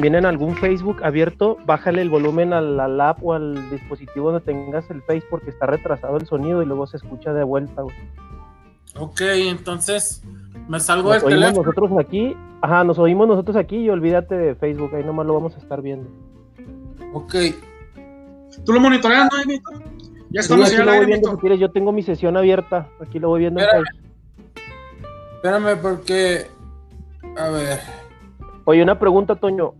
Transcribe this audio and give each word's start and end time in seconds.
también 0.00 0.14
en 0.14 0.24
algún 0.24 0.56
Facebook 0.56 1.04
abierto, 1.04 1.58
bájale 1.66 2.00
el 2.00 2.08
volumen 2.08 2.54
a 2.54 2.62
la 2.62 3.10
app 3.10 3.22
o 3.22 3.34
al 3.34 3.68
dispositivo 3.68 4.32
donde 4.32 4.46
tengas 4.46 4.90
el 4.90 5.02
Face 5.02 5.24
porque 5.28 5.50
está 5.50 5.66
retrasado 5.66 6.16
el 6.16 6.26
sonido 6.26 6.62
y 6.62 6.64
luego 6.64 6.86
se 6.86 6.96
escucha 6.96 7.34
de 7.34 7.44
vuelta, 7.44 7.82
güey. 7.82 7.94
Ok, 8.96 9.20
entonces 9.20 10.22
me 10.68 10.80
salgo 10.80 11.12
Nos 11.12 11.22
del 11.22 11.34
oímos 11.34 11.48
teléfono. 11.48 11.68
nosotros 11.68 12.00
aquí, 12.00 12.34
ajá, 12.62 12.82
nos 12.82 12.98
oímos 12.98 13.28
nosotros 13.28 13.56
aquí 13.56 13.76
y 13.76 13.90
olvídate 13.90 14.38
de 14.38 14.54
Facebook, 14.54 14.94
ahí 14.94 15.04
nomás 15.04 15.26
lo 15.26 15.34
vamos 15.34 15.54
a 15.54 15.58
estar 15.58 15.82
viendo. 15.82 16.08
Ok. 17.12 17.34
¿Tú 18.64 18.72
lo 18.72 18.80
monitoreas, 18.80 19.28
no? 19.30 19.52
Ya 20.30 20.40
Sí, 20.40 20.46
estamos 20.46 20.68
aquí 20.68 20.76
ya 20.76 20.80
al 20.80 20.86
lo 20.86 20.94
voy 20.94 21.04
viendo, 21.04 21.28
Víctor. 21.28 21.34
si 21.34 21.40
quieres, 21.42 21.60
yo 21.60 21.70
tengo 21.72 21.92
mi 21.92 22.02
sesión 22.02 22.38
abierta, 22.38 22.88
aquí 23.02 23.18
lo 23.18 23.28
voy 23.28 23.40
viendo 23.40 23.60
en 23.60 23.66
Espérame. 23.66 23.86
Espérame 25.34 25.76
porque... 25.82 26.46
A 27.36 27.50
ver. 27.50 27.80
Oye, 28.64 28.82
una 28.82 28.98
pregunta, 28.98 29.34
Toño. 29.34 29.74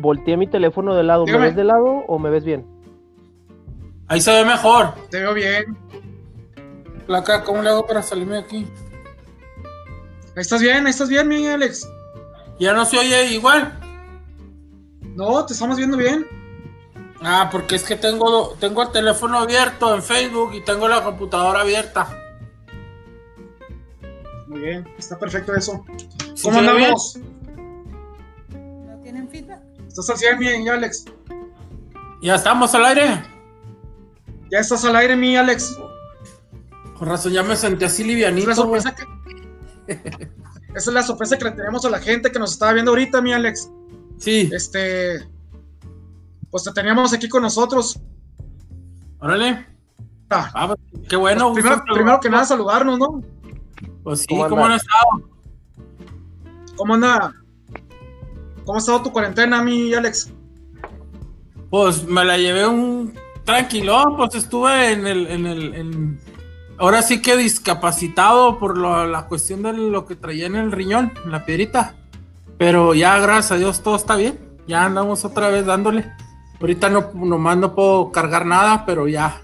Volteé 0.00 0.36
mi 0.36 0.46
teléfono 0.46 0.94
de 0.94 1.02
lado, 1.02 1.26
¿me 1.26 1.36
ves 1.36 1.54
de 1.54 1.64
lado 1.64 2.04
o 2.08 2.18
me 2.18 2.30
ves 2.30 2.44
bien? 2.44 2.66
Ahí 4.08 4.20
se 4.20 4.32
ve 4.32 4.44
mejor. 4.44 4.94
Te 5.10 5.20
veo 5.20 5.34
bien. 5.34 5.76
Placa, 7.06 7.44
¿cómo 7.44 7.62
le 7.62 7.68
hago 7.68 7.86
para 7.86 8.02
salirme 8.02 8.34
de 8.34 8.40
aquí? 8.40 8.66
Ahí 10.34 10.42
estás 10.42 10.62
bien, 10.62 10.86
ahí 10.86 10.90
estás 10.90 11.08
bien, 11.08 11.28
mi 11.28 11.46
Alex. 11.46 11.88
Ya 12.58 12.72
no 12.72 12.84
se 12.86 12.98
oye 12.98 13.32
igual. 13.32 13.78
No, 15.14 15.44
te 15.44 15.52
estamos 15.52 15.76
viendo 15.76 15.96
bien. 15.96 16.26
Ah, 17.22 17.50
porque 17.52 17.74
es 17.74 17.82
que 17.82 17.96
tengo, 17.96 18.54
tengo 18.58 18.82
el 18.82 18.90
teléfono 18.90 19.38
abierto 19.38 19.94
en 19.94 20.02
Facebook 20.02 20.54
y 20.54 20.62
tengo 20.62 20.88
la 20.88 21.04
computadora 21.04 21.60
abierta. 21.60 22.08
Muy 24.46 24.60
bien, 24.60 24.88
está 24.98 25.18
perfecto 25.18 25.54
eso. 25.54 25.84
¿Sí 26.34 26.42
¿Cómo 26.44 26.58
andamos? 26.58 27.18
¿Estás 29.90 30.08
al 30.10 30.16
100, 30.18 30.38
mi 30.38 30.68
Alex? 30.68 31.04
¿Ya 32.22 32.36
estamos 32.36 32.72
al 32.74 32.84
aire? 32.84 33.24
Ya 34.50 34.58
estás 34.60 34.84
al 34.84 34.94
aire, 34.94 35.16
mi 35.16 35.36
Alex. 35.36 35.76
Con 36.96 37.08
razón, 37.08 37.32
ya 37.32 37.42
me 37.42 37.56
sentí 37.56 37.84
así 37.84 38.02
Es 38.02 38.06
la 38.08 38.12
livianito. 38.12 38.66
güey. 38.66 38.80
sorpresa 38.80 38.94
que... 39.86 39.94
Esa 40.74 40.90
es 40.90 40.94
la 40.94 41.02
sorpresa 41.02 41.36
que 41.36 41.44
le 41.46 41.50
tenemos 41.52 41.84
a 41.84 41.90
la 41.90 41.98
gente 41.98 42.30
que 42.30 42.38
nos 42.38 42.52
estaba 42.52 42.72
viendo 42.72 42.92
ahorita, 42.92 43.20
mi 43.20 43.32
Alex. 43.32 43.68
Sí, 44.18 44.48
Este... 44.52 45.26
Pues 46.50 46.64
te 46.64 46.72
teníamos 46.72 47.12
aquí 47.12 47.28
con 47.28 47.42
nosotros. 47.42 47.98
órale. 49.20 49.66
Ah, 50.30 50.50
Ah, 50.54 50.66
pues, 50.68 50.78
qué 51.08 51.16
bueno. 51.16 51.52
primero, 51.52 51.76
gusto 51.76 51.94
primero 51.94 52.20
que 52.20 52.30
nada 52.30 52.44
saludarnos, 52.44 52.98
¿no? 52.98 53.20
Pues 54.04 54.20
sí, 54.20 54.26
¿Cómo 54.28 54.48
¿cómo, 54.48 54.64
anda? 54.64 54.74
han 54.74 54.80
estado? 54.80 55.30
¿Cómo 56.76 56.94
anda? 56.94 57.34
¿Cómo 58.64 58.76
ha 58.76 58.78
estado 58.78 59.02
tu 59.02 59.12
cuarentena, 59.12 59.62
mi 59.62 59.92
Alex? 59.94 60.32
Pues 61.70 62.04
me 62.06 62.24
la 62.24 62.36
llevé 62.36 62.66
un 62.66 63.14
tranquilón, 63.44 64.16
pues 64.16 64.34
estuve 64.34 64.92
en 64.92 65.06
el, 65.06 65.26
en 65.28 65.46
el, 65.46 65.74
en- 65.74 66.20
ahora 66.78 67.02
sí 67.02 67.22
que 67.22 67.36
discapacitado 67.36 68.58
por 68.58 68.76
lo- 68.76 69.06
la 69.06 69.26
cuestión 69.26 69.62
de 69.62 69.72
lo 69.72 70.06
que 70.06 70.16
traía 70.16 70.46
en 70.46 70.56
el 70.56 70.72
riñón, 70.72 71.12
en 71.24 71.32
la 71.32 71.44
piedrita. 71.44 71.94
Pero 72.58 72.94
ya, 72.94 73.18
gracias 73.18 73.52
a 73.52 73.56
Dios, 73.56 73.82
todo 73.82 73.96
está 73.96 74.16
bien. 74.16 74.38
Ya 74.66 74.84
andamos 74.84 75.24
otra 75.24 75.48
vez 75.48 75.64
dándole. 75.64 76.12
Ahorita 76.60 76.90
no, 76.90 77.10
nomás 77.14 77.56
no 77.56 77.74
puedo 77.74 78.12
cargar 78.12 78.44
nada, 78.44 78.84
pero 78.84 79.08
ya, 79.08 79.40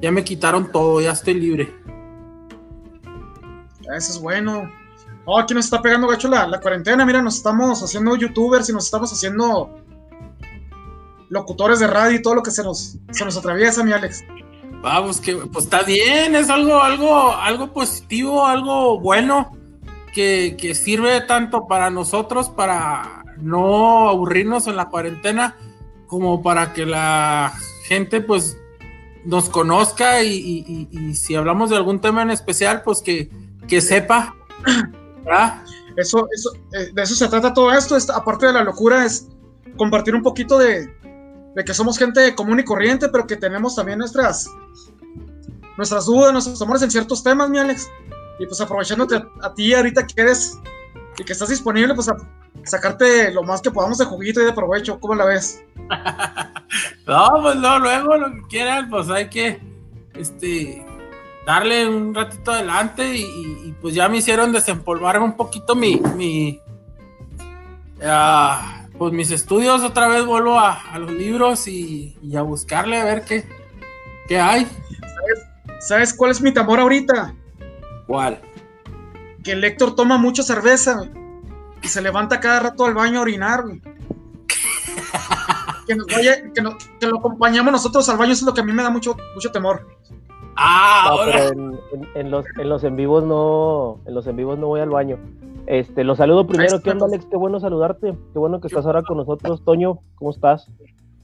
ya 0.00 0.12
me 0.12 0.22
quitaron 0.22 0.70
todo, 0.70 1.00
ya 1.00 1.10
estoy 1.12 1.34
libre. 1.34 1.74
Eso 3.96 4.12
es 4.12 4.20
bueno. 4.20 4.70
Oh, 5.26 5.38
aquí 5.38 5.54
nos 5.54 5.66
está 5.66 5.80
pegando 5.82 6.08
gacho 6.08 6.28
la, 6.28 6.46
la 6.46 6.60
cuarentena. 6.60 7.04
Mira, 7.06 7.22
nos 7.22 7.36
estamos 7.36 7.82
haciendo 7.82 8.16
youtubers 8.16 8.68
y 8.68 8.72
nos 8.72 8.86
estamos 8.86 9.12
haciendo 9.12 9.70
locutores 11.28 11.78
de 11.78 11.86
radio 11.86 12.16
y 12.16 12.22
todo 12.22 12.34
lo 12.34 12.42
que 12.42 12.50
se 12.50 12.62
nos, 12.64 12.96
se 13.10 13.24
nos 13.24 13.36
atraviesa, 13.36 13.84
mi 13.84 13.92
Alex. 13.92 14.24
Vamos, 14.82 15.20
que 15.20 15.36
pues 15.36 15.66
está 15.66 15.82
bien, 15.82 16.34
es 16.34 16.48
algo, 16.48 16.80
algo, 16.80 17.34
algo 17.34 17.72
positivo, 17.72 18.46
algo 18.46 18.98
bueno 18.98 19.52
que, 20.14 20.56
que 20.58 20.74
sirve 20.74 21.20
tanto 21.20 21.66
para 21.68 21.90
nosotros, 21.90 22.48
para 22.48 23.22
no 23.38 24.08
aburrirnos 24.08 24.66
en 24.66 24.76
la 24.76 24.88
cuarentena, 24.88 25.54
como 26.06 26.42
para 26.42 26.72
que 26.72 26.86
la 26.86 27.52
gente 27.84 28.20
pues 28.22 28.56
nos 29.24 29.50
conozca 29.50 30.22
y, 30.22 30.32
y- 30.34 30.88
y- 30.90 31.10
y 31.10 31.14
si 31.14 31.34
hablamos 31.36 31.68
de 31.70 31.76
algún 31.76 32.00
tema 32.00 32.22
en 32.22 32.30
especial, 32.30 32.82
pues 32.82 33.02
que, 33.02 33.30
que 33.68 33.80
sepa. 33.82 34.34
Eso, 35.96 36.26
eso, 36.32 36.50
eh, 36.72 36.90
de 36.92 37.02
eso 37.02 37.14
se 37.14 37.28
trata 37.28 37.52
todo 37.52 37.72
esto. 37.72 37.96
Aparte 38.14 38.46
de 38.46 38.52
la 38.52 38.64
locura, 38.64 39.04
es 39.04 39.28
compartir 39.76 40.14
un 40.14 40.22
poquito 40.22 40.58
de, 40.58 40.86
de 41.54 41.64
que 41.64 41.74
somos 41.74 41.98
gente 41.98 42.34
común 42.34 42.60
y 42.60 42.64
corriente, 42.64 43.08
pero 43.08 43.26
que 43.26 43.36
tenemos 43.36 43.76
también 43.76 43.98
nuestras, 43.98 44.48
nuestras 45.76 46.06
dudas, 46.06 46.32
nuestros 46.32 46.60
amores 46.62 46.82
en 46.82 46.90
ciertos 46.90 47.22
temas, 47.22 47.50
mi 47.50 47.58
Alex. 47.58 47.90
Y 48.38 48.46
pues 48.46 48.60
aprovechándote 48.60 49.16
a, 49.16 49.28
a 49.42 49.54
ti 49.54 49.74
ahorita 49.74 50.06
que 50.06 50.20
eres 50.22 50.58
y 51.18 51.24
que 51.24 51.32
estás 51.32 51.50
disponible, 51.50 51.94
pues 51.94 52.08
a 52.08 52.16
sacarte 52.64 53.32
lo 53.32 53.42
más 53.42 53.60
que 53.60 53.70
podamos 53.70 53.98
de 53.98 54.04
juguito 54.04 54.40
y 54.40 54.44
de 54.44 54.52
provecho. 54.52 54.98
¿Cómo 55.00 55.14
la 55.14 55.24
ves? 55.24 55.62
No, 57.06 57.28
pues 57.42 57.56
no, 57.56 57.80
luego 57.80 58.16
lo 58.16 58.30
que 58.30 58.42
quieran, 58.48 58.88
pues 58.88 59.08
hay 59.08 59.28
que 59.28 59.60
este 60.14 60.86
darle 61.52 61.88
un 61.88 62.14
ratito 62.14 62.52
adelante 62.52 63.14
y, 63.14 63.22
y- 63.22 63.68
y, 63.68 63.72
pues 63.80 63.94
ya 63.94 64.08
me 64.08 64.18
hicieron 64.18 64.52
desempolvar 64.52 65.20
un 65.20 65.36
poquito 65.36 65.74
mi, 65.74 66.00
mi 66.16 66.60
ah, 68.04 68.86
pues 68.98 69.12
mis 69.12 69.30
estudios, 69.30 69.82
otra 69.82 70.08
vez 70.08 70.24
vuelvo 70.24 70.58
a, 70.58 70.80
a 70.92 70.98
los 70.98 71.10
libros 71.12 71.66
y, 71.68 72.16
y 72.22 72.36
a 72.36 72.42
buscarle 72.42 73.00
a 73.00 73.04
ver 73.04 73.24
qué, 73.24 73.46
qué 74.28 74.38
hay. 74.38 74.66
¿Sabes 75.80 76.12
cuál 76.14 76.30
es 76.30 76.40
mi 76.42 76.52
temor 76.52 76.78
ahorita? 76.80 77.34
¿Cuál? 78.06 78.40
Que 79.42 79.52
el 79.52 79.64
Héctor 79.64 79.94
toma 79.94 80.18
mucha 80.18 80.42
cerveza 80.42 81.08
y 81.82 81.88
se 81.88 82.02
levanta 82.02 82.40
cada 82.40 82.60
rato 82.60 82.84
al 82.84 82.94
baño 82.94 83.18
a 83.18 83.22
orinar. 83.22 83.64
que 85.86 85.94
nos 85.94 86.06
vaya, 86.06 86.42
que, 86.54 86.60
no- 86.62 86.76
que 87.00 87.06
lo 87.06 87.18
acompañamos 87.18 87.72
nosotros 87.72 88.08
al 88.08 88.18
baño, 88.18 88.32
eso 88.32 88.44
es 88.44 88.46
lo 88.46 88.54
que 88.54 88.60
a 88.60 88.64
mí 88.64 88.72
me 88.72 88.82
da 88.82 88.90
mucho, 88.90 89.16
mucho 89.34 89.50
temor. 89.50 89.86
Ah, 90.62 91.04
No, 91.06 91.12
ahora. 91.20 91.32
pero 91.32 91.48
en, 91.52 91.78
en- 91.92 92.08
en 92.14 92.30
los, 92.30 92.44
en 92.58 92.68
los 92.68 92.84
en 92.84 92.96
vivos 92.96 93.24
no, 93.24 93.98
en 94.06 94.14
los 94.14 94.26
en 94.26 94.36
vivos 94.36 94.58
no 94.58 94.66
voy 94.66 94.80
al 94.80 94.90
baño. 94.90 95.18
Este, 95.66 96.04
los 96.04 96.18
saludo 96.18 96.46
primero. 96.46 96.80
¿Qué 96.82 96.90
onda. 96.90 97.06
Alex? 97.06 97.26
Qué 97.30 97.36
bueno 97.36 97.60
saludarte. 97.60 98.16
Qué 98.32 98.38
bueno 98.38 98.60
que 98.60 98.66
estás 98.66 98.84
ahora 98.86 99.02
con 99.02 99.16
nosotros. 99.16 99.64
Toño, 99.64 100.00
¿cómo 100.16 100.30
estás? 100.32 100.68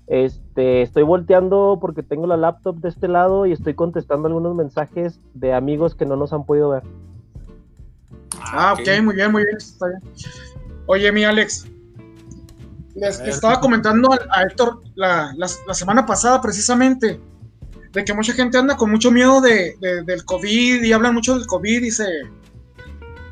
Este, 0.06 0.82
estoy 0.82 1.02
volteando 1.02 1.78
porque 1.80 2.02
tengo 2.04 2.26
la 2.28 2.36
laptop 2.36 2.76
de 2.76 2.88
este 2.88 3.08
lado 3.08 3.44
y 3.44 3.52
estoy 3.52 3.74
contestando 3.74 4.28
algunos 4.28 4.54
mensajes 4.54 5.20
de 5.34 5.52
amigos 5.52 5.94
que 5.96 6.06
no 6.06 6.14
nos 6.16 6.32
han 6.32 6.44
podido 6.44 6.70
ver. 6.70 6.84
Ah, 8.40 8.74
ok, 8.74 9.02
muy 9.02 9.14
bien, 9.16 9.32
muy 9.32 9.42
bien. 9.44 9.56
Está 9.56 9.86
bien. 9.88 10.00
Oye, 10.86 11.10
mi 11.10 11.24
Alex, 11.24 11.66
les 12.94 13.18
estaba 13.20 13.60
comentando 13.60 14.12
a, 14.12 14.18
a 14.30 14.42
Héctor 14.44 14.80
la, 14.94 15.32
la- 15.36 15.48
la 15.66 15.74
semana 15.74 16.06
pasada 16.06 16.40
precisamente 16.40 17.20
de 17.96 18.04
que 18.04 18.12
mucha 18.12 18.34
gente 18.34 18.58
anda 18.58 18.76
con 18.76 18.90
mucho 18.90 19.10
miedo 19.10 19.40
de, 19.40 19.74
de- 19.80 20.02
del 20.02 20.22
COVID 20.26 20.82
y 20.84 20.92
hablan 20.92 21.14
mucho 21.14 21.34
del 21.34 21.46
COVID 21.46 21.82
y 21.82 21.90
se... 21.90 22.04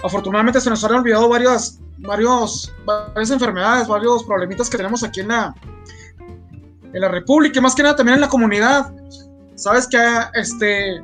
Afortunadamente 0.02 0.58
se 0.60 0.70
nos 0.70 0.82
han 0.84 0.94
olvidado 0.94 1.28
varias, 1.28 1.80
varios, 1.98 2.72
varias 2.86 3.30
enfermedades, 3.30 3.86
varios 3.88 4.24
problemitas 4.24 4.68
que 4.70 4.76
tenemos 4.78 5.02
aquí 5.02 5.20
en 5.20 5.28
la, 5.28 5.54
en 6.92 7.00
la 7.00 7.08
República 7.08 7.58
y 7.58 7.62
más 7.62 7.74
que 7.74 7.82
nada 7.82 7.96
también 7.96 8.14
en 8.16 8.20
la 8.22 8.28
comunidad. 8.28 8.92
Sabes 9.54 9.86
que 9.86 9.98
este, 10.34 11.02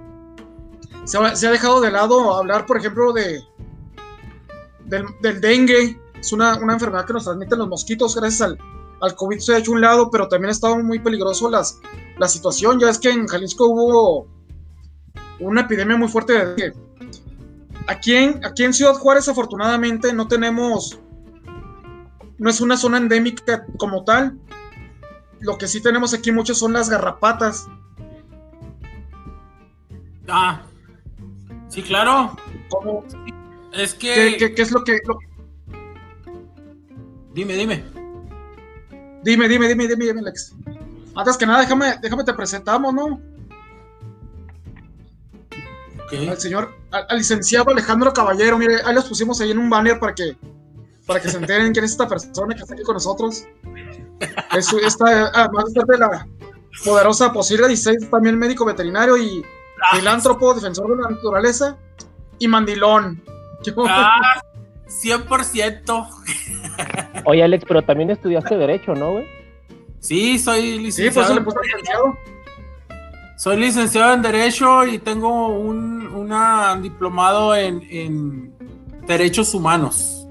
se, 1.04 1.19
ha- 1.19 1.50
dejado 1.50 1.81
de 1.82 1.91
lado 1.91 2.34
hablar, 2.34 2.65
por 2.66 2.78
ejemplo, 2.78 3.12
de, 3.12 3.41
del, 4.87 5.05
del 5.23 5.40
dengue. 5.40 5.99
Es 6.19 6.32
una, 6.32 6.56
una 6.58 6.75
enfermedad 6.75 7.06
que 7.06 7.12
nos 7.14 7.25
transmiten 7.25 7.58
los 7.58 7.69
mosquitos. 7.69 8.14
Gracias 8.17 8.40
al, 8.43 8.58
al 9.00 9.14
COVID 9.14 9.38
se 9.38 9.55
ha 9.55 9.58
hecho 9.58 9.73
un 9.73 9.81
lado, 9.81 10.11
pero 10.11 10.29
también 10.29 10.49
ha 10.49 10.52
estado 10.52 10.76
muy 10.82 10.99
peligroso 10.99 11.49
las, 11.49 11.79
la 12.20 12.28
situación. 12.28 12.78
Ya 12.78 12.90
es 12.90 12.99
que 12.99 13.11
en 13.11 13.26
Jalisco 13.26 13.67
hubo 13.67 14.28
una 15.40 15.62
epidemia 15.62 15.96
muy 15.96 16.06
fuerte 16.08 16.32
de. 16.55 16.72
Aquí 17.87 18.14
en, 18.14 18.44
aquí 18.44 18.62
en 18.62 18.72
Ciudad 18.75 18.94
Juárez, 18.94 19.26
afortunadamente, 19.28 20.12
no 20.12 20.28
tenemos. 20.28 21.00
No 22.38 22.49
es 22.50 22.61
una 22.61 22.76
zona 22.76 22.99
endémica 22.99 23.64
como 23.78 24.05
tal. 24.05 24.38
Lo 25.40 25.56
que 25.58 25.67
sí 25.67 25.81
tenemos 25.82 26.12
aquí 26.14 26.31
mucho 26.31 26.55
son 26.55 26.75
las 26.75 26.90
garrapatas. 26.90 27.67
Ah, 30.28 30.62
sí, 31.69 31.82
claro. 31.82 32.37
Como, 32.69 33.05
Es 33.72 33.94
¿qué, 33.94 34.14
que. 34.14 34.37
qué- 34.38 34.55
qué 34.55 34.62
es 34.62 34.70
lo 34.72 34.84
que.? 34.84 34.99
lo- 35.06 35.19
Dime, 37.32 37.55
dime. 37.55 37.84
dime, 39.25 39.49
dime, 39.49 39.69
dime, 39.69 39.87
dime, 39.88 40.05
dime, 40.05 40.20
Alex. 40.20 40.55
Antes 41.14 41.36
que 41.36 41.46
nada, 41.46 41.60
déjame, 41.60 41.96
déjame 42.00 42.24
te 42.24 42.32
presentamos, 42.32 42.94
¿no? 42.94 43.20
Ok. 46.04 46.28
al 46.28 46.38
señor, 46.38 46.74
al, 46.90 47.06
al 47.08 47.18
licenciado 47.18 47.70
Alejandro 47.70 48.12
Caballero, 48.12 48.58
mire, 48.58 48.76
ahí 48.84 48.94
los 48.94 49.04
pusimos 49.06 49.40
ahí 49.40 49.50
en 49.50 49.58
un 49.58 49.70
banner 49.70 50.00
para 50.00 50.14
que 50.14 50.36
para 51.10 51.20
que 51.20 51.28
se 51.28 51.38
enteren 51.38 51.72
quién 51.72 51.84
es 51.84 51.90
esta 51.90 52.06
persona 52.06 52.54
que 52.54 52.62
está 52.62 52.74
aquí 52.74 52.84
con 52.84 52.94
nosotros. 52.94 53.44
Es, 54.56 54.72
esta, 54.72 55.26
además 55.34 55.64
de 55.66 55.72
ser 55.72 55.84
de 55.84 55.98
la 55.98 56.26
poderosa 56.84 57.32
Posible 57.32 57.66
16, 57.66 58.10
también 58.10 58.38
médico 58.38 58.64
veterinario 58.64 59.16
y 59.16 59.44
filántropo, 59.92 60.54
defensor 60.54 60.88
de 60.96 61.02
la 61.02 61.10
naturaleza 61.10 61.76
y 62.38 62.46
mandilón. 62.46 63.20
Ah, 63.88 64.40
100%. 64.86 66.08
Oye, 67.24 67.42
Alex, 67.42 67.64
pero 67.66 67.82
también 67.82 68.10
estudiaste 68.10 68.56
Derecho, 68.56 68.94
¿no, 68.94 69.10
güey? 69.12 69.39
Sí, 70.00 70.38
soy 70.38 70.62
Sí, 70.62 70.79
licenciado. 70.79 71.14
pues 71.14 71.56
eso 71.56 71.62
le 71.62 71.69
licenciado. 71.69 72.19
Soy 73.37 73.56
licenciado 73.58 74.14
en 74.14 74.23
Derecho 74.23 74.87
y 74.87 74.99
tengo 74.99 75.49
un 75.49 76.00
una 76.08 76.76
diplomado 76.76 77.55
en, 77.55 77.82
en 77.91 78.52
Derechos 79.06 79.55
Humanos. 79.55 80.26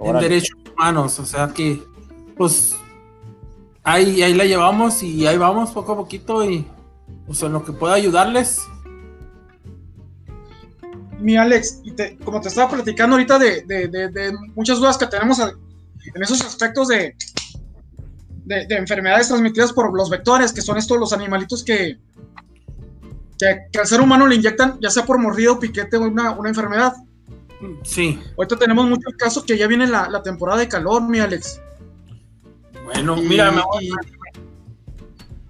En. 0.00 0.18
Derechos 0.20 0.56
Humanos, 0.72 1.18
o 1.20 1.24
sea 1.26 1.48
que, 1.48 1.80
pues, 2.36 2.74
ahí, 3.84 4.22
ahí 4.22 4.34
la 4.34 4.44
llevamos 4.44 5.02
y 5.02 5.26
ahí 5.26 5.36
vamos 5.38 5.70
poco 5.70 5.92
a 5.92 5.96
poquito 5.96 6.44
y, 6.48 6.66
pues, 7.26 7.42
en 7.42 7.52
lo 7.52 7.64
que 7.64 7.72
pueda 7.72 7.94
ayudarles. 7.94 8.60
Mi 11.20 11.36
Alex, 11.36 11.80
y 11.84 11.92
te- 11.92 12.16
como 12.18 12.40
te 12.40 12.48
estaba 12.48 12.70
platicando 12.70 13.14
ahorita 13.16 13.38
de, 13.38 13.62
de- 13.62 13.88
de- 13.88 14.08
de 14.08 14.32
muchas 14.54 14.78
dudas 14.78 14.98
que 14.98 15.06
tenemos 15.06 15.38
en 15.38 16.22
esos 16.22 16.40
aspectos 16.42 16.88
de, 16.88 17.14
de, 18.44 18.66
de 18.66 18.76
enfermedades 18.76 19.28
transmitidas 19.28 19.72
por 19.72 19.94
los 19.96 20.10
vectores, 20.10 20.52
que 20.52 20.60
son 20.62 20.76
estos 20.76 20.98
los 20.98 21.12
animalitos 21.12 21.62
que, 21.64 21.98
que, 23.38 23.58
que 23.72 23.78
al 23.78 23.86
ser 23.86 24.00
humano 24.00 24.26
le 24.26 24.36
inyectan, 24.36 24.78
ya 24.80 24.90
sea 24.90 25.04
por 25.04 25.18
mordido 25.18 25.54
o 25.54 25.58
piquete, 25.60 25.96
una, 25.98 26.32
una 26.32 26.48
enfermedad. 26.48 26.94
Sí, 27.82 28.20
Ahorita 28.36 28.56
tenemos 28.56 28.86
muchos 28.86 29.14
casos 29.16 29.44
que 29.44 29.56
ya 29.56 29.66
viene 29.66 29.86
la, 29.86 30.08
la 30.10 30.22
temporada 30.22 30.60
de 30.60 30.68
calor, 30.68 31.02
mi 31.02 31.18
Alex. 31.20 31.60
bueno, 32.84 33.16
Y- 33.16 33.22
mira, 33.26 33.50
me 33.50 33.62
voy, 33.62 33.90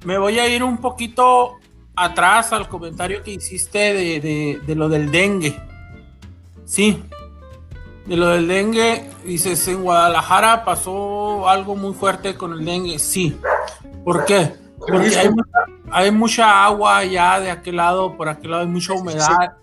me 0.04 0.18
voy 0.18 0.38
a 0.38 0.48
ir 0.48 0.62
un 0.62 0.78
poquito 0.78 1.56
atrás 1.96 2.52
al 2.52 2.68
comentario 2.68 3.22
que 3.22 3.32
hiciste 3.32 3.78
de, 3.78 4.20
de- 4.20 4.60
de 4.64 4.74
lo 4.76 4.88
del 4.88 5.10
dengue. 5.10 5.56
Sí, 6.64 7.02
de 8.06 8.16
lo 8.16 8.28
del 8.28 8.46
dengue, 8.48 9.08
dices, 9.24 9.66
en 9.68 9.82
Guadalajara 9.82 10.64
pasó 10.64 11.48
algo 11.48 11.74
muy 11.76 11.94
fuerte 11.94 12.34
con 12.34 12.52
el 12.52 12.64
dengue. 12.64 12.98
Sí, 12.98 13.36
¿por 14.04 14.24
qué? 14.26 14.52
Porque 14.78 15.16
hay, 15.16 15.30
mucha- 15.30 15.64
hay 15.90 16.10
mucha 16.10 16.64
agua 16.64 17.04
ya 17.04 17.40
de 17.40 17.50
aquel 17.50 17.76
lado, 17.76 18.16
por 18.16 18.28
aquel 18.28 18.50
lado 18.50 18.62
hay 18.64 18.68
mucha 18.68 18.92
humedad 18.92 19.56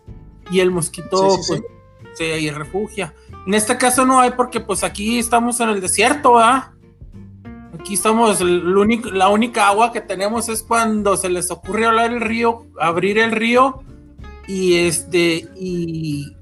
y 0.50 0.60
el 0.60 0.72
mosquito 0.72 1.38
Sí, 1.38 1.42
pues, 1.48 1.62
se 2.16 2.52
refugia. 2.52 3.14
En 3.46 3.54
este 3.54 3.78
caso 3.78 4.06
no 4.06 4.20
hay 4.20 4.32
porque 4.32 4.60
pues 4.60 4.84
aquí 4.84 5.20
estamos 5.20 5.60
en 5.60 5.70
el 5.70 5.80
desierto, 5.82 6.34
¿verdad? 6.34 6.70
Aquí 7.80 7.94
estamos, 7.96 8.42
el 8.42 8.76
único- 8.78 9.10
la 9.12 9.30
única 9.30 9.68
agua 9.68 9.92
que 9.92 10.02
tenemos 10.02 10.50
es 10.50 10.62
cuando 10.64 11.16
se 11.18 11.30
les 11.30 11.50
ocurre 11.52 11.86
hablar 11.86 12.12
el 12.12 12.22
río, 12.22 12.66
abrir 12.80 13.18
el 13.18 13.32
río 13.32 13.82
y 14.48 14.76
este 14.76 15.48
y, 15.56 16.36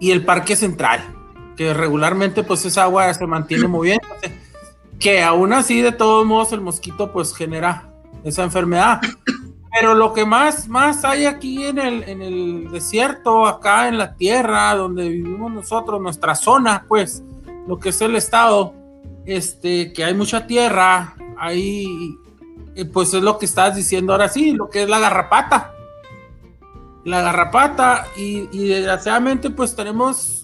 y 0.00 0.10
el 0.10 0.24
parque 0.24 0.56
central, 0.56 1.13
que 1.56 1.74
regularmente 1.74 2.42
pues 2.42 2.64
esa 2.64 2.84
agua 2.84 3.12
se 3.12 3.26
mantiene 3.26 3.68
moviéndose, 3.68 4.40
que 4.98 5.22
aún 5.22 5.52
así 5.52 5.80
de 5.80 5.92
todos 5.92 6.26
modos 6.26 6.52
el 6.52 6.60
mosquito 6.60 7.12
pues 7.12 7.34
genera 7.34 7.90
esa 8.24 8.42
enfermedad. 8.42 9.00
Pero 9.74 9.94
lo 9.94 10.12
que 10.12 10.24
más, 10.24 10.68
más 10.68 11.04
hay 11.04 11.26
aquí 11.26 11.64
en 11.64 11.78
el, 11.78 12.04
en 12.04 12.22
el 12.22 12.70
desierto, 12.70 13.44
acá 13.44 13.88
en 13.88 13.98
la 13.98 14.14
tierra 14.14 14.72
donde 14.76 15.08
vivimos 15.08 15.50
nosotros, 15.50 16.00
nuestra 16.00 16.36
zona, 16.36 16.84
pues, 16.86 17.24
lo 17.66 17.80
que 17.80 17.88
es 17.88 18.00
el 18.00 18.14
estado, 18.14 18.72
este, 19.26 19.92
que 19.92 20.04
hay 20.04 20.14
mucha 20.14 20.46
tierra, 20.46 21.16
ahí, 21.36 22.16
eh, 22.76 22.84
pues 22.84 23.12
es 23.14 23.22
lo 23.22 23.36
que 23.36 23.46
estás 23.46 23.74
diciendo 23.74 24.12
ahora 24.12 24.28
sí, 24.28 24.52
lo 24.52 24.70
que 24.70 24.84
es 24.84 24.88
la 24.88 25.00
garrapata. 25.00 25.72
La 27.04 27.20
garrapata, 27.22 28.06
y, 28.16 28.48
y 28.52 28.68
desgraciadamente, 28.68 29.50
pues 29.50 29.74
tenemos 29.74 30.43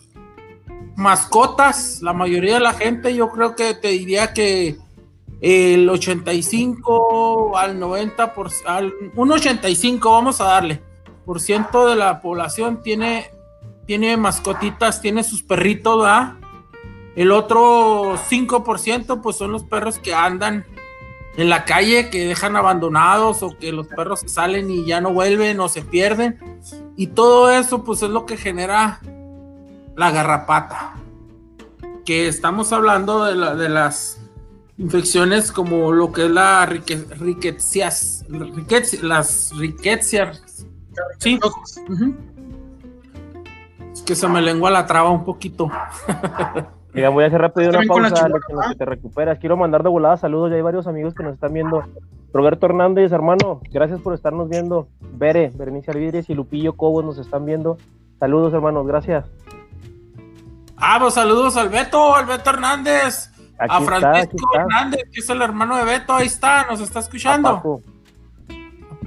mascotas, 1.00 2.02
la 2.02 2.12
mayoría 2.12 2.54
de 2.54 2.60
la 2.60 2.74
gente, 2.74 3.14
yo 3.14 3.30
creo 3.30 3.56
que 3.56 3.74
te 3.74 3.88
diría 3.88 4.34
que 4.34 4.76
el 5.40 5.88
85 5.88 7.56
al 7.56 7.80
90 7.80 8.34
por 8.34 8.50
un 9.16 9.32
85 9.32 10.12
vamos 10.12 10.40
a 10.42 10.44
darle 10.44 10.82
por 11.24 11.40
ciento 11.40 11.88
de 11.88 11.96
la 11.96 12.20
población 12.20 12.82
tiene 12.82 13.30
tiene 13.86 14.18
mascotitas 14.18 15.00
tiene 15.00 15.24
sus 15.24 15.42
perritos 15.42 16.02
¿verdad? 16.02 16.34
el 17.16 17.32
otro 17.32 18.16
5% 18.16 19.22
pues 19.22 19.36
son 19.36 19.52
los 19.52 19.64
perros 19.64 19.98
que 19.98 20.12
andan 20.12 20.66
en 21.38 21.48
la 21.48 21.64
calle 21.64 22.10
que 22.10 22.26
dejan 22.26 22.56
abandonados 22.56 23.42
o 23.42 23.56
que 23.56 23.72
los 23.72 23.86
perros 23.86 24.20
salen 24.26 24.70
y 24.70 24.84
ya 24.84 25.00
no 25.00 25.14
vuelven 25.14 25.58
o 25.60 25.70
se 25.70 25.80
pierden 25.80 26.38
y 26.96 27.06
todo 27.06 27.50
eso 27.50 27.82
pues 27.82 28.02
es 28.02 28.10
lo 28.10 28.26
que 28.26 28.36
genera 28.36 29.00
la 29.96 30.10
garrapata 30.10 30.94
que 32.04 32.28
estamos 32.28 32.72
hablando 32.72 33.24
de, 33.24 33.34
la- 33.36 33.54
de 33.54 33.68
las 33.68 34.20
infecciones 34.78 35.52
como 35.52 35.92
lo 35.92 36.10
que 36.12 36.24
es 36.24 36.30
la 36.30 36.64
rique, 36.66 37.04
riquecias, 37.18 38.24
riquez- 38.28 39.02
las 39.02 39.52
riquecias. 39.56 40.66
Sí, 41.18 41.38
es 43.92 44.02
que 44.02 44.14
se 44.14 44.28
me 44.28 44.40
lengua 44.40 44.70
la 44.70 44.86
traba 44.86 45.10
un 45.10 45.24
poquito. 45.24 45.70
Mira, 46.92 47.10
voy 47.10 47.24
a 47.24 47.26
hacer 47.28 47.40
rápido 47.40 47.70
una 47.70 47.82
pausa, 47.86 48.26
en 48.26 48.32
lo 48.32 48.38
que 48.70 48.76
te 48.76 48.84
recuperas. 48.84 49.38
Quiero 49.38 49.56
mandar 49.56 49.82
de 49.82 49.88
volada 49.88 50.16
saludos, 50.16 50.50
ya 50.50 50.56
hay 50.56 50.62
varios 50.62 50.86
amigos 50.86 51.14
que 51.14 51.22
nos 51.22 51.34
están 51.34 51.52
viendo. 51.52 51.84
Roberto 52.32 52.66
Hernández, 52.66 53.12
hermano, 53.12 53.60
gracias 53.70 54.00
por 54.00 54.14
estarnos 54.14 54.48
viendo. 54.48 54.88
Bere, 55.00 55.50
Berenice 55.54 55.90
Alvidres 55.90 56.30
y 56.30 56.34
Lupillo 56.34 56.74
Cobos 56.76 57.04
nos 57.04 57.18
están 57.18 57.44
viendo. 57.44 57.76
Saludos, 58.18 58.52
hermanos, 58.54 58.86
gracias. 58.86 59.24
Ah, 60.80 60.98
pues 61.00 61.14
saludos 61.14 61.56
al 61.56 61.68
Beto, 61.68 62.14
al 62.16 62.26
Beto 62.26 62.50
Hernández, 62.50 63.30
Aquí 63.58 63.74
a 63.74 63.80
Francisco 63.82 64.36
está. 64.52 64.62
Hernández, 64.62 65.02
que 65.12 65.20
es 65.20 65.28
el 65.28 65.42
hermano 65.42 65.76
de 65.76 65.84
Beto, 65.84 66.14
ahí 66.14 66.26
está, 66.26 66.64
nos 66.66 66.80
está 66.80 67.00
A 67.00 67.02
escuchando. 67.02 67.56
Paco, 67.56 67.82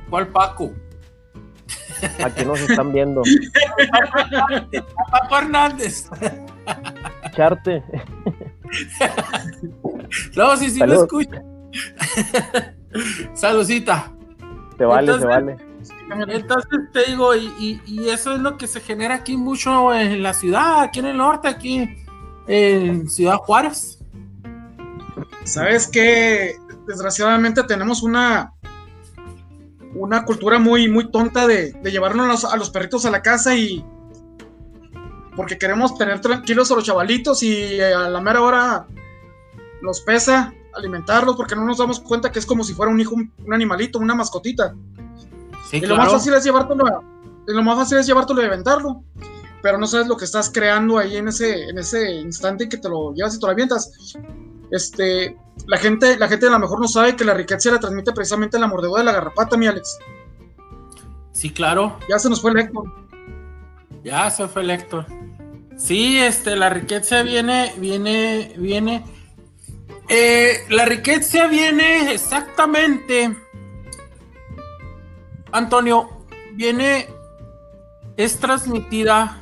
¿Cuál 0.09 0.27
Paco? 0.27 0.71
aquí 2.23 2.45
nos 2.45 2.59
están 2.59 2.91
viendo. 2.93 3.23
A 3.91 5.11
Paco 5.11 5.37
Hernández. 5.37 6.09
Charte, 7.35 7.83
No, 10.35 10.55
sí, 10.57 10.69
sí 10.69 10.79
lo 10.79 11.03
escucho. 11.03 11.31
Saludcita. 13.33 14.11
te 14.77 14.85
vale, 14.85 15.11
Entonces- 15.11 15.27
te 15.29 15.35
vale. 15.35 15.57
Entonces 16.27 16.79
te 16.91 17.05
digo, 17.05 17.35
y, 17.35 17.81
eso 18.07 18.33
es 18.33 18.39
lo 18.39 18.57
que 18.57 18.67
se 18.67 18.79
genera 18.81 19.15
aquí 19.15 19.37
mucho 19.37 19.93
en 19.93 20.21
la 20.21 20.33
ciudad, 20.33 20.81
aquí 20.81 20.99
en 20.99 21.07
el 21.07 21.17
norte, 21.17 21.47
aquí 21.47 21.89
en 22.47 23.09
Ciudad 23.09 23.37
Juárez. 23.37 23.99
¿Sabes 25.43 25.87
qué? 25.87 26.55
Desgraciadamente 26.87 27.63
tenemos 27.63 28.03
una 28.03 28.53
una 29.95 30.25
cultura 30.25 30.57
muy 30.57 30.89
muy 30.89 31.11
tonta 31.11 31.45
de, 31.45 31.71
llevarnos 31.83 32.25
a 32.25 32.29
los, 32.29 32.45
a 32.45 32.57
los 32.57 32.69
perritos 32.71 33.05
a 33.05 33.11
la 33.11 33.21
casa 33.21 33.55
y 33.55 33.85
porque 35.35 35.57
queremos 35.57 35.95
tener 35.97 36.19
tranquilos 36.19 36.71
a 36.71 36.75
los 36.75 36.83
chavalitos 36.83 37.43
y 37.43 37.79
a 37.79 38.09
la 38.09 38.21
mera 38.21 38.41
hora 38.41 38.87
los 39.81 40.01
pesa 40.01 40.53
alimentarlos 40.75 41.35
porque 41.35 41.55
no 41.55 41.65
nos 41.65 41.77
damos 41.77 41.99
cuenta 41.99 42.31
que 42.31 42.39
es 42.39 42.45
como 42.45 42.63
si 42.63 42.73
fuera 42.73 42.91
un 42.91 42.99
hijo, 42.99 43.15
un 43.15 43.53
animalito, 43.53 43.99
una 43.99 44.15
mascotita. 44.15 44.73
Sí, 45.73 45.77
y 45.83 45.85
lo 45.87 45.97
más 45.97 46.11
fácil 46.11 46.33
es 46.35 46.43
llevártelo 46.43 46.85
a- 46.87 47.01
y 47.47 47.53
lo 47.53 47.63
más 47.63 47.75
fácil 47.77 47.97
es 47.97 48.05
llevártelo 48.07 48.43
y 48.43 48.47
venderlo. 48.49 49.03
Pero 49.61 49.77
no 49.77 49.87
sabes 49.87 50.07
lo 50.07 50.17
que 50.17 50.25
estás 50.25 50.49
creando 50.49 50.97
ahí 50.97 51.15
en 51.17 51.29
ese, 51.29 51.69
en 51.69 51.77
ese 51.77 52.11
instante 52.15 52.67
que 52.69 52.77
te 52.77 52.89
lo 52.89 53.13
llevas 53.13 53.35
y 53.35 53.39
te 53.39 53.45
lo 53.45 53.51
avientas. 53.53 53.91
Este, 54.71 55.37
la 55.67 55.77
gente, 55.77 56.17
la 56.17 56.27
gente 56.27 56.47
a 56.47 56.51
lo 56.51 56.59
mejor 56.59 56.79
no 56.81 56.87
sabe 56.87 57.15
que 57.15 57.23
la 57.23 57.33
riqueza 57.33 57.71
la 57.71 57.79
transmite 57.79 58.11
precisamente 58.11 58.59
la 58.59 58.67
mordedura 58.67 58.99
de 58.99 59.05
la 59.05 59.13
garrapata, 59.13 59.55
mi 59.57 59.67
Alex. 59.67 59.97
Sí, 61.31 61.49
claro. 61.49 61.97
Ya 62.09 62.19
se 62.19 62.29
nos 62.29 62.41
fue 62.41 62.51
el 62.51 62.59
Héctor. 62.59 62.83
Ya 64.03 64.29
se 64.29 64.47
fue 64.47 64.61
el 64.63 64.69
Héctor. 64.71 65.05
Sí, 65.77 66.17
este, 66.19 66.55
la 66.55 66.69
riqueza 66.69 67.23
viene, 67.23 67.73
viene, 67.77 68.53
viene. 68.57 69.03
Eh, 70.09 70.57
la 70.69 70.85
riqueza 70.85 71.47
viene 71.47 72.13
exactamente. 72.13 73.35
Antonio, 75.53 76.09
viene. 76.53 77.07
Es 78.17 78.39
transmitida 78.39 79.39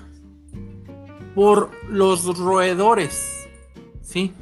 por 1.36 1.72
los 1.90 2.38
roedores. 2.38 3.50
¿Sí? 4.02 4.34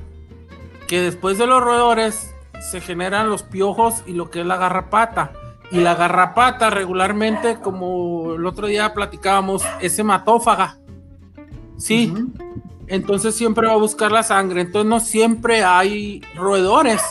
Que 0.87 1.01
después 1.01 1.37
de 1.37 1.47
los 1.47 1.63
roedores 1.63 2.35
se 2.71 2.81
generan 2.81 3.29
los 3.29 3.43
piojos 3.43 4.03
y 4.05 4.13
lo 4.13 4.29
que 4.29 4.41
es 4.41 4.45
la 4.45 4.57
garrapata. 4.57 5.31
Y 5.71 5.79
la 5.79 5.95
garrapata 5.95 6.69
regularmente, 6.69 7.59
como 7.59 8.33
el 8.33 8.45
otro 8.45 8.67
día 8.67 8.93
platicábamos, 8.93 9.63
es 9.81 9.97
hematófaga. 9.99 10.77
Sí, 11.77 12.13
entonces 12.87 13.35
siempre 13.35 13.67
va 13.67 13.73
a 13.73 13.77
buscar 13.77 14.11
la 14.11 14.23
sangre. 14.23 14.61
Entonces 14.61 14.89
no 14.89 14.99
siempre 14.99 15.63
hay 15.63 16.21
roedores. 16.35 17.01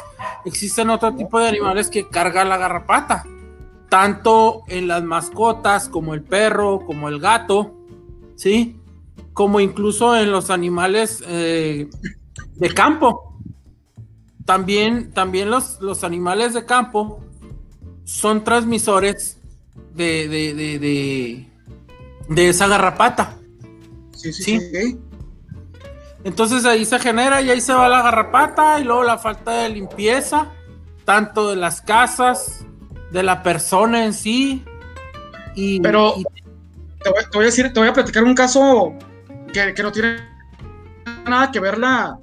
Existen 0.44 0.90
otro 0.90 1.14
tipo 1.14 1.38
de 1.38 1.48
animales 1.48 1.88
que 1.88 2.08
cargan 2.08 2.48
la 2.48 2.58
garrapata. 2.58 3.24
Tanto 3.88 4.62
en 4.68 4.88
las 4.88 5.02
mascotas 5.02 5.88
como 5.88 6.14
el 6.14 6.22
perro, 6.22 6.84
como 6.84 7.08
el 7.08 7.20
gato, 7.20 7.74
¿sí? 8.36 8.76
Como 9.32 9.60
incluso 9.60 10.16
en 10.16 10.30
los 10.30 10.50
animales 10.50 11.22
eh, 11.26 11.88
de 12.56 12.74
campo. 12.74 13.38
También, 14.44 15.12
también 15.12 15.50
los, 15.50 15.80
los 15.80 16.04
animales 16.04 16.54
de 16.54 16.64
campo 16.64 17.20
son 18.04 18.44
transmisores 18.44 19.38
de, 19.94 20.28
de, 20.28 20.54
de, 20.54 21.48
de, 22.28 22.48
esa 22.48 22.66
garrapata. 22.66 23.36
Sí, 24.12 24.32
sí, 24.32 24.58
sí. 24.58 24.98
Entonces 26.24 26.64
ahí 26.64 26.84
se 26.84 26.98
genera 26.98 27.40
y 27.40 27.50
ahí 27.50 27.60
se 27.60 27.72
va 27.72 27.88
la 27.88 28.02
garrapata 28.02 28.80
y 28.80 28.84
luego 28.84 29.02
la 29.02 29.18
falta 29.18 29.62
de 29.62 29.68
limpieza, 29.68 30.50
tanto 31.04 31.50
de 31.50 31.56
las 31.56 31.80
casas, 31.80 32.64
de 33.10 33.22
la 33.22 33.42
persona 33.42 34.04
en 34.04 34.12
sí. 34.12 34.64
Y, 35.54 35.80
Pero 35.80 36.14
Te, 37.02 37.10
voy, 37.34 37.42
a 37.42 37.46
decir, 37.46 37.72
te 37.72 37.80
voy 37.80 37.88
a 37.88 37.92
platicar 37.92 38.24
un 38.24 38.34
caso 38.34 38.94
que, 39.52 39.82
no 39.82 39.92
tiene 39.92 40.16
nada 41.26 41.50
que 41.50 41.60
ver 41.60 41.78
la, 41.78 42.18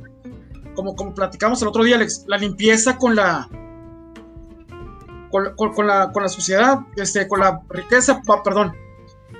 como, 0.73 0.95
como 0.95 1.13
platicamos 1.13 1.61
el 1.61 1.67
otro 1.67 1.83
día, 1.83 1.95
Alex, 1.95 2.25
la 2.27 2.37
limpieza 2.37 2.97
con 2.97 3.15
la 3.15 3.49
con, 5.31 5.87
la, 5.87 6.11
con 6.13 6.23
la 6.23 6.29
sociedad, 6.29 6.79
este, 6.95 7.27
con 7.27 7.41
la 7.41 7.59
riqueza, 7.69 8.21
perdón. 8.43 8.73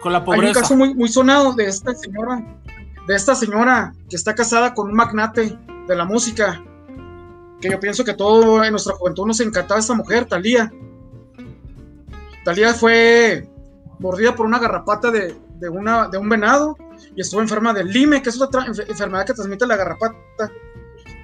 Con 0.01 0.11
la 0.11 0.25
pobreza. 0.25 0.43
Hay 0.43 0.49
un 0.49 0.53
caso 0.53 0.75
muy, 0.75 0.93
muy 0.93 1.07
sonado 1.07 1.53
de 1.53 1.67
esta 1.67 1.95
señora 1.95 2.43
de 3.07 3.15
esta 3.15 3.35
señora 3.35 3.93
que 4.09 4.15
está 4.15 4.33
casada 4.33 4.73
con 4.73 4.89
un 4.89 4.95
magnate 4.95 5.57
de 5.87 5.95
la 5.95 6.05
música, 6.05 6.63
que 7.61 7.69
yo 7.69 7.79
pienso 7.79 8.03
que 8.03 8.13
todo 8.13 8.63
en 8.63 8.71
nuestra 8.71 8.95
juventud 8.95 9.27
nos 9.27 9.39
encantaba 9.39 9.79
esta 9.79 9.93
mujer, 9.93 10.25
Talía. 10.25 10.71
Talía 12.45 12.75
fue 12.75 13.49
mordida 13.97 14.35
por 14.35 14.45
una 14.45 14.59
garrapata 14.59 15.09
de, 15.09 15.35
una, 15.67 16.07
de 16.07 16.19
un 16.19 16.29
venado 16.29 16.77
y 17.15 17.21
estuvo 17.21 17.41
enferma 17.41 17.73
del 17.73 17.87
lime, 17.87 18.21
que 18.21 18.29
es 18.29 18.39
otra 18.39 18.65
enfermedad 18.65 19.25
que 19.25 19.33
transmite 19.33 19.65
la 19.65 19.75
garrapata. 19.75 20.15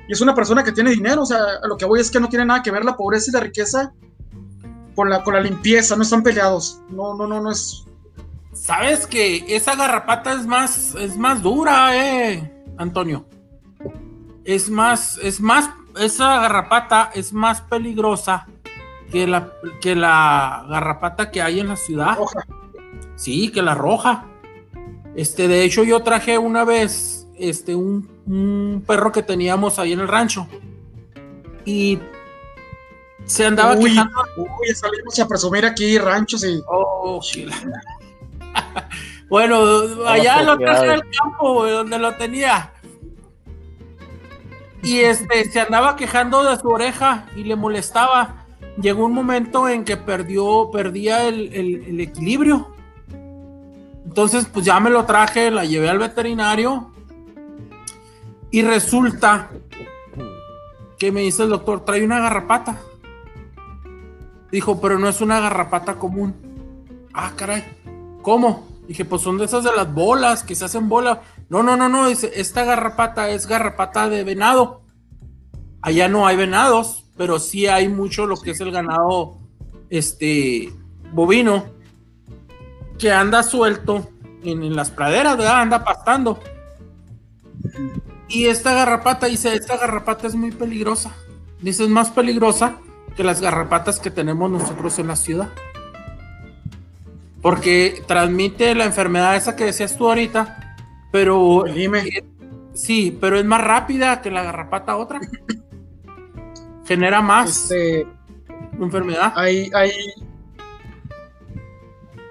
Y 0.07 0.13
es 0.13 0.19
una 0.19 0.33
persona 0.33 0.63
que 0.63 0.71
tiene 0.71 0.89
dinero, 0.89 1.21
o 1.21 1.25
sea, 1.25 1.39
lo 1.63 1.77
que 1.77 1.85
voy 1.85 1.99
es 1.99 2.09
que 2.09 2.19
no 2.19 2.27
tiene 2.27 2.45
nada 2.45 2.63
que 2.63 2.71
ver 2.71 2.83
la 2.83 2.97
pobreza 2.97 3.29
y 3.29 3.33
la 3.33 3.39
riqueza 3.39 3.93
con 4.95 5.11
la, 5.11 5.23
con 5.23 5.35
la 5.35 5.41
limpieza, 5.41 5.95
no 5.95 6.01
están 6.01 6.23
peleados. 6.23 6.81
No, 6.89 7.13
no, 7.13 7.27
no, 7.27 7.39
no 7.39 7.51
es, 7.51 7.85
Sabes 8.53 9.05
que 9.05 9.55
esa 9.55 9.75
garrapata 9.75 10.33
es 10.33 10.47
más, 10.47 10.95
es 10.95 11.17
más 11.17 11.43
dura, 11.43 11.95
eh, 11.95 12.51
Antonio. 12.77 13.27
Es 14.43 14.71
más, 14.71 15.19
es 15.21 15.39
más, 15.39 15.69
esa 15.99 16.39
garrapata 16.39 17.11
es 17.13 17.31
más 17.31 17.61
peligrosa 17.61 18.47
que 19.12 19.27
la, 19.27 19.51
que 19.82 19.96
la 19.96 20.65
garrapata 20.70 21.30
que 21.30 21.41
hay 21.41 21.60
en 21.60 21.68
la 21.68 21.75
ciudad. 21.75 22.18
Roja. 22.18 22.46
Sí, 23.15 23.51
que 23.51 23.62
la 23.62 23.75
roja. 23.75 24.25
Este, 25.15 25.48
de 25.48 25.63
hecho, 25.63 25.84
yo 25.84 26.01
traje 26.01 26.38
una 26.38 26.63
vez, 26.63 27.27
este, 27.38 27.75
un, 27.75 28.10
un 28.25 28.84
perro 28.88 29.12
que 29.12 29.22
teníamos 29.22 29.77
ahí 29.77 29.94
en 29.94 30.00
el 30.00 30.08
rancho. 30.08 30.48
Y 31.65 32.00
se 33.25 33.46
andaba 33.46 33.75
uy, 33.75 33.89
quejando. 33.89 34.24
Uy, 34.38 34.75
salimos 34.75 35.20
a 35.20 35.27
presumir 35.27 35.65
aquí 35.65 35.98
ranchos 35.98 36.44
y. 36.44 36.62
Oh, 36.68 37.20
chila. 37.22 37.56
bueno, 39.30 39.60
allá 40.08 40.41
lo 40.44 40.58
traje 40.58 40.89
al 40.89 41.03
campo, 41.10 41.68
donde 41.68 42.00
lo 42.00 42.15
tenía. 42.15 42.74
Y 44.84 45.00
este 45.00 45.46
se 45.51 45.60
andaba 45.60 45.96
quejando 45.96 46.44
de 46.44 46.58
su 46.58 46.68
oreja 46.68 47.27
y 47.36 47.44
le 47.44 47.56
molestaba. 47.56 48.40
Llegó 48.79 49.05
un 49.05 49.13
momento 49.13 49.67
en 49.67 49.83
que 49.83 49.97
perdió, 49.97 50.69
perdía 50.71 51.27
el, 51.27 51.99
equilibrio. 51.99 52.73
Entonces, 54.05 54.45
pues 54.45 54.65
ya 54.65 54.79
me 54.79 54.89
lo 54.89 55.05
traje, 55.05 55.51
la 55.51 55.65
llevé 55.65 55.89
al 55.89 55.99
veterinario. 55.99 56.91
Y 58.49 58.61
resulta 58.61 59.49
que 60.97 61.11
me 61.11 61.21
dice 61.21 61.43
el 61.43 61.49
doctor, 61.49 61.83
trae 61.85 62.03
una 62.03 62.19
garrapata. 62.19 62.79
Dijo, 64.51 64.81
pero 64.81 64.99
no 64.99 65.07
es 65.07 65.21
una 65.21 65.39
garrapata 65.39 65.95
común. 65.95 66.35
Ah, 67.13 67.31
caray. 67.35 67.63
¿Cómo? 68.21 68.67
Dije, 68.87 69.05
pues 69.05 69.21
son 69.21 69.37
de 69.37 69.45
esas 69.45 69.63
de 69.63 69.71
las 69.75 69.93
bolas 69.93 70.43
que 70.43 70.55
se 70.55 70.65
hacen 70.65 70.89
bola. 70.89 71.21
No, 71.49 71.63
no, 71.63 71.77
no, 71.77 71.87
no. 71.87 72.07
Dice, 72.07 72.31
esta 72.35 72.65
garrapata 72.65 73.29
es 73.29 73.47
garrapata 73.47 74.09
de 74.09 74.23
venado. 74.23 74.81
Allá 75.81 76.09
no 76.09 76.27
hay 76.27 76.35
venados, 76.35 77.05
pero 77.21 77.37
sí 77.37 77.67
hay 77.67 77.87
mucho 77.87 78.25
lo 78.25 78.35
que 78.35 78.49
es 78.49 78.59
el 78.61 78.71
ganado 78.71 79.37
este 79.91 80.73
bovino 81.13 81.65
que 82.97 83.11
anda 83.11 83.43
suelto 83.43 84.09
en, 84.43 84.75
las 84.75 84.89
praderas, 84.89 85.37
¿verdad? 85.37 85.61
Anda 85.61 85.83
pastando. 85.83 86.39
Y 88.27 88.47
esta 88.47 88.73
garrapata, 88.73 89.27
dice, 89.27 89.53
esta 89.53 89.77
garrapata 89.77 90.25
es 90.25 90.33
muy 90.33 90.51
peligrosa. 90.51 91.15
Dice, 91.61 91.83
es 91.83 91.89
más 91.89 92.09
peligrosa 92.09 92.79
que 93.15 93.23
las 93.23 93.39
garrapatas 93.39 93.99
que 93.99 94.09
tenemos 94.09 94.49
nosotros 94.49 94.97
en 94.97 95.07
la 95.07 95.15
ciudad. 95.15 95.49
Porque 97.39 98.01
transmite 98.07 98.73
la 98.73 98.85
enfermedad 98.85 99.35
esa 99.35 99.55
que 99.55 99.65
decías 99.65 99.95
tú 99.95 100.07
ahorita, 100.07 100.75
pero... 101.11 101.65
Dime. 101.71 102.03
sí, 102.73 103.15
pero 103.21 103.37
es 103.37 103.45
más 103.45 103.61
rápida 103.61 104.21
que 104.23 104.31
la 104.31 104.41
garrapata 104.41 104.97
otra. 104.97 105.19
Genera 106.91 107.21
más 107.21 107.63
este, 107.63 108.07
enfermedad. 108.79 109.33
Hay, 109.36 109.69
hay... 109.74 109.91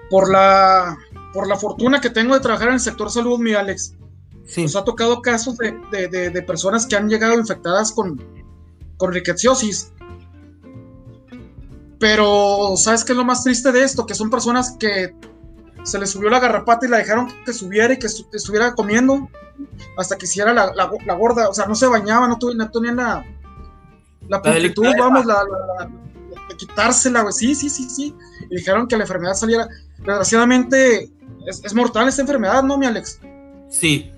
Por 0.09 0.29
la, 0.29 0.97
por 1.33 1.47
la 1.47 1.55
fortuna 1.55 2.01
que 2.01 2.09
tengo 2.09 2.33
de 2.33 2.41
trabajar 2.41 2.67
en 2.67 2.73
el 2.75 2.79
sector 2.79 3.09
salud, 3.09 3.39
mi 3.39 3.53
Alex, 3.53 3.95
sí. 4.45 4.63
nos 4.63 4.75
ha 4.75 4.83
tocado 4.83 5.21
casos 5.21 5.57
de, 5.57 5.79
de, 5.89 6.29
de, 6.29 6.41
personas 6.41 6.85
que 6.85 6.97
han 6.97 7.09
llegado 7.09 7.39
infectadas 7.39 7.93
con, 7.93 8.21
con 8.97 9.13
riqueciosis 9.13 9.93
pero, 12.01 12.73
¿sabes 12.77 13.05
qué 13.05 13.11
es 13.11 13.17
lo 13.17 13.23
más 13.23 13.43
triste 13.43 13.71
de 13.71 13.83
esto? 13.83 14.07
Que 14.07 14.15
son 14.15 14.31
personas 14.31 14.75
que 14.79 15.13
se 15.83 15.99
les 15.99 16.09
subió 16.09 16.31
la 16.31 16.39
garrapata 16.39 16.87
y 16.87 16.89
la 16.89 16.97
dejaron 16.97 17.31
que 17.45 17.53
subiera 17.53 17.93
y 17.93 17.99
que 17.99 18.07
estuviera 18.07 18.73
comiendo 18.73 19.29
hasta 19.99 20.17
que 20.17 20.25
hiciera 20.25 20.51
la, 20.51 20.73
la, 20.73 21.13
gorda. 21.13 21.47
O 21.47 21.53
sea, 21.53 21.67
no 21.67 21.75
se 21.75 21.85
bañaba, 21.85 22.27
no, 22.27 22.39
tuve, 22.39 22.55
no 22.55 22.71
tenían 22.71 22.95
la, 22.95 23.23
la 24.27 24.41
pulcritud, 24.41 24.85
vamos, 24.97 25.25
la, 25.25 25.43
de 26.49 26.57
quitársela, 26.57 27.21
güey. 27.21 27.33
Sí, 27.33 27.55
sí, 27.55 27.69
sí, 27.69 27.89
sí. 27.89 28.15
Y 28.49 28.55
dijeron 28.57 28.87
que 28.87 28.97
la 28.97 29.03
enfermedad 29.03 29.33
saliera. 29.33 29.67
Desgraciadamente, 29.97 31.09
es, 31.45 31.73
mortal 31.73 32.07
esta 32.07 32.21
enfermedad, 32.21 32.63
¿no, 32.63 32.77
mi 32.77 32.85
Alex? 32.85 33.19
Sí. 33.69 34.11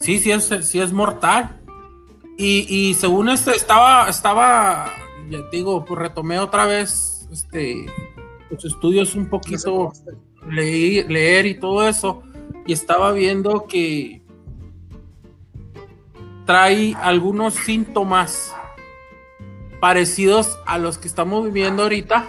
Sí, 0.00 0.18
sí 0.18 0.30
es, 0.30 0.50
sí 0.62 0.80
es 0.80 0.92
mortal. 0.92 1.60
Y, 2.36 2.66
y 2.68 2.94
según 2.94 3.28
este, 3.28 3.52
estaba, 3.52 4.08
estaba 4.08 4.92
ya 5.30 5.48
te 5.50 5.56
digo, 5.56 5.84
pues 5.84 6.00
retomé 6.00 6.38
otra 6.38 6.66
vez 6.66 7.26
este, 7.32 7.86
los 8.50 8.64
estudios 8.64 9.14
un 9.14 9.28
poquito, 9.28 9.92
leer 10.48 11.46
y 11.46 11.54
todo 11.58 11.88
eso, 11.88 12.22
y 12.66 12.72
estaba 12.72 13.12
viendo 13.12 13.66
que 13.66 14.22
trae 16.44 16.94
algunos 17.00 17.54
síntomas 17.54 18.54
parecidos 19.84 20.58
a 20.64 20.78
los 20.78 20.96
que 20.96 21.06
estamos 21.08 21.44
viviendo 21.44 21.82
ahorita, 21.82 22.24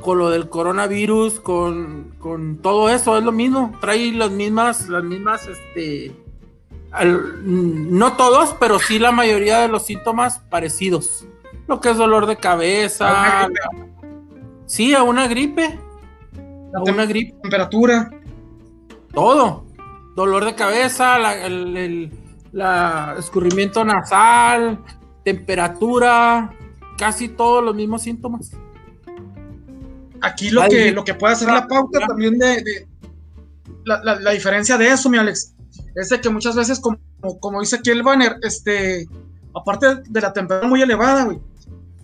con 0.00 0.16
lo 0.16 0.30
del 0.30 0.48
coronavirus, 0.48 1.38
con, 1.38 2.14
con 2.18 2.62
todo 2.62 2.88
eso, 2.88 3.18
es 3.18 3.22
lo 3.22 3.30
mismo, 3.30 3.76
trae 3.78 4.10
las 4.12 4.30
mismas, 4.30 4.88
las 4.88 5.04
mismas, 5.04 5.46
este, 5.46 6.16
no 7.44 8.14
todos, 8.14 8.56
pero 8.58 8.78
sí 8.78 8.98
la 8.98 9.12
mayoría 9.12 9.58
de 9.58 9.68
los 9.68 9.84
síntomas 9.84 10.38
parecidos 10.48 11.26
lo 11.66 11.78
que 11.78 11.90
es 11.90 11.98
dolor 11.98 12.24
de 12.24 12.36
cabeza. 12.36 13.48
sí, 14.64 14.94
a 14.94 15.02
una 15.02 15.28
gripe. 15.28 15.78
a 16.74 16.82
una 16.90 17.04
gripe. 17.04 17.36
Temperatura. 17.42 18.10
Todo. 19.12 19.66
Dolor 20.16 20.46
de 20.46 20.54
cabeza, 20.54 21.34
el, 21.44 22.10
escurrimiento 23.18 23.84
nasal, 23.84 24.78
temperatura, 25.22 26.54
casi 26.98 27.28
todos 27.28 27.64
los 27.64 27.74
mismos 27.74 28.02
síntomas. 28.02 28.50
Aquí 30.20 30.50
lo, 30.50 30.68
que, 30.68 30.90
lo 30.90 31.04
que 31.04 31.14
puede 31.14 31.34
hacer 31.34 31.48
la 31.48 31.66
pauta 31.68 32.00
también 32.06 32.38
de, 32.38 32.88
la, 33.84 34.30
diferencia 34.32 34.76
de 34.76 34.88
eso, 34.88 35.08
mi 35.08 35.16
Alex, 35.16 35.54
es 35.94 36.08
de 36.08 36.20
que 36.20 36.28
muchas 36.28 36.56
veces, 36.56 36.80
como, 36.80 36.98
como 37.40 37.60
dice 37.60 37.76
aquí 37.76 37.90
el 37.90 38.02
banner, 38.02 38.36
este, 38.42 39.08
aparte 39.54 40.02
de 40.08 40.20
la 40.20 40.32
temperatura 40.32 40.68
muy 40.68 40.82
elevada, 40.82 41.24
güey, 41.24 41.38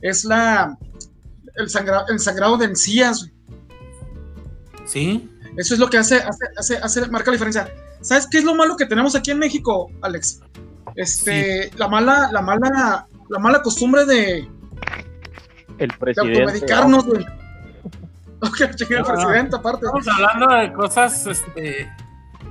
es 0.00 0.24
la 0.24 0.78
el, 1.56 1.68
sangrado, 1.68 2.06
el 2.08 2.20
sangrado 2.20 2.56
de 2.56 2.66
encías. 2.66 3.30
Sí. 4.84 5.28
Eso 5.56 5.74
es 5.74 5.80
lo 5.80 5.88
que 5.88 5.98
hace, 5.98 6.16
hace, 6.16 6.46
hace, 6.56 6.76
hace- 6.76 7.08
marca 7.08 7.30
la 7.30 7.36
diferencia. 7.36 7.72
¿Sabes 8.00 8.26
qué 8.30 8.38
es 8.38 8.44
lo 8.44 8.54
malo 8.54 8.76
que 8.76 8.86
tenemos 8.86 9.14
aquí 9.14 9.30
en 9.30 9.38
México, 9.38 9.90
Alex? 10.02 10.40
Este, 10.96 11.70
la 11.76 11.88
mala, 11.88 12.30
la 12.32 12.42
mala, 12.42 13.06
la 13.28 13.38
mala 13.38 13.62
costumbre 13.62 14.04
de, 14.04 14.48
El 15.78 15.88
de 15.88 15.96
presidente. 15.96 16.40
automedicarnos, 16.42 17.06
güey. 17.06 17.24
El 18.44 19.02
presidente, 19.04 19.56
aparte. 19.56 19.86
Estamos 19.86 20.08
hablando 20.08 20.54
de 20.56 20.72
cosas 20.72 21.26
este, 21.26 21.90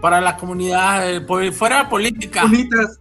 para 0.01 0.19
la 0.21 0.35
comunidad, 0.37 1.09
eh, 1.09 1.21
por- 1.21 1.51
fuera 1.53 1.83
de 1.83 1.89
política. 1.89 2.41
Bonitas. 2.43 2.97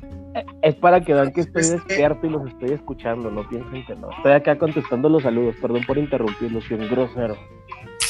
Es 0.62 0.74
para 0.76 1.00
que 1.02 1.12
vean 1.12 1.30
que 1.32 1.42
estoy 1.42 1.62
Este- 1.62 1.74
despierto 1.76 2.26
y 2.26 2.30
los 2.30 2.46
estoy 2.48 2.70
escuchando, 2.72 3.30
no 3.30 3.46
piensen 3.48 3.84
que 3.86 3.94
no. 3.96 4.10
Estoy 4.12 4.32
acá 4.32 4.56
contestando 4.56 5.08
los 5.10 5.22
saludos, 5.22 5.56
perdón 5.60 5.82
por 5.86 5.98
interrumpirlos, 5.98 6.64
soy 6.64 6.78
un 6.78 6.88
grosero. 6.88 7.36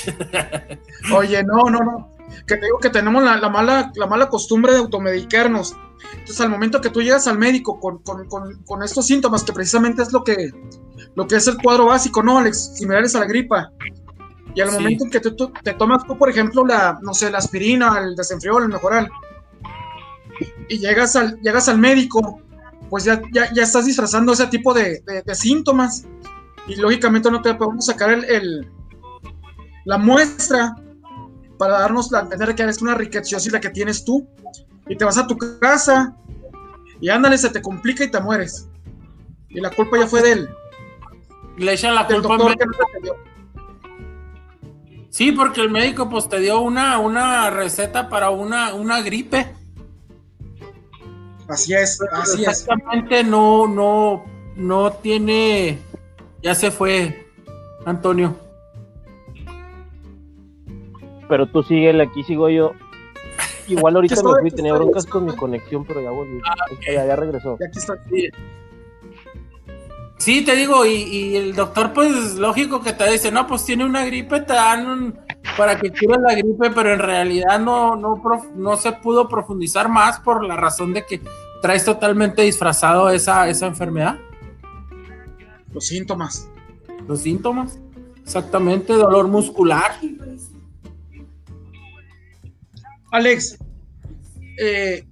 Oye, 1.15 1.43
no, 1.45 1.65
no, 1.71 1.79
no. 1.81 2.11
Que 2.47 2.57
te 2.57 2.65
digo 2.67 2.79
que 2.79 2.91
tenemos 2.91 3.23
la, 3.23 3.37
la 3.37 3.49
mala, 3.49 3.93
la 3.95 4.07
mala 4.07 4.29
costumbre 4.29 4.73
de 4.73 4.79
automedicarnos. 4.79 5.77
Entonces, 6.13 6.41
al 6.41 6.49
momento 6.51 6.81
que 6.81 6.91
tú 6.91 7.01
llegas 7.03 7.27
al 7.29 7.39
médico 7.39 7.79
con, 7.79 7.99
con- 8.03 8.27
con- 8.29 8.63
con 8.65 8.83
estos 8.83 9.07
síntomas, 9.07 9.45
que 9.45 9.53
precisamente 9.53 10.03
es 10.03 10.13
lo 10.13 10.25
que, 10.25 10.51
lo 11.15 11.27
que 11.27 11.37
es 11.37 11.47
el 11.47 11.57
cuadro 11.59 11.87
básico, 11.87 12.23
¿no, 12.23 12.39
Alex? 12.39 12.77
Similares 12.77 13.15
a 13.15 13.21
la 13.21 13.27
gripa. 13.27 13.71
Y 14.55 14.61
al 14.61 14.69
Sí. 14.71 14.75
momento 14.75 15.05
en 15.05 15.11
que 15.11 15.21
tú, 15.21 15.35
tú- 15.37 15.53
te 15.63 15.75
tomas 15.75 16.05
tú, 16.07 16.17
por 16.19 16.29
ejemplo, 16.29 16.65
la, 16.67 16.99
no 17.03 17.15
sé, 17.15 17.31
la 17.31 17.39
aspirina, 17.39 17.99
el 17.99 18.17
desenfriol, 18.17 18.65
el 18.65 18.69
mejoral, 18.69 19.11
y 20.69 20.79
llegas 20.79 21.17
al, 21.17 21.39
llegas 21.41 21.69
al 21.69 21.79
médico, 21.79 22.41
pues 22.91 23.05
ya, 23.05 23.21
ya, 23.33 23.53
ya 23.55 23.63
estás 23.63 23.87
disfrazando 23.87 24.33
ese 24.33 24.47
tipo 24.49 24.75
de, 24.75 25.01
de- 25.07 25.23
de 25.25 25.35
síntomas. 25.35 26.05
Y 26.67 26.77
lógicamente 26.77 27.31
no 27.31 27.43
te 27.43 27.55
podemos 27.55 27.87
sacar 27.87 28.11
el- 28.11 28.25
el, 28.25 28.71
la 29.85 29.99
muestra 29.99 30.75
para 31.59 31.81
darnos 31.81 32.11
la 32.11 32.21
entender 32.21 32.55
que 32.55 32.63
eres 32.63 32.83
una 32.83 32.95
riqueciosa 32.95 33.51
la 33.51 33.61
que 33.61 33.71
tienes 33.71 34.05
tú. 34.05 34.27
Y 34.89 34.97
te 34.97 35.05
vas 35.05 35.17
a 35.17 35.27
tu 35.27 35.39
casa 35.39 36.17
y 37.01 37.09
ándale, 37.09 37.39
se 37.39 37.51
te 37.51 37.63
complica 37.63 38.05
y 38.05 38.11
te 38.11 38.21
mueres. 38.21 38.69
Y 39.49 39.61
la 39.61 39.71
culpa 39.71 39.99
ya 39.99 40.07
fue 40.07 40.23
del, 40.23 40.49
Le 41.57 41.73
echan 41.75 41.95
la 41.95 42.07
culpa 42.07 42.35
al 42.35 42.45
médico. 42.45 42.65
no. 43.05 43.33
Sí, 45.11 45.31
porque 45.31 45.61
el 45.61 45.71
médico 45.71 46.09
pues 46.09 46.27
te 46.27 46.41
dio 46.41 46.61
una, 46.61 46.99
una 46.99 47.51
receta 47.51 48.09
para 48.09 48.31
una, 48.31 48.73
una 48.73 49.03
gripe. 49.03 49.53
Así 51.49 51.75
es, 51.75 52.01
así 52.13 52.45
es. 52.45 52.49
Exactamente, 52.49 53.23
no, 53.23 53.67
no, 53.67 54.25
no 54.57 54.93
tiene. 54.93 55.79
Ya 56.43 56.55
se 56.55 56.71
fue, 56.71 57.31
Antonio. 57.85 58.35
Pero 61.33 61.47
tú 61.47 61.63
síguele, 61.63 62.03
aquí 62.03 62.23
sigo 62.25 62.51
yo. 62.51 62.73
Igual 63.67 63.95
ahorita 63.97 64.15
me 64.17 64.19
estoy, 64.21 64.41
fui, 64.43 64.51
tenía 64.51 64.75
broncas 64.75 65.07
con 65.07 65.25
mi 65.25 65.35
conexión, 65.35 65.83
pero 65.87 66.03
ya 66.03 66.11
volví. 66.11 66.39
Ah, 66.45 66.55
ya, 66.87 67.07
ya 67.07 67.17
regresó. 67.17 67.57
Y 67.59 67.65
aquí 67.65 67.79
está. 67.79 67.95
Sí. 68.11 68.29
Sí, 70.19 70.45
te 70.45 70.55
digo, 70.55 70.85
y, 70.85 70.93
y 70.93 71.37
el 71.37 71.55
doctor, 71.55 71.95
pues 71.95 72.35
lógico 72.35 72.83
que 72.83 72.93
te 72.93 73.11
dice, 73.11 73.33
no, 73.33 73.47
pues 73.47 73.65
tiene 73.65 73.87
una 73.87 74.05
gripe, 74.05 74.41
te 74.43 74.53
dan 74.53 74.87
un, 74.87 75.19
para 75.57 75.79
que 75.81 75.89
cures 75.91 76.19
la 76.21 76.35
gripe, 76.35 76.71
pero 76.71 76.93
en 76.93 76.99
realidad 76.99 77.59
no, 77.59 77.97
no, 77.97 78.21
prof- 78.23 78.53
no 78.55 78.77
se 78.77 78.93
pudo 78.93 79.27
profundizar 79.27 79.89
más 79.89 80.21
por 80.21 80.45
la 80.45 80.55
razón 80.57 80.93
de 80.93 81.07
que 81.07 81.23
traes 81.63 81.87
totalmente 81.87 82.43
disfrazado 82.43 83.09
esa, 83.09 83.49
esa 83.49 83.67
enfermedad, 83.67 84.19
Los 85.73 85.87
síntomas. 85.87 86.47
los 87.09 87.21
síntomas. 87.21 87.79
Exactamente, 88.23 88.93
dolor 88.93 89.29
muscular. 89.29 89.93
Alex, 93.13 93.59
eh, 94.59 95.07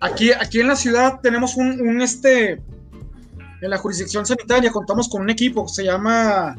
aquí, 0.00 0.32
aquí 0.32 0.60
en 0.60 0.68
la 0.68 0.76
ciudad 0.76 1.20
tenemos 1.22 1.56
un, 1.56 1.80
un, 1.80 2.00
este, 2.00 2.52
en 2.52 3.70
la 3.70 3.78
jurisdicción 3.78 4.26
sanitaria 4.26 4.70
contamos 4.72 5.08
con 5.08 5.22
un 5.22 5.30
equipo, 5.30 5.68
se 5.68 5.84
llama, 5.84 6.56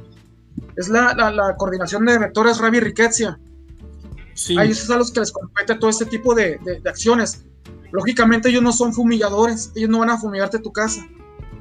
es 0.76 0.88
la, 0.90 1.14
la- 1.14 1.32
la 1.32 1.56
coordinación 1.58 2.06
de 2.06 2.18
vectores 2.18 2.58
Ravi 2.60 2.80
Riquezia. 2.80 3.40
Sí. 4.34 4.58
A 4.58 4.64
ellos 4.64 4.84
es 4.84 4.90
a 4.92 4.98
los 4.98 5.12
que 5.12 5.20
les 5.22 5.32
compete 5.32 5.76
todo 5.76 5.90
este 5.90 6.06
tipo 6.06 6.34
de, 6.36 6.60
de- 6.64 6.80
de 6.80 6.90
acciones. 6.90 7.44
Lógicamente 7.92 8.50
ellos 8.50 8.62
no 8.62 8.72
son 8.72 8.94
fumigadores, 8.94 9.72
ellos 9.76 9.90
no 9.90 10.00
van 10.00 10.10
a 10.12 10.18
fumigarte 10.18 10.60
tu 10.60 10.72
casa. 10.72 11.06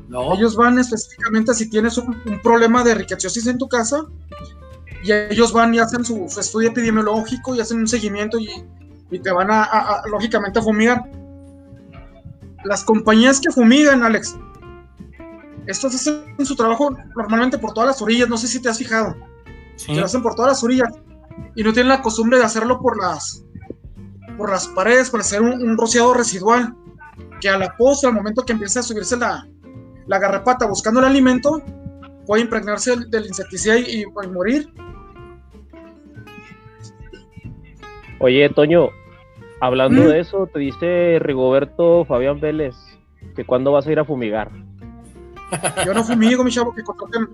No, 0.08 0.34
Ellos 0.34 0.54
van 0.54 0.78
específicamente 0.78 1.52
si 1.54 1.68
tienes 1.68 1.98
un, 1.98 2.16
un 2.26 2.40
problema 2.40 2.84
de 2.84 2.94
riqueciosis 2.94 3.46
en 3.48 3.58
tu 3.58 3.66
casa 3.68 4.04
y 5.06 5.12
ellos 5.12 5.52
van 5.52 5.74
y 5.74 5.78
hacen 5.78 6.04
su, 6.04 6.26
su 6.28 6.40
estudio 6.40 6.70
epidemiológico 6.70 7.54
y 7.54 7.60
hacen 7.60 7.78
un 7.78 7.86
seguimiento 7.88 8.38
y, 8.38 8.48
y 9.10 9.18
te 9.18 9.30
van 9.30 9.50
a, 9.50 9.62
a- 9.64 10.00
a, 10.00 10.08
lógicamente 10.08 10.58
a 10.58 10.62
fumigar. 10.62 11.02
Las 12.64 12.82
compañías 12.84 13.40
que 13.40 13.52
fumigan, 13.52 14.02
Alex, 14.02 14.36
estos 15.66 15.94
hacen 15.94 16.22
su 16.44 16.56
trabajo 16.56 16.90
normalmente 17.16 17.58
por 17.58 17.72
todas 17.74 17.88
las 17.88 18.02
orillas, 18.02 18.28
no 18.28 18.36
sé 18.36 18.48
si 18.48 18.60
te 18.60 18.68
has 18.68 18.78
fijado, 18.78 19.14
sí. 19.76 19.86
que 19.92 20.00
lo 20.00 20.06
hacen 20.06 20.22
por 20.22 20.34
todas 20.34 20.52
las 20.52 20.64
orillas 20.64 20.88
y 21.54 21.62
no 21.62 21.72
tienen 21.72 21.88
la 21.88 22.02
costumbre 22.02 22.38
de 22.38 22.44
hacerlo 22.44 22.80
por 22.80 23.00
las 23.00 23.42
por 24.36 24.50
las 24.50 24.68
paredes 24.68 25.08
para 25.10 25.22
hacer 25.22 25.40
un, 25.40 25.62
un 25.62 25.78
rociado 25.78 26.12
residual 26.12 26.74
que 27.40 27.48
a 27.48 27.56
la 27.56 27.74
postre, 27.76 28.08
al 28.08 28.14
momento 28.14 28.44
que 28.44 28.52
empieza 28.52 28.80
a 28.80 28.82
subirse 28.82 29.16
la, 29.16 29.46
la 30.06 30.18
garrapata 30.18 30.66
buscando 30.66 31.00
el 31.00 31.06
alimento, 31.06 31.62
puede 32.26 32.42
impregnarse 32.42 32.90
del, 32.90 33.10
del 33.10 33.26
insecticida 33.26 33.78
y, 33.78 34.02
y 34.02 34.06
puede 34.06 34.28
morir. 34.28 34.68
Oye, 38.18 38.48
Toño, 38.50 38.90
hablando 39.60 40.02
¿Mm? 40.02 40.06
de 40.06 40.20
eso, 40.20 40.48
te 40.52 40.58
dice 40.58 41.18
Rigoberto 41.20 42.04
Fabián 42.04 42.40
Vélez 42.40 42.74
que 43.34 43.44
cuándo 43.44 43.72
vas 43.72 43.86
a 43.86 43.92
ir 43.92 43.98
a 43.98 44.04
fumigar. 44.04 44.50
Yo 45.84 45.94
no 45.94 46.02
fumigo, 46.04 46.42
mi 46.42 46.50
chavo, 46.50 46.74
que 46.74 46.82
contraten, 46.82 47.28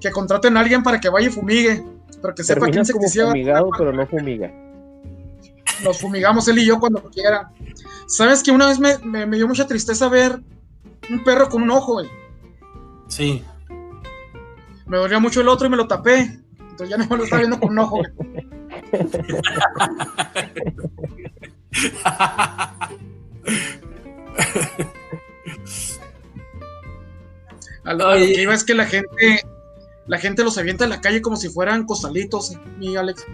que 0.00 0.10
contraten 0.10 0.56
a 0.56 0.60
alguien 0.60 0.82
para 0.82 1.00
que 1.00 1.08
vaya 1.08 1.28
y 1.28 1.30
fumigue, 1.30 1.82
pero 2.22 2.34
que 2.34 2.44
sepa 2.44 2.66
como 2.66 2.78
insecticida 2.78 3.26
fumigado, 3.28 3.70
pero 3.76 3.92
no 3.92 4.06
fumiga. 4.06 4.52
nos 5.82 6.00
fumigamos 6.00 6.46
él 6.48 6.58
y 6.58 6.66
yo 6.66 6.78
cuando 6.78 7.02
quiera. 7.10 7.50
¿Sabes 8.06 8.42
que 8.42 8.50
una 8.50 8.66
vez 8.68 8.78
me, 8.78 8.98
me- 9.04 9.26
me 9.26 9.36
dio 9.36 9.48
mucha 9.48 9.66
tristeza 9.66 10.08
ver 10.08 10.40
un 11.10 11.24
perro 11.24 11.48
con 11.48 11.62
un 11.62 11.70
ojo, 11.70 11.94
güey? 11.94 12.08
Sí. 13.08 13.42
Me 14.86 14.98
dolía 14.98 15.18
mucho 15.18 15.40
el 15.40 15.48
otro 15.48 15.66
y 15.66 15.70
me 15.70 15.76
lo 15.76 15.88
tapé. 15.88 16.38
Entonces 16.60 16.88
ya 16.90 16.96
no 16.98 17.06
me 17.08 17.16
lo 17.16 17.24
estaba 17.24 17.40
viendo 17.40 17.58
con 17.58 17.70
un 17.70 17.78
ojo, 17.78 17.96
güey. 17.98 18.35
A 27.84 27.94
lo, 27.94 28.08
a 28.08 28.16
que 28.16 28.42
iba 28.42 28.52
es 28.54 28.64
que 28.64 28.74
la 28.74 28.86
gente, 28.86 29.46
la 30.06 30.18
gente 30.18 30.42
los 30.42 30.58
avienta 30.58 30.84
en 30.84 30.90
la 30.90 31.00
calle 31.00 31.22
como 31.22 31.36
si 31.36 31.48
fueran 31.48 31.84
costalitos, 31.84 32.58
mi 32.78 32.96
Alex. 32.96 33.24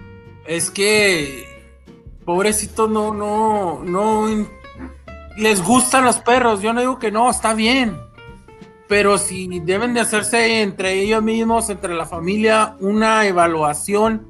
Es 0.47 0.71
que 0.71 1.47
pobrecitos 2.25 2.91
no, 2.91 3.15
no, 3.15 3.83
no 3.83 4.47
les 5.37 5.63
gustan 5.63 6.05
los 6.05 6.19
perros. 6.19 6.61
Yo 6.63 6.73
no 6.73 6.81
digo 6.81 6.99
que 6.99 7.11
no, 7.11 7.31
está 7.31 7.55
bien. 7.55 7.99
Pero 8.89 9.17
si 9.17 9.61
deben 9.61 9.95
de 9.95 10.01
hacerse 10.01 10.61
entre 10.61 11.01
ellos 11.01 11.23
mismos, 11.23 11.71
entre 11.71 11.95
la 11.95 12.05
familia, 12.05 12.77
una 12.81 13.27
evaluación 13.27 14.29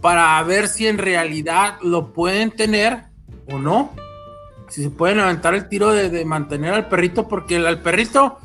para 0.00 0.42
ver 0.42 0.68
si 0.68 0.86
en 0.86 0.98
realidad 0.98 1.78
lo 1.82 2.12
pueden 2.12 2.50
tener 2.50 3.04
o 3.50 3.58
no. 3.58 3.92
Si 4.68 4.82
se 4.82 4.90
pueden 4.90 5.20
aventar 5.20 5.54
el 5.54 5.68
tiro 5.68 5.92
de, 5.92 6.10
de 6.10 6.24
mantener 6.24 6.74
al 6.74 6.88
perrito, 6.88 7.28
porque 7.28 7.56
el, 7.56 7.66
al 7.66 7.82
perrito 7.82 8.38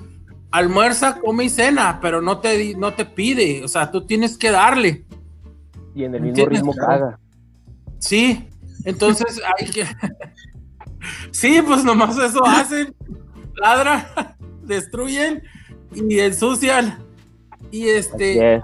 almuerza, 0.52 1.20
come 1.20 1.46
y 1.46 1.50
cena, 1.50 2.00
pero 2.02 2.22
no 2.22 2.40
te, 2.40 2.76
no 2.76 2.94
te 2.94 3.06
pide. 3.06 3.64
O 3.64 3.68
sea, 3.68 3.90
tú 3.90 4.06
tienes 4.06 4.38
que 4.38 4.52
darle. 4.52 5.06
Y 5.96 6.04
en 6.04 6.16
el 6.16 6.22
mismo 6.22 6.30
¿Entiendes? 6.30 6.60
ritmo 6.60 6.74
caga. 6.76 7.20
Sí, 7.98 8.48
entonces 8.86 9.42
hay 9.60 9.70
que. 9.70 9.86
sí, 11.32 11.62
pues 11.66 11.84
nomás 11.84 12.18
eso 12.18 12.46
hacen. 12.46 12.94
Ladran, 13.56 14.06
destruyen 14.64 15.42
y 15.94 16.20
ensucian. 16.20 17.00
Y 17.72 17.88
este, 17.88 18.56
es. 18.56 18.64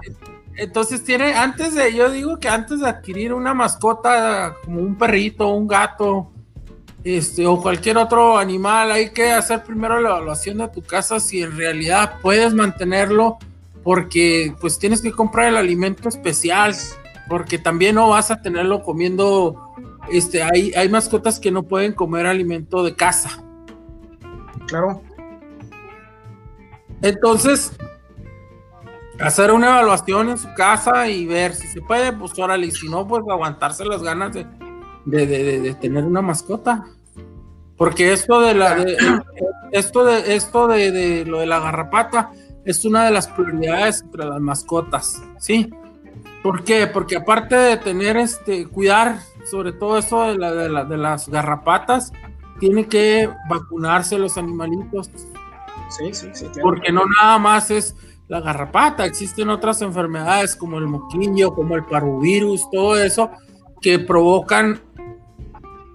Entonces 0.57 1.03
tiene, 1.03 1.33
antes 1.33 1.75
de, 1.75 1.93
yo 1.93 2.09
digo 2.09 2.39
que 2.39 2.49
antes 2.49 2.79
de 2.79 2.89
adquirir 2.89 3.31
una 3.31 3.53
mascota 3.53 4.55
como 4.65 4.81
un 4.81 4.97
perrito, 4.97 5.49
un 5.49 5.67
gato, 5.67 6.31
este, 7.03 7.45
o 7.45 7.61
cualquier 7.61 7.97
otro 7.97 8.37
animal, 8.39 8.91
hay 8.91 9.11
que 9.11 9.31
hacer 9.31 9.63
primero 9.63 10.01
la 10.01 10.09
evaluación 10.09 10.57
de 10.57 10.67
tu 10.67 10.81
casa 10.81 11.19
si 11.19 11.43
en 11.43 11.55
realidad 11.55 12.15
puedes 12.23 12.53
mantenerlo, 12.53 13.37
porque 13.83 14.53
pues 14.59 14.79
tienes 14.79 15.01
que 15.01 15.11
comprar 15.11 15.47
el 15.47 15.57
alimento 15.57 16.09
especial, 16.09 16.75
porque 17.29 17.59
también 17.59 17.95
no 17.95 18.09
vas 18.09 18.31
a 18.31 18.41
tenerlo 18.41 18.81
comiendo, 18.81 19.73
este, 20.11 20.41
hay, 20.41 20.73
hay 20.73 20.89
mascotas 20.89 21.39
que 21.39 21.51
no 21.51 21.63
pueden 21.63 21.93
comer 21.93 22.25
alimento 22.25 22.83
de 22.83 22.95
casa. 22.95 23.43
Claro. 24.65 25.03
Entonces, 27.01 27.71
hacer 29.19 29.51
una 29.51 29.69
evaluación 29.69 30.29
en 30.29 30.37
su 30.37 30.47
casa 30.55 31.07
y 31.07 31.25
ver 31.25 31.53
si 31.55 31.67
se 31.67 31.81
puede, 31.81 32.13
pues 32.13 32.37
órale, 32.37 32.67
y 32.67 32.71
si 32.71 32.87
no, 32.89 33.07
pues 33.07 33.23
aguantarse 33.29 33.83
las 33.85 34.03
ganas 34.03 34.33
de, 34.33 34.45
de, 35.05 35.25
de- 35.27 35.59
de 35.61 35.73
tener 35.75 36.03
una 36.05 36.21
mascota. 36.21 36.85
Porque 37.77 38.11
esto 38.13 38.39
de 38.41 38.53
la 38.55 38.75
de- 38.75 38.97
esto 39.71 40.03
de 40.05 40.35
esto 40.35 40.67
de, 40.67 40.91
de 40.91 41.25
lo 41.25 41.39
de 41.39 41.45
la 41.45 41.59
garrapata 41.59 42.31
es 42.65 42.83
una 42.85 43.05
de 43.05 43.11
las 43.11 43.27
prioridades 43.27 44.01
entre 44.01 44.25
las 44.25 44.39
mascotas, 44.41 45.21
¿sí? 45.39 45.69
¿Por 46.43 46.63
qué? 46.63 46.87
Porque 46.87 47.17
aparte 47.17 47.55
de 47.55 47.77
tener 47.77 48.17
este 48.17 48.65
cuidar 48.67 49.19
sobre 49.49 49.71
todo 49.71 49.97
eso 49.97 50.23
de, 50.23 50.37
la, 50.37 50.53
de, 50.53 50.69
la- 50.69 50.83
de 50.85 50.97
las 50.97 51.29
garrapatas, 51.29 52.11
tiene 52.59 52.87
que 52.87 53.29
vacunarse 53.49 54.17
los 54.17 54.37
animalitos 54.37 55.09
Sí, 55.89 56.13
sí, 56.13 56.27
sí. 56.33 56.47
porque 56.61 56.91
no 56.91 57.03
nada 57.21 57.37
más 57.39 57.71
es 57.71 57.95
la 58.27 58.41
garrapata, 58.41 59.05
existen 59.05 59.49
otras 59.49 59.81
enfermedades 59.81 60.55
como 60.55 60.77
el 60.79 60.87
moquillo, 60.87 61.53
como 61.55 61.75
el 61.75 61.85
parvovirus, 61.85 62.69
todo 62.71 63.01
eso 63.01 63.31
que 63.81 63.99
provocan, 63.99 64.81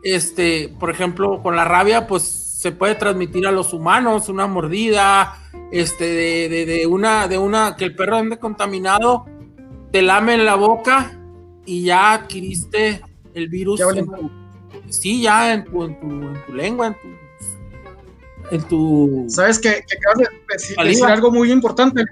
este, 0.02 0.74
por 0.80 0.90
ejemplo, 0.90 1.42
con 1.42 1.56
la 1.56 1.64
rabia, 1.64 2.06
pues 2.06 2.22
se 2.22 2.72
puede 2.72 2.94
transmitir 2.94 3.46
a 3.46 3.52
los 3.52 3.72
humanos 3.72 4.28
una 4.28 4.46
mordida, 4.46 5.34
este, 5.72 6.04
de, 6.04 6.48
de- 6.48 6.66
de 6.66 6.86
una, 6.86 7.28
de 7.28 7.38
una, 7.38 7.76
que 7.76 7.84
el 7.84 7.94
perro 7.96 8.16
ande 8.16 8.38
contaminado, 8.38 9.26
te 9.90 10.00
lame 10.02 10.34
en 10.34 10.44
la 10.46 10.54
boca 10.54 11.18
y 11.66 11.82
ya 11.84 12.12
adquiriste 12.14 13.02
el 13.34 13.48
virus. 13.48 13.80
Ya 13.80 13.86
en 13.98 14.06
tu- 14.06 14.30
sí, 14.88 15.22
ya 15.22 15.52
en 15.52 15.64
tu, 15.64 15.84
en 15.84 16.00
tu, 16.00 16.06
en 16.06 16.46
tu 16.46 16.52
lengua, 16.54 16.86
en 16.88 16.94
tu, 16.94 17.08
en 18.52 18.62
tu 18.68 19.24
Sabes 19.28 19.58
que, 19.58 19.84
que 19.88 19.96
acabas 19.98 20.18
de 20.18 20.28
decir, 20.52 20.76
Saliva. 20.76 20.90
decir 20.90 21.04
algo 21.06 21.30
muy 21.30 21.50
importante, 21.50 22.04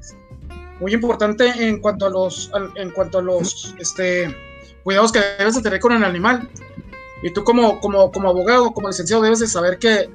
muy 0.80 0.92
importante 0.94 1.44
en 1.68 1.80
cuanto 1.80 2.06
a 2.06 2.10
los, 2.10 2.50
en 2.74 2.90
cuanto 2.90 3.18
a 3.18 3.22
los, 3.22 3.74
este, 3.78 4.34
cuidados 4.82 5.12
que 5.12 5.20
debes 5.38 5.54
de 5.54 5.62
tener 5.62 5.78
con 5.80 5.92
el 5.92 6.02
animal. 6.04 6.48
Y 7.22 7.32
tú 7.32 7.44
como, 7.44 7.78
como, 7.80 8.10
como 8.10 8.30
abogado, 8.30 8.70
como 8.72 8.88
licenciado, 8.88 9.22
debes 9.22 9.40
de 9.40 9.46
saber 9.46 9.78
que 9.78 10.08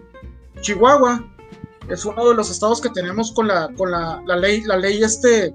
Chihuahua 0.61 1.23
es 1.87 2.03
uno 2.03 2.27
de 2.29 2.35
los 2.35 2.49
estados 2.49 2.81
que 2.81 2.89
tenemos 2.89 3.31
con 3.31 3.47
la, 3.47 3.69
con 3.77 3.91
la, 3.91 4.23
la 4.25 4.35
ley, 4.35 4.61
la 4.63 4.75
ley 4.77 5.03
este 5.03 5.53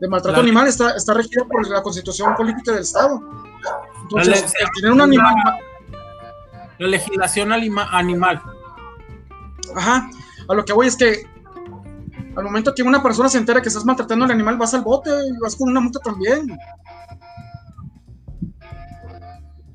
de 0.00 0.08
maltrato 0.08 0.36
La- 0.36 0.42
animal 0.42 0.66
está, 0.68 0.94
está 0.94 1.14
regida 1.14 1.44
por 1.50 1.66
la 1.68 1.80
constitución 1.82 2.34
política 2.36 2.72
del 2.72 2.82
estado. 2.82 3.18
Entonces, 4.02 4.44
al 4.62 4.68
tener 4.74 4.92
un 4.92 5.00
animal, 5.00 5.34
la 6.78 6.88
legislación 6.88 7.50
animal. 7.52 8.42
Ajá, 9.74 10.08
a 10.48 10.54
lo 10.54 10.64
que 10.64 10.72
voy 10.72 10.86
es 10.86 10.96
que 10.96 11.26
al 12.36 12.44
momento 12.44 12.74
que 12.74 12.82
una 12.82 13.02
persona 13.02 13.28
se 13.28 13.38
entera 13.38 13.62
que 13.62 13.68
estás 13.68 13.84
maltratando 13.84 14.24
al 14.24 14.30
animal, 14.30 14.56
vas 14.56 14.74
al 14.74 14.82
bote 14.82 15.10
y 15.10 15.38
vas 15.38 15.56
con 15.56 15.70
una 15.70 15.80
multa 15.80 16.00
también. 16.00 16.58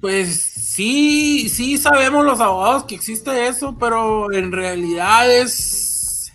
Pues 0.02 0.40
sí, 0.40 1.50
sí 1.50 1.78
sabemos 1.78 2.26
los 2.26 2.40
abogados 2.40 2.86
que 2.86 2.96
existe 2.96 3.48
eso, 3.48 3.78
pero 3.78 4.32
en 4.32 4.52
realidad 4.52 5.30
es 5.30 6.34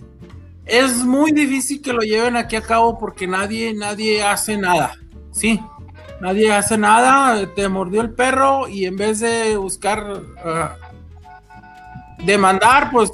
es 0.66 1.04
muy 1.04 1.30
difícil 1.32 1.82
que 1.82 1.92
lo 1.92 2.00
lleven 2.00 2.36
aquí 2.36 2.56
a 2.56 2.62
cabo 2.62 2.98
porque 2.98 3.26
nadie 3.26 3.74
nadie 3.74 4.22
hace 4.22 4.56
nada. 4.56 4.94
Sí, 5.30 5.60
nadie 6.20 6.52
hace 6.52 6.78
nada. 6.78 7.52
Te 7.54 7.68
mordió 7.68 8.00
el 8.00 8.14
perro 8.14 8.68
y 8.68 8.86
en 8.86 8.96
vez 8.96 9.20
de 9.20 9.56
buscar 9.56 10.22
ah, 10.44 10.76
demandar, 12.24 12.90
pues 12.90 13.10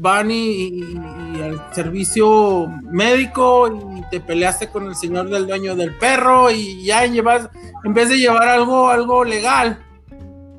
van 0.00 0.30
y, 0.30 0.36
y- 0.36 1.00
y 1.36 1.42
al 1.42 1.62
servicio 1.74 2.66
médico 2.90 3.68
y 3.96 4.02
te 4.10 4.20
peleaste 4.20 4.68
con 4.68 4.86
el 4.86 4.94
señor 4.94 5.28
del 5.28 5.46
dueño 5.46 5.76
del 5.76 5.96
perro 5.98 6.50
y 6.50 6.82
ya 6.84 7.04
llevas 7.06 7.48
en 7.84 7.94
vez 7.94 8.08
de 8.08 8.18
llevar 8.18 8.48
algo, 8.48 8.88
algo 8.88 9.24
legal, 9.24 9.84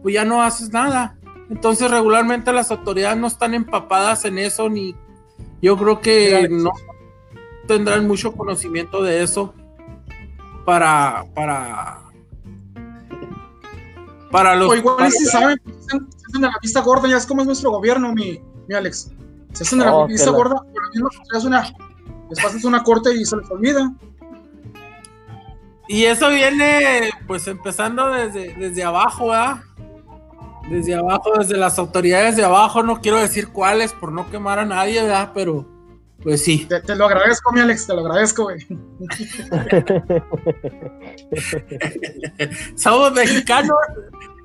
pues 0.01 0.13
ya 0.15 0.25
no 0.25 0.41
haces 0.43 0.71
nada. 0.71 1.15
Entonces 1.49 1.89
regularmente 1.89 2.53
las 2.53 2.69
autoridades 2.71 3.17
no 3.17 3.27
están 3.27 3.53
empapadas 3.53 4.23
en 4.25 4.37
eso, 4.37 4.69
ni 4.69 4.95
yo 5.61 5.75
creo 5.77 5.99
que 5.99 6.47
no 6.49 6.71
tendrán 7.67 8.07
mucho 8.07 8.33
conocimiento 8.33 9.01
de 9.03 9.23
eso 9.23 9.53
para, 10.65 11.25
para, 11.33 11.99
para 14.31 14.55
los... 14.55 14.69
O 14.69 14.75
igual 14.75 14.97
para- 14.97 15.11
si 15.11 15.25
saben, 15.25 15.59
hacen 15.67 16.07
de 16.33 16.39
la 16.47 16.53
vista 16.61 16.81
gorda, 16.81 17.07
ya 17.09 17.17
es 17.17 17.25
como 17.25 17.41
es 17.41 17.47
nuestro 17.47 17.71
gobierno, 17.71 18.13
mi, 18.13 18.39
mi 18.67 18.75
Alex. 18.75 19.11
Se 19.53 19.63
hacen 19.63 19.79
de 19.79 19.85
la 19.85 19.95
Oh, 19.95 20.07
la- 20.07 20.31
gorda, 20.31 20.55
por 20.55 20.83
lo 20.83 20.89
mismo 20.93 21.09
que 21.09 21.17
les 21.33 21.43
una, 21.45 21.61
les 22.29 22.43
pasas 22.43 22.63
una 22.63 22.83
corte 22.83 23.13
y 23.13 23.25
se 23.25 23.37
les 23.37 23.49
olvida. 23.49 23.91
Y 25.87 26.05
eso 26.05 26.29
viene, 26.29 27.09
pues, 27.25 27.47
empezando 27.47 28.09
desde, 28.11 28.53
desde 28.53 28.83
abajo, 28.83 29.29
¿verdad? 29.29 29.57
Desde 30.69 30.93
abajo, 30.93 31.31
desde 31.39 31.57
las 31.57 31.79
autoridades 31.79 32.35
de 32.35 32.45
abajo, 32.45 32.83
no 32.83 33.01
quiero 33.01 33.17
decir 33.17 33.47
cuáles 33.47 33.91
por 33.93 34.11
no 34.11 34.29
quemar 34.29 34.59
a 34.59 34.65
nadie, 34.65 35.01
¿verdad? 35.01 35.31
Pero, 35.33 35.65
pues 36.21 36.43
sí. 36.43 36.67
Te, 36.69 36.79
te 36.81 36.95
lo 36.95 37.05
agradezco, 37.05 37.51
mi 37.51 37.61
Alex, 37.61 37.87
te 37.87 37.93
lo 37.95 38.01
agradezco, 38.01 38.43
güey. 38.43 38.59
Somos 42.75 43.11
mexicanos 43.13 43.77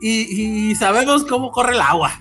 y, 0.01 0.71
y 0.71 0.75
sabemos 0.77 1.25
cómo 1.25 1.51
corre 1.53 1.75
el 1.75 1.81
agua. 1.81 2.13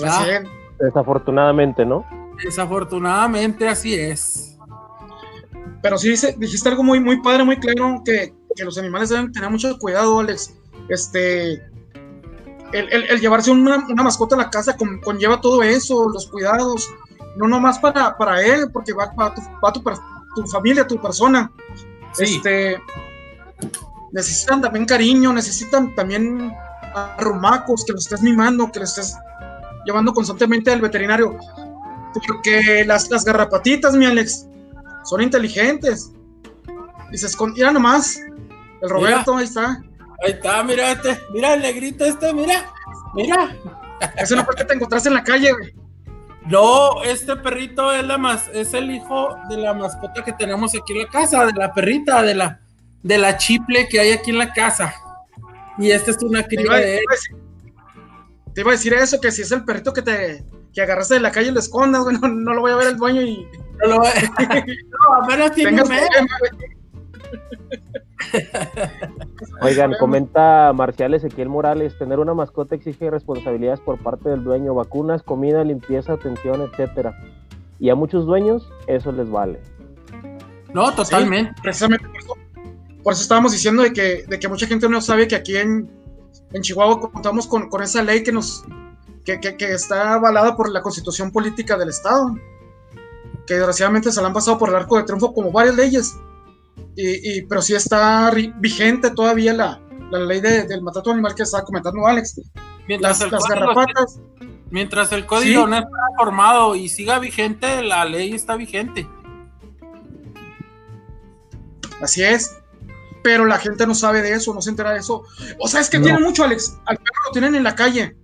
¿verdad? 0.00 0.20
Así 0.22 0.30
es. 0.30 0.42
Desafortunadamente, 0.84 1.84
¿no? 1.86 2.04
Desafortunadamente 2.42 3.68
así 3.68 3.94
es. 3.94 4.58
Pero 5.80 5.96
sí 5.98 6.10
dice- 6.10 6.34
dijiste 6.38 6.68
algo 6.68 6.82
muy, 6.82 7.00
muy 7.00 7.20
padre, 7.22 7.44
muy 7.44 7.56
claro, 7.56 8.02
que, 8.04 8.34
que 8.56 8.64
los 8.64 8.76
animales 8.78 9.08
deben 9.08 9.32
tener 9.32 9.48
mucho 9.50 9.78
cuidado, 9.78 10.18
Alex. 10.20 10.54
Este, 10.88 11.52
el, 11.54 11.62
el- 12.92 13.10
el 13.10 13.20
llevarse 13.20 13.50
una, 13.50 13.84
una 13.88 14.02
mascota 14.02 14.34
a 14.34 14.38
la 14.38 14.50
casa 14.50 14.76
con- 14.76 15.00
conlleva 15.00 15.40
todo 15.40 15.62
eso, 15.62 16.08
los 16.08 16.28
cuidados, 16.28 16.88
no 17.36 17.46
nomás 17.48 17.78
para, 17.78 18.16
para 18.16 18.42
él, 18.42 18.70
porque 18.72 18.92
va 18.92 19.10
para 19.12 19.34
tu, 19.34 19.40
va 19.64 19.72
tu, 19.72 19.82
tu 20.34 20.46
familia, 20.48 20.86
tu 20.86 21.00
persona. 21.00 21.50
Sí. 22.12 22.24
Este, 22.36 22.78
necesitan 24.12 24.60
también 24.60 24.84
cariño, 24.84 25.32
necesitan 25.32 25.94
también 25.94 26.52
arrumacos, 26.94 27.84
que 27.86 27.92
los 27.92 28.04
estés 28.04 28.22
mimando, 28.22 28.70
que 28.70 28.80
los 28.80 28.90
estés 28.98 29.16
llevando 29.84 30.12
constantemente 30.12 30.72
al 30.72 30.80
veterinario. 30.80 31.36
Porque 32.26 32.84
las, 32.86 33.10
las 33.10 33.24
garrapatitas, 33.24 33.94
mi 33.94 34.06
Alex, 34.06 34.46
son 35.04 35.22
inteligentes. 35.22 36.12
Y 37.10 37.18
se 37.18 37.26
escondían 37.26 37.74
nomás. 37.74 38.20
El 38.80 38.90
Roberto, 38.90 39.36
ahí 39.36 39.44
está. 39.44 39.82
Ahí 40.24 40.32
está, 40.32 40.62
mira 40.62 40.92
este, 40.92 41.20
mira 41.32 41.54
el 41.54 41.62
negrito 41.62 42.04
este, 42.04 42.32
mira, 42.32 42.70
mira. 43.14 43.56
Ese 44.16 44.36
no 44.36 44.44
fue 44.44 44.54
que 44.54 44.64
te 44.64 44.74
encontraste 44.74 45.08
en 45.08 45.16
la 45.16 45.24
calle, 45.24 45.52
güey. 45.52 45.74
No, 46.46 47.02
este 47.04 47.36
perrito 47.36 47.92
es 47.92 48.04
la 48.04 48.18
mas, 48.18 48.48
es 48.52 48.74
el 48.74 48.90
hijo 48.90 49.36
de 49.48 49.56
la 49.58 49.74
mascota 49.74 50.24
que 50.24 50.32
tenemos 50.32 50.74
aquí 50.74 50.92
en 50.92 51.00
la 51.00 51.08
casa, 51.08 51.46
de 51.46 51.52
la 51.52 51.72
perrita, 51.72 52.22
de 52.22 52.34
la, 52.34 52.60
de 53.02 53.18
la 53.18 53.36
chiple 53.36 53.88
que 53.88 54.00
hay 54.00 54.12
aquí 54.12 54.30
en 54.30 54.38
la 54.38 54.52
casa. 54.52 54.94
Y 55.78 55.90
esta 55.90 56.10
es 56.10 56.18
una 56.22 56.42
cría 56.44 56.76
de 56.76 56.98
él. 56.98 57.04
Te 58.54 58.60
iba 58.62 58.70
a 58.70 58.72
decir 58.72 58.92
eso, 58.94 59.20
que 59.20 59.30
si 59.32 59.42
es 59.42 59.52
el 59.52 59.64
perrito 59.64 59.92
que 59.92 60.02
te 60.02 60.44
que 60.74 60.80
agarraste 60.80 61.14
de 61.14 61.20
la 61.20 61.30
calle 61.32 61.48
y 61.48 61.52
lo 61.52 61.58
escondas, 61.60 62.02
güey, 62.02 62.16
no, 62.18 62.28
no 62.28 62.54
lo 62.54 62.60
voy 62.62 62.72
a 62.72 62.76
ver 62.76 62.88
el 62.88 62.96
dueño 62.96 63.20
y 63.22 63.46
No, 63.82 63.88
lo- 63.88 63.98
no, 64.02 65.22
apenas 65.24 65.52
tiene. 65.54 65.82
Oigan, 69.60 69.92
comenta 69.98 70.72
Marcial 70.72 71.14
Ezequiel 71.14 71.48
Morales, 71.48 71.96
tener 71.98 72.18
una 72.18 72.34
mascota 72.34 72.74
exige 72.74 73.10
responsabilidades 73.10 73.80
por 73.80 73.98
parte 73.98 74.28
del 74.30 74.44
dueño, 74.44 74.74
vacunas, 74.74 75.22
comida, 75.22 75.62
limpieza, 75.64 76.14
atención, 76.14 76.62
etcétera. 76.62 77.14
Y 77.78 77.90
a 77.90 77.94
muchos 77.94 78.26
dueños 78.26 78.70
eso 78.86 79.12
les 79.12 79.28
vale. 79.30 79.60
No, 80.72 80.92
totalmente. 80.94 81.52
precisamente 81.62 82.06
por 82.08 82.16
eso, 82.18 82.34
por 83.02 83.12
eso 83.12 83.22
estábamos 83.22 83.52
diciendo 83.52 83.82
de 83.82 83.92
que, 83.92 84.24
de 84.26 84.38
que 84.38 84.48
mucha 84.48 84.66
gente 84.66 84.88
no 84.88 85.00
sabe 85.00 85.28
que 85.28 85.34
aquí 85.36 85.56
en, 85.56 85.90
en 86.52 86.62
Chihuahua 86.62 87.00
contamos 87.12 87.46
con, 87.46 87.68
con 87.68 87.82
esa 87.82 88.02
ley 88.02 88.22
que 88.22 88.32
nos 88.32 88.64
que, 89.24 89.38
que- 89.40 89.56
que 89.56 89.72
está 89.72 90.14
avalada 90.14 90.56
por 90.56 90.70
la 90.70 90.82
constitución 90.82 91.30
política 91.30 91.76
del 91.78 91.88
estado 91.90 92.34
que 93.46 93.54
desgraciadamente 93.54 94.10
se 94.12 94.20
la 94.20 94.28
han 94.28 94.32
pasado 94.34 94.58
por 94.58 94.68
el 94.68 94.74
arco 94.76 94.96
de 94.96 95.04
triunfo 95.04 95.32
como 95.32 95.50
varias 95.52 95.76
leyes 95.76 96.16
y, 96.96 97.38
y- 97.38 97.42
pero 97.46 97.62
sí 97.62 97.74
está 97.74 98.30
vigente 98.58 99.10
todavía 99.10 99.52
la, 99.52 99.80
la 100.10 100.18
ley 100.20 100.40
de- 100.40 100.64
del 100.66 100.82
maltrato 100.82 101.10
animal 101.10 101.34
que 101.34 101.42
estaba 101.44 101.64
comentando 101.64 102.06
Alex 102.06 102.40
Mientras 102.88 103.20
las, 103.20 103.26
el 103.26 103.30
las 103.30 103.44
garrapatas 103.48 104.20
mientras 104.70 105.12
el 105.12 105.24
código 105.26 105.64
Sí. 105.64 105.70
no 105.70 105.76
está 105.76 105.88
formado 106.18 106.74
y 106.74 106.88
siga 106.88 107.18
vigente, 107.18 107.82
la 107.82 108.04
ley 108.06 108.32
está 108.32 108.56
vigente. 108.56 109.06
Así 112.00 112.22
es. 112.22 112.56
Pero 113.22 113.44
la 113.44 113.58
gente 113.58 113.86
no 113.86 113.94
sabe 113.94 114.22
de 114.22 114.32
eso, 114.32 114.52
no 114.52 114.60
se 114.60 114.70
entera 114.70 114.92
de 114.92 114.98
eso. 114.98 115.22
O 115.58 115.68
sea, 115.68 115.80
es 115.80 115.88
que 115.88 115.98
No. 115.98 116.04
tiene 116.04 116.20
mucho, 116.20 116.44
Alex. 116.44 116.78
Al 116.86 116.96
perro 116.96 117.20
lo 117.26 117.32
tienen 117.32 117.54
en 117.54 117.64
la 117.64 117.74
calle. 117.74 118.16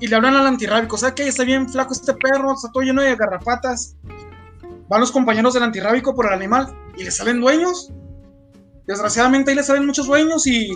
Y 0.00 0.06
le 0.06 0.16
hablan 0.16 0.34
al 0.34 0.46
antirrábico. 0.46 0.96
O 0.96 0.98
sea, 0.98 1.14
que 1.14 1.26
está 1.26 1.44
bien 1.44 1.68
flaco 1.68 1.92
este 1.92 2.14
perro, 2.14 2.54
está 2.54 2.70
todo 2.72 2.82
lleno 2.82 3.02
de 3.02 3.14
garrapatas. 3.16 3.96
Van 4.88 5.00
los 5.00 5.12
compañeros 5.12 5.54
del 5.54 5.62
antirrábico 5.64 6.14
por 6.14 6.26
el 6.26 6.32
animal 6.32 6.74
y 6.96 7.04
le 7.04 7.10
salen 7.10 7.40
dueños. 7.40 7.92
Desgraciadamente 8.86 9.50
ahí 9.50 9.56
le 9.56 9.62
salen 9.62 9.86
muchos 9.86 10.06
dueños 10.06 10.46
y 10.46 10.70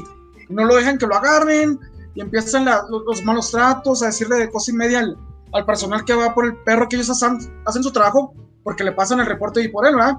no 0.48 0.64
lo 0.64 0.76
dejan 0.76 0.98
que 0.98 1.06
lo 1.06 1.14
agarren 1.14 1.78
y 2.14 2.20
empiezan 2.20 2.66
los, 2.66 3.24
malos 3.24 3.50
tratos, 3.50 4.02
a 4.02 4.06
decirle 4.06 4.36
de 4.36 4.50
cosa 4.50 4.70
y 4.70 4.74
media 4.74 5.00
al, 5.00 5.64
personal 5.64 6.04
que 6.04 6.14
va 6.14 6.34
por 6.34 6.44
el 6.44 6.56
perro, 6.56 6.88
que 6.88 6.96
ellos 6.96 7.08
hacen, 7.08 7.38
hacen 7.64 7.82
su 7.82 7.90
trabajo 7.90 8.34
porque 8.62 8.84
le 8.84 8.92
pasan 8.92 9.20
el 9.20 9.26
reporte 9.26 9.62
y 9.62 9.68
por 9.68 9.86
él, 9.86 9.94
¿verdad? 9.96 10.16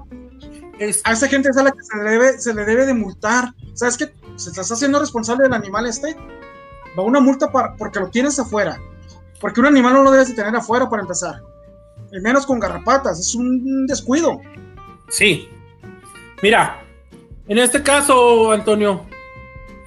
A 1.04 1.12
esa 1.12 1.28
gente 1.28 1.48
es 1.48 1.56
a 1.56 1.62
la 1.62 1.70
que 1.70 1.82
se 1.82 1.96
le 1.96 2.10
debe, 2.10 2.38
se 2.38 2.54
le 2.54 2.64
debe 2.64 2.86
de 2.86 2.94
multar. 2.94 3.52
¿Sabes 3.74 3.96
qué? 3.96 4.12
Se 4.36 4.50
está 4.50 4.62
haciendo 4.62 4.98
responsable 4.98 5.44
del 5.44 5.52
animal 5.52 5.86
este. 5.86 6.16
Va 6.98 7.02
una 7.02 7.20
multa 7.20 7.50
para, 7.50 7.76
porque 7.76 8.00
lo 8.00 8.08
tienes 8.10 8.38
afuera. 8.38 8.80
Porque 9.40 9.60
un 9.60 9.66
animal 9.66 9.94
no 9.94 10.02
lo 10.02 10.10
debes 10.10 10.28
de 10.28 10.34
tener 10.34 10.54
afuera 10.56 10.88
para 10.88 11.02
empezar. 11.02 11.40
Y 12.12 12.20
menos 12.20 12.46
con 12.46 12.58
garrapatas. 12.58 13.20
Es 13.20 13.34
un 13.34 13.86
descuido. 13.86 14.40
Sí. 15.08 15.48
Mira, 16.42 16.82
en 17.46 17.58
este 17.58 17.82
caso, 17.82 18.50
Antonio, 18.52 19.06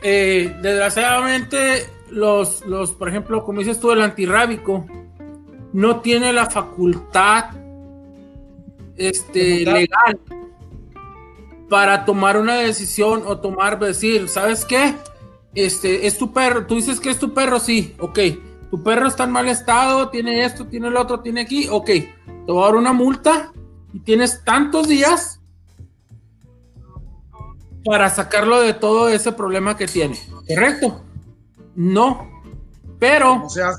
eh, 0.02 0.56
desgraciadamente 0.62 1.90
los, 2.12 2.66
los, 2.66 2.92
por 2.92 3.10
ejemplo, 3.10 3.44
como 3.44 3.60
dices 3.60 3.80
tú, 3.80 3.92
el 3.92 4.02
antirrábico 4.02 4.86
no 5.74 6.00
tiene 6.00 6.32
la 6.32 6.50
facultad 6.50 7.52
este, 8.96 9.66
legal 9.66 10.20
para 11.70 12.06
tomar 12.06 12.38
una 12.38 12.56
decisión 12.56 13.24
o 13.26 13.40
tomar, 13.40 13.80
decir, 13.80 14.30
¿sabes 14.30 14.66
qué? 14.66 14.96
Este, 15.54 16.08
es 16.08 16.18
tu 16.18 16.32
perro, 16.32 16.66
tú 16.66 16.76
dices 16.76 17.00
que 17.00 17.10
es 17.10 17.20
tu 17.20 17.34
perro, 17.34 17.60
sí, 17.60 17.96
ok. 18.00 18.20
Tu 18.70 18.84
perro 18.84 19.08
está 19.08 19.26
en 19.26 19.32
mal 19.32 19.48
estado, 19.48 20.10
tiene 20.10 20.44
esto, 20.44 20.66
tiene 20.68 20.88
el 20.88 20.98
otro, 20.98 21.20
tiene 21.20 21.42
aquí, 21.42 21.68
ok. 21.70 21.86
Te 21.86 22.52
voy 22.52 22.62
a 22.62 22.66
dar 22.68 22.76
una 22.76 22.94
multa 22.94 23.52
y 23.94 24.00
tienes 24.00 24.44
tantos 24.44 24.88
días 24.88 25.42
para 27.84 28.10
sacarlo 28.10 28.60
de 28.60 28.74
todo 28.74 29.10
ese 29.10 29.32
problema 29.32 29.78
que 29.78 29.88
tiene, 29.88 30.18
¿correcto? 30.48 31.02
No, 31.76 32.30
pero, 33.00 33.46
o 33.46 33.50
sea, 33.50 33.72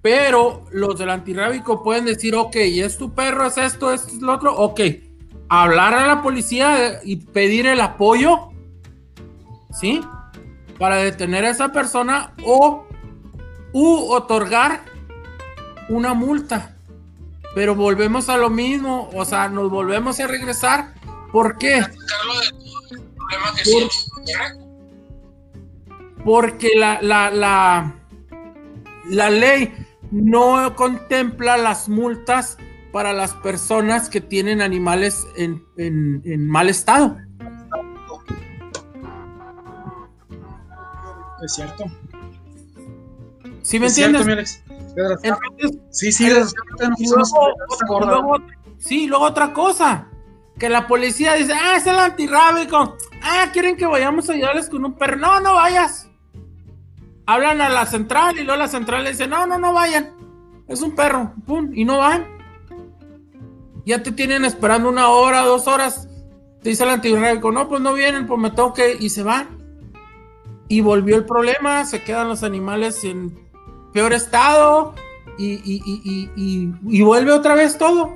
pero 0.00 0.64
los 0.70 0.98
del 0.98 1.10
antirrábico 1.10 1.82
pueden 1.82 2.06
decir, 2.06 2.34
ok, 2.34 2.56
es 2.56 2.96
tu 2.96 3.12
perro, 3.12 3.46
es 3.46 3.58
esto, 3.58 3.92
es 3.92 4.14
lo 4.14 4.34
otro, 4.34 4.54
ok 4.56 4.80
hablar 5.48 5.94
a 5.94 6.06
la 6.06 6.22
policía 6.22 7.00
y 7.04 7.16
pedir 7.16 7.66
el 7.66 7.80
apoyo, 7.80 8.50
¿sí? 9.72 10.00
Para 10.78 10.96
detener 10.96 11.44
a 11.44 11.50
esa 11.50 11.72
persona 11.72 12.32
o 12.44 12.86
u 13.72 14.12
otorgar 14.12 14.82
una 15.88 16.14
multa. 16.14 16.74
Pero 17.54 17.74
volvemos 17.74 18.28
a 18.28 18.36
lo 18.36 18.50
mismo, 18.50 19.10
o 19.14 19.24
sea, 19.24 19.48
nos 19.48 19.70
volvemos 19.70 20.20
a 20.20 20.26
regresar. 20.26 20.94
¿Por 21.32 21.58
qué? 21.58 21.84
porque 26.24 26.70
la, 26.76 27.00
la, 27.00 27.30
la, 27.30 27.94
la 29.08 29.30
ley 29.30 29.74
no 30.10 30.74
contempla 30.76 31.56
las 31.56 31.88
multas 31.88 32.58
para 32.98 33.12
las 33.12 33.32
personas 33.32 34.10
que 34.10 34.20
tienen 34.20 34.60
animales 34.60 35.24
en, 35.36 36.48
mal 36.48 36.68
estado. 36.68 37.16
Es 41.44 41.52
cierto. 41.54 41.84
¿Sí 43.62 43.78
me 43.78 43.86
entiendes? 43.86 44.64
sí, 45.92 46.10
sí, 46.10 46.28
sí, 48.80 49.06
luego 49.06 49.24
otra 49.26 49.52
cosa. 49.52 50.08
Que 50.58 50.68
la 50.68 50.88
policía 50.88 51.34
dice, 51.34 51.52
ah, 51.54 51.76
es 51.76 51.86
el 51.86 52.00
antirrábico. 52.00 52.96
Ah, 53.22 53.50
quieren 53.52 53.76
que 53.76 53.86
vayamos 53.86 54.28
a 54.28 54.32
ayudarles 54.32 54.68
con 54.68 54.84
un 54.84 54.94
perro. 54.94 55.18
No, 55.18 55.38
no 55.38 55.54
vayas. 55.54 56.10
Hablan 57.26 57.60
a 57.60 57.68
la 57.68 57.86
central 57.86 58.40
y 58.40 58.42
luego 58.42 58.58
la 58.58 58.66
central 58.66 59.04
le 59.04 59.10
dice, 59.10 59.28
no, 59.28 59.46
no, 59.46 59.56
no 59.56 59.72
vayan. 59.72 60.10
Es 60.66 60.82
un 60.82 60.96
perro. 60.96 61.32
Pum, 61.46 61.70
y 61.72 61.84
no 61.84 61.98
van 61.98 62.37
ya 63.88 64.02
te 64.02 64.12
tienen 64.12 64.44
esperando 64.44 64.90
una 64.90 65.08
hora, 65.08 65.40
dos 65.40 65.66
horas. 65.66 66.08
Te 66.62 66.68
dice 66.68 66.84
el 66.84 66.90
antirrábico, 66.90 67.50
no, 67.50 67.68
pues 67.70 67.80
no 67.80 67.94
vienen, 67.94 68.26
pues 68.26 68.38
me 68.38 68.50
toque 68.50 68.96
y 69.00 69.08
se 69.08 69.22
van. 69.22 69.48
Y 70.68 70.82
volvió 70.82 71.16
el 71.16 71.24
problema, 71.24 71.86
se 71.86 72.04
quedan 72.04 72.28
los 72.28 72.42
animales 72.42 73.02
en 73.04 73.48
peor 73.94 74.12
estado 74.12 74.94
y, 75.38 77.02
vuelve 77.02 77.32
otra 77.32 77.54
vez 77.54 77.78
todo, 77.78 78.14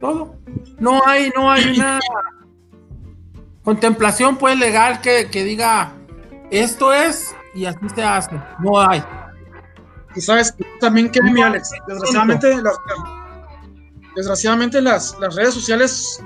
todo. 0.00 0.34
No 0.80 1.00
hay, 1.06 1.30
no 1.36 1.48
hay 1.48 1.68
una 1.68 2.00
contemplación 3.62 4.36
pues 4.36 4.58
legal 4.58 5.00
que, 5.00 5.26
diga 5.32 5.92
esto 6.50 6.92
es 6.92 7.32
y 7.54 7.66
así 7.66 7.88
se 7.94 8.02
hace. 8.02 8.42
No 8.58 8.80
hay. 8.80 9.04
Y 10.16 10.20
sabes 10.20 10.52
también 10.80 11.10
que 11.10 11.22
mi 11.22 11.40
Alex, 11.40 11.70
desgraciadamente 11.86 12.56
desgraciadamente 14.14 14.80
las, 14.80 15.18
las 15.20 15.34
redes 15.34 15.54
sociales 15.54 16.22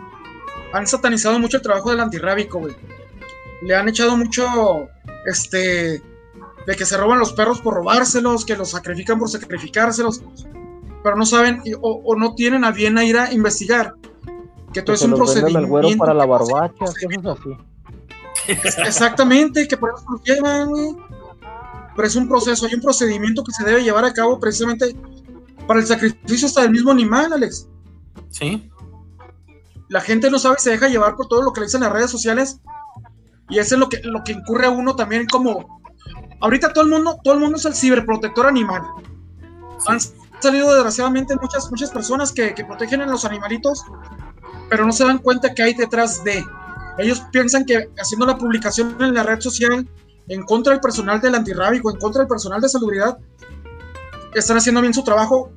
han 0.72 0.87
satanizado 0.87 1.38
mucho 1.38 1.57
el 1.57 1.62
trabajo 1.62 1.90
del 1.90 2.01
antirrábico, 2.01 2.59
güey. 2.59 2.75
Le 3.62 3.75
han 3.75 3.88
echado 3.88 4.16
mucho, 4.16 4.88
este, 5.25 6.03
de 6.66 6.77
que 6.77 6.85
se 6.85 6.96
roban 6.96 7.18
los 7.18 7.33
perros 7.33 7.61
por 7.61 7.75
robárselos, 7.75 8.44
que 8.44 8.57
los 8.57 8.70
sacrifican 8.70 9.18
por 9.18 9.31
sacrificárselos, 9.31 10.22
pero 11.03 11.16
no 11.16 11.25
saben 11.25 11.62
o, 11.81 12.16
no 12.16 12.35
tienen 12.35 12.64
a 12.64 12.72
bien 12.72 12.99
a 12.99 13.05
ir 13.05 13.16
a 13.16 13.33
investigar 13.33 13.94
que 14.72 14.83
todo 14.83 14.94
es 14.94 15.03
un 15.03 15.14
procedimiento. 15.14 15.99
para 15.99 16.12
la 16.12 16.27
barbacha, 16.27 16.85
así. 16.85 17.57
Exactamente, 18.87 19.66
que 19.66 19.77
por 19.77 19.94
eso 19.96 20.05
los 20.11 20.22
llevan, 20.22 20.68
güey. 20.68 20.96
Pero 21.94 22.09
es 22.09 22.16
un 22.16 22.29
proceso, 22.29 22.66
hay 22.66 22.75
un 22.75 22.83
procedimiento 22.83 23.42
que 23.42 23.53
se 23.53 23.64
debe 23.64 23.83
llevar 23.83 24.05
a 24.05 24.12
cabo 24.12 24.38
precisamente 24.38 24.94
para 25.66 25.81
el 25.81 25.87
sacrificio 25.87 26.46
hasta 26.46 26.62
del 26.62 26.72
mismo 26.72 26.90
animal, 26.90 27.33
Alex. 27.33 27.68
Sí. 28.38 28.70
La 29.88 30.01
gente 30.01 30.31
no 30.31 30.38
sabe, 30.38 30.57
se 30.59 30.70
deja 30.70 30.88
llevar 30.88 31.16
por 31.16 31.27
todo 31.27 31.42
lo 31.42 31.53
que 31.53 31.61
le 31.61 31.66
dicen 31.66 31.81
las 31.81 31.92
redes 31.92 32.11
sociales. 32.11 32.61
Y 33.49 33.59
eso 33.59 33.77
es 33.77 33.81
lo 33.81 33.88
que, 33.88 34.01
lo 34.03 34.22
que 34.25 34.33
incurre 34.33 34.66
a 34.66 34.70
uno 34.70 34.94
también 34.94 35.27
como... 35.27 35.81
Ahorita 36.40 36.72
todo 36.72 36.85
el 36.85 36.90
mundo, 36.90 37.18
todo 37.25 37.35
el 37.35 37.40
mundo 37.40 37.57
es 37.57 37.64
el 37.64 37.75
ciberprotector 37.75 38.46
animal. 38.46 38.83
Han 39.87 39.99
salido 40.40 40.75
desgraciadamente 40.75 41.35
muchas, 41.40 41.70
muchas 41.70 41.90
personas 41.90 42.31
que, 42.31 42.53
protegen 42.66 43.01
a 43.01 43.07
los 43.07 43.25
animalitos, 43.25 43.83
pero 44.68 44.85
no 44.85 44.92
se 44.92 45.05
dan 45.05 45.18
cuenta 45.18 45.55
que 45.55 45.62
hay 45.62 45.75
detrás 45.75 46.22
de. 46.25 46.44
Ellos 46.99 47.22
piensan 47.33 47.64
que 47.64 47.88
haciendo 47.99 48.27
la 48.27 48.37
publicación 48.37 48.96
en 49.01 49.14
la 49.14 49.22
red 49.22 49.40
social 49.40 49.88
en 50.29 50.42
contra 50.42 50.72
del 50.72 50.81
personal 50.81 51.20
del 51.22 51.37
antirrábico, 51.37 51.90
en 51.90 51.99
contra 51.99 52.20
del 52.20 52.29
personal 52.29 52.61
de 52.61 52.68
salubridad, 52.68 53.16
están 54.35 54.59
haciendo 54.59 54.83
bien 54.83 54.92
su 54.92 55.05
trabajo, 55.05 55.51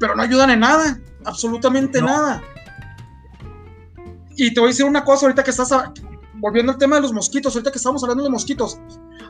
pero 0.00 0.16
no 0.16 0.22
ayudan 0.22 0.50
en 0.50 0.60
nada 0.60 1.00
absolutamente 1.28 2.00
nada. 2.00 2.42
Y 4.36 4.54
te 4.54 4.60
voy 4.60 4.68
a 4.68 4.70
decir 4.70 4.86
una 4.86 5.04
cosa, 5.04 5.26
ahorita 5.26 5.44
que 5.44 5.50
estás 5.50 5.72
volviendo 6.34 6.72
al 6.72 6.78
tema 6.78 6.96
de 6.96 7.02
los 7.02 7.12
mosquitos, 7.12 7.54
ahorita 7.54 7.70
que 7.72 7.78
estamos 7.78 8.02
hablando 8.02 8.24
de 8.24 8.30
mosquitos, 8.30 8.78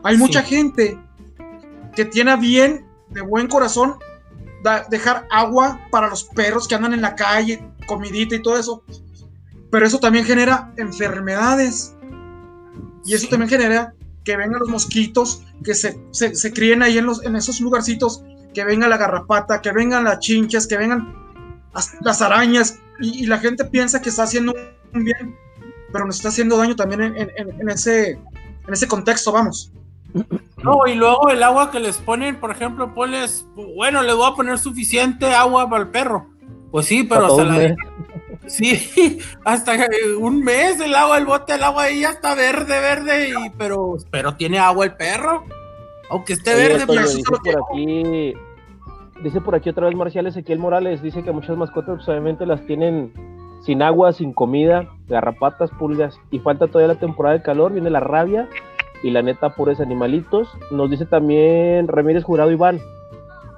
hay 0.03 0.17
mucha 0.17 0.43
gente 0.43 0.99
que 1.95 2.05
tiene 2.05 2.37
bien, 2.37 2.87
de 3.11 3.23
buen 3.23 3.49
corazón, 3.49 3.97
dejar 4.91 5.27
agua 5.31 5.81
para 5.91 6.09
los 6.09 6.25
perros 6.25 6.69
que 6.69 6.75
andan 6.75 6.93
en 6.93 7.01
la 7.01 7.15
calle, 7.15 7.67
comidita 7.87 8.37
y 8.37 8.43
todo 8.43 8.59
eso. 8.59 8.83
Pero 9.71 9.87
eso 9.87 9.99
también 9.99 10.25
genera 10.25 10.73
enfermedades. 10.77 11.95
Y 13.05 13.15
eso 13.15 13.29
también 13.29 13.49
genera 13.49 13.95
que 14.25 14.37
vengan 14.37 14.61
los 14.61 14.69
mosquitos, 14.69 15.43
que 15.65 15.75
se, 15.75 15.99
se, 16.11 16.53
críen 16.53 16.83
ahí 16.83 16.99
en, 16.99 17.07
los, 17.07 17.25
en 17.25 17.35
esos 17.35 17.61
lugarcitos, 17.61 18.23
que 18.53 18.65
venga 18.65 18.89
la 18.89 18.99
garrapata, 18.99 19.63
que 19.63 19.73
vengan 19.73 20.05
las 20.05 20.19
chinchas, 20.19 20.67
que 20.67 20.77
vengan 20.77 21.28
las 22.01 22.23
arañas, 22.23 22.79
y, 23.01 23.27
la 23.27 23.39
gente 23.39 23.65
piensa 23.65 24.03
que 24.03 24.09
está 24.09 24.25
haciendo 24.25 24.55
un 24.93 25.05
bien, 25.05 25.37
pero 25.93 26.07
nos 26.07 26.17
está 26.17 26.29
haciendo 26.29 26.57
daño 26.57 26.77
también 26.77 27.03
en, 27.03 27.69
ese, 27.69 28.13
en 28.13 28.73
ese 28.73 28.89
contexto, 28.89 29.33
vamos. 29.33 29.73
No, 30.63 30.87
y 30.87 30.95
luego 30.95 31.29
el 31.31 31.43
agua 31.43 31.71
que 31.71 31.81
les 31.81 31.99
ponen, 31.99 32.41
por 32.41 32.51
ejemplo, 32.51 32.95
ponles, 32.95 33.47
bueno, 33.77 34.03
le 34.03 34.13
voy 34.13 34.31
a 34.31 34.35
poner 34.35 34.59
suficiente 34.59 35.27
agua 35.35 35.69
para 35.69 35.85
el 35.85 35.91
perro. 35.91 36.27
Pues 36.71 36.87
sí, 36.87 37.05
pero 37.05 37.35
se 37.37 37.45
la 37.45 37.77
Sí, 38.47 39.19
hasta 39.45 39.77
un 40.19 40.43
mes 40.43 40.81
el 40.81 40.95
agua, 40.95 41.19
el 41.19 41.27
bote 41.27 41.53
del 41.53 41.65
agua 41.65 41.85
ahí 41.85 42.01
ya 42.01 42.11
está 42.11 42.35
verde, 42.35 42.81
verde, 42.81 43.29
y, 43.29 43.51
pero, 43.59 43.99
pero 44.11 44.37
tiene 44.37 44.59
agua 44.59 44.87
el 44.87 44.97
perro. 44.97 45.45
Aunque 46.11 46.33
esté 46.33 46.55
verde, 46.55 46.87
pero 46.87 47.03
por 47.43 47.77
aquí 47.77 48.35
Dice 49.23 49.41
por 49.41 49.55
aquí 49.55 49.71
otra 49.71 49.87
vez 49.87 49.97
Marcial 49.97 50.27
Ezequiel 50.27 50.59
Morales, 50.59 51.03
dice 51.03 51.23
que 51.23 51.33
muchas 51.33 51.57
mascotas 51.57 51.97
pues, 51.97 52.09
obviamente 52.09 52.47
las 52.47 52.65
tienen 52.67 53.13
sin 53.63 53.83
agua, 53.83 54.13
sin 54.13 54.33
comida, 54.33 54.89
garrapatas, 55.09 55.71
pulgas, 55.73 56.19
y 56.31 56.39
falta 56.39 56.69
todavía 56.69 56.95
la 56.95 57.01
temporada 57.01 57.37
de 57.37 57.43
calor, 57.43 57.73
viene 57.73 57.91
la 57.91 58.01
rabia 58.01 58.49
y 59.03 59.11
la 59.11 59.23
neta 59.23 59.55
pobres 59.55 59.81
animalitos. 59.81 60.49
Nos 60.71 60.91
dice 60.91 61.05
también 61.05 61.89
Ramírez 61.89 62.23
Jurado 62.23 62.53
Iván, 62.53 62.81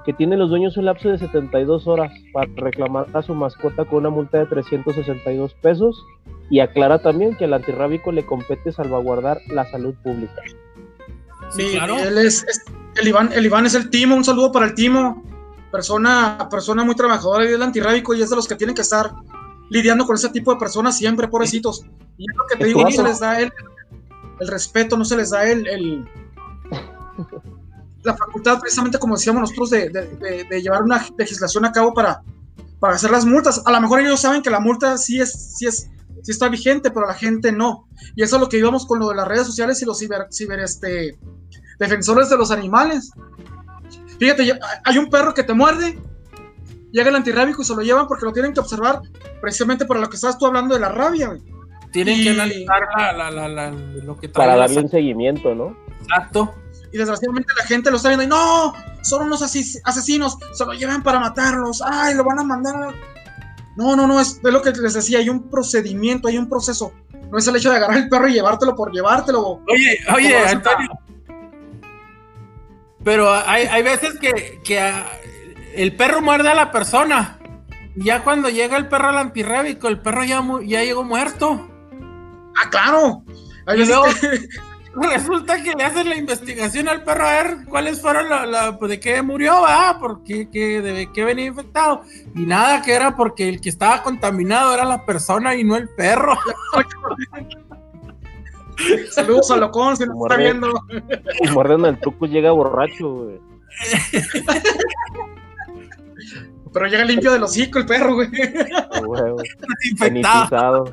que 0.04 0.12
tienen 0.12 0.38
los 0.38 0.50
dueños 0.50 0.76
un 0.76 0.86
lapso 0.86 1.10
de 1.10 1.18
72 1.18 1.86
horas 1.86 2.10
para 2.32 2.50
reclamar 2.56 3.06
a 3.12 3.22
su 3.22 3.34
mascota 3.34 3.84
con 3.84 3.98
una 3.98 4.10
multa 4.10 4.38
de 4.38 4.46
362 4.46 5.54
pesos 5.54 6.02
y 6.48 6.60
aclara 6.60 7.00
también 7.00 7.36
que 7.36 7.44
al 7.44 7.52
antirrábico 7.52 8.12
le 8.12 8.24
compete 8.24 8.72
salvaguardar 8.72 9.38
la 9.48 9.70
salud 9.70 9.94
pública. 10.02 10.42
Sí, 11.50 11.72
claro. 11.72 11.98
Él 11.98 12.18
es, 12.18 12.46
el, 12.96 13.08
Iván, 13.08 13.30
el 13.34 13.44
Iván 13.44 13.66
es 13.66 13.74
el 13.74 13.90
Timo, 13.90 14.16
un 14.16 14.24
saludo 14.24 14.52
para 14.52 14.66
el 14.66 14.74
Timo, 14.74 15.22
persona, 15.70 16.48
persona 16.50 16.84
muy 16.84 16.94
trabajadora 16.94 17.44
y 17.44 17.52
el 17.52 17.62
antirrábico 17.62 18.14
y 18.14 18.22
es 18.22 18.30
de 18.30 18.36
los 18.36 18.48
que 18.48 18.56
tienen 18.56 18.74
que 18.74 18.82
estar 18.82 19.12
lidiando 19.68 20.06
con 20.06 20.16
ese 20.16 20.28
tipo 20.30 20.52
de 20.52 20.58
personas 20.58 20.96
siempre, 20.96 21.28
pobrecitos. 21.28 21.84
Y 22.18 22.24
es 22.30 22.36
lo 22.36 22.46
que 22.46 22.56
te 22.56 22.64
digo, 22.66 22.82
no 22.82 22.90
se 22.90 23.02
les 23.02 23.20
da 23.20 23.40
el, 23.40 23.52
el 24.40 24.48
respeto, 24.48 24.96
no 24.96 25.04
se 25.04 25.16
les 25.16 25.30
da 25.30 25.44
el, 25.44 25.66
el 25.66 26.08
la 28.02 28.16
facultad, 28.16 28.60
precisamente 28.60 28.98
como 28.98 29.16
decíamos 29.16 29.42
nosotros, 29.42 29.70
de, 29.70 29.90
de, 29.90 30.46
de, 30.48 30.62
llevar 30.62 30.82
una 30.82 31.04
legislación 31.18 31.64
a 31.64 31.72
cabo 31.72 31.92
para, 31.92 32.22
para 32.78 32.94
hacer 32.94 33.10
las 33.10 33.24
multas. 33.24 33.62
A 33.64 33.72
lo 33.72 33.80
mejor 33.80 34.00
ellos 34.00 34.20
saben 34.20 34.42
que 34.42 34.50
la 34.50 34.60
multa 34.60 34.96
sí 34.98 35.20
es, 35.20 35.56
sí 35.56 35.66
es, 35.66 35.90
sí 36.22 36.30
está 36.30 36.48
vigente, 36.48 36.90
pero 36.90 37.06
la 37.06 37.14
gente 37.14 37.52
no. 37.52 37.88
Y 38.16 38.22
eso 38.22 38.36
es 38.36 38.42
lo 38.42 38.48
que 38.48 38.58
íbamos 38.58 38.86
con 38.86 38.98
lo 38.98 39.08
de 39.10 39.16
las 39.16 39.28
redes 39.28 39.46
sociales 39.46 39.80
y 39.82 39.84
los 39.84 39.98
ciber, 39.98 40.26
ciber 40.32 40.60
este, 40.60 41.18
defensores 41.78 42.30
de 42.30 42.36
los 42.38 42.50
animales. 42.50 43.10
Fíjate, 44.20 44.60
hay 44.84 44.98
un 44.98 45.10
perro 45.10 45.34
que 45.34 45.42
te 45.42 45.52
muerde, 45.52 45.98
llega 46.92 47.08
el 47.08 47.16
antirrábico 47.16 47.62
y 47.62 47.64
se 47.64 47.74
lo 47.74 47.82
llevan 47.82 48.06
porque 48.06 48.24
lo 48.24 48.32
tienen 48.32 48.54
que 48.54 48.60
observar 48.60 49.00
precisamente 49.40 49.84
por 49.84 49.98
lo 49.98 50.08
que 50.08 50.14
estás 50.14 50.38
tú 50.38 50.46
hablando 50.46 50.74
de 50.74 50.80
la 50.80 50.90
rabia. 50.90 51.36
Tienen 51.90 52.20
y... 52.20 52.22
que 52.22 52.30
analizar 52.30 52.82
la, 52.96 53.30
la, 53.32 53.48
la, 53.48 53.70
lo 53.72 54.16
que 54.16 54.28
Para 54.28 54.54
darle 54.54 54.82
un 54.82 54.88
seguimiento, 54.88 55.56
¿no? 55.56 55.76
Exacto 56.02 56.54
y 56.92 56.98
desgraciadamente 56.98 57.52
la 57.56 57.64
gente 57.64 57.90
lo 57.90 57.96
está 57.96 58.08
viendo 58.08 58.24
y 58.24 58.26
no, 58.26 58.74
son 59.02 59.26
unos 59.26 59.42
asesinos, 59.42 60.38
se 60.52 60.64
lo 60.64 60.72
llevan 60.72 61.02
para 61.02 61.20
matarlos, 61.20 61.82
ay, 61.82 62.14
lo 62.14 62.24
van 62.24 62.40
a 62.40 62.44
mandar. 62.44 62.94
No, 63.76 63.94
no, 63.94 64.06
no, 64.06 64.20
es, 64.20 64.40
lo 64.42 64.60
que 64.60 64.72
les 64.72 64.94
decía, 64.94 65.18
hay 65.18 65.28
un 65.28 65.48
procedimiento, 65.48 66.28
hay 66.28 66.36
un 66.36 66.48
proceso. 66.48 66.92
No 67.30 67.38
es 67.38 67.46
el 67.46 67.56
hecho 67.56 67.70
de 67.70 67.76
agarrar 67.76 67.96
el 67.96 68.08
perro 68.08 68.28
y 68.28 68.32
llevártelo 68.32 68.74
por 68.74 68.92
llevártelo. 68.92 69.62
Oye, 69.68 69.98
oye, 70.14 70.36
Antonio. 70.36 70.90
Pero 73.04 73.32
hay, 73.32 73.66
hay 73.66 73.82
veces 73.82 74.18
que, 74.18 74.60
que 74.64 74.92
el 75.74 75.96
perro 75.96 76.20
muerde 76.20 76.48
a 76.50 76.54
la 76.54 76.70
persona. 76.70 77.38
Ya 77.96 78.22
cuando 78.22 78.48
llega 78.48 78.76
el 78.76 78.88
perro 78.88 79.08
al 79.08 79.18
antirrábico, 79.18 79.88
el 79.88 80.00
perro 80.00 80.24
ya, 80.24 80.42
ya 80.64 80.84
llegó 80.84 81.02
muerto. 81.04 81.68
Ah, 82.56 82.70
claro. 82.70 83.22
Hay 83.66 83.82
y 83.82 83.86
luego, 83.86 84.04
que... 84.20 84.48
Resulta 84.92 85.62
que 85.62 85.74
le 85.74 85.84
hacen 85.84 86.08
la 86.08 86.16
investigación 86.16 86.88
al 86.88 87.04
perro 87.04 87.24
a 87.24 87.42
ver 87.42 87.56
cuáles 87.68 88.00
fueron 88.00 88.28
la, 88.28 88.44
la 88.44 88.76
pues, 88.76 88.90
de 88.90 88.98
qué 88.98 89.22
murió, 89.22 89.60
va, 89.62 89.98
porque 90.00 90.48
qué, 90.50 90.82
de 90.82 91.12
qué 91.12 91.24
venía 91.24 91.46
infectado. 91.46 92.02
Y 92.34 92.44
nada, 92.44 92.82
que 92.82 92.92
era 92.92 93.16
porque 93.16 93.48
el 93.48 93.60
que 93.60 93.68
estaba 93.68 94.02
contaminado 94.02 94.74
era 94.74 94.84
la 94.84 95.06
persona 95.06 95.54
y 95.54 95.62
no 95.62 95.76
el 95.76 95.88
perro. 95.90 96.36
Saludos 99.10 99.50
a 99.50 99.56
Locón, 99.56 99.96
se 99.96 100.06
nos 100.06 100.16
está 100.22 100.36
viendo. 100.36 100.68
Mordiendo 101.52 101.88
el 101.88 101.98
truco 101.98 102.26
llega 102.26 102.50
borracho, 102.50 103.14
güey. 103.14 103.40
Pero 106.72 106.86
llega 106.86 107.04
limpio 107.04 107.32
del 107.32 107.42
hocico 107.42 107.78
el 107.78 107.86
perro, 107.86 108.14
güey. 108.14 108.28
Infectado. 109.90 110.84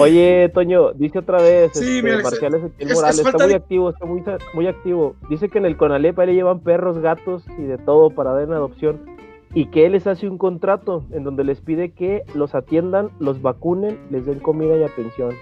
Oye, 0.00 0.50
Toño, 0.52 0.92
dice 0.94 1.20
otra 1.20 1.40
vez, 1.40 1.70
sí, 1.72 1.98
este, 1.98 2.02
mira, 2.02 2.20
Marcial 2.20 2.54
Ezequiel 2.54 2.92
Morales, 2.92 3.18
está 3.20 3.38
muy 3.38 3.48
de... 3.48 3.54
activo, 3.54 3.90
está 3.90 4.04
muy, 4.04 4.24
muy 4.54 4.66
activo. 4.66 5.14
Dice 5.30 5.48
que 5.48 5.58
en 5.58 5.66
el 5.66 5.76
Conalep 5.76 6.18
le 6.18 6.34
llevan 6.34 6.60
perros, 6.60 6.98
gatos 6.98 7.44
y 7.56 7.62
de 7.62 7.78
todo 7.78 8.10
para 8.10 8.32
dar 8.32 8.42
en 8.42 8.52
adopción 8.52 9.15
y 9.54 9.66
que 9.66 9.86
él 9.86 9.92
les 9.92 10.06
hace 10.06 10.28
un 10.28 10.38
contrato 10.38 11.04
en 11.12 11.24
donde 11.24 11.44
les 11.44 11.60
pide 11.60 11.92
que 11.92 12.22
los 12.34 12.54
atiendan, 12.54 13.10
los 13.18 13.40
vacunen, 13.42 13.98
les 14.10 14.26
den 14.26 14.40
comida 14.40 14.76
y 14.76 14.82
atención. 14.82 15.34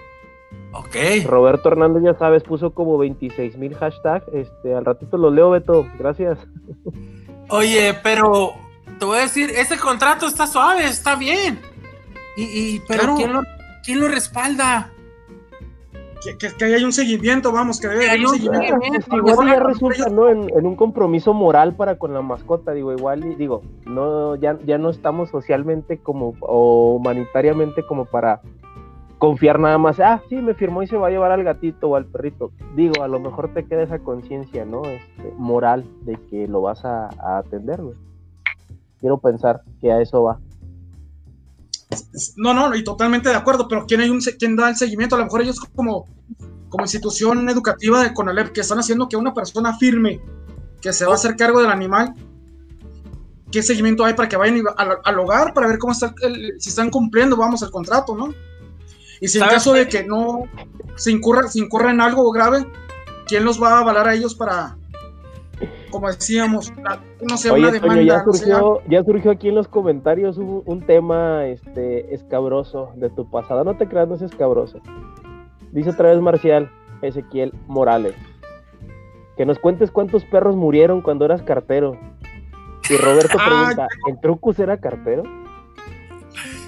Ok. 0.71 0.95
Roberto 1.25 1.69
Hernández, 1.69 2.03
ya 2.03 2.13
sabes, 2.17 2.43
puso 2.43 2.71
como 2.73 2.97
26 2.97 3.57
mil 3.57 3.75
hashtags. 3.75 4.25
Este, 4.33 4.73
al 4.73 4.85
ratito 4.85 5.17
lo 5.17 5.31
leo, 5.31 5.49
Beto. 5.49 5.85
Gracias. 5.99 6.37
Oye, 7.49 7.93
pero 8.03 8.53
te 8.99 9.05
voy 9.05 9.17
a 9.17 9.21
decir, 9.21 9.49
ese 9.51 9.77
contrato 9.77 10.27
está 10.27 10.47
suave, 10.47 10.85
está 10.85 11.15
bien. 11.15 11.59
Y, 12.37 12.43
y 12.43 12.81
pero 12.87 13.01
Claro. 13.03 13.15
¿quién, 13.17 13.33
lo, 13.33 13.41
quién 13.83 13.99
lo 13.99 14.07
respalda? 14.07 14.91
Que, 16.23 16.37
que, 16.37 16.55
que 16.55 16.65
hay 16.65 16.83
un 16.83 16.93
seguimiento, 16.93 17.51
vamos, 17.51 17.79
que 17.79 17.87
debe 17.87 18.09
haber 18.09 18.21
un 18.21 18.29
seguimiento. 18.29 18.77
Pues 19.09 19.33
igual 19.33 19.47
ya 19.47 19.59
resulta 19.59 20.09
¿no? 20.09 20.29
en, 20.29 20.49
en 20.55 20.65
un 20.65 20.75
compromiso 20.75 21.33
moral 21.33 21.75
para 21.75 21.97
con 21.97 22.13
la 22.13 22.21
mascota, 22.21 22.71
digo, 22.71 22.93
igual, 22.93 23.37
digo, 23.37 23.61
no, 23.85 24.35
ya, 24.35 24.57
ya 24.65 24.77
no 24.77 24.89
estamos 24.89 25.29
socialmente 25.29 25.99
como 25.99 26.33
o 26.39 26.95
humanitariamente 26.95 27.85
como 27.85 28.05
para 28.05 28.41
confiar 29.17 29.59
nada 29.59 29.77
más, 29.77 29.99
ah, 29.99 30.21
sí, 30.29 30.35
me 30.35 30.53
firmó 30.53 30.83
y 30.83 30.87
se 30.87 30.97
va 30.97 31.07
a 31.07 31.09
llevar 31.11 31.31
al 31.31 31.43
gatito 31.43 31.89
o 31.89 31.95
al 31.95 32.05
perrito. 32.05 32.51
Digo, 32.75 33.03
a 33.03 33.07
lo 33.07 33.19
mejor 33.19 33.53
te 33.53 33.65
queda 33.65 33.83
esa 33.83 33.99
conciencia, 33.99 34.65
¿no? 34.65 34.83
Este, 34.85 35.33
moral 35.37 35.85
de 36.01 36.17
que 36.29 36.47
lo 36.47 36.61
vas 36.61 36.83
a, 36.85 37.09
a 37.19 37.37
atender. 37.39 37.81
Quiero 38.99 39.17
pensar 39.17 39.61
que 39.81 39.91
a 39.91 40.01
eso 40.01 40.23
va. 40.23 40.39
No, 42.37 42.53
no, 42.53 42.75
y 42.75 42.83
totalmente 42.83 43.29
de 43.29 43.35
acuerdo, 43.35 43.67
pero 43.67 43.85
¿quién, 43.85 44.01
hay 44.01 44.09
un, 44.09 44.19
quién 44.19 44.55
da 44.55 44.69
el 44.69 44.75
seguimiento? 44.75 45.15
A 45.15 45.19
lo 45.19 45.25
mejor 45.25 45.41
ellos 45.41 45.59
como, 45.75 46.05
como 46.69 46.83
institución 46.83 47.47
educativa 47.49 48.03
de 48.03 48.13
CONALEP 48.13 48.51
que 48.51 48.61
están 48.61 48.79
haciendo 48.79 49.07
que 49.07 49.15
una 49.17 49.33
persona 49.33 49.77
firme 49.77 50.19
que 50.81 50.91
se 50.93 51.05
va 51.05 51.11
a 51.13 51.15
hacer 51.15 51.35
cargo 51.35 51.61
del 51.61 51.69
animal, 51.71 52.13
¿qué 53.51 53.61
seguimiento 53.63 54.03
hay 54.03 54.13
para 54.13 54.27
que 54.27 54.35
vayan 54.37 54.61
al, 54.77 54.97
al 55.03 55.19
hogar 55.19 55.53
para 55.53 55.67
ver 55.67 55.77
cómo 55.77 55.93
está 55.93 56.13
el- 56.21 56.55
si 56.59 56.69
están 56.69 56.89
cumpliendo, 56.89 57.37
vamos, 57.37 57.61
el 57.61 57.71
contrato, 57.71 58.15
¿no? 58.15 58.33
Y 59.21 59.27
si 59.27 59.37
en 59.37 59.43
¿Sabes 59.45 59.55
caso 59.55 59.73
de 59.73 59.87
que 59.87 60.03
no 60.03 60.43
se 60.95 61.11
incurra, 61.11 61.47
se 61.47 61.59
incurra 61.59 61.91
en 61.91 62.01
algo 62.01 62.29
grave, 62.31 62.67
¿quién 63.27 63.45
los 63.45 63.61
va 63.61 63.73
a 63.77 63.79
avalar 63.79 64.07
a 64.07 64.13
ellos 64.15 64.35
para, 64.35 64.77
como 65.91 66.07
decíamos, 66.07 66.71
la- 66.83 67.01
no 67.21 67.37
sé, 67.37 67.51
una 67.51 67.69
Oye, 67.69 67.79
Toño, 67.79 67.93
demanda? 67.95 68.17
ya 68.17 68.23
surgió, 68.23 68.81
ya 68.89 69.03
surgió 69.03 69.31
aquí 69.31 69.49
en 69.49 69.55
los 69.55 69.67
comentarios 69.67 70.37
un, 70.37 70.63
un 70.65 70.81
tema 70.85 71.45
este, 71.47 72.13
escabroso 72.13 72.91
de 72.95 73.09
tu 73.09 73.29
pasado. 73.29 73.63
No 73.63 73.77
te 73.77 73.87
creas, 73.87 74.07
no 74.07 74.15
es 74.15 74.21
escabroso. 74.21 74.79
Dice 75.71 75.89
otra 75.91 76.09
vez 76.11 76.21
Marcial 76.21 76.69
Ezequiel 77.01 77.53
Morales. 77.67 78.15
Que 79.37 79.45
nos 79.45 79.59
cuentes 79.59 79.91
cuántos 79.91 80.23
perros 80.25 80.55
murieron 80.55 81.01
cuando 81.01 81.25
eras 81.25 81.41
cartero. 81.41 81.99
Y 82.89 82.95
Roberto 82.97 83.37
Ah, 83.39 83.45
pregunta, 83.45 83.87
¿el 84.07 84.19
Trucus 84.21 84.59
era 84.59 84.77
cartero? 84.79 85.23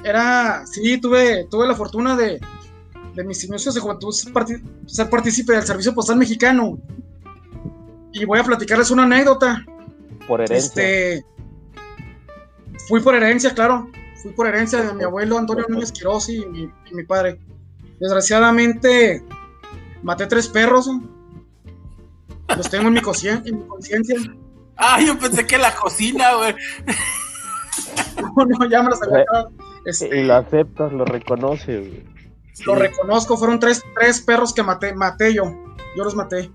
era, 0.03 0.65
sí, 0.65 0.99
tuve, 0.99 1.45
tuve 1.49 1.67
la 1.67 1.75
fortuna 1.75 2.15
de, 2.15 2.39
de 3.13 3.23
mis 3.23 3.43
inicios 3.43 3.75
de 3.75 3.81
juventud 3.81 4.11
ser 4.85 5.09
partícipe 5.09 5.53
del 5.53 5.63
servicio 5.63 5.93
postal 5.93 6.17
mexicano. 6.17 6.77
Y 8.19 8.25
voy 8.25 8.39
a 8.39 8.43
platicarles 8.43 8.91
una 8.91 9.03
anécdota. 9.03 9.63
Por 10.27 10.41
herencia. 10.41 10.67
Este, 10.83 11.25
fui 12.87 12.99
por 13.01 13.15
herencia, 13.15 13.53
claro. 13.53 13.89
Fui 14.21 14.31
por 14.31 14.47
herencia 14.47 14.81
de 14.81 14.93
mi 14.93 15.03
abuelo 15.03 15.37
Antonio 15.37 15.65
Núñez 15.69 15.91
Quiroz 15.91 16.29
y 16.29 16.45
mi, 16.45 16.63
y 16.89 16.95
mi 16.95 17.03
padre. 17.03 17.39
Desgraciadamente, 17.99 19.23
maté 20.03 20.25
tres 20.27 20.47
perros. 20.47 20.89
Los 22.55 22.69
tengo 22.69 22.87
en 22.87 22.93
mi 22.93 23.01
concien- 23.01 23.43
en 23.45 23.59
mi 23.59 23.67
conciencia. 23.67 24.15
Ah, 24.75 24.99
yo 25.01 25.17
pensé 25.17 25.45
que 25.45 25.57
la 25.57 25.73
cocina, 25.75 26.35
güey. 26.35 26.55
No, 28.21 28.45
no, 28.45 28.69
ya 28.69 28.81
me 28.83 28.89
los 28.89 29.01
había. 29.01 29.25
Este, 29.85 30.19
Y 30.19 30.23
lo 30.23 30.35
aceptas, 30.35 30.91
lo 30.91 31.05
reconoces. 31.05 31.87
güey. 31.87 32.03
Lo 32.65 32.75
reconozco, 32.75 33.37
fueron 33.37 33.59
tres, 33.59 33.83
tres 33.99 34.19
perros 34.21 34.53
que 34.53 34.63
maté, 34.63 34.93
maté 34.95 35.33
yo. 35.33 35.43
Yo 35.95 36.03
los 36.03 36.15
maté. 36.15 36.49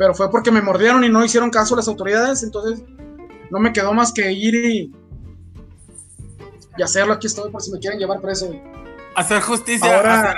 Pero 0.00 0.14
fue 0.14 0.30
porque 0.30 0.50
me 0.50 0.62
mordieron 0.62 1.04
y 1.04 1.10
no 1.10 1.22
hicieron 1.22 1.50
caso 1.50 1.76
las 1.76 1.86
autoridades, 1.86 2.42
entonces 2.42 2.82
no 3.50 3.58
me 3.58 3.70
quedó 3.70 3.92
más 3.92 4.14
que 4.14 4.32
ir 4.32 4.54
y, 4.54 4.94
y 6.78 6.82
hacerlo. 6.82 7.12
Aquí 7.12 7.26
estoy 7.26 7.50
por 7.50 7.60
si 7.60 7.70
me 7.70 7.78
quieren 7.80 7.98
llevar 8.00 8.18
preso. 8.22 8.50
Hacer 9.14 9.42
justicia. 9.42 9.94
Ahora- 9.98 10.20
hacer 10.22 10.36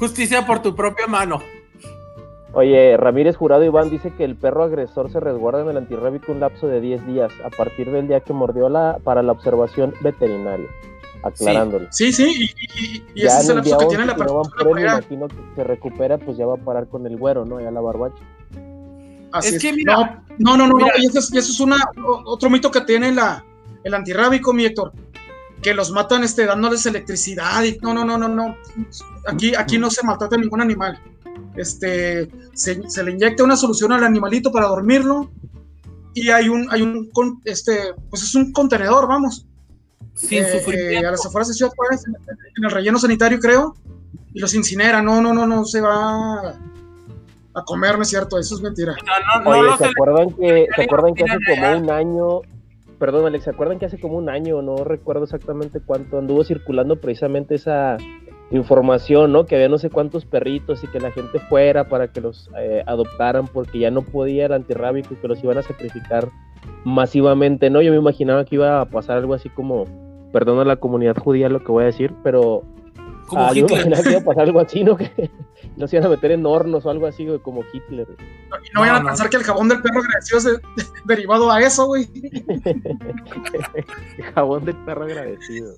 justicia 0.00 0.44
por 0.44 0.60
tu 0.60 0.74
propia 0.74 1.06
mano. 1.06 1.40
Oye, 2.52 2.96
Ramírez 2.96 3.36
Jurado 3.36 3.62
Iván 3.62 3.90
dice 3.90 4.12
que 4.16 4.24
el 4.24 4.34
perro 4.34 4.64
agresor 4.64 5.12
se 5.12 5.20
resguarda 5.20 5.60
en 5.60 5.68
el 5.68 5.76
antirrábico 5.76 6.32
un 6.32 6.40
lapso 6.40 6.66
de 6.66 6.80
10 6.80 7.06
días 7.06 7.30
a 7.44 7.50
partir 7.50 7.92
del 7.92 8.08
día 8.08 8.18
que 8.22 8.32
mordió 8.32 8.68
la, 8.68 8.98
para 9.04 9.22
la 9.22 9.30
observación 9.30 9.94
veterinaria. 10.00 10.66
Aclarándolo. 11.22 11.86
Sí, 11.92 12.12
sí, 12.12 12.24
y, 12.26 12.44
y- 12.82 13.04
y- 13.14 13.24
ese 13.24 13.38
es 13.38 13.44
en 13.44 13.50
el 13.50 13.56
lapso 13.58 13.78
que 13.78 13.84
11, 13.84 13.88
tiene 13.88 14.06
la 14.06 14.12
no 14.14 14.18
persona 14.42 14.74
me 14.74 14.80
a- 14.88 14.92
imagino 14.94 15.28
que 15.28 15.36
se 15.54 15.62
recupera, 15.62 16.18
pues 16.18 16.36
ya 16.36 16.44
va 16.46 16.54
a 16.54 16.58
parar 16.64 16.88
con 16.88 17.06
el 17.06 17.16
güero, 17.16 17.44
¿no? 17.44 17.60
Ya 17.60 17.70
la 17.70 17.80
barbacha. 17.80 18.16
Así 19.32 19.48
Es 19.48 19.54
es. 19.56 19.62
que 19.62 19.72
mira- 19.72 20.22
no, 20.38 20.56
no, 20.56 20.66
no, 20.66 20.68
no, 20.68 20.76
mira. 20.76 20.92
y 20.98 21.06
eso 21.06 21.18
es, 21.18 21.32
eso 21.34 21.52
es 21.52 21.60
una, 21.60 21.76
otro 22.24 22.48
mito 22.50 22.70
que 22.70 22.80
tiene 22.82 23.12
la, 23.12 23.44
el 23.84 23.94
antirrábico, 23.94 24.52
mi 24.52 24.64
Héctor, 24.64 24.92
que 25.62 25.74
los 25.74 25.90
matan 25.90 26.22
este, 26.24 26.46
dándoles 26.46 26.86
electricidad 26.86 27.62
y 27.64 27.78
no, 27.82 27.92
no, 27.92 28.04
no, 28.04 28.16
no, 28.16 28.28
no. 28.28 28.56
Aquí, 29.26 29.54
aquí 29.54 29.76
no 29.78 29.90
se 29.90 30.06
maltrata 30.06 30.36
ningún 30.36 30.60
animal. 30.60 30.98
Este, 31.56 32.30
se, 32.54 32.88
se 32.88 33.02
le 33.02 33.10
inyecta 33.12 33.42
una 33.42 33.56
solución 33.56 33.92
al 33.92 34.04
animalito 34.04 34.52
para 34.52 34.68
dormirlo 34.68 35.30
y 36.14 36.30
hay 36.30 36.48
un, 36.48 36.68
hay 36.70 36.82
un, 36.82 37.10
este, 37.44 37.94
pues 38.10 38.22
es 38.22 38.34
un 38.36 38.52
contenedor, 38.52 39.08
vamos, 39.08 39.44
Sin 40.14 40.44
eh, 40.44 40.52
sufrimiento. 40.60 41.00
eh, 41.04 41.06
a 41.06 41.10
las 41.10 41.26
afueras 41.26 41.48
de 41.48 41.54
Ciudad 41.54 41.72
Juárez, 41.76 42.04
en, 42.06 42.14
en 42.56 42.64
el 42.64 42.70
relleno 42.70 42.98
sanitario, 42.98 43.38
creo, 43.40 43.76
y 44.32 44.38
los 44.40 44.54
incinera. 44.54 45.02
No, 45.02 45.20
no, 45.20 45.34
no, 45.34 45.46
no 45.46 45.64
se 45.64 45.80
va 45.80 46.54
a 47.58 47.64
comer, 47.64 47.96
no 47.96 48.02
es 48.02 48.08
cierto, 48.08 48.38
eso 48.38 48.54
es 48.54 48.60
mentira. 48.60 48.94
No, 49.04 49.44
no 49.44 49.50
Oye, 49.50 49.76
¿se 49.78 49.86
acuerdan 49.86 50.30
que, 50.30 50.66
¿se 50.74 50.82
acuerdan 50.82 51.14
que 51.14 51.24
hace 51.24 51.38
como 51.46 51.78
un 51.78 51.90
año, 51.90 52.40
perdón 52.98 53.26
Alex, 53.26 53.44
¿se 53.44 53.50
acuerdan 53.50 53.78
que 53.78 53.86
hace 53.86 54.00
como 54.00 54.18
un 54.18 54.28
año, 54.28 54.62
no 54.62 54.84
recuerdo 54.84 55.24
exactamente 55.24 55.80
cuánto, 55.84 56.18
anduvo 56.18 56.44
circulando 56.44 57.00
precisamente 57.00 57.54
esa 57.54 57.96
información, 58.50 59.32
¿no? 59.32 59.44
Que 59.44 59.56
había 59.56 59.68
no 59.68 59.78
sé 59.78 59.90
cuántos 59.90 60.24
perritos 60.24 60.82
y 60.82 60.86
que 60.86 61.00
la 61.00 61.10
gente 61.10 61.38
fuera 61.38 61.88
para 61.88 62.08
que 62.08 62.20
los 62.20 62.50
eh, 62.58 62.82
adoptaran 62.86 63.46
porque 63.46 63.78
ya 63.78 63.90
no 63.90 64.02
podía 64.02 64.46
el 64.46 64.52
antirrábico 64.52 65.14
y 65.14 65.16
que 65.16 65.28
los 65.28 65.42
iban 65.44 65.58
a 65.58 65.62
sacrificar 65.62 66.28
masivamente, 66.84 67.70
¿no? 67.70 67.82
Yo 67.82 67.92
me 67.92 67.98
imaginaba 67.98 68.44
que 68.44 68.54
iba 68.54 68.80
a 68.80 68.86
pasar 68.86 69.18
algo 69.18 69.34
así 69.34 69.48
como, 69.50 69.84
perdón 70.32 70.60
a 70.60 70.64
la 70.64 70.76
comunidad 70.76 71.16
judía 71.16 71.48
lo 71.48 71.62
que 71.62 71.72
voy 71.72 71.82
a 71.82 71.86
decir, 71.86 72.14
pero 72.22 72.62
como 73.26 73.42
ah, 73.42 73.52
yo 73.52 73.66
me 73.66 73.74
imaginaba 73.74 74.02
que 74.02 74.10
iba 74.10 74.20
a 74.20 74.24
pasar 74.24 74.44
algo 74.44 74.60
así, 74.60 74.84
¿no? 74.84 74.96
Que 74.96 75.30
los 75.78 75.92
iban 75.92 76.04
a 76.06 76.08
meter 76.10 76.32
en 76.32 76.44
hornos 76.44 76.84
o 76.84 76.90
algo 76.90 77.06
así, 77.06 77.24
güey, 77.26 77.38
como 77.38 77.62
Hitler. 77.72 78.06
Y 78.10 78.74
no 78.74 78.80
vayan 78.80 78.96
No, 78.96 79.00
a 79.00 79.02
no. 79.02 79.08
pensar 79.08 79.30
que 79.30 79.36
el 79.36 79.44
jabón 79.44 79.68
del 79.68 79.80
perro 79.80 80.00
agradecido 80.00 80.38
es 80.38 80.44
de- 80.44 80.60
derivado 81.06 81.50
a 81.50 81.62
eso, 81.62 81.86
güey. 81.86 82.08
Jabón 84.34 84.64
del 84.64 84.76
perro 84.84 85.04
agradecido. 85.04 85.74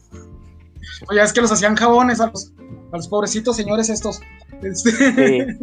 Oye, 1.09 1.23
es 1.23 1.33
que 1.33 1.41
los 1.41 1.53
hacían 1.53 1.77
jabones 1.77 2.21
a 2.21 2.29
los, 2.29 2.53
a 2.93 2.97
los 2.97 3.09
pobrecitos 3.09 3.57
señores 3.57 3.89
estos. 3.89 4.21
Este, 4.63 4.91
Sí. 4.91 5.59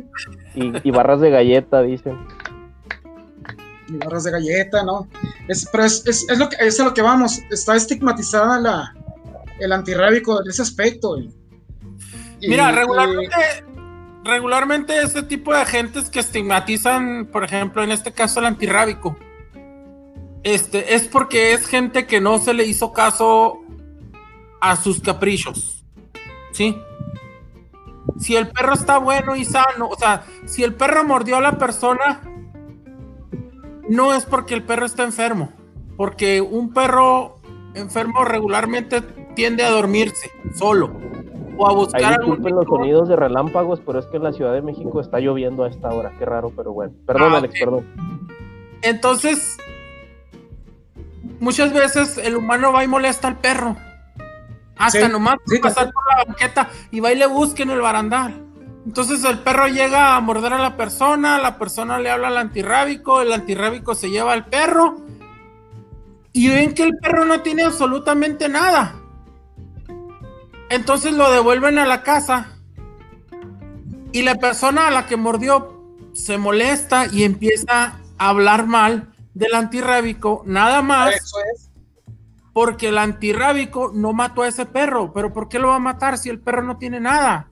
Y, 0.55 0.87
y 0.87 0.91
barras 0.91 1.21
de 1.21 1.29
galleta, 1.29 1.81
dicen. 1.81 2.17
y 3.87 3.97
barras 3.97 4.23
de 4.23 4.31
galleta, 4.31 4.83
¿no? 4.83 5.07
Es, 5.47 5.67
pero 5.71 5.83
es, 5.85 6.05
es, 6.07 6.27
es 6.29 6.39
lo 6.39 6.49
que, 6.49 6.57
es 6.59 6.79
a 6.79 6.85
lo 6.85 6.93
que 6.93 7.01
vamos. 7.01 7.39
Está 7.51 7.75
estigmatizada 7.75 8.59
la, 8.59 8.95
el 9.59 9.71
antirrábico 9.71 10.41
en 10.43 10.49
ese 10.49 10.61
aspecto. 10.61 11.17
y- 11.19 11.31
Mira, 12.41 12.71
y- 12.71 12.75
regularmente, 12.75 13.35
regularmente 14.27 15.01
ese 15.01 15.23
tipo 15.23 15.53
de 15.53 15.61
agentes 15.61 16.09
que 16.09 16.19
estigmatizan, 16.19 17.27
por 17.31 17.43
ejemplo, 17.43 17.83
en 17.83 17.91
este 17.91 18.11
caso 18.11 18.39
el 18.39 18.45
antirrábico, 18.45 19.17
este, 20.43 20.95
es 20.95 21.07
porque 21.07 21.53
es 21.53 21.65
gente 21.65 22.05
que 22.05 22.21
no 22.21 22.37
se 22.39 22.53
le 22.53 22.65
hizo 22.65 22.93
caso 22.93 23.61
a 24.61 24.75
sus 24.75 25.01
caprichos. 25.01 25.83
¿Sí? 26.51 26.77
Si 28.19 28.35
el 28.35 28.49
perro 28.49 28.73
está 28.73 28.97
bueno 28.97 29.35
y 29.35 29.45
sano, 29.45 29.89
o 29.89 29.97
sea, 29.97 30.25
si 30.45 30.63
el 30.63 30.73
perro 30.73 31.03
mordió 31.03 31.37
a 31.37 31.41
la 31.41 31.57
persona, 31.57 32.21
no 33.89 34.13
es 34.13 34.25
porque 34.25 34.53
el 34.53 34.63
perro 34.63 34.85
está 34.85 35.03
enfermo, 35.03 35.51
porque 35.97 36.41
un 36.41 36.73
perro 36.73 37.39
enfermo 37.73 38.23
regularmente 38.25 39.01
tiende 39.35 39.63
a 39.63 39.69
dormirse 39.69 40.31
solo 40.55 41.07
o 41.57 41.67
a 41.67 41.73
buscar 41.73 42.01
Ahí 42.03 42.13
algún 42.13 42.35
disculpen 42.35 42.55
los 42.55 42.65
sonidos 42.67 43.09
de 43.09 43.15
relámpagos, 43.15 43.81
pero 43.85 43.99
es 43.99 44.05
que 44.07 44.17
en 44.17 44.23
la 44.23 44.33
Ciudad 44.33 44.53
de 44.53 44.61
México 44.61 45.01
está 45.01 45.19
lloviendo 45.19 45.63
a 45.63 45.69
esta 45.69 45.89
hora. 45.89 46.13
Qué 46.17 46.25
raro, 46.25 46.51
pero 46.55 46.73
bueno. 46.73 46.93
Perdón, 47.05 47.33
Ah, 47.33 47.37
Alex, 47.37 47.59
perdón. 47.59 47.85
Entonces, 48.81 49.57
muchas 51.39 51.73
veces 51.73 52.17
el 52.17 52.37
humano 52.37 52.71
va 52.71 52.83
y 52.83 52.87
molesta 52.87 53.27
al 53.27 53.37
perro. 53.37 53.75
Hasta 54.77 55.07
Sí, 55.07 55.11
nomás 55.11 55.37
sí, 55.47 55.57
pasar 55.59 55.91
por 55.91 56.03
la 56.15 56.25
banqueta 56.25 56.69
y 56.91 56.99
va 56.99 57.11
y 57.11 57.15
le 57.15 57.25
busca 57.25 57.63
en 57.63 57.71
el 57.71 57.81
barandal. 57.81 58.43
Entonces 58.85 59.23
el 59.25 59.39
perro 59.39 59.67
llega 59.67 60.15
a 60.15 60.21
morder 60.21 60.53
a 60.53 60.59
la 60.59 60.77
persona, 60.77 61.39
la 61.39 61.57
persona 61.57 61.99
le 61.99 62.09
habla 62.09 62.29
al 62.29 62.37
antirrábico, 62.37 63.21
el 63.21 63.33
antirrábico 63.33 63.95
se 63.95 64.09
lleva 64.09 64.31
al 64.33 64.45
perro 64.45 64.95
y 66.31 66.47
ven 66.49 66.73
que 66.73 66.83
el 66.83 66.95
perro 66.97 67.25
no 67.25 67.41
tiene 67.41 67.63
absolutamente 67.63 68.47
nada. 68.47 68.95
Entonces 70.69 71.13
lo 71.13 71.31
devuelven 71.31 71.79
a 71.79 71.85
la 71.85 72.03
casa 72.03 72.57
y 74.11 74.23
la 74.23 74.35
persona 74.35 74.87
a 74.87 74.91
la 74.91 75.05
que 75.05 75.17
mordió 75.17 75.81
se 76.13 76.37
molesta 76.37 77.05
y 77.05 77.23
empieza 77.23 77.99
a 78.17 78.29
hablar 78.29 78.65
mal 78.65 79.13
del 79.33 79.53
antirrábico, 79.53 80.41
nada 80.45 80.81
más 80.81 81.15
Eso 81.15 81.37
es. 81.53 81.69
porque 82.53 82.89
el 82.89 82.97
antirrábico 82.97 83.91
no 83.93 84.13
mató 84.13 84.41
a 84.41 84.47
ese 84.47 84.65
perro. 84.65 85.13
Pero 85.13 85.31
¿por 85.31 85.47
qué 85.47 85.59
lo 85.59 85.69
va 85.69 85.75
a 85.75 85.79
matar 85.79 86.17
si 86.17 86.29
el 86.29 86.39
perro 86.39 86.63
no 86.63 86.77
tiene 86.77 86.99
nada? 86.99 87.49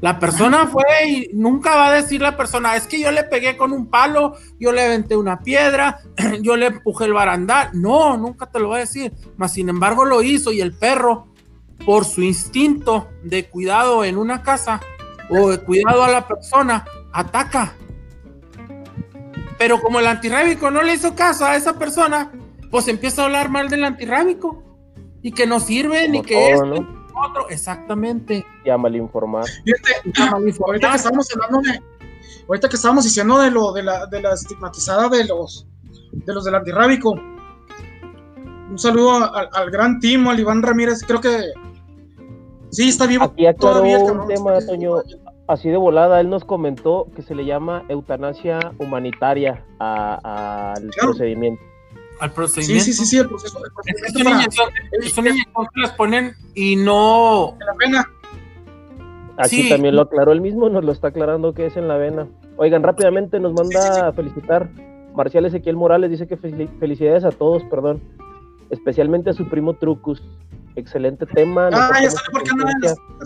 La 0.00 0.18
persona 0.18 0.66
fue 0.66 0.84
y 1.06 1.30
nunca 1.32 1.76
va 1.76 1.88
a 1.88 1.92
decir 1.92 2.20
la 2.20 2.36
persona, 2.36 2.74
es 2.74 2.88
que 2.88 2.98
yo 2.98 3.12
le 3.12 3.22
pegué 3.22 3.56
con 3.56 3.72
un 3.72 3.86
palo, 3.86 4.34
yo 4.58 4.72
le 4.72 4.84
aventé 4.84 5.16
una 5.16 5.40
piedra, 5.42 6.00
yo 6.40 6.56
le 6.56 6.66
empujé 6.66 7.04
el 7.04 7.12
barandal. 7.12 7.70
No, 7.74 8.16
nunca 8.16 8.46
te 8.46 8.58
lo 8.58 8.70
va 8.70 8.76
a 8.76 8.80
decir. 8.80 9.12
Mas 9.36 9.52
sin 9.52 9.68
embargo 9.68 10.04
lo 10.04 10.22
hizo 10.22 10.50
y 10.50 10.60
el 10.60 10.72
perro, 10.72 11.28
por 11.84 12.04
su 12.04 12.22
instinto 12.22 13.08
de 13.22 13.48
cuidado 13.48 14.04
en 14.04 14.16
una 14.16 14.42
casa 14.42 14.80
o 15.28 15.50
de 15.50 15.58
cuidado 15.58 16.04
a 16.04 16.10
la 16.10 16.26
persona, 16.26 16.84
ataca. 17.12 17.74
Pero 19.58 19.80
como 19.80 20.00
el 20.00 20.06
antirrábico 20.06 20.70
no 20.70 20.82
le 20.82 20.94
hizo 20.94 21.14
caso 21.14 21.44
a 21.44 21.56
esa 21.56 21.78
persona, 21.78 22.32
pues 22.70 22.88
empieza 22.88 23.22
a 23.22 23.24
hablar 23.26 23.48
mal 23.48 23.68
del 23.68 23.84
antirrábico 23.84 24.62
y 25.22 25.32
que 25.32 25.46
no 25.46 25.60
sirve 25.60 26.08
ni 26.08 26.18
Como 26.18 26.28
que 26.28 26.54
ni 26.54 26.80
lo 26.80 27.20
otro. 27.28 27.48
Exactamente. 27.48 28.44
Y 28.64 28.70
a 28.70 28.76
malinformar. 28.76 29.44
Fíjate, 29.46 30.08
Está 30.08 30.30
mal 30.30 30.42
ahorita 30.66 30.90
que 30.90 30.96
estábamos 30.96 31.28
hablando 31.34 31.70
de, 31.70 31.80
ahorita 32.48 32.68
que 32.68 32.76
estábamos 32.76 33.04
diciendo 33.04 33.38
de 33.38 33.50
lo 33.50 33.72
de 33.72 33.82
la, 33.82 34.06
de 34.06 34.20
la 34.20 34.32
estigmatizada 34.32 35.08
de 35.08 35.24
los 35.24 35.66
de 36.12 36.34
los 36.34 36.44
del 36.44 36.54
antirrábico. 36.54 37.12
Un 37.12 38.78
saludo 38.78 39.32
al, 39.34 39.48
al 39.52 39.70
gran 39.70 40.00
Timo, 40.00 40.30
al 40.30 40.40
Iván 40.40 40.62
Ramírez, 40.62 41.02
creo 41.06 41.20
que 41.20 41.52
sí 42.72 42.88
está 42.88 43.06
vivo 43.06 43.24
Aquí 43.24 43.46
aclaró 43.46 43.74
todavía 43.76 43.98
el 43.98 44.10
un 44.10 44.26
tema, 44.26 44.60
Sí, 44.60 44.66
Toño. 44.66 44.96
Así 45.48 45.68
de 45.68 45.76
volada, 45.76 46.20
él 46.20 46.30
nos 46.30 46.44
comentó 46.44 47.06
que 47.14 47.22
se 47.22 47.34
le 47.34 47.44
llama 47.44 47.84
eutanasia 47.88 48.58
humanitaria 48.78 49.64
al 49.78 50.74
Claro. 50.90 51.08
procedimiento. 51.10 51.62
Al 52.20 52.30
Sí, 52.30 52.34
procedimiento. 52.36 52.84
sí, 52.84 52.92
sí, 52.92 53.04
sí, 53.06 53.18
el 53.18 53.28
proceso, 53.28 53.58
el 53.58 53.64
Es, 53.64 53.72
procedimiento 53.74 54.18
una 54.20 54.24
para- 54.24 54.36
inyección, 54.36 54.68
es 54.92 55.18
una 55.18 55.30
inyección 55.30 55.66
que 55.74 55.80
les 55.80 55.90
ponen 55.92 56.32
y 56.54 56.76
no. 56.76 57.54
en 57.60 57.66
la 57.66 57.74
pena. 57.74 58.04
Aquí 59.38 59.62
Sí. 59.62 59.68
también 59.68 59.96
lo 59.96 60.02
aclaró 60.02 60.32
él 60.32 60.40
mismo, 60.40 60.68
nos 60.68 60.84
lo 60.84 60.92
está 60.92 61.08
aclarando 61.08 61.54
que 61.54 61.66
es 61.66 61.76
en 61.76 61.88
la 61.88 61.96
vena. 61.96 62.28
Oigan, 62.56 62.82
rápidamente 62.82 63.40
nos 63.40 63.52
manda 63.54 63.80
Sí, 63.82 63.88
sí, 63.88 63.94
sí. 63.94 64.00
a 64.00 64.12
felicitar 64.12 64.68
Marcial 65.14 65.44
Ezequiel 65.46 65.76
Morales, 65.76 66.10
dice 66.10 66.26
que 66.26 66.38
fel- 66.38 66.68
felicidades 66.78 67.24
a 67.24 67.30
todos, 67.30 67.62
perdón, 67.64 68.00
especialmente 68.72 69.30
a 69.30 69.32
su 69.34 69.48
primo 69.48 69.74
Trucus. 69.74 70.20
Excelente 70.74 71.26
tema. 71.26 71.68
Ah, 71.72 71.90
ya 72.02 72.08
por 72.32 72.42
qué 72.42 72.50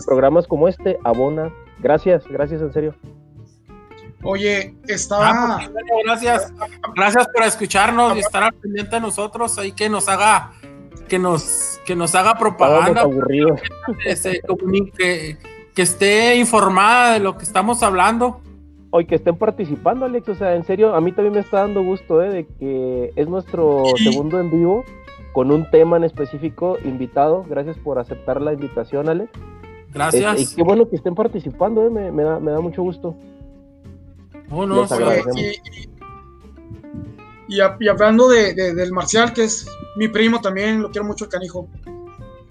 Programas 0.05 0.45
como 0.45 0.67
este, 0.67 0.99
abona. 1.03 1.51
Gracias, 1.79 2.27
gracias 2.27 2.61
en 2.61 2.71
serio. 2.73 2.93
Oye, 4.23 4.75
Ah, 4.75 4.83
estaba. 4.87 5.55
pues, 5.57 5.71
bueno, 5.71 5.87
gracias. 6.03 6.53
Gracias 6.95 7.27
por 7.33 7.43
escucharnos 7.43 8.15
y 8.17 8.19
estar 8.19 8.43
al 8.43 8.53
pendiente 8.53 8.95
de 8.95 9.01
nosotros. 9.01 9.57
Ahí 9.57 9.71
que 9.71 9.89
nos 9.89 10.09
haga, 10.09 10.51
que 11.07 11.17
nos, 11.19 11.79
que 11.85 11.95
nos 11.95 12.13
haga 12.15 12.35
propaganda, 12.35 13.05
que, 14.03 14.15
se 14.15 14.41
comunique, 14.41 15.37
que 15.73 15.81
esté 15.81 16.35
informada 16.35 17.13
de 17.13 17.19
lo 17.19 17.37
que 17.37 17.43
estamos 17.45 17.81
hablando. 17.83 18.41
Hoy 18.89 19.05
que 19.05 19.15
estén 19.15 19.37
participando, 19.37 20.05
Alex, 20.05 20.27
o 20.29 20.35
sea, 20.35 20.55
en 20.55 20.65
serio, 20.65 20.95
a 20.95 21.01
mí 21.01 21.11
también 21.11 21.33
me 21.35 21.41
está 21.41 21.59
dando 21.59 21.83
gusto, 21.83 22.21
¿eh? 22.23 22.29
De 22.29 22.45
que 22.59 23.11
es 23.15 23.27
nuestro 23.29 23.83
Sí. 23.97 24.05
segundo 24.11 24.39
en 24.39 24.49
vivo 24.49 24.83
con 25.37 25.51
un 25.51 25.69
tema 25.69 25.97
en 25.97 26.03
específico 26.03 26.79
invitado. 26.83 27.45
Gracias 27.47 27.77
por 27.77 27.99
aceptar 27.99 28.41
la 28.41 28.53
invitación, 28.53 29.07
Alex. 29.07 29.29
Gracias. 29.93 30.39
Este, 30.39 30.53
y 30.53 30.55
qué 30.55 30.63
bueno 30.63 30.89
que 30.89 30.95
estén 30.95 31.13
participando, 31.13 31.85
¿eh? 31.85 31.91
Me, 31.91 32.11
me 32.11 32.23
da, 32.23 32.39
me 32.39 32.49
da 32.49 32.59
mucho 32.59 32.81
gusto. 32.81 33.15
Oh, 34.49 34.65
no, 34.65 34.87
sí. 34.87 34.95
Agradecemos. 34.95 35.39
y, 37.47 37.87
hablando 37.87 38.27
de, 38.29 38.55
de- 38.55 38.73
del 38.73 38.91
Marcial, 38.91 39.31
que 39.31 39.43
es 39.43 39.69
mi 39.95 40.07
primo 40.07 40.41
también, 40.41 40.81
lo 40.81 40.89
quiero 40.89 41.05
mucho 41.05 41.25
el 41.25 41.29
canijo. 41.29 41.67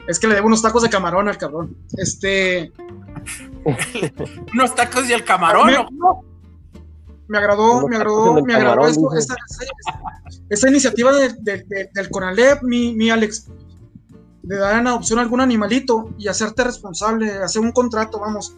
Es 0.06 0.20
que 0.20 0.28
le 0.28 0.36
debo 0.36 0.46
unos 0.46 0.62
tacos 0.62 0.84
de 0.84 0.88
camarón 0.88 1.28
al 1.28 1.38
cabrón. 1.38 1.76
Este, 1.98 2.70
unos 4.54 4.76
tacos 4.76 5.10
y 5.10 5.12
el 5.12 5.24
camarón. 5.24 5.72
¿no? 5.98 6.22
Me 7.28 7.38
agradó, 7.38 7.86
me 7.88 7.96
agradó, 7.96 8.42
me 8.44 8.54
agradó 8.54 8.86
esto, 8.86 9.12
esta, 9.14 9.34
esta- 9.48 10.00
esta 10.48 10.68
iniciativa 10.70 11.12
de- 11.12 11.34
de- 11.40 11.64
de- 11.66 11.90
del 11.92 12.10
Conalep, 12.10 12.62
mi, 12.62 12.94
mi 12.94 13.10
Alex, 13.10 13.48
de 14.42 14.56
dar 14.58 14.78
en 14.78 14.86
adopción 14.86 15.18
a 15.18 15.22
algún 15.22 15.40
animalito 15.40 16.10
y 16.18 16.28
hacerte 16.28 16.62
responsable, 16.64 17.30
hacer 17.32 17.62
un 17.62 17.72
contrato, 17.72 18.20
vamos. 18.20 18.56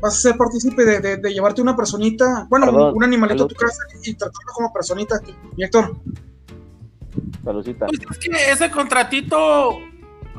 Vas 0.00 0.14
a 0.16 0.20
ser 0.20 0.36
partícipe 0.36 0.84
de, 0.84 1.00
de- 1.00 1.16
de 1.18 1.32
llevarte 1.32 1.60
una 1.62 1.76
personita, 1.76 2.46
bueno, 2.50 2.66
Perdón, 2.66 2.96
un, 2.96 3.04
animalito 3.04 3.44
a 3.44 3.48
tu 3.48 3.54
casa 3.54 3.78
y 4.02 4.14
tratarlo 4.14 4.52
como 4.54 4.72
personita. 4.72 5.20
Y 5.56 5.64
Héctor, 5.64 5.96
Saludcita. 7.44 7.86
Pues 7.86 8.00
es 8.10 8.18
que 8.18 8.50
ese 8.52 8.70
contratito. 8.70 9.78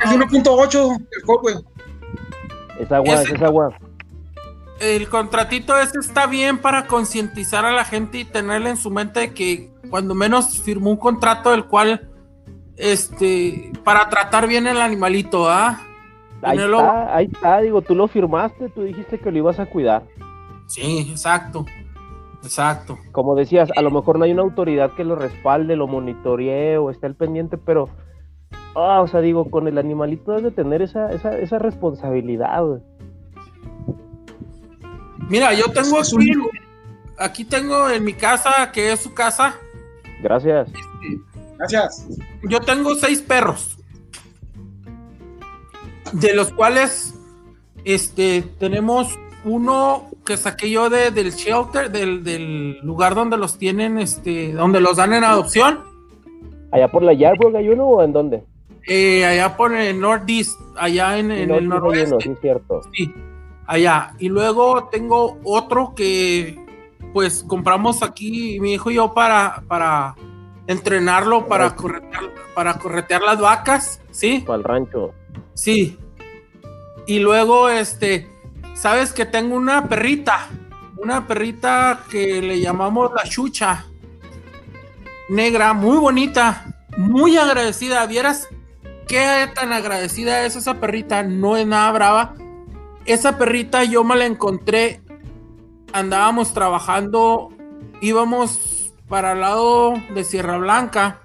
es 0.03 0.09
de 0.09 0.17
1.8 0.17 0.97
el 1.11 1.21
code, 1.23 1.39
güey. 1.41 1.55
Es 2.79 2.91
agua, 2.91 3.21
ese- 3.21 3.35
es 3.35 3.41
agua. 3.41 3.77
El 4.79 5.07
contratito 5.09 5.77
ese 5.77 5.99
está 5.99 6.27
bien 6.27 6.57
para 6.57 6.85
concientizar 6.87 7.65
a 7.65 7.71
la 7.71 7.85
gente 7.85 8.19
y 8.19 8.25
tenerle 8.25 8.71
en 8.71 8.77
su 8.77 8.91
mente 8.91 9.33
que 9.33 9.71
cuando 9.89 10.13
menos 10.15 10.59
firmó 10.61 10.89
un 10.91 10.97
contrato 10.97 11.51
del 11.51 11.65
cual, 11.65 12.09
este, 12.75 13.71
para 13.83 14.09
tratar 14.09 14.47
bien 14.47 14.67
el 14.67 14.81
animalito, 14.81 15.49
¿ah? 15.49 15.79
Ahí 16.41 16.57
Tenerlo- 16.57 16.79
está, 16.79 17.15
ahí 17.15 17.29
está, 17.31 17.61
digo, 17.61 17.81
tú 17.81 17.95
lo 17.95 18.07
firmaste, 18.07 18.69
tú 18.69 18.83
dijiste 18.83 19.19
que 19.19 19.31
lo 19.31 19.37
ibas 19.37 19.59
a 19.59 19.65
cuidar. 19.65 20.03
Sí, 20.67 21.07
exacto, 21.09 21.65
exacto. 22.43 22.97
Como 23.11 23.35
decías, 23.35 23.69
a 23.75 23.81
lo 23.81 23.89
mejor 23.91 24.19
no 24.19 24.25
hay 24.25 24.31
una 24.33 24.41
autoridad 24.43 24.91
que 24.91 25.03
lo 25.03 25.15
respalde, 25.15 25.75
lo 25.75 25.87
monitoree 25.87 26.77
o 26.77 26.91
esté 26.91 27.05
al 27.07 27.15
pendiente, 27.15 27.57
pero, 27.57 27.87
ah, 28.75 29.01
o 29.01 29.07
sea, 29.07 29.21
digo, 29.21 29.49
con 29.49 29.67
el 29.67 29.77
animalito 29.77 30.31
debes 30.31 30.43
de 30.43 30.51
tener 30.51 30.81
esa, 30.81 31.11
esa, 31.11 31.37
esa 31.37 31.57
responsabilidad. 31.59 32.63
güey. 32.63 32.81
Mira, 35.29 35.53
yo 35.53 35.65
tengo 35.71 35.97
aquí, 37.17 37.45
tengo 37.45 37.89
en 37.89 38.03
mi 38.03 38.13
casa, 38.13 38.71
que 38.71 38.91
es 38.91 38.99
su 38.99 39.13
casa, 39.13 39.55
Gracias. 40.21 40.69
Gracias. 41.57 42.07
yo 42.43 42.59
tengo 42.61 42.95
seis 42.95 43.21
perros. 43.21 43.77
De 46.13 46.33
los 46.33 46.51
cuales, 46.51 47.13
este, 47.83 48.43
tenemos 48.59 49.17
uno 49.43 50.07
que 50.25 50.37
saqué 50.37 50.69
yo 50.71 50.89
de, 50.89 51.11
del 51.11 51.31
shelter, 51.31 51.91
del, 51.91 52.23
del 52.23 52.79
lugar 52.79 53.13
donde 53.15 53.37
los 53.37 53.57
tienen, 53.57 53.97
este, 53.99 54.53
donde 54.53 54.79
los 54.79 54.97
dan 54.97 55.13
en 55.13 55.23
adopción. 55.23 55.79
¿Allá 56.71 56.87
por 56.89 57.03
la 57.03 57.13
Yardbrook 57.13 57.55
hay 57.55 57.69
uno 57.69 57.85
o 57.85 58.03
en 58.03 58.13
dónde? 58.13 58.43
Eh, 58.87 59.25
allá 59.25 59.55
por 59.57 59.73
el 59.73 59.99
Northeast, 59.99 60.59
allá 60.77 61.17
en, 61.17 61.31
en 61.31 61.49
No, 61.49 61.55
el 61.55 61.65
uno, 61.67 61.75
noroeste. 61.75 62.15
sí, 62.21 62.29
es 62.29 62.39
cierto. 62.39 62.81
Sí, 62.93 63.13
allá. 63.67 64.13
Y 64.19 64.29
luego 64.29 64.89
tengo 64.89 65.39
otro 65.43 65.93
que 65.95 66.63
pues 67.13 67.45
compramos 67.47 68.03
aquí 68.03 68.59
mi 68.59 68.73
hijo 68.73 68.91
y 68.91 68.95
yo 68.95 69.13
para, 69.13 69.63
para 69.67 70.15
entrenarlo, 70.67 71.47
para 71.47 71.75
corretear, 71.75 72.23
para 72.53 72.73
corretear 72.77 73.21
las 73.21 73.39
vacas, 73.39 74.01
¿sí? 74.11 74.43
Para 74.45 74.57
el 74.57 74.63
rancho. 74.63 75.13
Sí. 75.53 75.97
Y 77.07 77.19
luego, 77.19 77.69
este, 77.69 78.27
sabes 78.73 79.13
que 79.13 79.25
tengo 79.25 79.55
una 79.55 79.87
perrita, 79.87 80.49
una 80.97 81.25
perrita 81.27 82.03
que 82.09 82.41
le 82.41 82.59
llamamos 82.59 83.11
la 83.13 83.23
chucha, 83.23 83.85
negra, 85.29 85.73
muy 85.73 85.97
bonita, 85.97 86.65
muy 86.97 87.37
agradecida. 87.37 88.05
Vieras 88.07 88.49
qué 89.07 89.49
tan 89.53 89.71
agradecida 89.71 90.45
es 90.45 90.55
esa 90.55 90.75
perrita, 90.75 91.23
no 91.23 91.57
es 91.57 91.65
nada 91.65 91.91
brava. 91.91 92.35
Esa 93.05 93.37
perrita 93.37 93.83
yo 93.83 94.03
me 94.03 94.15
la 94.15 94.25
encontré, 94.25 95.01
andábamos 95.93 96.53
trabajando, 96.53 97.49
íbamos 98.01 98.93
para 99.07 99.33
el 99.33 99.41
lado 99.41 99.93
de 100.13 100.23
Sierra 100.23 100.57
Blanca 100.57 101.21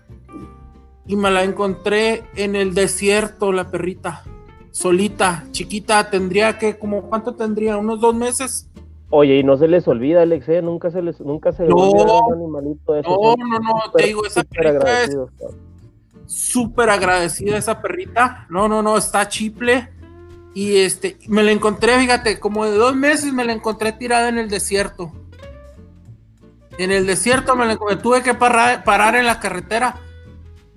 y 1.07 1.17
me 1.17 1.31
la 1.31 1.43
encontré 1.43 2.25
en 2.37 2.55
el 2.55 2.75
desierto, 2.75 3.51
la 3.53 3.71
perrita, 3.71 4.25
solita, 4.71 5.45
chiquita, 5.53 6.11
tendría 6.11 6.59
que, 6.59 6.79
como, 6.79 7.03
¿cuánto 7.05 7.35
tendría? 7.35 7.79
¿Unos 7.79 8.01
dos 8.01 8.15
meses? 8.15 8.69
Oye, 9.09 9.39
y 9.39 9.43
no 9.43 9.57
se 9.57 9.67
les 9.67 9.89
olvida, 9.89 10.23
Alex, 10.23 10.49
¿eh? 10.51 10.63
Nunca 10.63 10.91
se 10.91 11.03
les, 11.03 11.19
nunca 11.21 11.51
se 11.51 11.65
les 11.65 11.71
No. 11.71 11.77
olvida 11.77 12.23
un 12.27 12.35
animalito 12.35 12.93
de 12.93 13.01
esos. 13.01 13.13
No, 13.13 13.35
no, 13.37 13.59
no, 13.59 13.91
te 13.93 14.05
digo, 14.05 14.25
esa 14.25 14.45
perrita 14.45 15.03
es 15.03 15.17
súper 16.27 16.91
agradecida 16.91 17.57
esa 17.57 17.81
perrita. 17.83 18.47
No, 18.51 18.69
no, 18.69 18.83
no, 18.83 18.97
está 18.97 19.29
chiple. 19.29 19.89
Y 20.55 20.79
este, 20.79 21.17
me 21.29 21.43
la 21.43 21.53
encontré, 21.53 21.99
fíjate, 21.99 22.41
como 22.41 22.65
de 22.65 22.73
dos 22.77 22.97
meses 22.97 23.33
me 23.33 23.45
la 23.45 23.53
encontré 23.53 23.93
tirada 23.93 24.29
en 24.29 24.39
el 24.39 24.49
desierto. 24.49 25.13
En 26.79 26.91
el 26.91 27.07
desierto 27.07 27.55
me 27.57 27.67
la 27.67 27.77
tuve 27.77 28.23
que 28.23 28.35
parar, 28.35 28.83
parar 28.85 29.15
en 29.15 29.27
la 29.27 29.39
carretera 29.39 29.97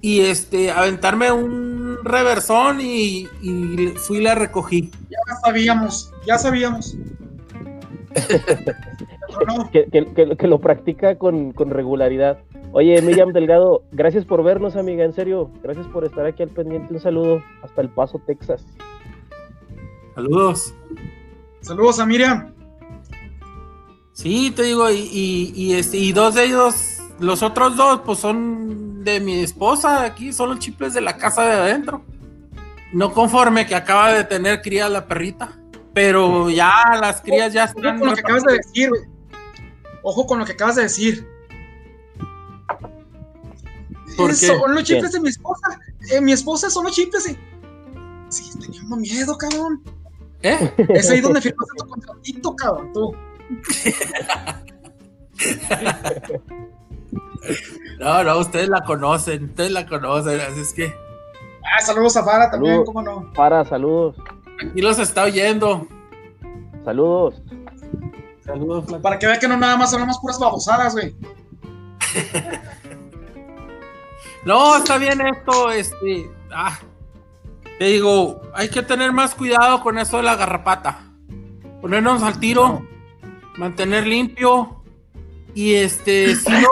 y 0.01 0.21
este, 0.21 0.69
aventarme 0.69 1.31
un 1.31 1.97
reversón 2.03 2.81
y, 2.81 3.27
y 3.41 3.87
fui 3.95 4.17
y 4.17 4.21
la 4.21 4.35
recogí. 4.35 4.91
Ya 5.09 5.35
sabíamos, 5.43 6.11
ya 6.27 6.37
sabíamos. 6.37 6.95
Pero 8.13 9.45
no, 9.47 9.71
que, 9.71 9.85
que- 9.85 10.13
que- 10.13 10.35
que 10.37 10.47
lo 10.47 10.59
practica 10.59 11.17
con, 11.17 11.51
con 11.53 11.69
regularidad. 11.69 12.39
Oye, 12.73 13.01
Miriam 13.01 13.31
Delgado, 13.33 13.83
gracias 13.91 14.25
por 14.25 14.43
vernos, 14.43 14.75
amiga, 14.75 15.03
en 15.05 15.13
serio. 15.13 15.51
Gracias 15.61 15.87
por 15.87 16.03
estar 16.05 16.25
aquí 16.25 16.43
al 16.43 16.49
pendiente. 16.49 16.93
Un 16.93 16.99
saludo 16.99 17.43
hasta 17.61 17.81
El 17.81 17.89
Paso, 17.89 18.19
Texas. 18.25 18.65
Saludos. 20.15 20.73
Saludos 21.61 21.99
a 21.99 22.05
Miriam. 22.05 22.53
Sí, 24.13 24.51
te 24.51 24.63
digo, 24.63 24.89
y, 24.91 24.95
y, 24.95 25.53
y, 25.55 25.73
este, 25.73 25.97
y 25.97 26.11
dos 26.11 26.35
de 26.35 26.45
ellos, 26.45 26.75
los 27.19 27.41
otros 27.41 27.75
dos, 27.75 28.01
pues 28.05 28.19
son 28.19 29.03
de 29.03 29.19
mi 29.19 29.39
esposa, 29.39 30.03
aquí 30.03 30.31
son 30.31 30.49
los 30.49 30.59
chiples 30.59 30.93
de 30.93 31.01
la 31.01 31.17
casa 31.17 31.43
de 31.43 31.53
adentro. 31.53 32.03
No 32.91 33.11
conforme 33.11 33.65
que 33.65 33.73
acaba 33.73 34.13
de 34.13 34.23
tener 34.23 34.61
cría 34.61 34.87
la 34.87 35.07
perrita, 35.07 35.57
pero 35.93 36.49
ya 36.51 36.71
las 37.01 37.21
crías 37.21 37.51
ya 37.51 37.63
Ojo 37.65 37.77
están. 37.77 37.99
con 37.99 38.09
lo 38.09 38.13
que 38.13 38.21
acabas 38.21 38.43
de 38.43 38.53
decir, 38.53 38.89
güey. 38.89 39.01
Ojo 40.03 40.27
con 40.27 40.39
lo 40.39 40.45
que 40.45 40.51
acabas 40.51 40.75
de 40.75 40.83
decir. 40.83 41.27
¿Por 44.15 44.29
qué? 44.29 44.47
Son 44.47 44.75
los 44.75 44.83
chifles 44.83 45.11
de 45.11 45.19
mi 45.19 45.29
esposa. 45.29 45.79
Eh, 46.11 46.21
mi 46.21 46.33
esposa 46.33 46.69
son 46.69 46.83
los 46.83 46.93
chifles. 46.93 47.29
Y... 47.29 47.37
Sí, 48.29 48.51
teniendo 48.59 48.95
miedo, 48.95 49.35
cabrón. 49.37 49.81
¿Eh? 50.43 50.73
Es 50.89 51.09
ahí 51.09 51.21
donde 51.21 51.41
firmaste 51.41 51.73
tu 51.77 51.87
contratito, 51.87 52.55
cabrón. 52.55 52.91
Tú. 52.93 53.15
No, 57.99 58.23
no, 58.23 58.37
ustedes 58.39 58.69
la 58.69 58.81
conocen, 58.85 59.45
ustedes 59.45 59.71
la 59.71 59.85
conocen, 59.85 60.39
así 60.39 60.61
es 60.61 60.73
que 60.73 60.93
Ah, 61.65 61.81
saludos 61.81 62.15
a 62.17 62.23
Fara 62.23 62.49
también, 62.49 62.75
Saludos. 62.75 62.87
cómo 62.93 63.01
no. 63.01 63.33
Para, 63.33 63.63
saludos. 63.65 64.15
aquí 64.69 64.81
los 64.81 64.99
está 64.99 65.23
oyendo. 65.23 65.87
Saludos. 66.85 67.41
Saludos, 68.45 68.85
Flaco. 68.85 69.01
Para 69.01 69.19
que 69.19 69.27
vea 69.27 69.39
que 69.39 69.47
no 69.47 69.57
nada 69.57 69.77
más 69.77 69.93
hablamos 69.93 70.19
puras 70.19 70.39
babosadas, 70.39 70.93
güey. 70.93 71.15
No, 74.45 74.75
está 74.75 74.97
bien 74.97 75.21
esto, 75.25 75.71
este. 75.71 76.29
Ah, 76.53 76.77
te 77.79 77.85
digo, 77.85 78.41
hay 78.53 78.69
que 78.69 78.83
tener 78.83 79.11
más 79.11 79.35
cuidado 79.35 79.81
con 79.81 79.97
eso 79.97 80.17
de 80.17 80.23
la 80.23 80.35
garrapata. 80.35 81.11
Ponernos 81.81 82.23
al 82.23 82.39
tiro, 82.39 82.85
mantener 83.57 84.07
limpio. 84.07 84.83
Y 85.53 85.73
este, 85.73 86.35
si 86.35 86.51
no, 86.51 86.69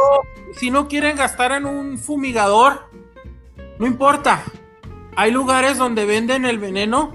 si 0.53 0.71
no 0.71 0.87
quieren 0.87 1.15
gastar 1.15 1.51
en 1.51 1.65
un 1.65 1.97
fumigador, 1.97 2.89
no 3.79 3.85
importa. 3.85 4.43
Hay 5.15 5.31
lugares 5.31 5.77
donde 5.77 6.05
venden 6.05 6.45
el 6.45 6.59
veneno 6.59 7.13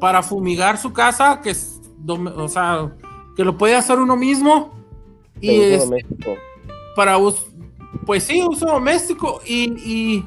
para 0.00 0.22
fumigar 0.22 0.78
su 0.78 0.92
casa, 0.92 1.40
que 1.42 1.50
es, 1.50 1.80
o 2.06 2.48
sea, 2.48 2.92
que 3.36 3.44
lo 3.44 3.56
puede 3.58 3.74
hacer 3.74 3.98
uno 3.98 4.16
mismo. 4.16 4.72
Y 5.40 5.50
uso 5.50 5.62
este, 5.62 5.78
doméstico. 5.84 6.36
para 6.96 7.18
uso, 7.18 7.48
pues 8.06 8.24
sí, 8.24 8.42
uso 8.42 8.66
doméstico 8.66 9.40
y, 9.44 9.72
y, 9.72 10.24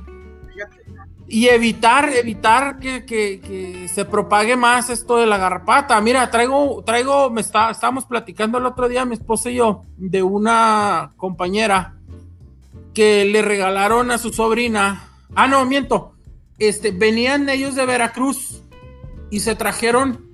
y 1.29 1.47
evitar, 1.47 2.09
evitar 2.13 2.79
que, 2.79 3.03
que- 3.05 3.87
se 3.93 4.05
propague 4.05 4.55
más 4.55 4.89
esto 4.89 5.17
de 5.17 5.25
la 5.25 5.37
garrapata. 5.37 5.99
Mira, 6.01 6.29
traigo, 6.29 6.83
traigo, 6.85 7.29
me 7.29 7.41
está, 7.41 7.71
estábamos 7.71 8.05
platicando 8.05 8.57
el 8.59 8.65
otro 8.65 8.87
día, 8.87 9.05
mi 9.05 9.13
esposa 9.15 9.49
y 9.49 9.55
yo, 9.55 9.81
de 9.97 10.21
una 10.23 11.11
compañera 11.17 11.95
que 12.93 13.25
le 13.25 13.41
regalaron 13.41 14.11
a 14.11 14.17
su 14.17 14.31
sobrina. 14.31 15.09
Ah, 15.35 15.47
no, 15.47 15.65
miento. 15.65 16.13
Este, 16.59 16.91
venían 16.91 17.49
ellos 17.49 17.75
de 17.75 17.85
Veracruz 17.85 18.61
y 19.29 19.39
se 19.41 19.55
trajeron 19.55 20.25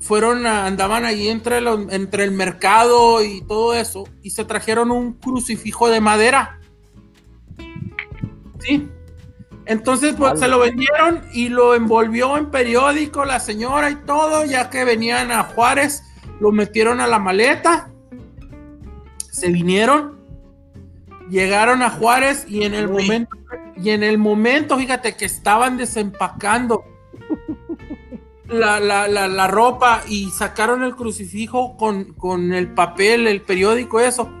fueron 0.00 0.46
a- 0.46 0.64
andaban 0.66 1.04
allí 1.04 1.28
entre, 1.28 1.60
los- 1.60 1.92
entre 1.92 2.24
el 2.24 2.30
mercado 2.30 3.22
y 3.22 3.42
todo 3.42 3.74
eso 3.74 4.04
y 4.22 4.30
se 4.30 4.44
trajeron 4.44 4.90
un 4.92 5.12
crucifijo 5.14 5.88
de 5.90 6.00
madera. 6.00 6.60
Sí. 8.60 8.88
Entonces 9.68 10.14
pues 10.16 10.30
Vale. 10.32 10.40
se 10.40 10.48
lo 10.48 10.58
vendieron 10.60 11.22
y 11.32 11.50
lo 11.50 11.74
envolvió 11.74 12.38
en 12.38 12.50
periódico 12.50 13.26
la 13.26 13.38
señora 13.38 13.90
y 13.90 13.96
todo, 13.96 14.46
ya 14.46 14.70
que 14.70 14.84
venían 14.84 15.30
a 15.30 15.44
Juárez, 15.44 16.02
lo 16.40 16.52
metieron 16.52 17.00
a 17.00 17.06
la 17.06 17.18
maleta. 17.18 17.90
Se 19.30 19.50
vinieron, 19.50 20.18
llegaron 21.28 21.82
a 21.82 21.90
Juárez 21.90 22.46
y 22.48 22.64
en 22.64 22.72
el 22.72 22.86
Uy. 22.86 23.02
momento 23.02 23.36
y 23.76 23.90
en 23.90 24.02
el 24.02 24.18
momento, 24.18 24.76
fíjate 24.76 25.14
que 25.14 25.26
estaban 25.26 25.76
desempacando 25.76 26.84
la, 28.46 28.80
la, 28.80 29.06
la, 29.06 29.28
la 29.28 29.46
ropa 29.46 30.02
y 30.08 30.30
sacaron 30.30 30.82
el 30.82 30.96
crucifijo 30.96 31.76
con, 31.76 32.14
con 32.14 32.52
el 32.54 32.72
papel, 32.72 33.26
el 33.26 33.42
periódico, 33.42 34.00
eso. 34.00 34.32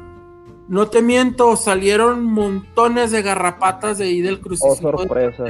No 0.68 0.88
te 0.88 1.00
miento, 1.02 1.56
salieron 1.56 2.24
montones 2.24 3.10
de 3.10 3.22
garrapatas 3.22 3.98
de 3.98 4.04
ahí 4.04 4.20
del 4.20 4.40
Oh, 4.60 4.74
sorpresa. 4.74 5.44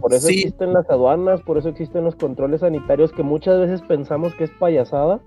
Por 0.00 0.14
eso 0.14 0.26
Sí. 0.28 0.34
existen 0.40 0.72
las 0.72 0.88
aduanas, 0.90 1.40
por 1.42 1.58
eso 1.58 1.68
existen 1.68 2.02
los 2.04 2.16
controles 2.16 2.60
sanitarios 2.60 3.12
que 3.12 3.22
muchas 3.22 3.60
veces 3.60 3.82
pensamos 3.82 4.34
que 4.34 4.44
es 4.44 4.50
payasada, 4.50 5.20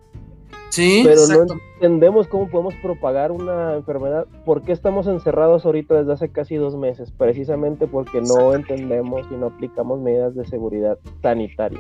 Sí, 0.70 1.02
pero 1.06 1.22
exacto. 1.22 1.54
no 1.56 1.62
entendemos 1.76 2.28
cómo 2.28 2.50
podemos 2.50 2.74
propagar 2.82 3.32
una 3.32 3.76
enfermedad. 3.76 4.26
¿Por 4.44 4.64
qué 4.64 4.74
estamos 4.74 5.08
encerrados 5.08 5.66
ahorita 5.66 5.94
desde 5.96 6.12
hace 6.12 6.30
casi 6.30 6.56
dos 6.56 6.76
meses? 6.76 7.12
Precisamente 7.12 7.88
porque 7.88 8.20
no 8.22 8.54
entendemos 8.54 9.26
y 9.32 9.36
no 9.36 9.46
aplicamos 9.48 10.02
medidas 10.02 10.36
de 10.36 10.46
seguridad 10.46 10.98
sanitaria. 11.22 11.80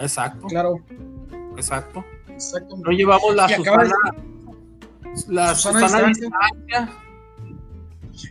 exacto, 0.00 0.46
Claro, 0.48 0.76
exacto. 1.56 2.02
exacto. 2.30 2.74
No 2.78 2.90
llevamos 2.90 3.36
la 3.36 3.46
de- 3.46 3.54
la 5.28 5.54
Susana 5.54 5.88
Susana 5.88 6.08
distancia. 6.08 6.28
distancia. 6.66 7.00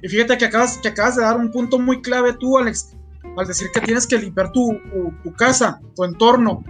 Y 0.02 0.08
fíjate 0.08 0.38
que 0.38 0.46
acabas, 0.46 0.78
que 0.78 0.88
acabas 0.90 1.16
de 1.16 1.24
dar 1.24 1.38
un 1.38 1.52
punto 1.52 1.80
muy 1.80 2.02
clave 2.02 2.34
tú, 2.34 2.58
Alex, 2.58 2.96
al 3.38 3.48
decir 3.48 3.70
que 3.74 3.82
tienes 3.82 4.06
que 4.06 4.18
limpiar 4.18 4.52
tu, 4.52 4.80
tu, 4.92 5.14
tu 5.24 5.34
casa, 5.36 5.82
tu 5.96 6.04
entorno. 6.04 6.64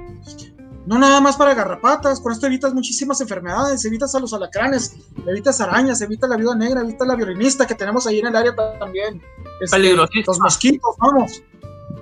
No 0.85 0.97
nada 0.97 1.21
más 1.21 1.35
para 1.35 1.53
garrapatas, 1.53 2.19
con 2.19 2.31
esto 2.31 2.47
evitas 2.47 2.73
muchísimas 2.73 3.21
enfermedades, 3.21 3.85
evitas 3.85 4.15
a 4.15 4.19
los 4.19 4.33
alacranes, 4.33 4.95
evitas 5.27 5.61
arañas, 5.61 6.01
evitas 6.01 6.29
la 6.29 6.37
viuda 6.37 6.55
negra, 6.55 6.81
evitas 6.81 7.07
la 7.07 7.15
violinista 7.15 7.67
que 7.67 7.75
tenemos 7.75 8.07
ahí 8.07 8.19
en 8.19 8.27
el 8.27 8.35
área 8.35 8.55
también. 8.79 9.21
Este, 9.61 9.93
los 9.93 10.39
mosquitos, 10.39 10.95
vamos. 10.97 11.43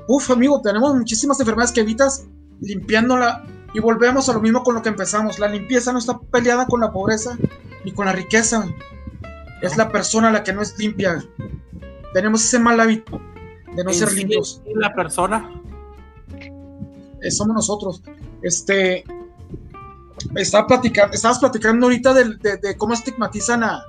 Uf, 0.07 0.31
amigo, 0.31 0.61
tenemos 0.61 0.95
muchísimas 0.95 1.37
enfermedades 1.39 1.73
que 1.73 1.81
evitas 1.81 2.27
limpiándola 2.61 3.43
y 3.77 3.79
volvemos 3.79 4.27
a 4.27 4.33
lo 4.33 4.41
mismo 4.41 4.63
con 4.63 4.73
lo 4.73 4.81
que 4.81 4.89
empezamos. 4.89 5.37
La 5.37 5.47
limpieza 5.47 5.91
no 5.93 5.99
está 5.99 6.17
peleada 6.17 6.65
con 6.65 6.79
la 6.81 6.91
pobreza 6.91 7.37
ni 7.85 7.91
con 7.91 8.07
la 8.07 8.11
riqueza. 8.11 8.67
Es 9.61 9.77
la 9.77 9.91
persona 9.91 10.31
la 10.31 10.43
que 10.43 10.51
no 10.51 10.63
es 10.63 10.75
limpia. 10.79 11.23
Tenemos 12.11 12.43
ese 12.43 12.57
mal 12.57 12.79
hábito 12.79 13.21
de 13.75 13.83
no 13.83 13.93
ser 13.93 14.09
sí, 14.09 14.15
limpios. 14.15 14.63
sí, 14.65 14.71
La 14.73 14.95
persona. 14.95 15.61
Eh, 17.21 17.29
somos 17.29 17.53
nosotros. 17.53 18.01
Este. 18.41 19.03
Estaba 20.33 20.65
platicando, 20.65 21.13
estabas 21.13 21.37
platicando 21.37 21.85
ahorita 21.85 22.15
de, 22.15 22.57
de 22.59 22.77
cómo 22.77 22.95
estigmatizan 22.95 23.63
a 23.63 23.83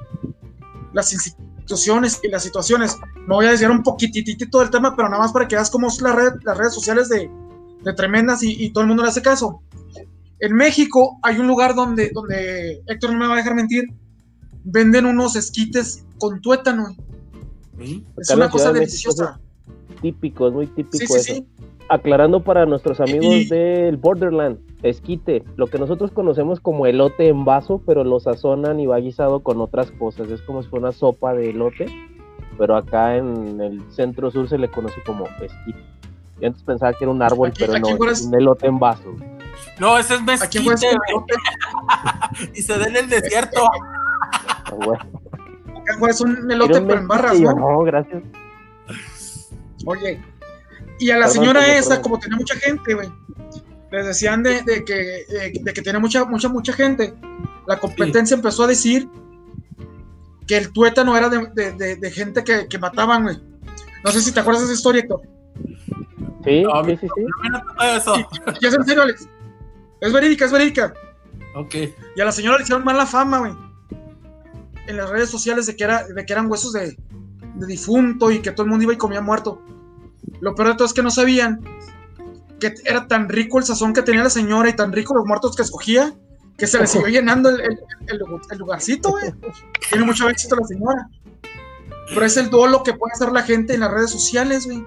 las 0.92 1.14
instituciones 1.14 2.20
y 2.22 2.28
las 2.28 2.42
situaciones. 2.42 2.94
Me 3.26 3.34
voy 3.34 3.46
a 3.46 3.52
desviar 3.52 3.70
un 3.70 3.82
poquititito 3.82 4.58
del 4.60 4.68
tema, 4.68 4.94
pero 4.94 5.08
nada 5.08 5.22
más 5.22 5.32
para 5.32 5.48
que 5.48 5.56
veas 5.56 5.70
cómo 5.70 5.88
son 5.88 6.08
las, 6.08 6.16
red- 6.16 6.40
las 6.44 6.58
redes 6.58 6.74
sociales 6.74 7.08
de, 7.08 7.30
de 7.82 7.92
tremendas 7.94 8.42
y, 8.42 8.62
y 8.62 8.70
todo 8.70 8.82
el 8.82 8.88
mundo 8.88 9.02
le 9.02 9.08
hace 9.08 9.22
caso. 9.22 9.62
En 10.40 10.54
México 10.54 11.18
hay 11.22 11.38
un 11.38 11.46
lugar 11.46 11.74
donde, 11.74 12.10
donde 12.14 12.82
Héctor 12.86 13.12
no 13.12 13.18
me 13.18 13.26
va 13.26 13.34
a 13.34 13.36
dejar 13.38 13.54
mentir, 13.54 13.84
venden 14.64 15.06
unos 15.06 15.34
esquites 15.36 16.04
con 16.18 16.40
tuétano. 16.40 16.94
Sí. 17.78 18.04
Es 18.16 18.30
una 18.30 18.48
cosa 18.50 18.72
deliciosa. 18.72 19.40
Típico, 20.00 20.48
es 20.48 20.54
muy 20.54 20.66
típico 20.68 20.96
Sí, 20.98 21.06
sí, 21.06 21.32
eso. 21.32 21.34
sí. 21.34 21.46
Aclarando 21.88 22.44
para 22.44 22.66
nuestros 22.66 23.00
amigos 23.00 23.24
Y- 23.34 23.48
del 23.48 23.96
Borderland, 23.96 24.58
esquite, 24.82 25.42
lo 25.56 25.66
que 25.68 25.78
nosotros 25.78 26.10
conocemos 26.12 26.60
como 26.60 26.86
elote 26.86 27.28
en 27.28 27.44
vaso, 27.44 27.82
pero 27.84 28.04
lo 28.04 28.20
sazonan 28.20 28.78
y 28.78 28.86
va 28.86 28.98
guisado 28.98 29.40
con 29.40 29.60
otras 29.60 29.90
cosas. 29.92 30.28
Es 30.30 30.42
como 30.42 30.62
si 30.62 30.68
fuera 30.68 30.84
una 30.88 30.92
sopa 30.92 31.32
de 31.34 31.50
elote, 31.50 31.86
pero 32.58 32.76
acá 32.76 33.16
en 33.16 33.60
el 33.60 33.80
centro 33.90 34.30
sur 34.30 34.48
se 34.48 34.58
le 34.58 34.68
conoce 34.68 35.00
como 35.04 35.24
esquite. 35.26 35.78
Yo 36.40 36.46
antes 36.46 36.62
pensaba 36.62 36.92
que 36.92 37.04
era 37.04 37.10
un 37.10 37.22
árbol, 37.22 37.48
Aquí- 37.48 37.60
pero 37.64 37.72
aquí 37.76 37.94
no, 37.98 38.10
es- 38.10 38.22
un 38.22 38.34
elote 38.34 38.66
en 38.68 38.78
vaso. 38.78 39.14
No, 39.78 39.96
ese 39.98 40.14
es 40.14 40.42
Aquí 40.42 40.58
fue 40.58 40.72
mezquite, 40.74 40.96
y 42.54 42.62
se 42.62 42.78
da 42.78 42.86
en 42.86 42.96
el 42.96 43.08
desierto. 43.08 43.68
Es 46.08 46.20
un 46.20 46.50
elote 46.50 46.80
pero 46.82 47.00
en 47.00 47.08
barras, 47.08 47.40
¿no? 47.40 47.54
no, 47.54 47.78
gracias. 47.80 48.22
Oye, 49.86 50.20
y 50.98 51.10
a 51.10 51.14
la 51.18 51.26
Perdón, 51.26 51.34
señora 51.34 51.60
perdón, 51.60 51.76
esa, 51.76 51.88
perdón. 51.90 52.02
como 52.02 52.18
tenía 52.18 52.36
mucha 52.36 52.54
gente, 52.56 52.94
güey, 52.94 53.08
les 53.92 54.06
decían 54.06 54.42
de, 54.42 54.62
de 54.62 54.84
que, 54.84 54.94
de, 54.94 55.52
de 55.62 55.72
que 55.72 55.82
tenía 55.82 56.00
mucha, 56.00 56.24
mucha, 56.24 56.48
mucha 56.48 56.72
gente, 56.72 57.14
la 57.66 57.78
competencia 57.78 58.34
empezó 58.34 58.64
a 58.64 58.66
decir 58.66 59.08
que 60.46 60.56
el 60.56 60.72
tuétano 60.72 61.16
era 61.16 61.28
de, 61.28 61.46
de- 61.54 61.72
de- 61.72 61.96
de 61.96 62.10
gente 62.10 62.42
que, 62.42 62.66
que 62.68 62.78
mataban, 62.78 63.22
güey. 63.22 63.36
No 64.04 64.10
sé 64.10 64.20
si 64.20 64.32
te 64.32 64.40
acuerdas 64.40 64.62
de 64.62 64.66
esa 64.72 64.74
historia, 64.78 65.02
Héctor. 65.02 65.20
Sí, 66.44 66.62
No, 66.62 66.84
sí, 66.84 66.96
sí, 67.00 67.06
sí. 67.14 67.22
No 67.50 67.62
me 67.78 67.96
eso. 67.96 68.14
Y 68.60 68.66
es 68.66 68.74
en 68.74 68.84
serio, 68.84 69.02
Alex. 69.02 69.28
Es 70.00 70.12
verídica, 70.12 70.44
es 70.46 70.52
verídica. 70.52 70.94
Ok. 71.54 71.74
Y 72.16 72.20
a 72.20 72.24
la 72.24 72.32
señora 72.32 72.56
le 72.58 72.62
hicieron 72.64 72.84
mala 72.84 73.06
fama, 73.06 73.38
güey. 73.38 73.52
En 74.86 74.96
las 74.96 75.10
redes 75.10 75.28
sociales 75.30 75.66
de 75.66 75.76
que, 75.76 75.84
era, 75.84 76.06
de 76.06 76.24
que 76.24 76.32
eran 76.32 76.50
huesos 76.50 76.72
de, 76.72 76.96
de 77.54 77.66
difunto 77.66 78.30
y 78.30 78.40
que 78.40 78.52
todo 78.52 78.64
el 78.64 78.70
mundo 78.70 78.84
iba 78.84 78.92
y 78.94 78.96
comía 78.98 79.20
muerto. 79.20 79.62
Lo 80.40 80.54
peor 80.54 80.68
de 80.68 80.74
todo 80.74 80.86
es 80.86 80.92
que 80.94 81.02
no 81.02 81.10
sabían 81.10 81.60
que 82.60 82.74
era 82.84 83.06
tan 83.06 83.28
rico 83.28 83.58
el 83.58 83.64
sazón 83.64 83.92
que 83.92 84.02
tenía 84.02 84.22
la 84.24 84.30
señora 84.30 84.68
y 84.68 84.72
tan 84.76 84.92
rico 84.92 85.14
los 85.14 85.24
muertos 85.26 85.54
que 85.56 85.62
escogía 85.62 86.12
que 86.56 86.66
se 86.66 86.76
le 86.78 86.86
siguió 86.88 87.06
llenando 87.08 87.50
el, 87.50 87.60
el- 87.60 87.78
el- 88.08 88.20
el 88.50 88.58
lugarcito, 88.58 89.10
güey. 89.10 89.32
Tiene 89.90 90.04
mucho 90.04 90.28
éxito 90.28 90.56
la 90.56 90.66
señora. 90.66 91.08
Pero 92.08 92.24
es 92.24 92.36
el 92.36 92.50
dolo 92.50 92.82
que 92.82 92.94
puede 92.94 93.12
hacer 93.12 93.30
la 93.30 93.42
gente 93.42 93.74
en 93.74 93.80
las 93.80 93.92
redes 93.92 94.10
sociales, 94.10 94.64
güey. 94.64 94.84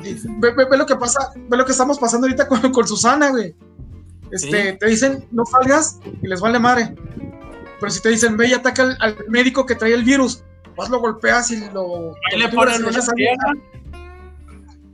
Ve, 0.00 0.50
ve- 0.52 0.66
ve 0.70 0.76
lo 0.78 0.86
que 0.86 0.96
pasa, 0.96 1.32
ve 1.36 1.56
lo 1.56 1.64
que 1.64 1.72
estamos 1.72 1.98
pasando 1.98 2.26
ahorita 2.26 2.48
con, 2.48 2.72
con 2.72 2.86
Susana, 2.86 3.30
güey. 3.30 3.54
Este, 4.30 4.72
Sí. 4.72 4.78
te 4.78 4.86
dicen, 4.86 5.26
no 5.30 5.44
salgas 5.44 5.98
y 6.22 6.26
les 6.26 6.40
vale 6.40 6.58
madre. 6.58 6.94
Pero 7.78 7.90
si 7.90 8.00
te 8.00 8.08
dicen, 8.08 8.36
ve 8.36 8.48
y 8.48 8.54
ataca 8.54 8.82
al, 8.82 8.96
al 9.00 9.16
médico 9.28 9.66
que 9.66 9.74
trae 9.74 9.92
el 9.92 10.04
virus, 10.04 10.42
vas 10.76 10.88
lo 10.88 11.00
golpeas 11.00 11.50
y 11.50 11.68
lo. 11.70 12.14
Ahí 12.32 12.38
le 12.38 12.48
ponen 12.48 12.82
una. 12.84 12.98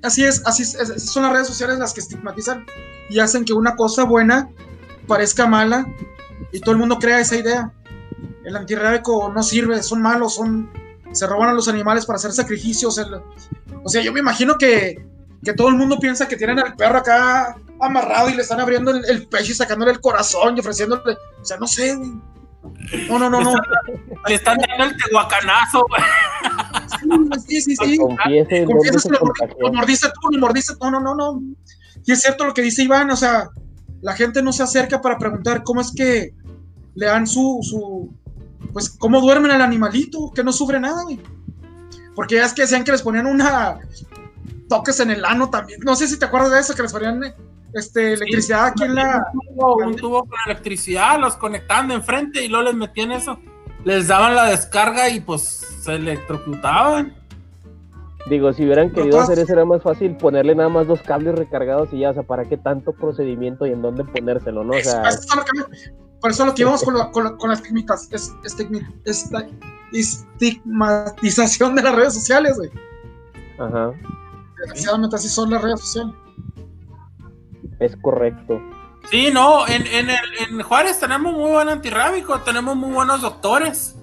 Así 0.02 0.24
es, 0.24 0.42
así 0.46 0.62
es, 0.62 0.74
es- 0.74 1.10
son 1.10 1.24
las 1.24 1.32
redes 1.32 1.46
sociales 1.48 1.78
las 1.78 1.92
que 1.92 2.00
estigmatizan 2.00 2.64
y 3.10 3.18
hacen 3.18 3.44
que 3.44 3.52
una 3.52 3.74
cosa 3.76 4.04
buena 4.04 4.48
parezca 5.06 5.46
mala 5.46 5.86
y 6.52 6.60
todo 6.60 6.72
el 6.72 6.78
mundo 6.78 6.98
crea 6.98 7.20
esa 7.20 7.36
idea. 7.36 7.72
El 8.44 8.56
antirrábico 8.56 9.30
no 9.34 9.42
sirve, 9.42 9.82
son 9.82 10.00
malos, 10.00 10.34
son 10.36 10.70
se 11.12 11.26
roban 11.26 11.48
a 11.48 11.52
los 11.52 11.68
animales 11.68 12.06
para 12.06 12.16
hacer 12.16 12.32
sacrificios. 12.32 12.96
el- 12.98 13.20
o 13.84 13.88
sea, 13.88 14.02
yo 14.02 14.12
me 14.12 14.20
imagino 14.20 14.56
que, 14.56 15.04
que 15.42 15.52
todo 15.52 15.68
el 15.68 15.76
mundo 15.76 15.98
piensa 15.98 16.28
que 16.28 16.36
tienen 16.36 16.58
al 16.58 16.74
perro 16.76 16.98
acá 16.98 17.56
amarrado 17.80 18.28
y 18.28 18.34
le 18.34 18.42
están 18.42 18.60
abriendo 18.60 18.90
el, 18.90 19.04
el 19.04 19.28
pecho 19.28 19.52
y 19.52 19.54
sacándole 19.54 19.92
el 19.92 20.00
corazón 20.00 20.56
y 20.56 20.60
ofreciéndole. 20.60 21.16
O 21.40 21.44
sea, 21.44 21.56
no 21.58 21.66
sé, 21.66 21.94
güey. 21.94 22.10
No, 23.08 23.18
no, 23.18 23.30
no, 23.30 23.40
no. 23.40 23.54
Le 24.26 24.34
están 24.34 24.58
dando 24.58 24.84
el 24.84 24.96
tehuacanazo, 24.96 25.84
güey. 25.88 26.02
Sí, 27.46 27.60
sí, 27.60 27.76
sí. 27.76 27.98
Confiese 27.98 28.48
que 28.48 29.14
lo, 29.14 29.32
lo 29.60 29.72
mordiste 29.72 30.08
tú, 30.08 30.30
lo 30.32 30.40
mordiste 30.40 30.74
tú, 30.78 30.90
no, 30.90 31.00
no, 31.00 31.14
no. 31.14 31.40
Y 32.04 32.12
es 32.12 32.20
cierto 32.20 32.44
lo 32.44 32.54
que 32.54 32.62
dice 32.62 32.82
Iván, 32.82 33.10
o 33.10 33.16
sea, 33.16 33.50
la 34.00 34.14
gente 34.14 34.42
no 34.42 34.52
se 34.52 34.62
acerca 34.62 35.00
para 35.00 35.18
preguntar 35.18 35.62
cómo 35.62 35.80
es 35.80 35.92
que 35.94 36.32
le 36.94 37.06
dan 37.06 37.26
su, 37.26 37.60
su 37.62 38.12
pues, 38.72 38.90
cómo 38.90 39.20
duermen 39.20 39.50
al 39.50 39.62
animalito, 39.62 40.32
que 40.34 40.44
no 40.44 40.52
sufre 40.52 40.80
nada, 40.80 41.02
güey. 41.02 41.20
Porque 42.18 42.34
ya 42.34 42.46
es 42.46 42.52
que 42.52 42.62
decían 42.62 42.82
que 42.82 42.90
les 42.90 43.00
ponían 43.02 43.26
una 43.26 43.78
toques 44.68 44.98
en 44.98 45.12
el 45.12 45.24
ano 45.24 45.48
también. 45.50 45.78
No 45.84 45.94
sé 45.94 46.08
si 46.08 46.18
te 46.18 46.24
acuerdas 46.24 46.50
de 46.50 46.58
eso, 46.58 46.74
que 46.74 46.82
les 46.82 46.92
ponían 46.92 47.22
este, 47.74 48.14
electricidad 48.14 48.66
aquí 48.66 48.82
en 48.82 48.96
la. 48.96 49.22
Un 49.32 49.40
tubo, 49.54 49.76
un 49.76 49.94
tubo 49.94 50.20
con 50.24 50.36
electricidad, 50.46 51.20
los 51.20 51.36
conectaban 51.36 51.86
de 51.86 51.94
enfrente 51.94 52.44
y 52.44 52.48
luego 52.48 52.64
les 52.64 52.74
metían 52.74 53.12
eso. 53.12 53.38
Les 53.84 54.08
daban 54.08 54.34
la 54.34 54.46
descarga 54.46 55.08
y 55.10 55.20
pues 55.20 55.42
se 55.80 55.94
electrocutaban. 55.94 57.14
Digo, 58.28 58.52
si 58.52 58.64
hubieran 58.64 58.90
querido 58.90 59.12
todas- 59.12 59.30
hacer 59.30 59.44
eso 59.44 59.52
era 59.52 59.64
más 59.64 59.80
fácil 59.80 60.16
ponerle 60.16 60.56
nada 60.56 60.68
más 60.68 60.88
dos 60.88 61.00
cables 61.02 61.36
recargados 61.36 61.90
y 61.92 62.00
ya, 62.00 62.10
o 62.10 62.14
sea, 62.14 62.24
¿para 62.24 62.46
qué 62.46 62.56
tanto 62.56 62.92
procedimiento 62.94 63.64
y 63.64 63.70
en 63.70 63.80
dónde 63.80 64.02
ponérselo, 64.02 64.64
no? 64.64 64.74
O 64.74 64.80
sea, 64.80 65.02
Es- 65.08 65.20
es 65.20 65.36
lo 65.36 65.44
que- 65.44 65.92
por 66.20 66.32
eso 66.32 66.44
lo 66.44 66.52
que 66.52 66.62
íbamos 66.62 66.82
con, 66.82 66.98
la- 66.98 67.12
con, 67.12 67.22
la- 67.22 67.36
con 67.36 67.48
las 67.48 67.60
estigmitas- 67.62 68.08
es- 68.10 68.34
estigmi- 68.42 68.84
esta 69.04 69.46
estigmatización 69.92 71.74
de 71.74 71.82
las 71.82 71.94
redes 71.94 72.14
sociales, 72.14 72.56
güey. 72.56 72.70
ajá, 73.58 73.92
Desgraciadamente 74.58 75.16
así 75.16 75.28
son 75.28 75.50
las 75.50 75.62
redes 75.62 75.80
sociales. 75.80 76.14
es 77.80 77.96
correcto. 78.02 78.60
Sí, 79.10 79.30
no, 79.32 79.66
en, 79.68 79.86
en, 79.86 80.10
el- 80.10 80.18
en 80.50 80.60
Juárez 80.62 80.98
tenemos 81.00 81.32
muy 81.32 81.50
buen 81.50 81.68
antirrábico, 81.68 82.40
tenemos 82.40 82.76
muy 82.76 82.90
buenos 82.92 83.20
doctores. 83.22 83.94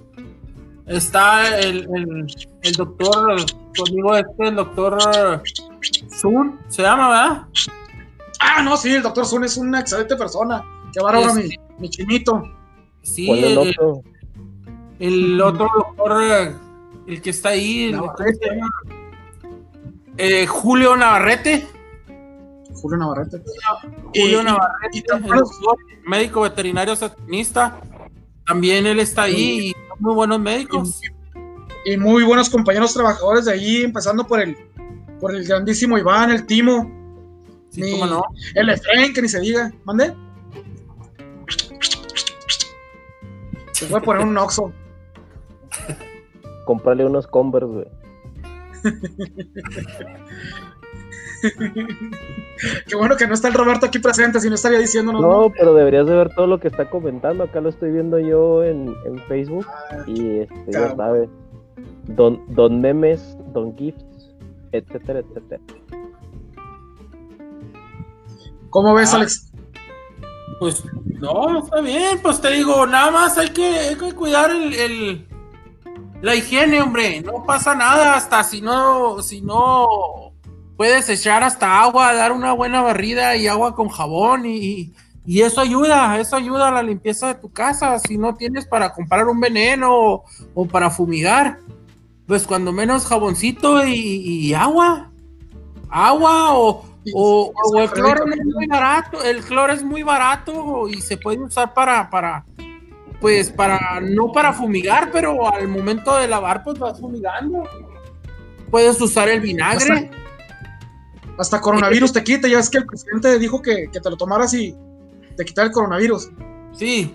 Está 0.88 1.58
el, 1.60 1.88
el, 1.96 2.26
el 2.62 2.74
doctor, 2.74 3.44
tu 3.74 3.84
amigo 3.88 4.16
este, 4.16 4.48
el 4.48 4.56
doctor 4.56 4.98
Sun, 6.10 6.60
se 6.70 6.84
llama, 6.84 7.10
¿verdad? 7.10 7.48
Ah, 8.40 8.62
no, 8.64 8.78
sí, 8.78 8.94
el 8.94 9.02
doctor 9.04 9.26
Sun 9.26 9.44
es 9.44 9.58
una 9.58 9.80
excelente 9.82 10.16
persona. 10.16 10.64
Qué 10.94 11.02
bárbaro, 11.04 11.34
mi, 11.34 11.50
mi 11.80 11.90
chinito. 11.90 12.44
Sí, 13.02 13.30
el, 13.32 13.58
otro. 13.58 14.02
El 15.00 15.42
otro 15.42 15.68
doctor, 15.76 16.24
eh, 16.24 16.56
el 17.08 17.22
que 17.22 17.30
está 17.32 17.50
ahí, 17.50 17.86
el, 17.86 18.00
eh, 20.18 20.48
Julio 20.48 20.96
Navarrete. 20.96 21.68
Julio 22.74 22.98
Navarrete. 22.98 23.38
Eh, 23.38 24.22
Julio 24.22 24.44
Navarrete, 24.44 25.04
médico 26.06 26.42
veterinario 26.42 26.96
satanista. 26.96 27.80
También 28.46 28.86
él 28.86 29.00
está 29.00 29.24
ahí 29.24 29.70
y 29.70 29.72
son 29.72 29.98
muy 30.00 30.16
buenos 30.16 30.40
médicos. 30.40 31.02
Y, 31.86 31.98
muy 31.98 32.24
buenos 32.24 32.50
compañeros 32.50 32.94
trabajadores 32.94 33.46
de 33.46 33.54
ahí, 33.54 33.84
empezando 33.84 34.26
por 34.26 34.40
el, 34.40 34.56
por 35.20 35.36
el 35.36 35.46
grandísimo 35.46 35.98
Iván, 35.98 36.32
el 36.32 36.46
Timo. 36.46 36.92
Ni. 37.74 38.00
El 38.56 38.70
Efraín, 38.70 39.14
que 39.14 39.22
ni 39.22 39.28
se 39.28 39.42
diga. 39.42 39.72
¿Mande? 39.84 40.14
Se 43.74 43.88
fue 43.88 44.00
a 44.00 44.02
poner 44.02 44.26
un 44.26 44.38
Oxxo. 44.38 44.72
Comprarle 46.66 47.06
unos 47.06 47.28
Converse, 47.28 47.68
güey. 47.68 47.86
Qué 52.88 52.96
bueno 52.96 53.16
que 53.18 53.28
no 53.28 53.34
está 53.34 53.48
el 53.50 53.54
Roberto 53.54 53.86
aquí 53.86 54.00
presente, 54.00 54.40
si 54.40 54.50
no 54.50 54.56
estaría 54.56 54.80
diciéndonos. 54.80 55.22
No, 55.22 55.52
pero 55.56 55.74
deberías 55.74 56.08
de 56.08 56.16
ver 56.16 56.34
todo 56.34 56.48
lo 56.48 56.60
que 56.60 56.70
está 56.70 56.90
comentando. 56.90 57.44
Acá 57.44 57.62
lo 57.62 57.70
estoy 57.70 57.92
viendo 57.92 58.18
yo 58.20 58.64
en, 58.64 58.96
en 59.06 59.20
Facebook. 59.28 59.66
Y 60.08 60.40
este, 60.40 60.72
ya 60.72 60.96
sabes. 60.96 61.30
Don, 62.08 62.42
don 62.56 62.82
memes, 62.82 63.38
don 63.54 63.76
gifts, 63.78 64.32
etcétera, 64.72 65.20
etcétera. 65.20 65.62
¿Cómo 68.70 68.94
ves, 68.94 69.14
Ah. 69.14 69.18
Alex? 69.18 69.52
Pues 70.60 70.84
no, 71.20 71.60
está 71.60 71.82
bien, 71.82 72.20
pues 72.22 72.40
te 72.40 72.50
digo, 72.52 72.86
nada 72.88 73.12
más 73.12 73.38
hay 73.38 73.50
que, 73.50 73.66
hay 73.66 73.96
que 73.96 74.14
cuidar 74.14 74.52
el, 74.52 74.74
el- 74.74 75.28
la 76.22 76.36
higiene, 76.36 76.82
hombre, 76.82 77.22
no 77.22 77.44
pasa 77.44 77.76
nada, 77.76 78.16
hasta 78.16 78.44
si 78.44 78.62
no, 78.62 79.22
si 79.22 79.42
no 79.42 80.34
puedes 80.78 81.08
echar 81.10 81.44
hasta 81.44 81.82
agua, 81.82 82.14
dar 82.14 82.32
una 82.32 82.54
buena 82.54 82.82
barrida 82.82 83.36
y 83.36 83.48
agua 83.48 83.76
con 83.76 83.90
jabón 83.90 84.46
y, 84.46 84.94
y 85.26 85.42
eso 85.42 85.62
ayuda, 85.62 86.20
eso 86.20 86.36
ayuda 86.36 86.70
a 86.70 86.72
la 86.72 86.84
limpieza 86.84 87.28
de 87.28 87.36
tu 87.36 87.52
casa, 87.52 87.98
si 88.00 88.18
no 88.18 88.36
tienes 88.36 88.66
para 88.66 88.94
comprar 88.94 89.28
un 89.28 89.40
veneno 89.40 89.94
o, 89.94 90.24
o 90.54 90.66
para 90.66 90.90
fumigar, 90.90 91.60
pues 92.28 92.46
cuando 92.46 92.72
menos 92.72 93.06
jaboncito 93.06 93.86
y, 93.86 93.94
y 93.94 94.54
agua, 94.54 95.12
agua 95.90 96.58
o, 96.58 96.86
o, 97.14 97.54
o 97.54 97.80
el 97.80 97.90
cloro 97.92 98.26
es 98.26 98.46
muy 98.46 98.68
barato, 98.68 99.24
el 99.24 99.44
cloro 99.44 99.74
es 99.74 99.84
muy 99.84 100.04
barato 100.04 100.88
y 100.88 101.02
se 101.02 101.18
puede 101.18 101.40
usar 101.40 101.74
para, 101.74 102.10
para, 102.10 102.46
pues 103.22 103.50
para, 103.52 104.00
no 104.02 104.32
para 104.32 104.54
fumigar, 104.54 105.10
pero 105.12 105.52
al 105.54 105.68
momento 105.68 106.18
de 106.18 106.28
lavar, 106.28 106.64
pues 106.64 106.78
vas 106.80 107.00
fumigando. 107.00 107.64
Puedes 108.70 109.00
usar 109.02 109.30
el 109.30 109.40
vinagre. 109.42 110.10
Hasta 111.38 111.60
coronavirus 111.62 112.14
te 112.14 112.24
quita. 112.24 112.48
Ya 112.48 112.60
es 112.60 112.70
que 112.70 112.78
el 112.80 112.86
presidente 112.86 113.38
dijo 113.40 113.62
que, 113.62 113.88
que 113.92 114.00
te 114.00 114.10
lo 114.10 114.18
tomaras 114.18 114.54
y 114.54 114.76
te 115.36 115.44
quitara 115.46 115.68
el 115.68 115.74
coronavirus. 115.74 116.30
Sí. 116.74 117.14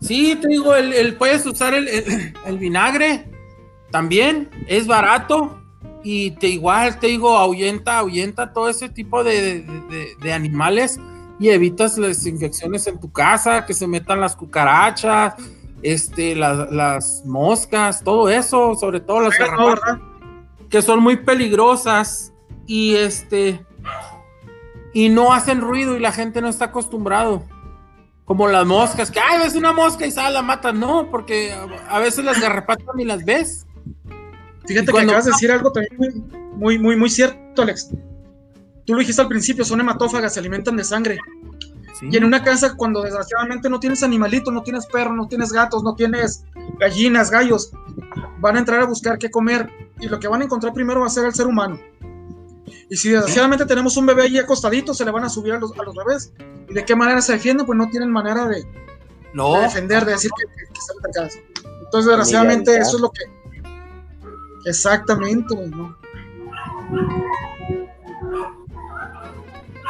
Sí, 0.00 0.36
te 0.40 0.48
digo, 0.48 0.74
el, 0.74 0.92
el- 0.92 1.16
puedes 1.16 1.44
usar 1.46 1.74
el, 1.74 1.88
el- 1.88 2.34
el 2.46 2.58
vinagre 2.58 3.30
también, 3.90 4.48
es 4.68 4.86
barato 4.86 5.60
y 6.04 6.30
te 6.32 6.48
igual, 6.48 6.98
te 7.00 7.08
digo, 7.08 7.36
ahuyenta, 7.36 7.98
ahuyenta 7.98 8.52
todo 8.52 8.68
ese 8.68 8.88
tipo 8.88 9.24
de, 9.24 9.62
de- 9.62 9.80
de- 9.90 10.08
de 10.20 10.32
animales 10.32 11.00
y 11.38 11.48
evitas 11.50 11.98
las 11.98 12.26
infecciones 12.26 12.86
en 12.86 12.98
tu 12.98 13.10
casa, 13.12 13.64
que 13.66 13.74
se 13.74 13.86
metan 13.86 14.20
las 14.20 14.34
cucarachas, 14.34 15.34
este, 15.82 16.34
las, 16.34 16.70
las 16.72 17.22
moscas, 17.24 18.02
todo 18.02 18.28
eso, 18.28 18.74
sobre 18.74 19.00
todo 19.00 19.20
las 19.20 19.38
garrapatas 19.38 19.98
que 20.68 20.82
son 20.82 21.00
muy 21.00 21.16
peligrosas 21.16 22.32
y 22.66 22.94
este 22.96 23.64
y 24.92 25.08
no 25.08 25.32
hacen 25.32 25.60
ruido 25.60 25.96
y 25.96 26.00
la 26.00 26.12
gente 26.12 26.40
no 26.40 26.48
está 26.48 26.66
acostumbrado. 26.66 27.44
Como 28.24 28.46
las 28.46 28.66
moscas, 28.66 29.10
que 29.10 29.20
ay, 29.20 29.38
ves 29.38 29.54
una 29.54 29.72
mosca 29.72 30.06
y 30.06 30.10
sale 30.10 30.34
la 30.34 30.42
mata. 30.42 30.70
No, 30.70 31.10
porque 31.10 31.54
a, 31.88 31.98
veces 31.98 32.24
las 32.24 32.38
garrapatas 32.40 32.86
ni 32.94 33.04
las 33.04 33.24
ves. 33.24 33.66
Fíjate 34.66 34.82
Y 34.82 34.86
que 34.86 34.92
cuando- 34.92 35.12
acabas 35.12 35.24
de 35.24 35.30
decir 35.30 35.50
algo 35.50 35.72
también 35.72 35.96
muy, 35.96 36.22
muy, 36.56 36.78
muy, 36.78 36.96
muy 36.96 37.08
cierto, 37.08 37.62
Alex. 37.62 37.90
Tú 38.88 38.94
lo 38.94 39.00
dijiste 39.00 39.20
al 39.20 39.28
principio, 39.28 39.66
son 39.66 39.80
hematófagas, 39.80 40.32
se 40.32 40.40
alimentan 40.40 40.74
de 40.74 40.82
sangre. 40.82 41.18
Y 42.00 42.16
en 42.16 42.24
una 42.24 42.42
casa, 42.42 42.74
cuando 42.74 43.02
desgraciadamente 43.02 43.68
no 43.68 43.78
tienes 43.78 44.02
animalitos, 44.02 44.50
no 44.50 44.62
tienes 44.62 44.86
perros, 44.86 45.14
no 45.14 45.28
tienes 45.28 45.52
gatos, 45.52 45.82
no 45.82 45.94
tienes 45.94 46.46
gallinas, 46.78 47.30
gallos, 47.30 47.70
van 48.40 48.56
a 48.56 48.60
entrar 48.60 48.80
a 48.80 48.86
buscar 48.86 49.18
qué 49.18 49.30
comer 49.30 49.68
y 50.00 50.08
lo 50.08 50.18
que 50.18 50.26
van 50.26 50.40
a 50.40 50.44
encontrar 50.46 50.72
primero 50.72 51.00
va 51.00 51.06
a 51.06 51.10
ser 51.10 51.26
el 51.26 51.34
ser 51.34 51.46
humano. 51.46 51.78
Y 52.88 52.96
si 52.96 53.10
desgraciadamente 53.10 53.66
tenemos 53.66 53.94
un 53.98 54.06
bebé 54.06 54.22
ahí 54.22 54.38
acostadito, 54.38 54.94
se 54.94 55.04
le 55.04 55.10
van 55.10 55.24
a 55.24 55.28
subir 55.28 55.52
a 55.52 55.58
los, 55.58 55.78
a 55.78 55.82
los 55.82 55.94
bebés. 55.94 56.32
¿Y 56.70 56.72
de 56.72 56.82
qué 56.86 56.96
manera 56.96 57.20
se 57.20 57.34
defienden? 57.34 57.66
Pues 57.66 57.76
no 57.76 57.90
tienen 57.90 58.10
manera 58.10 58.48
de, 58.48 58.64
No, 59.34 59.56
de 59.56 59.64
defender, 59.64 60.06
de 60.06 60.12
decir 60.12 60.30
que, 60.34 60.46
que, 60.46 60.72
que 60.72 60.78
están 60.78 60.96
atacadas. 61.00 61.38
Entonces, 61.84 62.08
desgraciadamente, 62.08 62.74
eso 62.78 62.96
es 62.96 63.02
lo 63.02 63.10
que. 63.10 63.24
Exactamente, 64.64 65.54
¿no? 65.66 65.94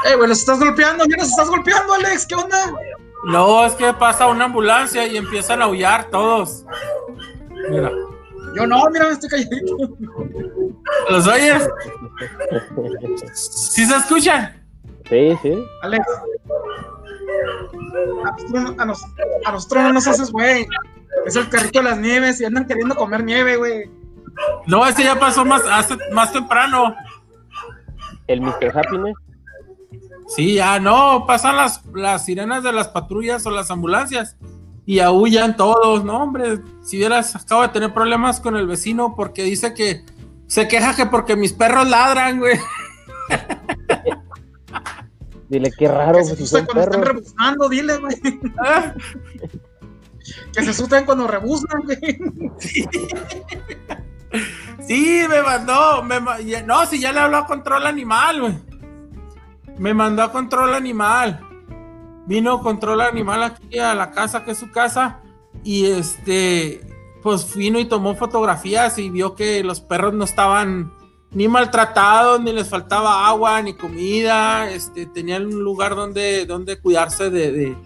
Eh, 0.05 0.15
güey, 0.17 0.29
los 0.29 0.39
estás 0.39 0.59
golpeando, 0.61 1.05
mira, 1.07 1.19
los 1.23 1.31
estás 1.31 1.49
golpeando, 1.49 1.95
Alex, 1.95 2.27
¿qué 2.27 2.35
onda? 2.35 2.73
no, 3.25 3.65
es 3.67 3.73
que 3.75 3.93
pasa 3.95 4.27
una 4.29 4.45
ambulancia 4.45 5.07
y 5.07 5.17
empiezan 5.17 5.61
a 5.61 5.65
aullar 5.65 6.05
todos. 6.11 6.65
Mira, 7.71 7.91
Yo 8.55 8.67
no, 8.67 8.83
mira, 8.93 9.07
me 9.07 9.13
estoy 9.13 9.29
calladito. 9.29 9.77
¿los 11.11 11.27
oyes? 11.27 11.69
¿Sí 13.35 13.85
se 13.85 13.97
escuchan? 13.97 14.65
Sí, 15.09 15.37
sí. 15.43 15.65
Alex. 15.83 16.07
A 18.25 18.31
nosotros, 18.31 18.51
no- 18.63 18.83
a, 18.83 18.85
nos- 18.87 19.05
a 19.45 19.53
nosotros 19.53 19.83
no 19.83 19.93
nos 19.93 20.07
haces, 20.07 20.31
güey. 20.31 20.67
Es 21.27 21.37
el 21.37 21.49
carrito 21.49 21.81
de 21.81 21.85
las 21.87 21.99
nieves 21.99 22.41
y 22.41 22.45
andan 22.45 22.67
queriendo 22.67 22.95
comer 22.95 23.25
nieve, 23.25 23.57
güey. 23.57 23.91
No, 24.67 24.87
ese 24.87 25.03
ya 25.05 25.19
pasó 25.19 25.45
más, 25.45 25.63
hace- 25.71 25.97
más 26.13 26.33
temprano. 26.33 26.95
El 28.29 28.41
Mr. 28.41 28.73
Happiness. 28.77 29.17
Sí, 30.29 30.55
ya 30.55 30.79
no, 30.79 31.25
pasan 31.27 31.57
las, 31.57 31.85
las 31.95 32.25
sirenas 32.25 32.63
de 32.63 32.73
las 32.73 32.89
patrullas 32.89 33.45
o 33.47 33.51
las 33.51 33.71
ambulancias 33.71 34.37
y 34.85 35.01
aullan 35.01 35.57
todos, 35.57 36.05
no, 36.05 36.23
hombre, 36.23 36.61
si 36.83 36.97
vieras, 36.99 37.35
acabo 37.37 37.63
de 37.63 37.69
tener 37.69 37.93
problemas 37.93 38.41
con 38.41 38.57
el 38.57 38.67
vecino 38.67 39.15
porque 39.17 39.43
dice 39.43 39.75
que 39.75 40.05
se 40.47 40.67
queja 40.69 40.95
que 40.97 41.07
porque 41.07 41.37
mis 41.37 41.53
perros 41.53 41.89
ladran, 41.89 42.39
güey. 42.39 42.59
Dile 45.49 45.71
qué 45.79 45.89
raro, 45.89 46.19
Que 46.19 46.25
se 46.25 46.37
pues 46.37 46.51
si 46.51 46.57
asustan 46.57 46.67
cuando 46.67 46.83
están 46.83 47.01
perros. 47.01 47.17
rebuzando, 47.17 47.69
dile, 47.69 47.97
güey. 47.99 48.17
Ah, 48.65 48.95
Que 50.53 50.63
se 50.63 50.71
asustan 50.71 51.07
cuando 51.07 51.27
rebuznan, 51.27 51.83
güey. 51.85 52.19
Sí, 54.87 55.23
me 55.29 55.43
mandó, 55.43 56.03
me 56.03 56.21
no, 56.65 56.87
si 56.87 57.01
ya 57.01 57.13
le 57.13 57.21
habló 57.21 57.39
a 57.39 57.47
control 57.47 57.87
animal, 57.87 58.41
güey. 58.41 58.55
Me 59.79 59.95
mandó 59.95 60.23
a 60.23 60.33
control 60.33 60.75
animal. 60.75 61.41
Vino 62.27 62.61
control 62.63 63.01
animal 63.01 63.43
aquí 63.43 63.79
a 63.79 63.95
la 63.95 64.11
casa, 64.11 64.45
que 64.45 64.51
es 64.51 64.59
su 64.59 64.71
casa, 64.71 65.21
y 65.65 65.87
este, 65.87 66.81
pues 67.23 67.55
vino 67.57 67.79
y 67.79 67.87
tomó 67.87 68.15
fotografías 68.15 68.99
y 68.99 69.09
vio 69.09 69.35
que 69.35 69.65
los 69.65 69.81
perros 69.81 70.13
no 70.13 70.25
estaban 70.25 70.93
ni 71.31 71.49
maltratados, 71.49 72.41
ni 72.41 72.53
les 72.53 72.69
faltaba 72.69 73.27
agua, 73.29 73.63
ni 73.63 73.75
comida, 73.75 74.71
este, 74.71 75.07
tenían 75.07 75.47
un 75.47 75.63
lugar 75.63 75.95
donde, 75.95 76.45
donde 76.47 76.79
cuidarse 76.81 77.31
de, 77.31 77.53
de- 77.53 77.77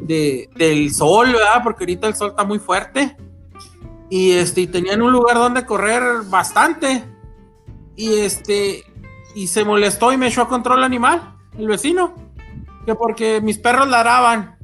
de- 0.00 0.50
del 0.54 0.92
sol, 0.94 1.32
¿verdad? 1.32 1.62
Porque 1.62 1.84
ahorita 1.84 2.08
el 2.08 2.14
sol 2.14 2.30
está 2.30 2.44
muy 2.44 2.58
fuerte 2.58 3.16
y 4.10 4.32
este 4.32 4.62
y 4.62 4.66
tenían 4.68 5.02
un 5.02 5.12
lugar 5.12 5.36
donde 5.36 5.66
correr 5.66 6.02
bastante 6.30 7.04
y 7.96 8.14
este 8.14 8.84
y 9.38 9.46
se 9.46 9.64
molestó 9.64 10.12
y 10.12 10.16
me 10.16 10.26
echó 10.28 10.42
a 10.42 10.48
control 10.48 10.82
animal 10.82 11.34
el 11.56 11.68
vecino 11.68 12.14
que 12.84 12.94
porque 12.94 13.40
mis 13.40 13.58
perros 13.58 13.88
ladraban 13.88 14.56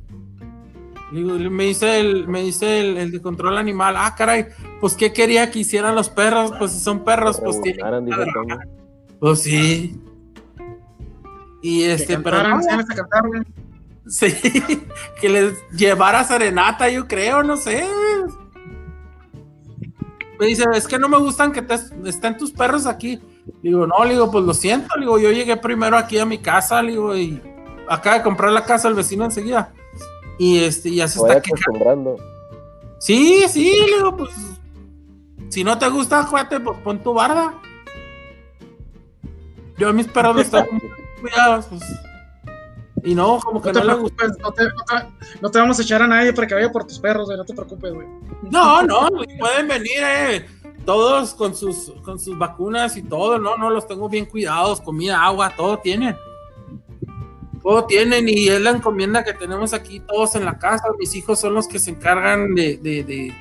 Digo, 1.12 1.34
me 1.34 1.64
dice 1.64 2.00
el 2.00 2.26
me 2.26 2.42
dice 2.42 2.80
el, 2.80 2.96
el 2.96 3.12
de 3.12 3.22
control 3.22 3.56
animal 3.58 3.94
ah 3.96 4.14
caray 4.16 4.46
pues 4.80 4.94
qué 4.94 5.12
quería 5.12 5.50
que 5.50 5.60
hicieran 5.60 5.94
los 5.94 6.08
perros 6.08 6.52
pues 6.58 6.72
si 6.72 6.80
son 6.80 7.04
perros 7.04 7.40
pues 7.40 7.60
tienen 7.62 8.08
pues 9.20 9.42
sí 9.42 10.00
y 11.62 11.84
este 11.84 12.18
pero 12.18 12.36
cantaran, 12.38 12.50
no, 12.50 12.56
enséñales 12.56 12.90
a 12.90 12.94
cantar, 12.94 13.26
güey. 13.28 13.42
Sí, 14.06 14.26
que 15.20 15.28
les 15.30 15.54
llevara 15.70 16.22
serenata, 16.24 16.90
yo 16.90 17.08
creo, 17.08 17.42
no 17.42 17.56
sé. 17.56 17.86
Me 20.38 20.46
dice, 20.46 20.64
es 20.74 20.86
que 20.86 20.98
no 20.98 21.08
me 21.08 21.16
gustan 21.16 21.52
que 21.52 21.62
te- 21.62 21.78
estén 22.04 22.36
tus 22.36 22.50
perros 22.52 22.84
aquí. 22.86 23.18
Digo, 23.62 23.86
no, 23.86 24.04
le 24.04 24.12
digo, 24.12 24.30
pues 24.30 24.44
lo 24.44 24.54
siento, 24.54 24.94
le 24.96 25.02
digo, 25.02 25.18
yo 25.18 25.30
llegué 25.30 25.56
primero 25.56 25.96
aquí 25.96 26.18
a 26.18 26.26
mi 26.26 26.38
casa, 26.38 26.82
le 26.82 26.92
digo, 26.92 27.16
y 27.16 27.40
acaba 27.88 28.18
de 28.18 28.22
comprar 28.22 28.52
la 28.52 28.64
casa 28.64 28.88
el 28.88 28.94
vecino 28.94 29.24
enseguida. 29.24 29.72
Y 30.38 30.58
este, 30.58 30.94
ya 30.94 31.08
se 31.08 31.20
vaya 31.20 31.36
está 31.36 31.42
quejando. 31.42 31.78
acostumbrando. 31.78 32.16
Sí, 32.98 33.44
sí, 33.48 33.70
le 33.90 33.96
digo, 33.96 34.16
pues, 34.16 34.30
si 35.48 35.62
no 35.62 35.78
te 35.78 35.88
gusta, 35.88 36.26
cuate, 36.28 36.58
pues 36.60 36.78
pon 36.80 36.98
tu 37.02 37.12
barda. 37.12 37.54
Yo 39.78 39.88
a 39.88 39.92
mis 39.92 40.06
perros 40.06 40.36
los 40.36 40.50
tengo 40.50 40.72
muy 40.72 40.80
cuidados, 41.20 41.66
pues. 41.66 41.82
Y 43.04 43.14
no, 43.14 43.38
como 43.40 43.60
que 43.60 43.70
No 43.72 43.80
te 43.80 43.86
no, 43.86 43.96
le 43.96 44.02
no 44.02 44.08
te, 44.08 44.28
no, 44.40 44.52
te, 44.52 44.64
no 45.42 45.50
te 45.50 45.58
vamos 45.58 45.78
a 45.78 45.82
echar 45.82 46.00
a 46.00 46.06
nadie 46.06 46.32
para 46.32 46.46
que 46.46 46.54
vaya 46.54 46.72
por 46.72 46.86
tus 46.86 46.98
perros, 46.98 47.26
güey. 47.26 47.36
No 47.36 47.44
te 47.44 47.52
preocupes, 47.52 47.92
güey. 47.92 48.06
No, 48.50 48.82
no, 48.82 49.08
pueden 49.38 49.68
venir, 49.68 49.98
eh, 50.02 50.46
todos 50.84 51.34
con 51.34 51.54
sus, 51.54 51.92
con 52.02 52.18
sus 52.18 52.36
vacunas 52.38 52.96
y 52.96 53.02
todo, 53.02 53.38
no, 53.38 53.56
no, 53.56 53.70
los 53.70 53.86
tengo 53.86 54.08
bien 54.08 54.26
cuidados, 54.26 54.80
comida, 54.80 55.24
agua, 55.24 55.54
todo 55.56 55.78
tienen. 55.78 56.16
Todo 57.62 57.84
tienen 57.84 58.28
y 58.28 58.48
es 58.48 58.60
la 58.60 58.70
encomienda 58.70 59.24
que 59.24 59.32
tenemos 59.32 59.72
aquí 59.72 60.00
todos 60.00 60.34
en 60.34 60.44
la 60.44 60.58
casa. 60.58 60.84
Mis 60.98 61.14
hijos 61.14 61.40
son 61.40 61.54
los 61.54 61.66
que 61.66 61.78
se 61.78 61.90
encargan 61.90 62.54
de, 62.54 62.76
de, 62.76 63.04
de 63.04 63.34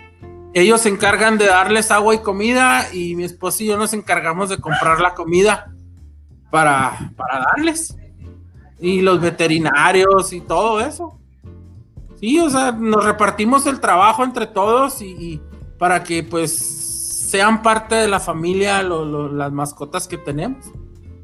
ellos 0.53 0.81
se 0.81 0.89
encargan 0.89 1.37
de 1.37 1.47
darles 1.47 1.89
agua 1.89 2.13
y 2.13 2.19
comida 2.19 2.93
y 2.93 3.15
mi 3.15 3.23
esposo 3.23 3.63
y 3.63 3.67
yo 3.67 3.77
nos 3.77 3.91
encargamos 3.93 4.49
de 4.49 4.59
comprar 4.59 5.01
la 5.01 5.15
comida 5.15 5.73
para, 6.51 7.11
para 7.17 7.45
darles. 7.45 7.97
Y 8.79 9.01
los 9.01 9.19
veterinarios 9.19 10.31
y 10.31 10.41
todo 10.41 10.79
eso. 10.79 11.19
Sí, 12.19 12.39
o 12.39 12.49
sea, 12.49 12.71
nos 12.71 13.03
repartimos 13.03 13.65
el 13.65 13.79
trabajo 13.79 14.23
entre 14.23 14.45
todos 14.45 15.01
y, 15.01 15.07
y 15.07 15.41
para 15.79 16.03
que 16.03 16.21
pues 16.21 16.82
sean 17.33 17.63
parte 17.63 17.95
de 17.95 18.07
la 18.07 18.19
familia 18.19 18.83
lo, 18.83 19.05
lo, 19.05 19.27
las 19.27 19.51
mascotas 19.51 20.07
que 20.07 20.19
tenemos. 20.19 20.71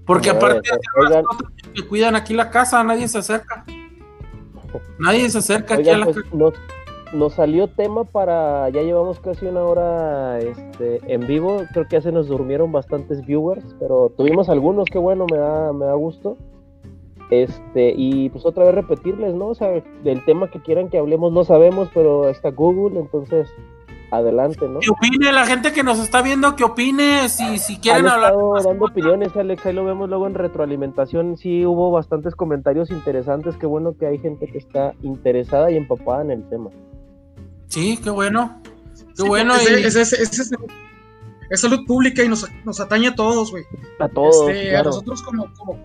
Porque 0.07 0.31
aparte 0.31 0.67
de 0.71 1.05
oigan, 1.05 1.23
que 1.75 1.87
cuidan 1.87 2.15
aquí 2.15 2.33
la 2.33 2.49
casa, 2.49 2.83
nadie 2.83 3.07
se 3.07 3.19
acerca. 3.19 3.63
Nadie 4.97 5.29
se 5.29 5.37
acerca 5.37 5.75
aquí 5.75 5.89
a 5.89 5.99
la 5.99 6.05
pues, 6.05 6.17
casa. 6.17 6.29
nos, 6.35 6.53
nos 7.13 7.33
salió 7.33 7.67
tema 7.67 8.05
para, 8.05 8.69
ya 8.69 8.81
llevamos 8.81 9.19
casi 9.19 9.45
una 9.45 9.63
hora 9.63 10.39
este, 10.39 10.99
en 11.13 11.27
vivo, 11.27 11.63
creo 11.73 11.87
que 11.87 11.97
ya 11.97 12.01
se 12.01 12.11
nos 12.11 12.27
durmieron 12.27 12.71
bastantes 12.71 13.23
viewers, 13.25 13.75
pero 13.79 14.11
tuvimos 14.17 14.49
algunos, 14.49 14.85
qué 14.91 14.97
bueno, 14.97 15.27
me 15.31 15.37
da, 15.37 15.73
me 15.73 15.85
da 15.85 15.93
gusto. 15.93 16.37
Este, 17.29 17.93
y 17.95 18.29
pues 18.29 18.47
otra 18.47 18.65
vez 18.65 18.73
repetirles, 18.73 19.35
¿no? 19.35 19.49
O 19.49 19.55
sea, 19.55 19.83
del 20.03 20.25
tema 20.25 20.49
que 20.49 20.59
quieran 20.59 20.89
que 20.89 20.97
hablemos 20.97 21.31
no 21.31 21.43
sabemos, 21.43 21.89
pero 21.93 22.29
está 22.29 22.49
Google, 22.49 22.99
entonces 22.99 23.47
adelante, 24.11 24.67
¿no? 24.67 24.79
Que 24.79 24.89
opine 24.89 25.31
la 25.31 25.45
gente 25.45 25.71
que 25.71 25.83
nos 25.83 25.99
está 25.99 26.21
viendo, 26.21 26.55
que 26.55 26.63
opine 26.63 27.29
si, 27.29 27.57
si 27.59 27.77
quieren 27.77 28.05
Han 28.07 28.11
hablar. 28.13 28.33
dando 28.63 28.85
opiniones, 28.85 29.35
Alex, 29.35 29.65
ahí 29.65 29.73
lo 29.73 29.85
vemos 29.85 30.09
luego 30.09 30.27
en 30.27 30.33
retroalimentación, 30.35 31.37
sí 31.37 31.65
hubo 31.65 31.91
bastantes 31.91 32.35
comentarios 32.35 32.89
interesantes, 32.91 33.55
qué 33.57 33.65
bueno 33.65 33.95
que 33.97 34.07
hay 34.07 34.17
gente 34.17 34.47
que 34.47 34.57
está 34.57 34.93
interesada 35.03 35.69
y 35.71 35.77
empapada 35.77 36.21
en 36.23 36.31
el 36.31 36.49
tema. 36.49 36.69
Sí, 37.67 37.99
qué 38.03 38.09
bueno. 38.09 38.59
Qué 39.15 39.23
Sí, 39.23 39.27
bueno. 39.27 39.55
Es, 39.55 39.69
y- 39.69 39.73
es- 39.85 39.95
es- 39.95 40.13
es- 40.13 40.39
es- 40.39 40.51
es 41.51 41.61
salud 41.61 41.85
pública 41.85 42.23
y 42.23 42.29
nos, 42.29 42.45
nos 42.65 42.79
atañe 42.79 43.07
a 43.09 43.15
todos, 43.15 43.51
güey. 43.51 43.63
A 43.99 44.07
todos, 44.07 44.49
Este, 44.49 44.75
A 44.77 44.83
nosotros 44.83 45.21
como, 45.23 45.47
como, 45.57 45.77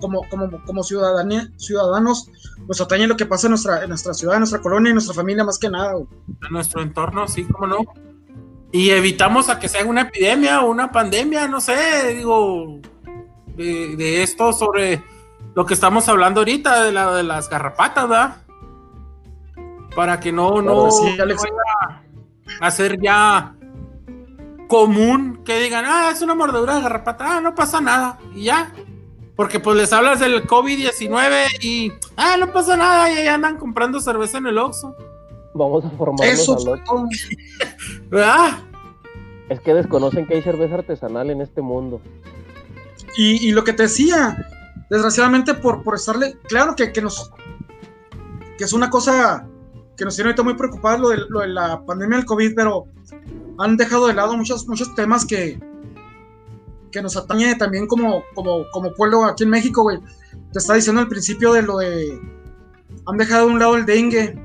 como, 0.00 0.28
como, 0.28 0.62
como 0.64 0.82
ciudadanía, 0.82 1.48
ciudadanos, 1.56 2.30
nos 2.66 2.80
atañe 2.80 3.06
lo 3.06 3.16
que 3.16 3.26
pasa 3.26 3.46
en 3.46 3.52
nuestra, 3.52 3.82
en 3.82 3.88
nuestra 3.88 4.14
ciudad, 4.14 4.34
en 4.34 4.40
nuestra 4.40 4.60
colonia 4.60 4.88
y 4.88 4.90
en 4.90 4.94
nuestra 4.96 5.14
familia 5.14 5.44
más 5.44 5.58
que 5.58 5.70
nada, 5.70 5.92
güey. 5.94 6.06
en 6.46 6.52
nuestro 6.52 6.82
entorno, 6.82 7.26
sí, 7.28 7.44
cómo 7.44 7.66
no. 7.66 7.78
Y 8.72 8.90
evitamos 8.90 9.48
a 9.48 9.58
que 9.58 9.68
sea 9.68 9.84
una 9.84 10.02
epidemia 10.02 10.62
o 10.62 10.70
una 10.70 10.90
pandemia, 10.90 11.46
no 11.46 11.60
sé, 11.60 12.14
digo, 12.14 12.80
de, 13.56 13.96
de 13.96 14.22
esto 14.22 14.52
sobre 14.52 15.02
lo 15.54 15.64
que 15.64 15.74
estamos 15.74 16.08
hablando 16.08 16.40
ahorita, 16.40 16.82
de, 16.84 16.92
la, 16.92 17.14
de 17.14 17.22
las 17.22 17.48
garrapatas, 17.48 18.08
¿verdad? 18.08 18.36
Para 19.94 20.18
que 20.18 20.32
no, 20.32 20.60
no, 20.60 20.88
Claro, 20.88 20.90
sí, 20.90 21.20
Alex. 21.20 21.42
no 22.60 22.70
ser 22.70 23.00
ya 23.00 23.54
común 24.66 25.42
que 25.44 25.60
digan, 25.60 25.84
ah, 25.86 26.10
es 26.12 26.22
una 26.22 26.34
mordedura 26.34 26.74
de 26.76 26.82
garrapata, 26.82 27.36
ah, 27.36 27.40
no 27.40 27.54
pasa 27.54 27.80
nada, 27.80 28.18
y 28.34 28.44
ya. 28.44 28.72
Porque 29.36 29.58
pues 29.58 29.76
les 29.76 29.92
hablas 29.92 30.20
del 30.20 30.46
COVID-19 30.46 31.46
y, 31.60 31.92
ah, 32.16 32.36
no 32.38 32.52
pasa 32.52 32.76
nada, 32.76 33.10
y 33.10 33.16
ahí 33.16 33.26
andan 33.26 33.58
comprando 33.58 34.00
cerveza 34.00 34.38
en 34.38 34.46
el 34.46 34.58
Oxxo, 34.58 34.94
Vamos 35.54 35.84
a 35.84 35.90
formarnos 35.90 36.26
Eso 36.26 36.56
al. 36.72 36.82
¿verdad? 38.10 38.58
Es 39.48 39.60
que 39.60 39.72
desconocen 39.72 40.26
que 40.26 40.34
hay 40.34 40.42
cerveza 40.42 40.74
artesanal 40.74 41.30
en 41.30 41.40
este 41.40 41.62
mundo. 41.62 42.00
Y, 43.16 43.48
y 43.48 43.52
lo 43.52 43.62
que 43.62 43.72
te 43.72 43.84
decía, 43.84 44.48
desgraciadamente 44.90 45.54
por, 45.54 45.84
por 45.84 45.94
estarle, 45.94 46.36
claro 46.48 46.74
que, 46.74 46.92
que 46.92 47.00
nos, 47.00 47.30
que 48.58 48.64
es 48.64 48.72
una 48.72 48.90
cosa 48.90 49.46
que 49.96 50.04
nos 50.04 50.16
tiene 50.16 50.30
ahorita 50.30 50.42
muy 50.42 50.54
preocupados 50.54 51.00
lo 51.00 51.08
de, 51.10 51.18
lo 51.28 51.40
de 51.40 51.48
la 51.48 51.84
pandemia 51.84 52.18
del 52.18 52.26
COVID, 52.26 52.54
pero 52.56 52.86
han 53.58 53.76
dejado 53.76 54.08
de 54.08 54.14
lado 54.14 54.36
muchos, 54.36 54.66
muchos 54.66 54.92
temas 54.96 55.24
que, 55.24 55.60
que 56.94 57.02
nos 57.02 57.16
atañe 57.16 57.56
también 57.56 57.88
como, 57.88 58.22
como, 58.34 58.70
como 58.70 58.94
pueblo 58.94 59.24
aquí 59.24 59.42
en 59.42 59.50
México, 59.50 59.82
güey. 59.82 59.98
Te 60.52 60.60
estaba 60.60 60.76
diciendo 60.76 61.00
al 61.00 61.08
principio 61.08 61.52
de 61.52 61.62
lo 61.62 61.78
de, 61.78 62.20
han 63.06 63.16
dejado 63.16 63.48
de 63.48 63.52
un 63.52 63.58
lado 63.58 63.74
el 63.74 63.84
dengue 63.84 64.38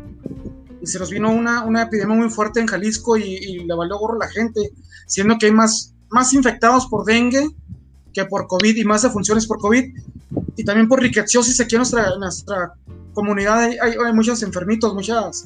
y 0.82 0.88
se 0.88 0.98
nos 0.98 1.12
vino 1.12 1.32
una, 1.32 1.64
una 1.64 1.84
epidemia 1.84 2.16
muy 2.16 2.30
fuerte 2.32 2.60
en 2.60 2.66
Jalisco 2.66 3.18
y, 3.18 3.36
y 3.36 3.60
le 3.66 3.76
valió 3.76 4.00
gorro 4.00 4.16
a 4.16 4.26
la 4.26 4.32
gente, 4.32 4.74
siendo 5.06 5.38
que 5.38 5.46
hay 5.46 5.52
más, 5.52 5.94
más 6.10 6.34
infectados 6.34 6.88
por 6.88 7.06
dengue 7.06 7.48
que 8.14 8.26
por 8.26 8.48
COVID 8.48 8.76
y 8.76 8.84
más 8.84 9.04
defunciones 9.04 9.46
por 9.46 9.60
COVID 9.60 9.86
y 10.56 10.64
también 10.64 10.88
por 10.88 11.00
riqueciosis 11.00 11.60
aquí 11.62 11.76
en 11.76 11.82
nuestra, 11.82 12.08
en 12.08 13.14
comunidad 13.14 13.60
hay, 13.60 13.78
hay, 13.80 13.94
hay 14.04 14.14
muchos 14.14 14.42
enfermitos, 14.42 14.96
muchas, 14.96 15.46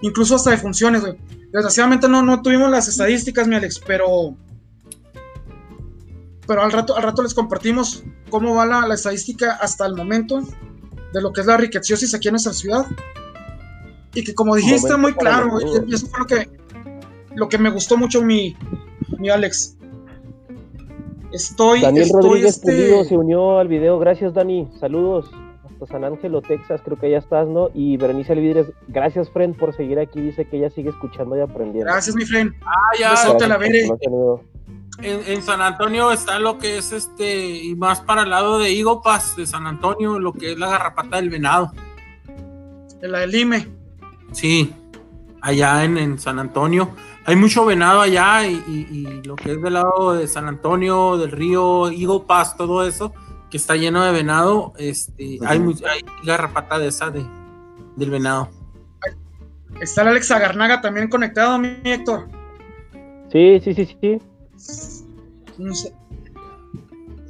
incluso 0.00 0.34
hasta 0.34 0.50
defunciones, 0.50 1.02
güey. 1.02 1.16
Desgraciadamente 1.52 2.08
no, 2.08 2.20
no 2.22 2.42
tuvimos 2.42 2.68
las 2.68 2.88
estadísticas, 2.88 3.46
mi 3.46 3.54
Alex, 3.54 3.80
pero 3.86 4.34
pero 6.50 6.64
al 6.64 6.72
rato, 6.72 6.96
al 6.96 7.04
rato 7.04 7.22
les 7.22 7.32
compartimos 7.32 8.02
cómo 8.28 8.56
va 8.56 8.66
la, 8.66 8.84
la 8.84 8.94
estadística 8.94 9.52
hasta 9.52 9.86
el 9.86 9.94
momento 9.94 10.40
de 11.12 11.22
lo 11.22 11.32
que 11.32 11.42
es 11.42 11.46
la 11.46 11.56
riqueciosis 11.56 12.12
aquí 12.12 12.26
en 12.26 12.32
nuestra 12.32 12.52
ciudad. 12.52 12.86
Y 14.14 14.24
que 14.24 14.34
como 14.34 14.56
dijiste 14.56 14.96
muy 14.96 15.14
claro, 15.14 15.60
y 15.86 15.94
eso 15.94 16.08
fue 16.08 16.18
lo 16.18 16.26
que, 16.26 16.50
lo 17.36 17.48
que 17.48 17.56
me 17.56 17.70
gustó 17.70 17.96
mucho 17.96 18.20
mi, 18.20 18.56
mi 19.20 19.30
Alex. 19.30 19.76
Estoy, 21.32 21.82
Daniel 21.82 22.06
estoy, 22.06 22.20
Rodríguez 22.20 22.56
este, 22.56 22.72
Pulido 22.72 23.04
se 23.04 23.16
unió 23.16 23.60
al 23.60 23.68
video. 23.68 24.00
Gracias, 24.00 24.34
Dani. 24.34 24.68
Saludos 24.80 25.30
hasta 25.66 25.86
San 25.86 26.02
Ángelo, 26.02 26.42
Texas. 26.42 26.80
Creo 26.84 26.98
que 26.98 27.12
ya 27.12 27.18
estás, 27.18 27.46
¿no? 27.46 27.68
Y 27.74 27.96
Berenice 27.96 28.32
Alvidres, 28.32 28.72
gracias, 28.88 29.30
friend, 29.30 29.56
por 29.56 29.72
seguir 29.76 30.00
aquí. 30.00 30.20
Dice 30.20 30.48
que 30.48 30.56
ella 30.56 30.70
sigue 30.70 30.90
escuchando 30.90 31.36
y 31.36 31.42
aprendiendo. 31.42 31.92
Gracias, 31.92 32.16
mi 32.16 32.24
friend. 32.24 32.52
Ah, 32.62 32.98
ya. 32.98 33.10
Gracias 33.10 33.48
la 33.48 33.56
veré. 33.56 33.88
En, 35.02 35.20
en 35.26 35.42
San 35.42 35.60
Antonio 35.60 36.12
está 36.12 36.38
lo 36.38 36.58
que 36.58 36.78
es 36.78 36.92
este, 36.92 37.48
y 37.64 37.74
más 37.74 38.00
para 38.00 38.22
el 38.22 38.30
lado 38.30 38.58
de 38.58 38.84
Pass 39.02 39.36
de 39.36 39.46
San 39.46 39.66
Antonio, 39.66 40.18
lo 40.18 40.32
que 40.32 40.52
es 40.52 40.58
la 40.58 40.68
garrapata 40.68 41.16
del 41.16 41.30
venado. 41.30 41.72
De 43.00 43.08
la 43.08 43.20
del 43.20 43.34
IME. 43.34 43.66
Sí, 44.32 44.72
allá 45.40 45.84
en, 45.84 45.96
en 45.98 46.18
San 46.18 46.38
Antonio. 46.38 46.90
Hay 47.26 47.36
mucho 47.36 47.64
venado 47.64 48.00
allá 48.00 48.46
y, 48.46 48.54
y- 48.66 48.86
y 48.98 49.22
lo 49.24 49.36
que 49.36 49.52
es 49.52 49.62
del 49.62 49.74
lado 49.74 50.14
de 50.14 50.26
San 50.26 50.46
Antonio, 50.48 51.16
del 51.18 51.30
río 51.30 51.90
Pass, 52.26 52.56
todo 52.56 52.86
eso, 52.86 53.12
que 53.50 53.56
está 53.56 53.76
lleno 53.76 54.02
de 54.04 54.12
venado, 54.12 54.72
este, 54.78 55.38
hay 55.46 55.58
garrapata 56.24 56.78
de 56.78 56.88
esa 56.88 57.10
de, 57.10 57.24
del 57.96 58.10
venado. 58.10 58.48
Está 59.80 60.02
el 60.02 60.08
Alex 60.08 60.30
Agarnaga 60.30 60.80
también 60.80 61.08
conectado, 61.08 61.58
mi 61.58 61.76
Héctor. 61.84 62.28
Sí, 63.32 63.60
sí, 63.62 63.74
sí, 63.74 63.96
sí. 64.00 64.18
No 65.58 65.74
sé. 65.74 65.94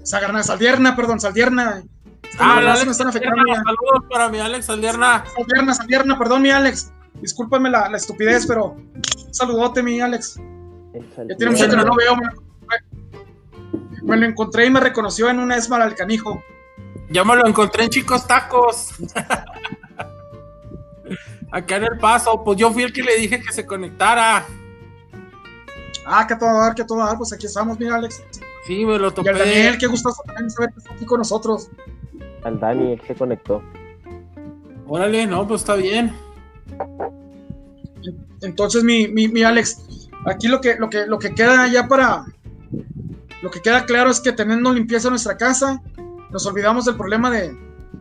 Sagarna, 0.02 0.42
Saldierna, 0.42 0.96
perdón, 0.96 1.20
Saldierna. 1.20 1.82
Ah, 2.38 2.60
la 2.60 2.76
se 2.76 2.84
me 2.84 2.90
Alex 2.90 2.90
están 2.92 3.08
afectando 3.08 3.36
Saldierna, 3.36 3.64
saludos 3.64 4.04
para 4.10 4.28
mi 4.28 4.38
Alex 4.38 4.70
Aldierna. 4.70 5.24
Saldierna, 5.36 5.74
Saldierna, 5.74 6.18
perdón, 6.18 6.42
mi 6.42 6.50
Alex. 6.50 6.92
Discúlpame 7.14 7.70
la, 7.70 7.88
la 7.88 7.96
estupidez, 7.96 8.46
pero 8.46 8.72
un 8.72 9.02
saludote, 9.30 9.82
mi 9.82 10.00
Alex. 10.00 10.40
Ya 11.28 11.36
tiene 11.36 11.52
mucho 11.52 11.68
que 11.68 11.76
no 11.76 11.84
lo 11.84 11.94
veo. 11.94 12.16
Me, 12.16 12.28
me 14.02 14.16
lo 14.16 14.26
encontré 14.26 14.66
y 14.66 14.70
me 14.70 14.80
reconoció 14.80 15.28
en 15.28 15.38
una 15.38 15.56
esmar 15.56 15.82
al 15.82 15.94
canijo. 15.94 16.42
Ya 17.10 17.24
me 17.24 17.36
lo 17.36 17.46
encontré 17.46 17.84
en 17.84 17.90
Chicos 17.90 18.26
Tacos. 18.26 18.94
Acá 21.52 21.76
en 21.76 21.84
el 21.84 21.98
paso, 21.98 22.42
pues 22.44 22.58
yo 22.58 22.72
fui 22.72 22.84
el 22.84 22.92
que 22.92 23.02
le 23.02 23.16
dije 23.16 23.40
que 23.40 23.52
se 23.52 23.66
conectara. 23.66 24.46
Ah, 26.06 26.26
que 26.26 26.34
a 26.34 26.38
todo 26.38 26.60
dar, 26.60 26.74
que 26.74 26.82
a 26.82 26.86
todo 26.86 26.98
dar. 26.98 27.16
Pues 27.16 27.32
aquí 27.32 27.46
estamos, 27.46 27.78
mi 27.78 27.86
Alex. 27.88 28.22
Sí, 28.66 28.84
me 28.84 28.98
lo 28.98 29.08
Y 29.08 29.12
topé. 29.12 29.30
al 29.30 29.38
Daniel, 29.38 29.78
qué 29.78 29.86
gustoso 29.86 30.22
también 30.26 30.50
saber 30.50 30.72
que 30.72 30.78
está 30.80 30.92
aquí 30.94 31.04
con 31.04 31.18
nosotros. 31.18 31.68
Al 32.44 32.58
Dani, 32.58 32.96
que 32.98 33.06
se 33.08 33.14
conectó. 33.14 33.62
Órale, 34.86 35.26
no, 35.26 35.46
pues 35.46 35.60
está 35.62 35.74
bien. 35.76 36.12
Entonces, 38.42 38.82
mi, 38.82 39.08
mi, 39.08 39.28
mi 39.28 39.42
Alex, 39.42 40.08
aquí 40.26 40.48
lo 40.48 40.60
que, 40.60 40.76
lo, 40.76 40.88
que, 40.88 41.06
lo 41.06 41.18
que 41.18 41.34
queda 41.34 41.66
ya 41.68 41.86
para. 41.86 42.24
Lo 43.42 43.50
que 43.50 43.60
queda 43.62 43.84
claro 43.86 44.10
es 44.10 44.20
que 44.20 44.32
teniendo 44.32 44.72
limpieza 44.72 45.08
en 45.08 45.12
nuestra 45.12 45.36
casa, 45.36 45.80
nos 46.30 46.44
olvidamos 46.46 46.84
del 46.84 46.96
problema 46.96 47.30
de, 47.30 47.56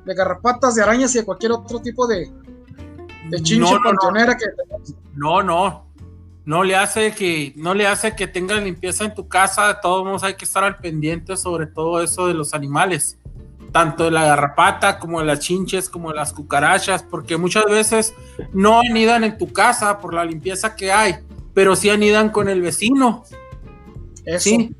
de 0.05 0.13
garrapatas, 0.13 0.75
de 0.75 0.83
arañas 0.83 1.15
y 1.15 1.19
de 1.19 1.25
cualquier 1.25 1.53
otro 1.53 1.79
tipo 1.79 2.07
de, 2.07 2.29
de 3.29 3.37
chinche 3.41 3.59
No, 3.59 3.71
no, 3.71 3.77
no. 3.77 3.83
panteonera 3.83 4.35
que 4.37 4.45
No, 5.15 5.41
no. 5.43 5.85
No 6.49 6.63
le 6.63 6.75
hace 6.75 7.13
que, 7.13 7.53
no 7.57 7.75
le 7.75 7.85
hace 7.85 8.15
que 8.15 8.25
tengas 8.25 8.63
limpieza 8.63 9.05
en 9.05 9.13
tu 9.13 9.27
casa. 9.27 9.67
De 9.67 9.75
todos 9.83 10.23
hay 10.23 10.33
que 10.33 10.45
estar 10.45 10.63
al 10.63 10.77
pendiente 10.77 11.37
sobre 11.37 11.67
todo 11.67 12.01
eso 12.01 12.25
de 12.25 12.33
los 12.33 12.55
animales. 12.55 13.19
Tanto 13.71 14.05
de 14.05 14.09
la 14.09 14.25
garrapata 14.25 14.97
como 14.97 15.19
de 15.19 15.27
las 15.27 15.41
chinches, 15.41 15.91
como 15.91 16.09
de 16.09 16.15
las 16.15 16.33
cucarachas, 16.33 17.03
porque 17.03 17.37
muchas 17.37 17.65
veces 17.65 18.15
no 18.51 18.79
anidan 18.79 19.23
en 19.23 19.37
tu 19.37 19.53
casa 19.53 19.99
por 19.99 20.11
la 20.15 20.25
limpieza 20.25 20.75
que 20.75 20.91
hay, 20.91 21.17
pero 21.53 21.75
sí 21.75 21.91
anidan 21.91 22.31
con 22.31 22.49
el 22.49 22.63
vecino. 22.63 23.25
eso. 24.25 24.49
Sí. 24.49 24.75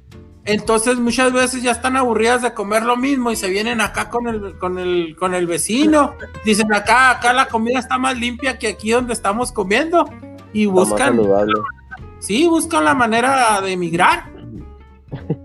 Entonces 0.45 0.97
muchas 0.97 1.31
veces 1.31 1.61
ya 1.61 1.69
están 1.73 1.97
aburridas 1.97 2.41
de 2.41 2.51
comer 2.51 2.81
lo 2.81 2.97
mismo 2.97 3.29
y 3.29 3.35
se 3.35 3.47
vienen 3.47 3.79
acá 3.79 4.09
con 4.09 4.27
el, 4.27 4.57
con 4.57 4.79
el, 4.79 5.15
con 5.19 5.35
el 5.35 5.45
vecino. 5.45 6.15
Dicen 6.43 6.73
acá, 6.73 7.11
acá 7.11 7.31
la 7.31 7.47
comida 7.47 7.77
está 7.77 7.99
más 7.99 8.17
limpia 8.17 8.57
que 8.57 8.69
aquí 8.69 8.89
donde 8.89 9.13
estamos 9.13 9.51
comiendo. 9.51 10.09
Y 10.53 10.65
buscan, 10.65 11.15
saludable. 11.17 11.53
sí, 12.19 12.47
buscan 12.47 12.85
la 12.85 12.93
manera 12.93 13.61
de 13.61 13.71
emigrar. 13.73 14.23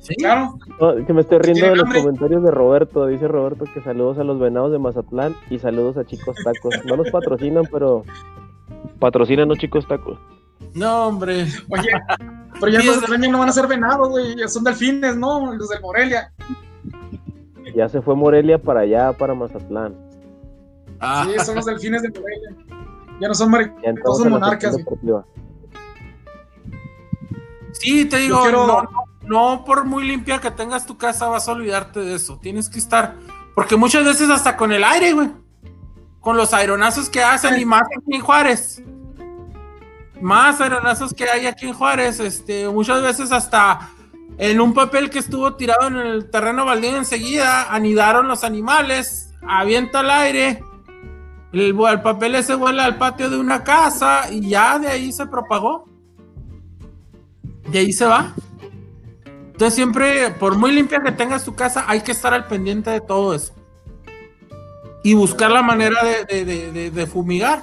Sí. 0.00 0.14
Claro. 0.16 0.58
No, 0.78 1.06
que 1.06 1.12
me 1.14 1.22
estoy 1.22 1.38
riendo 1.38 1.64
de 1.66 1.76
los 1.76 1.84
hambre. 1.86 2.00
comentarios 2.02 2.42
de 2.42 2.50
Roberto. 2.50 3.06
Dice 3.06 3.26
Roberto 3.26 3.64
que 3.72 3.80
saludos 3.80 4.18
a 4.18 4.24
los 4.24 4.38
venados 4.38 4.70
de 4.70 4.78
Mazatlán 4.78 5.34
y 5.48 5.58
saludos 5.58 5.96
a 5.96 6.04
Chicos 6.04 6.36
Tacos. 6.44 6.74
No 6.84 6.96
los 6.96 7.08
patrocinan, 7.10 7.64
pero 7.72 8.04
patrocinan 8.98 9.48
los 9.48 9.56
Chicos 9.58 9.86
Tacos. 9.88 10.18
No, 10.74 11.06
hombre. 11.06 11.46
Oye, 11.70 11.88
pero 12.60 12.68
ya 12.68 12.78
Mazatlán 12.84 13.22
ya 13.22 13.28
no 13.30 13.38
van 13.38 13.48
a 13.48 13.52
ser 13.52 13.66
venados, 13.66 14.10
güey. 14.10 14.36
ya 14.36 14.46
Son 14.48 14.62
delfines, 14.64 15.16
¿no? 15.16 15.54
Los 15.54 15.68
del 15.70 15.80
Morelia. 15.80 16.30
Ya 17.74 17.88
se 17.88 18.02
fue 18.02 18.14
Morelia 18.14 18.58
para 18.58 18.80
allá, 18.80 19.12
para 19.14 19.34
Mazatlán. 19.34 19.94
Ah, 21.00 21.26
Sí, 21.26 21.38
son 21.44 21.54
los 21.56 21.64
delfines 21.64 22.02
de 22.02 22.10
Morelia. 22.10 22.50
Ya 23.20 23.28
no 23.28 23.34
son 23.34 23.50
monarcas. 23.50 24.76
deportiva. 24.76 25.24
sí, 27.72 28.04
te 28.04 28.18
digo, 28.18 28.36
Yo 28.38 28.42
quiero- 28.42 28.66
no, 28.66 28.82
no, 28.82 28.88
no 29.26 29.64
por 29.64 29.84
muy 29.84 30.04
limpia 30.06 30.40
que 30.40 30.50
tengas 30.50 30.86
tu 30.86 30.96
casa 30.96 31.28
vas 31.28 31.48
a 31.48 31.52
olvidarte 31.52 32.00
de 32.00 32.14
eso. 32.14 32.38
Tienes 32.40 32.68
que 32.68 32.78
estar, 32.78 33.16
porque 33.54 33.76
muchas 33.76 34.04
veces 34.04 34.30
hasta 34.30 34.56
con 34.56 34.72
el 34.72 34.84
aire, 34.84 35.12
güey. 35.12 35.30
Con 36.20 36.36
los 36.36 36.54
aeronazos 36.54 37.10
que 37.10 37.22
hacen 37.22 37.60
y 37.60 37.64
más 37.64 37.82
aquí 37.82 38.14
en 38.16 38.20
Juárez. 38.22 38.82
Más 40.20 40.60
aeronazos 40.60 41.12
que 41.12 41.28
hay 41.28 41.46
aquí 41.46 41.66
en 41.66 41.74
Juárez, 41.74 42.18
este, 42.20 42.68
muchas 42.68 43.02
veces 43.02 43.30
hasta 43.30 43.90
en 44.38 44.60
un 44.60 44.72
papel 44.72 45.10
que 45.10 45.18
estuvo 45.18 45.54
tirado 45.54 45.88
en 45.88 45.96
el 45.96 46.30
terreno 46.30 46.64
baldío 46.64 46.96
enseguida, 46.96 47.72
anidaron 47.74 48.26
los 48.26 48.42
animales, 48.42 49.34
avienta 49.46 50.00
el 50.00 50.10
aire, 50.10 50.64
el, 51.60 51.78
el 51.90 52.02
papel 52.02 52.34
ese 52.34 52.54
vuela 52.54 52.84
al 52.84 52.96
patio 52.98 53.30
de 53.30 53.38
una 53.38 53.62
casa 53.64 54.30
y 54.30 54.48
ya 54.48 54.78
de 54.78 54.88
ahí 54.88 55.12
se 55.12 55.26
propagó. 55.26 55.86
De 57.68 57.78
ahí 57.78 57.92
se 57.92 58.04
va. 58.06 58.34
Entonces 59.26 59.74
siempre, 59.74 60.30
por 60.32 60.56
muy 60.56 60.72
limpia 60.72 61.00
que 61.00 61.12
tengas 61.12 61.44
tu 61.44 61.54
casa, 61.54 61.84
hay 61.86 62.00
que 62.00 62.12
estar 62.12 62.34
al 62.34 62.46
pendiente 62.46 62.90
de 62.90 63.00
todo 63.00 63.34
eso. 63.34 63.54
Y 65.02 65.14
buscar 65.14 65.50
la 65.50 65.62
manera 65.62 66.02
de, 66.02 66.44
de- 66.44 66.72
de- 66.72 66.90
de- 66.90 67.06
fumigar. 67.06 67.62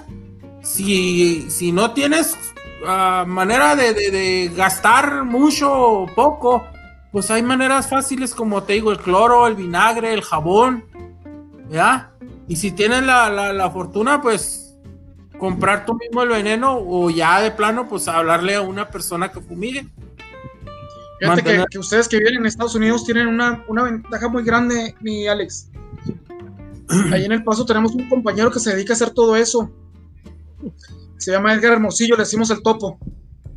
Si, 0.61 1.49
si 1.49 1.71
no 1.71 1.91
tienes 1.91 2.37
ah, 2.85 3.25
manera 3.27 3.75
de 3.75 4.51
gastar 4.55 5.23
mucho 5.25 5.71
o 5.73 6.05
poco, 6.05 6.63
pues 7.11 7.29
hay 7.31 7.41
maneras 7.43 7.89
fáciles 7.89 8.33
como 8.35 8.63
te 8.63 8.73
digo, 8.73 8.91
el 8.91 8.99
cloro, 8.99 9.47
el 9.47 9.55
vinagre, 9.55 10.13
el 10.13 10.21
jabón. 10.21 10.85
¿Ya? 11.69 12.10
Y 12.51 12.57
si 12.57 12.73
tienes 12.73 13.01
la, 13.03 13.29
la- 13.29 13.53
la 13.53 13.69
fortuna, 13.71 14.21
pues 14.21 14.75
comprar 15.39 15.85
tú 15.85 15.95
mismo 15.95 16.21
el 16.23 16.27
veneno 16.29 16.77
o 16.77 17.09
ya 17.09 17.39
de 17.39 17.49
plano, 17.51 17.87
pues 17.87 18.09
hablarle 18.09 18.55
a 18.55 18.61
una 18.61 18.89
persona 18.89 19.31
que 19.31 19.39
fumigue. 19.39 19.87
Fíjate 21.21 21.43
que, 21.71 21.79
ustedes 21.79 22.09
que 22.09 22.17
viven 22.17 22.35
en 22.35 22.45
Estados 22.45 22.75
Unidos 22.75 23.05
tienen 23.05 23.27
una, 23.27 23.63
una 23.69 23.83
ventaja 23.83 24.27
muy 24.27 24.43
grande, 24.43 24.93
mi 24.99 25.27
Alex. 25.27 25.69
Ahí 27.13 27.23
en 27.23 27.31
El 27.31 27.41
Paso 27.45 27.65
tenemos 27.65 27.93
un 27.93 28.09
compañero 28.09 28.51
que 28.51 28.59
se 28.59 28.75
dedica 28.75 28.91
a 28.91 28.95
hacer 28.97 29.11
todo 29.11 29.37
eso. 29.37 29.71
Se 31.15 31.31
llama 31.31 31.53
Edgar 31.53 31.71
Hermosillo, 31.71 32.17
le 32.17 32.23
decimos 32.23 32.49
el 32.49 32.61
topo. 32.61 32.99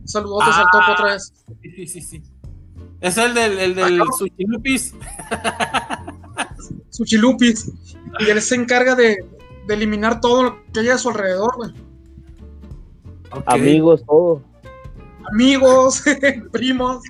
Saludotes 0.05 0.55
al 0.55 0.66
topo 0.70 0.92
otra 0.92 1.14
vez. 1.14 1.32
Sí, 1.62 1.70
sí, 1.74 1.86
sí, 1.88 2.01
sí. 2.01 2.22
Es 3.01 3.18
el 3.18 3.34
del, 3.34 3.59
el 3.59 3.74
del 3.74 4.01
Suchilupis. 4.16 4.95
Suchilupis. 6.90 7.72
Y 8.21 8.31
él 8.31 8.41
se 8.43 8.55
encarga 8.55 8.95
de, 8.95 9.19
de 9.67 9.75
eliminar 9.75 10.21
todo 10.21 10.43
lo 10.43 10.65
que 10.73 10.81
haya 10.81 10.95
a 10.95 10.99
su 10.99 11.09
alrededor, 11.11 11.57
güey. 11.57 11.73
Amigos, 13.47 14.05
todo. 14.07 14.43
Amigos, 15.33 16.03
primos. 16.53 17.03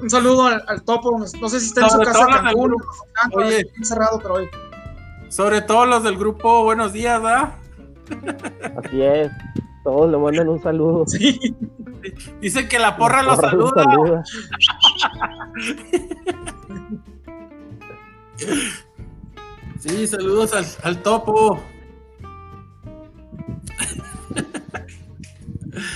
Un 0.00 0.10
saludo 0.10 0.46
al, 0.46 0.62
al 0.66 0.82
topo. 0.82 1.18
No 1.18 1.48
sé 1.48 1.60
si 1.60 1.66
está 1.66 1.82
en 1.82 1.90
su 1.90 1.98
casa 1.98 2.26
Cancún. 2.26 2.74
Oye. 3.32 3.58
está 3.60 3.76
encerrado, 3.76 4.18
pero 4.20 4.34
hoy. 4.34 4.48
Sobre 5.28 5.62
todo 5.62 5.86
los 5.86 6.02
del 6.02 6.16
grupo 6.16 6.62
Buenos 6.64 6.92
Días, 6.92 7.20
¿verdad? 7.22 7.54
Así 8.84 9.02
es. 9.02 9.30
Todos 9.84 10.10
le 10.10 10.18
mandan 10.18 10.48
un 10.48 10.62
saludo. 10.62 11.04
Sí. 11.06 11.56
Dice 12.40 12.68
que 12.68 12.78
la 12.78 12.96
porra 12.96 13.22
los 13.22 13.36
Porra 13.36 13.52
los 13.52 13.70
saluda. 13.70 13.84
saluda. 13.84 14.24
Sí, 19.82 20.06
saludos 20.06 20.52
al, 20.54 20.64
al 20.84 21.02
topo. 21.02 21.58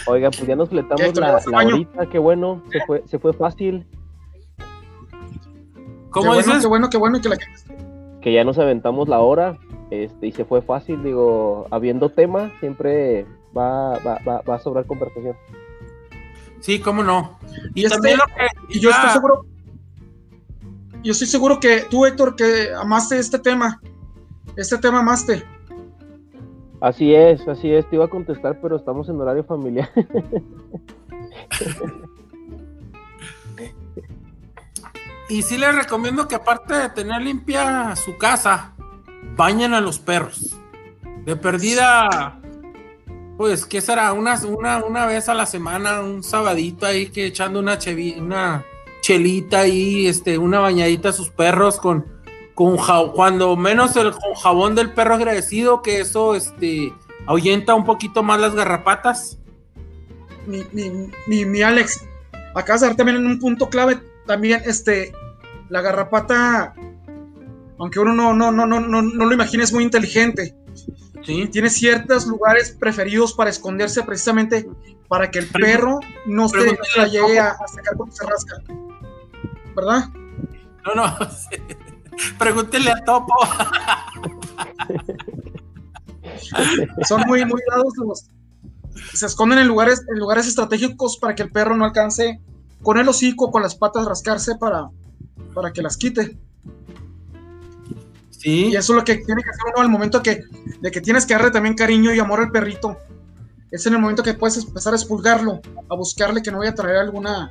Oiga, 0.09 0.31
pues 0.31 0.47
ya 0.47 0.57
nos 0.57 0.69
fletamos 0.71 1.17
la, 1.17 1.41
la 1.51 1.59
horita, 1.59 2.07
qué 2.07 2.19
bueno, 2.19 2.63
se 2.73 2.81
fue, 2.87 3.03
se 3.07 3.19
fue 3.19 3.33
fácil, 3.33 3.87
¿Cómo 6.11 6.33
qué 6.33 6.39
dices? 6.39 6.67
Bueno, 6.67 6.89
qué 6.89 6.97
bueno, 6.99 7.21
qué 7.21 7.21
bueno 7.21 7.21
que 7.21 7.29
la 7.29 7.37
gente 7.37 8.21
que 8.23 8.33
ya 8.33 8.43
nos 8.43 8.59
aventamos 8.59 9.09
la 9.09 9.21
hora, 9.21 9.57
este, 9.91 10.27
y 10.27 10.33
se 10.33 10.45
fue 10.45 10.63
fácil, 10.63 11.03
digo, 11.05 11.69
habiendo 11.71 12.09
tema, 12.09 12.51
siempre 12.59 13.25
va, 13.57 13.99
va, 14.01 14.19
va, 14.27 14.41
va 14.41 14.55
a 14.57 14.59
sobrar 14.59 14.85
conversación. 14.87 15.37
Sí, 16.59 16.81
cómo 16.81 17.05
no. 17.05 17.39
Y, 17.75 17.83
Y 17.83 17.85
este- 17.85 17.95
también 17.97 18.19
lo 18.19 18.25
que. 18.27 18.77
Y 18.79 18.81
yo 18.81 18.91
estoy 18.91 19.11
seguro. 19.11 19.45
Yo 21.07 21.13
estoy 21.13 21.29
seguro 21.29 21.61
que 21.61 21.83
tú, 21.89 22.05
Héctor, 22.05 22.35
que 22.35 22.71
amaste 22.77 23.17
este 23.17 23.39
tema. 23.39 23.81
Este 24.57 24.77
tema 24.77 24.99
amaste. 24.99 25.45
Así 26.81 27.15
es, 27.15 27.47
así 27.47 27.71
es, 27.73 27.89
te 27.89 27.95
iba 27.95 28.07
a 28.07 28.09
contestar, 28.09 28.59
pero 28.61 28.75
estamos 28.75 29.09
en 29.09 29.21
horario 29.21 29.45
familiar. 29.45 29.89
Y 35.29 35.43
sí 35.43 35.59
les 35.59 35.75
recomiendo 35.75 36.29
que 36.29 36.37
aparte 36.37 36.73
de 36.75 36.89
tener 36.91 37.21
limpia 37.21 37.97
su 37.97 38.17
casa, 38.17 38.75
bañen 39.37 39.75
a 39.75 39.81
los 39.81 39.99
perros. 39.99 40.57
De 41.25 41.35
perdida, 41.35 42.41
pues, 43.37 43.67
¿qué 43.67 43.81
será? 43.81 44.13
Una, 44.13 44.39
una, 44.47 44.85
una 44.85 45.05
vez 45.07 45.29
a 45.29 45.35
la 45.35 45.47
semana, 45.47 46.01
un 46.01 46.23
sabadito 46.23 46.87
ahí 46.87 47.09
que 47.09 47.27
echando 47.27 47.59
una, 47.59 47.77
chevi- 47.77 48.21
una 48.21 48.65
chelita 49.07 49.61
ahí, 49.61 50.09
este, 50.09 50.37
una 50.37 50.59
bañadita 50.59 51.11
a 51.11 51.13
sus 51.13 51.31
perros 51.31 51.79
con, 51.79 52.05
con 52.55 52.77
cuando 53.15 53.55
menos 53.55 53.95
el 53.95 54.11
con 54.11 54.35
jabón 54.35 54.75
del 54.75 54.93
perro 54.95 55.15
agradecido, 55.15 55.81
que 55.81 56.01
eso 56.01 56.35
este, 56.35 56.93
ahuyenta 57.27 57.77
un 57.77 57.85
poquito 57.85 58.25
más 58.25 58.41
las 58.41 58.57
garrapatas. 58.57 59.39
Mi, 60.49 60.67
mi, 60.73 60.91
mi, 61.29 61.45
mi 61.45 61.63
Alex, 61.63 62.05
acabas 62.57 62.81
de 62.81 62.89
dar 62.89 62.97
también 62.97 63.19
en 63.19 63.27
un 63.27 63.39
punto 63.39 63.69
clave. 63.69 64.01
También, 64.27 64.63
este, 64.67 65.13
la 65.69 65.83
garrapata, 65.83 66.75
aunque 67.79 68.01
uno 68.01 68.13
no, 68.13 68.35
no, 68.35 68.51
no, 68.51 68.67
no, 68.67 68.81
no, 68.81 69.03
no 69.03 69.25
lo 69.25 69.33
imagine, 69.33 69.63
es 69.63 69.73
muy 69.73 69.85
inteligente. 69.85 70.53
¿sí? 71.23 71.47
Tiene 71.47 71.71
ciertos 71.71 72.27
lugares 72.27 72.73
preferidos 72.73 73.35
para 73.35 73.51
esconderse 73.51 74.03
precisamente 74.03 74.69
para 75.07 75.31
que 75.31 75.39
el 75.39 75.47
perro 75.47 76.01
no 76.27 76.49
se, 76.49 76.57
no 76.57 76.63
pregúntale 76.63 76.89
se 76.93 76.99
la 76.99 77.05
al 77.05 77.11
llegue 77.13 77.39
a, 77.39 77.51
a 77.51 77.69
sacar 77.69 77.97
cuando 77.97 78.17
se 78.17 78.27
rasca. 78.27 78.57
¿Verdad? 79.77 80.09
No, 80.87 80.95
no. 80.95 81.19
Pregúntele 82.39 82.91
a 82.91 83.05
Topo. 83.05 83.35
son 87.07 87.21
muy, 87.27 87.45
muy 87.45 87.61
dados 87.69 87.93
los. 87.99 88.25
Se 89.13 89.27
esconden 89.27 89.59
en 89.59 89.69
lugares, 89.69 90.03
en 90.09 90.19
lugares 90.19 90.47
estratégicos 90.47 91.19
para 91.19 91.35
que 91.35 91.43
el 91.43 91.53
perro 91.53 91.77
no 91.77 91.85
alcance 91.85 92.41
con 92.83 92.97
el 92.97 93.07
hocico, 93.09 93.51
con 93.51 93.63
las 93.63 93.75
patas 93.75 94.07
rascarse 94.07 94.57
para, 94.57 94.89
para 95.55 95.73
que 95.73 95.83
las 95.83 95.99
quite. 95.99 96.39
Sí. 98.31 98.69
Y 98.69 98.77
eso 98.77 98.95
es 98.95 98.97
lo 98.97 99.05
que 99.05 99.17
tiene 99.17 99.43
que 99.43 99.51
hacer 99.51 99.65
uno 99.75 99.83
al 99.83 99.91
momento 99.91 100.23
que, 100.23 100.41
de 100.81 100.91
que 100.91 101.03
tienes 101.03 101.27
que 101.27 101.35
darle 101.35 101.51
también 101.51 101.75
cariño 101.75 102.15
y 102.15 102.19
amor 102.19 102.41
al 102.41 102.51
perrito. 102.51 102.97
Es 103.71 103.85
en 103.87 103.93
el 103.93 104.01
momento 104.01 104.23
que 104.23 104.33
puedes 104.33 104.57
empezar 104.57 104.95
a 104.95 104.97
expulgarlo, 104.97 105.61
a 105.91 105.95
buscarle 105.95 106.41
que 106.41 106.51
no 106.51 106.59
vaya 106.59 106.71
a 106.71 106.75
traer 106.75 106.97
alguna, 106.97 107.51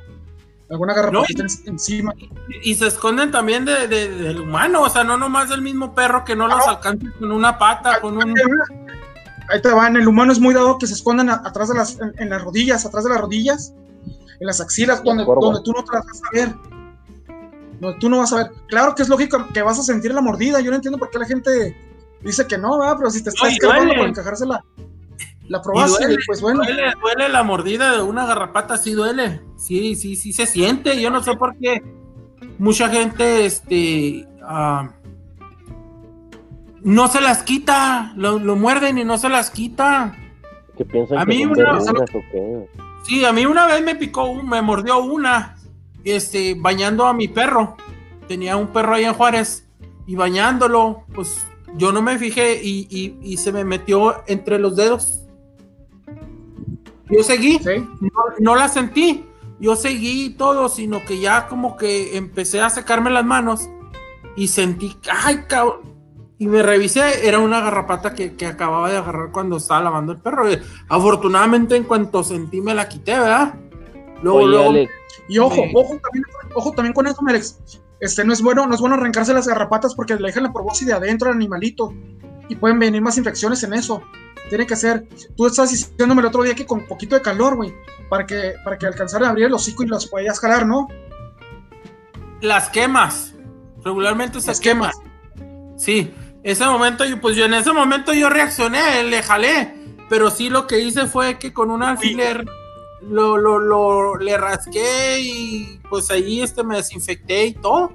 alguna 0.70 0.94
garrapatita 0.94 1.42
en- 1.42 1.68
encima. 1.68 2.14
Y 2.62 2.74
se 2.74 2.86
esconden 2.88 3.30
también 3.30 3.64
de, 3.64 3.86
de- 3.88 4.08
del 4.08 4.40
humano, 4.40 4.82
o 4.82 4.88
sea, 4.90 5.04
no 5.04 5.16
nomás 5.16 5.48
del 5.48 5.62
mismo 5.62 5.94
perro 5.94 6.24
que 6.24 6.34
no 6.36 6.48
los 6.48 6.66
alcance 6.66 7.06
con 7.18 7.30
una 7.32 7.58
pata, 7.58 8.00
con 8.00 8.16
un... 8.16 8.34
Ahí 9.48 9.62
te 9.62 9.70
va, 9.72 9.86
en 9.86 9.96
el 9.96 10.08
humano 10.08 10.32
es 10.32 10.40
muy 10.40 10.52
dado 10.54 10.76
que 10.78 10.86
se 10.88 10.94
escondan 10.94 11.30
a- 11.30 11.42
atrás 11.44 11.68
de 11.68 11.76
las, 11.76 12.00
en, 12.00 12.12
en 12.18 12.30
las 12.30 12.42
rodillas, 12.42 12.84
atrás 12.84 13.04
de 13.04 13.10
las 13.10 13.20
rodillas, 13.20 13.72
en 14.40 14.46
las 14.46 14.60
axilas, 14.60 15.02
donde, 15.04 15.24
donde 15.24 15.60
tú 15.64 15.72
no 15.72 15.84
te 15.84 15.92
las 15.92 16.04
vas 16.04 16.20
a 16.20 16.30
ver. 16.36 16.54
Donde 17.80 17.98
tú 18.00 18.08
no 18.10 18.18
vas 18.18 18.32
a 18.32 18.36
ver. 18.38 18.50
Claro 18.68 18.94
que 18.94 19.02
es 19.02 19.08
lógico 19.08 19.46
que 19.54 19.62
vas 19.62 19.78
a 19.78 19.82
sentir 19.82 20.12
la 20.12 20.20
mordida. 20.20 20.60
Yo 20.60 20.70
no 20.70 20.76
entiendo 20.76 20.98
por 20.98 21.10
qué 21.10 21.18
la 21.18 21.26
gente 21.26 21.76
dice 22.22 22.46
que 22.46 22.58
no, 22.58 22.78
¿verdad? 22.78 22.96
Pero 22.98 23.10
si 23.10 23.22
te 23.22 23.28
está 23.30 23.46
escarbando 23.54 23.92
para 23.94 24.08
encajársela. 24.10 24.64
La 25.48 25.62
probaste, 25.62 26.04
duele, 26.06 26.18
pues 26.26 26.40
bueno. 26.40 26.62
Duele, 26.64 26.92
duele 27.00 27.28
la 27.28 27.42
mordida 27.42 27.92
de 27.92 28.02
una 28.02 28.26
garrapata, 28.26 28.76
sí 28.78 28.92
duele. 28.92 29.42
Sí, 29.56 29.94
sí, 29.94 30.16
sí 30.16 30.32
se 30.32 30.46
siente. 30.46 31.00
Yo 31.00 31.10
no 31.10 31.22
sé 31.22 31.36
por 31.36 31.56
qué 31.58 31.82
mucha 32.58 32.88
gente, 32.88 33.46
este, 33.46 34.26
ah, 34.42 34.90
no 36.82 37.08
se 37.08 37.20
las 37.20 37.42
quita, 37.42 38.12
lo, 38.16 38.38
lo 38.38 38.56
muerden 38.56 38.98
y 38.98 39.04
no 39.04 39.18
se 39.18 39.28
las 39.28 39.50
quita. 39.50 40.16
Que 40.76 40.84
piensan 40.84 41.18
A 41.18 41.20
que 41.24 41.26
mí 41.28 41.42
son 41.42 41.50
una- 41.52 42.04
qué. 42.30 42.68
Sí, 43.04 43.24
a 43.24 43.32
mí 43.32 43.46
una 43.46 43.66
vez 43.66 43.82
me 43.82 43.94
picó, 43.94 44.24
un- 44.24 44.48
me 44.48 44.60
mordió 44.62 44.98
una, 44.98 45.56
este, 46.04 46.54
bañando 46.58 47.06
a 47.06 47.12
mi 47.14 47.28
perro. 47.28 47.76
Tenía 48.28 48.56
un 48.56 48.68
perro 48.68 48.94
ahí 48.94 49.04
en 49.04 49.14
Juárez 49.14 49.68
y 50.06 50.16
bañándolo, 50.16 51.04
pues 51.14 51.46
yo 51.76 51.92
no 51.92 52.02
me 52.02 52.18
fijé 52.18 52.60
y, 52.62 52.86
y- 52.90 53.16
y 53.22 53.36
se 53.36 53.52
me 53.52 53.64
metió 53.64 54.22
entre 54.26 54.58
los 54.58 54.76
dedos. 54.76 55.20
Yo 57.10 57.22
seguí, 57.22 57.58
Sí. 57.58 57.86
no, 58.00 58.10
no 58.40 58.56
la 58.56 58.68
sentí, 58.68 59.26
yo 59.60 59.76
seguí 59.76 60.30
todo, 60.30 60.68
sino 60.68 61.04
que 61.04 61.20
ya 61.20 61.46
como 61.46 61.76
que 61.76 62.16
empecé 62.16 62.60
a 62.60 62.70
secarme 62.70 63.10
las 63.10 63.24
manos 63.24 63.68
y 64.36 64.48
sentí, 64.48 64.96
ay, 65.24 65.44
cabrón. 65.48 65.94
Y 66.38 66.48
me 66.48 66.62
revisé, 66.62 67.26
era 67.26 67.38
una 67.38 67.60
garrapata 67.60 68.12
que, 68.14 68.34
que 68.34 68.44
acababa 68.46 68.90
de 68.90 68.98
agarrar 68.98 69.30
cuando 69.32 69.56
estaba 69.56 69.80
lavando 69.80 70.12
el 70.12 70.18
perro. 70.18 70.44
Afortunadamente, 70.88 71.76
en 71.76 71.84
cuanto 71.84 72.22
sentí, 72.22 72.60
me 72.60 72.74
la 72.74 72.88
quité, 72.88 73.12
¿verdad? 73.12 73.54
Luego, 74.22 74.38
Oye, 74.40 74.48
luego, 74.48 74.70
Alex, 74.70 74.92
Y 75.28 75.38
ojo, 75.38 75.54
Sí. 75.54 75.72
ojo 75.74 75.98
también, 76.02 76.24
ojo 76.54 76.72
también 76.72 76.92
con 76.92 77.06
Alex. 77.28 77.58
Este 78.00 78.24
no 78.24 78.32
es 78.34 78.42
bueno, 78.42 78.66
no 78.66 78.74
es 78.74 78.80
bueno 78.80 78.96
arrancarse 78.96 79.32
las 79.32 79.48
garrapatas 79.48 79.94
porque 79.94 80.14
le 80.16 80.26
dejan 80.26 80.42
la 80.42 80.52
proboscis 80.52 80.86
de 80.86 80.92
adentro 80.92 81.30
al 81.30 81.36
animalito 81.36 81.94
y 82.48 82.54
pueden 82.56 82.78
venir 82.78 83.00
más 83.00 83.16
infecciones 83.16 83.62
en 83.62 83.72
eso. 83.72 84.02
Tiene 84.48 84.66
que 84.66 84.76
ser. 84.76 85.06
Tú 85.36 85.46
estás 85.46 85.70
diciéndome 85.70 86.20
el 86.20 86.26
otro 86.28 86.42
día 86.42 86.54
que 86.54 86.66
con 86.66 86.86
poquito 86.86 87.14
de 87.16 87.22
calor, 87.22 87.56
güey, 87.56 87.74
para 88.08 88.26
que 88.26 88.54
para 88.64 88.78
que 88.78 88.86
alcanzara 88.86 89.26
a 89.26 89.30
abrir 89.30 89.46
el 89.46 89.54
hocico 89.54 89.82
y 89.82 89.86
los 89.86 90.06
podías 90.06 90.38
jalar, 90.40 90.66
¿no? 90.66 90.88
las 92.40 92.68
quemas. 92.68 93.34
Regularmente 93.84 94.40
se 94.40 94.48
Las 94.48 94.60
queman. 94.60 94.90
Sí, 95.76 96.12
ese 96.42 96.64
momento, 96.66 97.04
yo, 97.04 97.20
pues 97.20 97.36
yo 97.36 97.44
en 97.44 97.54
ese 97.54 97.72
momento 97.72 98.12
yo 98.12 98.28
reaccioné, 98.28 99.02
le 99.04 99.22
jalé, 99.22 99.74
pero 100.08 100.30
sí 100.30 100.48
lo 100.48 100.66
que 100.66 100.80
hice 100.80 101.06
fue 101.06 101.38
que 101.38 101.52
con 101.52 101.70
un 101.70 101.82
alfiler 101.82 102.44
lo, 103.02 103.36
lo, 103.36 103.58
lo- 103.58 104.16
le 104.16 104.36
rasqué 104.36 105.20
y 105.20 105.80
pues 105.88 106.10
ahí 106.10 106.40
este 106.42 106.62
me 106.64 106.76
desinfecté 106.76 107.46
y 107.46 107.52
todo. 107.54 107.92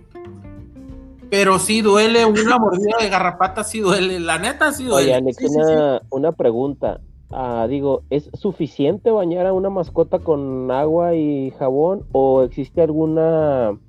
Pero 1.32 1.59
sí 1.59 1.82
duele, 1.82 2.25
una 2.25 2.59
mordida 2.59 2.97
de 2.99 3.07
garrapata 3.07 3.63
sí 3.63 3.79
duele, 3.79 4.19
la 4.19 4.38
neta 4.38 4.73
sí 4.73 4.84
duele. 4.84 5.11
oye, 5.11 5.15
Alex, 5.15 5.38
Sí, 5.38 5.47
sí, 5.47 5.55
una, 5.57 6.01
una 6.09 6.32
pregunta. 6.34 6.99
Ah, 7.32 7.67
digo, 7.69 8.03
¿es 8.09 8.29
suficiente 8.34 9.11
bañar 9.11 9.45
a 9.45 9.53
una 9.53 9.69
mascota 9.69 10.19
con 10.19 10.69
agua 10.69 11.15
y 11.15 11.51
jabón 11.51 12.03
o 12.11 12.43
existe 12.43 12.82
alguna 12.82 13.79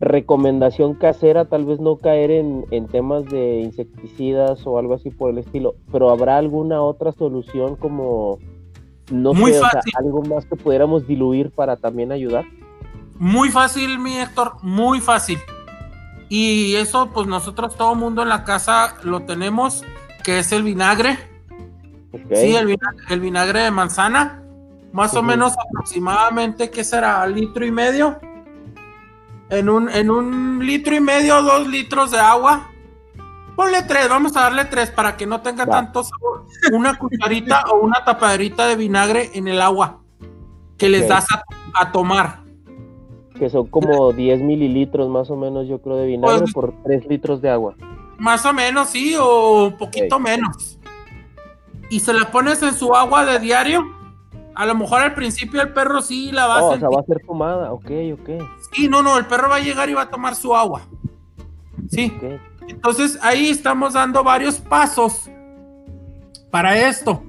recomendación 0.00 0.94
casera? 0.94 1.44
Tal 1.44 1.66
vez 1.66 1.78
no 1.78 1.96
caer 1.96 2.30
en, 2.30 2.64
en 2.70 2.86
temas 2.88 3.26
de 3.26 3.60
insecticidas 3.60 4.66
o 4.66 4.78
algo 4.78 4.94
así 4.94 5.10
por 5.10 5.30
el 5.30 5.36
estilo, 5.36 5.74
pero 5.92 6.08
¿habrá 6.08 6.38
alguna 6.38 6.80
otra 6.80 7.12
solución 7.12 7.76
como, 7.76 8.38
no 9.10 9.34
Muy 9.34 9.52
sé, 9.52 9.60
o 9.60 9.68
sea, 9.68 9.82
algo 9.98 10.22
más 10.22 10.46
que 10.46 10.56
pudiéramos 10.56 11.06
diluir 11.06 11.50
para 11.50 11.76
también 11.76 12.12
ayudar? 12.12 12.46
Muy 13.18 13.50
fácil, 13.50 13.98
mi 13.98 14.16
Héctor, 14.16 14.54
muy 14.62 15.00
fácil. 15.00 15.38
Y 16.34 16.76
eso, 16.76 17.10
pues 17.12 17.26
nosotros 17.26 17.76
todo 17.76 17.94
mundo 17.94 18.22
en 18.22 18.30
la 18.30 18.42
casa 18.42 18.96
lo 19.02 19.20
tenemos, 19.20 19.84
que 20.24 20.38
es 20.38 20.50
el 20.52 20.62
vinagre. 20.62 21.18
Sí, 22.10 22.56
el 22.56 22.68
vinagre, 22.68 23.04
el 23.10 23.20
vinagre 23.20 23.60
de 23.60 23.70
manzana, 23.70 24.42
más 24.94 25.12
o 25.12 25.22
menos 25.22 25.52
aproximadamente, 25.52 26.70
¿qué 26.70 26.84
será? 26.84 27.26
¿Litro 27.26 27.66
y 27.66 27.70
medio? 27.70 28.18
En 29.50 29.68
un, 29.68 29.90
en 29.90 30.10
un 30.10 30.64
litro 30.64 30.94
y 30.96 31.00
medio, 31.00 31.42
dos 31.42 31.68
litros 31.68 32.12
de 32.12 32.20
agua. 32.20 32.70
Ponle 33.54 33.82
tres, 33.82 34.08
vamos 34.08 34.34
a 34.34 34.44
darle 34.44 34.64
tres 34.64 34.88
para 34.88 35.18
que 35.18 35.26
no 35.26 35.42
tenga 35.42 35.66
Va. 35.66 35.72
tanto 35.72 36.02
sabor. 36.02 36.46
Una 36.72 36.94
cucharita 36.94 37.64
o 37.70 37.80
una 37.80 38.06
tapaderita 38.06 38.66
de 38.68 38.76
vinagre 38.76 39.32
en 39.34 39.48
el 39.48 39.60
agua 39.60 40.00
que 40.78 40.88
les 40.88 41.06
das 41.06 41.26
a, 41.30 41.42
a 41.74 41.92
tomar. 41.92 42.41
Que 43.38 43.48
son 43.50 43.66
como 43.66 44.12
10 44.12 44.40
mililitros 44.42 45.08
más 45.08 45.30
o 45.30 45.36
menos, 45.36 45.66
yo 45.68 45.80
creo, 45.80 45.96
de 45.96 46.06
vinagre 46.06 46.40
Pues- 46.40 46.52
por 46.52 46.74
3 46.84 47.06
litros 47.06 47.40
de 47.42 47.50
agua. 47.50 47.74
Más 48.18 48.44
o 48.46 48.52
menos, 48.52 48.90
sí, 48.90 49.14
o 49.18 49.64
un 49.66 49.76
poquito 49.76 50.20
menos. 50.20 50.78
Y 51.90 52.00
se 52.00 52.12
la 52.12 52.30
pones 52.30 52.62
en 52.62 52.72
su 52.74 52.94
agua 52.94 53.24
de 53.24 53.38
diario. 53.40 53.82
A 54.54 54.66
lo 54.66 54.74
mejor 54.74 55.00
al 55.00 55.14
principio 55.14 55.60
el 55.62 55.72
perro 55.72 56.02
sí 56.02 56.30
la 56.30 56.46
va 56.46 56.58
a 56.58 56.62
Oh, 56.62 56.66
o 56.66 56.70
sentir. 56.72 56.88
sea, 56.88 56.96
va 56.96 57.00
a 57.02 57.06
ser 57.06 57.26
tomada, 57.26 57.72
ok, 57.72 57.90
ok. 58.14 58.30
Sí, 58.72 58.88
no, 58.88 59.02
no, 59.02 59.16
el 59.18 59.26
perro 59.26 59.48
va 59.48 59.56
a 59.56 59.60
llegar 59.60 59.88
y 59.90 59.94
va 59.94 60.02
a 60.02 60.10
tomar 60.10 60.34
su 60.34 60.54
agua. 60.54 60.82
Sí, 61.90 62.12
entonces 62.68 63.18
ahí 63.22 63.48
estamos 63.48 63.94
dando 63.94 64.22
varios 64.22 64.60
pasos 64.60 65.28
para 66.50 66.76
esto. 66.88 67.22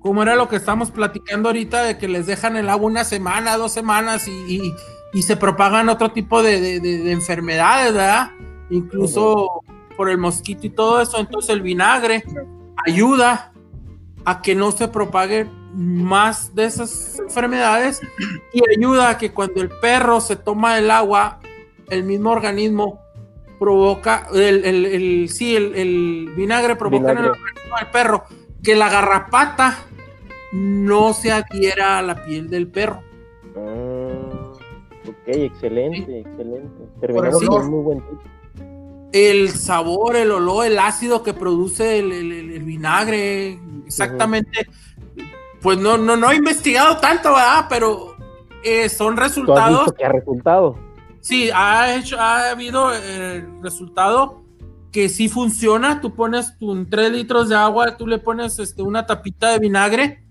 Como 0.00 0.22
era 0.22 0.36
lo 0.36 0.48
que 0.48 0.56
estamos 0.56 0.90
platicando 0.92 1.48
ahorita 1.48 1.82
de 1.82 1.98
que 1.98 2.06
les 2.08 2.26
dejan 2.26 2.56
el 2.56 2.68
agua 2.70 2.86
una 2.86 3.04
semana, 3.04 3.56
dos 3.56 3.72
semanas 3.72 4.26
y, 4.28 4.30
y- 4.56 4.74
y 5.18 5.22
se 5.22 5.36
propagan 5.36 5.88
otro 5.88 6.12
tipo 6.12 6.42
de, 6.44 6.60
de- 6.60 6.78
de- 6.80 6.98
de 6.98 7.10
enfermedades, 7.12 7.92
¿verdad? 7.92 8.30
Incluso 8.70 9.62
por 9.96 10.08
el 10.10 10.16
mosquito 10.18 10.66
y 10.66 10.70
todo 10.70 11.00
eso. 11.00 11.18
Entonces 11.18 11.50
el 11.50 11.60
vinagre 11.62 12.22
ayuda 12.86 13.52
a 14.24 14.40
que 14.42 14.54
no 14.54 14.70
se 14.70 14.86
propague 14.86 15.46
más 15.74 16.54
de 16.54 16.66
esas 16.66 17.18
enfermedades 17.18 18.00
y 18.52 18.60
ayuda 18.78 19.10
a 19.10 19.18
que 19.18 19.32
cuando 19.32 19.60
el 19.60 19.70
perro 19.70 20.20
se 20.20 20.36
toma 20.36 20.78
el 20.78 20.88
agua, 20.90 21.40
el 21.90 22.04
mismo 22.04 22.30
organismo 22.30 23.00
provoca, 23.58 24.28
el, 24.32 24.64
el- 24.64 24.86
el- 24.86 25.28
sí, 25.30 25.56
el, 25.56 25.74
el 25.74 26.32
vinagre 26.36 26.76
provoca 26.76 27.10
en 27.10 27.18
el 27.18 27.24
organismo 27.30 27.76
del 27.80 27.90
perro 27.90 28.24
que 28.62 28.76
la 28.76 28.88
garrapata 28.88 29.78
no 30.52 31.12
se 31.12 31.32
adhiera 31.32 31.98
a 31.98 32.02
la 32.02 32.24
piel 32.24 32.48
del 32.48 32.68
perro. 32.68 33.02
Ah, 33.56 33.97
excelente, 35.32 36.20
excelente. 36.20 36.84
Terminamos 37.00 37.42
el 37.42 37.48
con 37.48 37.62
un 37.64 37.70
muy 37.70 37.82
buen 37.82 37.98
tip. 38.00 38.18
El 39.12 39.48
sabor, 39.50 40.16
el 40.16 40.30
olor, 40.32 40.66
el 40.66 40.78
ácido 40.78 41.22
que 41.22 41.32
produce 41.32 41.98
el, 41.98 42.12
el- 42.12 42.32
el- 42.32 42.50
el 42.52 42.62
vinagre, 42.62 43.58
exactamente. 43.86 44.66
Pues 45.62 45.78
no, 45.78 45.96
no, 45.96 46.16
no 46.16 46.30
he 46.30 46.36
investigado 46.36 46.98
tanto, 46.98 47.30
¿verdad? 47.30 47.66
Pero 47.68 48.14
eh, 48.62 48.88
son 48.88 49.14
¿Tú 49.14 49.22
has 49.22 49.28
resultados. 49.28 49.78
visto 49.80 49.94
que 49.94 50.04
ha 50.04 50.12
resultado? 50.12 50.78
Sí, 51.20 51.50
ha, 51.54 51.94
hecho, 51.96 52.18
ha 52.20 52.50
habido 52.50 52.90
eh, 52.94 53.44
resultado 53.62 54.42
que 54.92 55.08
sí 55.08 55.28
funciona. 55.28 56.00
Tú 56.00 56.14
pones 56.14 56.56
tu, 56.58 56.72
en 56.72 56.88
3 56.88 57.10
litros 57.10 57.48
de 57.48 57.56
agua, 57.56 57.96
tú 57.96 58.06
le 58.06 58.18
pones 58.18 58.58
este, 58.58 58.82
una 58.82 59.04
tapita 59.06 59.50
de 59.50 59.58
vinagre, 59.58 60.22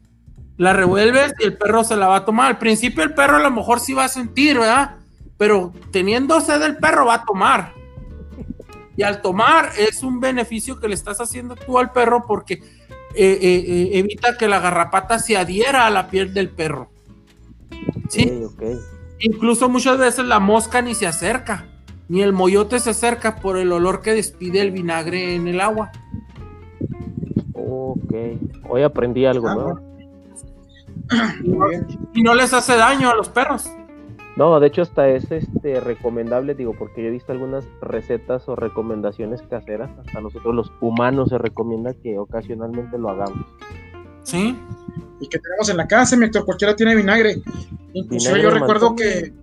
la 0.57 0.73
revuelves 0.73 1.33
y 1.39 1.43
el 1.45 1.57
perro 1.57 1.83
se 1.83 1.95
la 1.95 2.07
va 2.07 2.17
a 2.17 2.25
tomar. 2.25 2.47
Al 2.47 2.57
principio 2.57 3.03
el 3.03 3.13
perro 3.13 3.37
a 3.37 3.41
lo 3.41 3.51
mejor 3.51 3.79
sí 3.79 3.93
va 3.93 4.05
a 4.05 4.09
sentir, 4.09 4.57
¿verdad? 4.59 4.95
Pero 5.37 5.71
teniendo 5.91 6.41
sed 6.41 6.61
el 6.63 6.77
perro 6.77 7.05
va 7.05 7.15
a 7.15 7.25
tomar. 7.25 7.73
Y 8.95 9.03
al 9.03 9.21
tomar 9.21 9.69
es 9.77 10.01
un 10.01 10.19
beneficio 10.19 10.79
que 10.79 10.87
le 10.87 10.95
estás 10.95 11.21
haciendo 11.21 11.55
tú 11.55 11.77
al 11.77 11.91
perro 11.91 12.25
porque 12.27 12.55
eh, 12.55 13.39
eh, 13.41 13.65
eh, 13.67 13.89
evita 13.99 14.35
que 14.37 14.47
la 14.47 14.59
garrapata 14.59 15.19
se 15.19 15.37
adhiera 15.37 15.85
a 15.85 15.91
la 15.91 16.07
piel 16.07 16.33
del 16.33 16.49
perro. 16.49 16.89
Sí. 18.09 18.41
Ok, 18.43 18.53
ok. 18.53 18.63
Incluso 19.19 19.69
muchas 19.69 19.97
veces 19.99 20.25
la 20.25 20.39
mosca 20.39 20.81
ni 20.81 20.95
se 20.95 21.05
acerca, 21.07 21.65
ni 22.07 22.21
el 22.23 22.33
moyote 22.33 22.79
se 22.79 22.91
acerca 22.91 23.35
por 23.35 23.57
el 23.57 23.71
olor 23.71 24.01
que 24.01 24.13
despide 24.13 24.61
el 24.61 24.71
vinagre 24.71 25.35
en 25.35 25.47
el 25.47 25.61
agua. 25.61 25.91
Ok. 27.53 28.13
Hoy 28.69 28.81
aprendí 28.83 29.25
algo, 29.25 29.47
Ah, 29.49 29.55
¿no? 29.55 29.63
bueno. 29.63 29.86
Muy 31.43 31.69
bien. 31.69 31.87
Y 32.13 32.23
no 32.23 32.35
les 32.35 32.53
hace 32.53 32.75
daño 32.75 33.09
a 33.09 33.15
los 33.15 33.29
perros. 33.29 33.69
No, 34.35 34.59
de 34.59 34.67
hecho 34.67 34.83
hasta 34.83 35.09
es 35.09 35.31
este 35.31 35.79
recomendable, 35.79 36.53
digo, 36.53 36.75
porque 36.77 37.01
yo 37.01 37.07
he 37.07 37.11
visto 37.11 37.31
algunas 37.31 37.65
recetas 37.81 38.47
o 38.47 38.55
recomendaciones 38.55 39.41
caseras, 39.41 39.89
hasta 39.97 40.21
nosotros 40.21 40.53
los 40.53 40.71
humanos 40.79 41.29
se 41.29 41.39
recomienda 41.39 41.95
que 41.95 42.19
ocasionalmente 42.19 42.99
lo 42.99 43.09
hagamos. 43.09 43.47
Sí. 44.21 44.55
Y 45.19 45.27
que 45.27 45.39
tenemos 45.39 45.69
en 45.69 45.77
la 45.77 45.87
casa, 45.87 46.15
mi 46.15 46.25
Héctor, 46.25 46.45
cualquiera 46.45 46.75
tiene 46.75 46.95
vinagre. 46.95 47.41
Inclusive 47.93 48.35
Vinagre 48.35 48.43
yo 48.43 48.49
recuerdo 48.51 48.95
que 48.95 49.33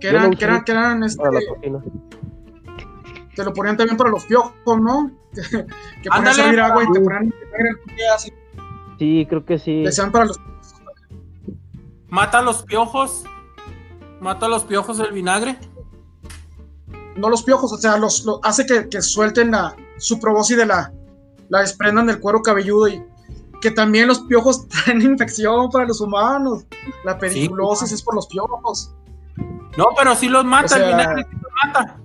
que 0.00 0.08
eran, 0.08 0.34
que 0.34 0.44
eran, 0.44 0.64
que 0.64 0.72
eran, 0.72 1.04
este, 1.04 1.22
Para 1.22 1.32
la 1.32 1.40
cocina. 1.46 1.82
te 3.34 3.44
lo 3.44 3.52
ponían 3.52 3.76
también 3.76 3.96
para 3.96 4.10
los 4.10 4.24
piojos, 4.24 4.80
¿no? 4.80 5.10
que 5.32 6.08
ponían 6.08 6.28
a 6.28 6.34
servir 6.34 6.60
agua 6.60 6.82
y 6.82 6.92
te 6.92 7.00
ponían 7.00 7.22
vinagre 7.22 8.08
así, 8.14 8.32
Sí, 9.00 9.24
creo 9.26 9.46
que 9.46 9.58
sí. 9.58 9.82
decían 9.82 10.12
para 10.12 10.26
los 10.26 10.38
Mata 12.10 12.42
los 12.42 12.64
piojos. 12.64 13.24
Mata 14.20 14.46
los 14.46 14.64
piojos 14.64 14.98
el 15.00 15.12
vinagre. 15.12 15.56
no 17.16 17.30
los 17.30 17.42
piojos, 17.42 17.72
o 17.72 17.78
sea, 17.78 17.96
los, 17.96 18.26
los- 18.26 18.40
hace 18.42 18.66
que, 18.66 18.88
que 18.90 19.00
suelten 19.00 19.52
la, 19.52 19.74
su 19.96 20.20
proboscis 20.20 20.58
de 20.58 20.66
la, 20.66 20.92
la 21.48 21.60
desprendan 21.60 22.06
del 22.08 22.20
cuero 22.20 22.42
cabelludo 22.42 22.88
y, 22.88 23.02
que 23.62 23.70
también 23.70 24.06
los 24.06 24.20
piojos 24.20 24.68
traen 24.84 25.00
infección 25.00 25.70
para 25.70 25.86
los 25.86 26.00
humanos. 26.02 26.66
La 27.04 27.16
pediculosis 27.18 27.92
es 27.92 28.02
por 28.02 28.14
los 28.14 28.26
piojos. 28.26 28.94
No, 29.78 29.86
pero 29.96 30.14
sí 30.14 30.28
los 30.28 30.44
mata, 30.44 30.66
O 30.66 30.68
sea- 30.68 30.78
el 30.90 30.94
vinagre 30.94 31.24
sí 31.30 31.36
los 31.40 31.52
mata. 31.64 31.96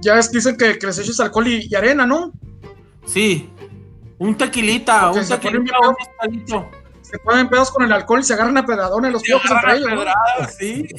Ya 0.00 0.18
es, 0.18 0.32
dicen 0.32 0.56
que, 0.56 0.76
que 0.78 0.86
les 0.88 0.98
eches 0.98 1.20
alcohol 1.20 1.46
y, 1.46 1.68
y 1.70 1.74
arena, 1.76 2.04
¿no? 2.04 2.32
Sí. 3.04 3.48
Un 4.22 4.36
tequilita, 4.36 5.04
Porque 5.06 5.20
un 5.20 5.24
se 5.26 5.38
ponen 5.38 5.64
tequilita, 5.64 5.78
bien 5.80 5.90
un 5.90 5.96
mezcalito. 6.38 6.70
Se 7.02 7.18
ponen 7.18 7.48
pedos 7.48 7.70
con 7.70 7.82
el 7.84 7.92
alcohol 7.92 8.20
y 8.20 8.22
se 8.22 8.34
agarran 8.34 8.56
a 8.56 8.64
pedadones 8.64 9.12
los 9.12 9.22
piojos 9.22 9.50
entre 9.50 9.76
ellos. 9.76 9.90
sí. 10.58 10.88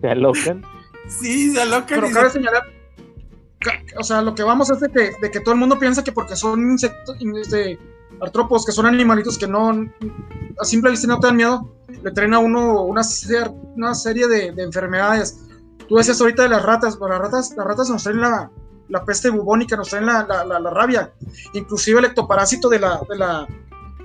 Se 0.00 0.08
alocan. 0.08 0.62
Sí, 1.08 1.52
se 1.54 1.62
alocan 1.62 2.00
Pero 2.00 2.10
cabe 2.12 2.28
se- 2.28 2.34
señalar, 2.34 2.62
o 3.98 4.04
sea, 4.04 4.22
lo 4.22 4.34
que 4.34 4.42
vamos 4.44 4.70
es 4.70 4.78
de 4.80 4.88
que, 4.90 5.10
de 5.20 5.30
que 5.30 5.40
todo 5.40 5.54
el 5.54 5.60
mundo 5.60 5.78
piensa 5.78 6.04
que 6.04 6.12
porque 6.12 6.36
son 6.36 6.60
insectos, 6.70 7.16
este, 7.40 7.78
artrópodos, 8.20 8.64
que 8.64 8.70
son 8.72 8.86
animalitos 8.86 9.36
que 9.38 9.48
no, 9.48 9.70
a 9.70 10.64
simple 10.64 10.90
vista 10.92 11.08
no 11.08 11.18
te 11.18 11.26
dan 11.28 11.36
miedo, 11.36 11.74
le 12.02 12.10
traen 12.12 12.34
a 12.34 12.38
uno 12.38 12.82
una, 12.82 13.02
ser- 13.02 13.50
una 13.74 13.94
serie 13.94 14.28
de, 14.28 14.52
de 14.52 14.62
enfermedades. 14.62 15.40
Tú 15.88 15.96
decías 15.96 16.20
ahorita 16.20 16.42
de 16.44 16.50
las 16.50 16.62
ratas, 16.62 16.96
pero 16.96 17.08
las 17.08 17.20
ratas, 17.20 17.54
las 17.56 17.66
ratas 17.66 17.90
nos 17.90 18.02
traen 18.04 18.20
la, 18.20 18.50
la 18.88 19.04
peste 19.04 19.30
bubónica, 19.30 19.76
nos 19.76 19.88
traen 19.90 20.06
la, 20.06 20.26
la- 20.26 20.44
la- 20.44 20.60
la 20.60 20.70
rabia, 20.70 21.12
inclusive 21.54 21.98
el 21.98 22.06
ectoparásito 22.06 22.68
de 22.68 22.78
la, 22.78 23.00
de 23.08 23.16
la, 23.16 23.46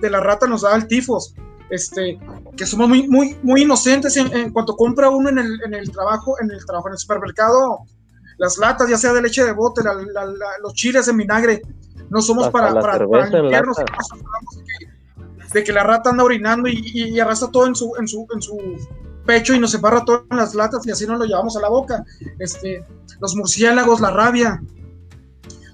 de 0.01 0.09
la 0.09 0.19
rata 0.19 0.45
nos 0.47 0.61
da 0.61 0.75
el 0.75 0.87
tifos. 0.87 1.33
Este, 1.69 2.19
que 2.55 2.65
somos 2.65 2.87
muy, 2.89 3.07
muy, 3.07 3.37
muy 3.41 3.61
inocentes 3.63 4.15
en, 4.17 4.31
en 4.35 4.51
cuanto 4.51 4.75
compra 4.75 5.09
uno 5.09 5.29
en 5.29 5.39
el, 5.39 5.59
en 5.65 5.73
el 5.73 5.89
trabajo, 5.91 6.35
en 6.39 6.51
el 6.51 6.63
trabajo, 6.65 6.87
en 6.89 6.93
el 6.93 6.99
supermercado, 6.99 7.79
las 8.37 8.57
latas, 8.57 8.89
ya 8.89 8.97
sea 8.97 9.13
de 9.13 9.21
leche 9.21 9.43
de 9.43 9.53
bote, 9.53 9.81
la- 9.83 9.93
la- 9.95 10.25
la- 10.25 10.57
los 10.61 10.73
chiles 10.73 11.07
en 11.07 11.17
vinagre, 11.17 11.61
no 12.09 12.21
somos 12.21 12.45
Hasta 12.47 12.51
para, 12.59 12.73
para, 12.81 13.07
para 13.07 13.29
limpiarnos, 13.41 13.77
de 15.53 15.63
que 15.63 15.71
la 15.71 15.83
rata 15.83 16.09
anda 16.09 16.23
orinando 16.23 16.67
y, 16.67 16.73
y- 16.93 17.09
y 17.15 17.19
arrastra 17.19 17.49
todo 17.49 17.65
en 17.67 17.75
su, 17.75 17.93
en 17.99 18.07
su, 18.07 18.27
en 18.33 18.41
su 18.41 18.57
pecho 19.25 19.53
y 19.53 19.59
nos 19.59 19.73
todo 20.05 20.25
en 20.29 20.37
las 20.37 20.53
latas 20.55 20.85
y 20.85 20.91
así 20.91 21.05
nos 21.07 21.19
lo 21.19 21.25
llevamos 21.25 21.55
a 21.57 21.61
la 21.61 21.69
boca. 21.69 22.03
Este, 22.39 22.85
los 23.19 23.35
murciélagos, 23.35 24.01
la 24.01 24.11
rabia. 24.11 24.61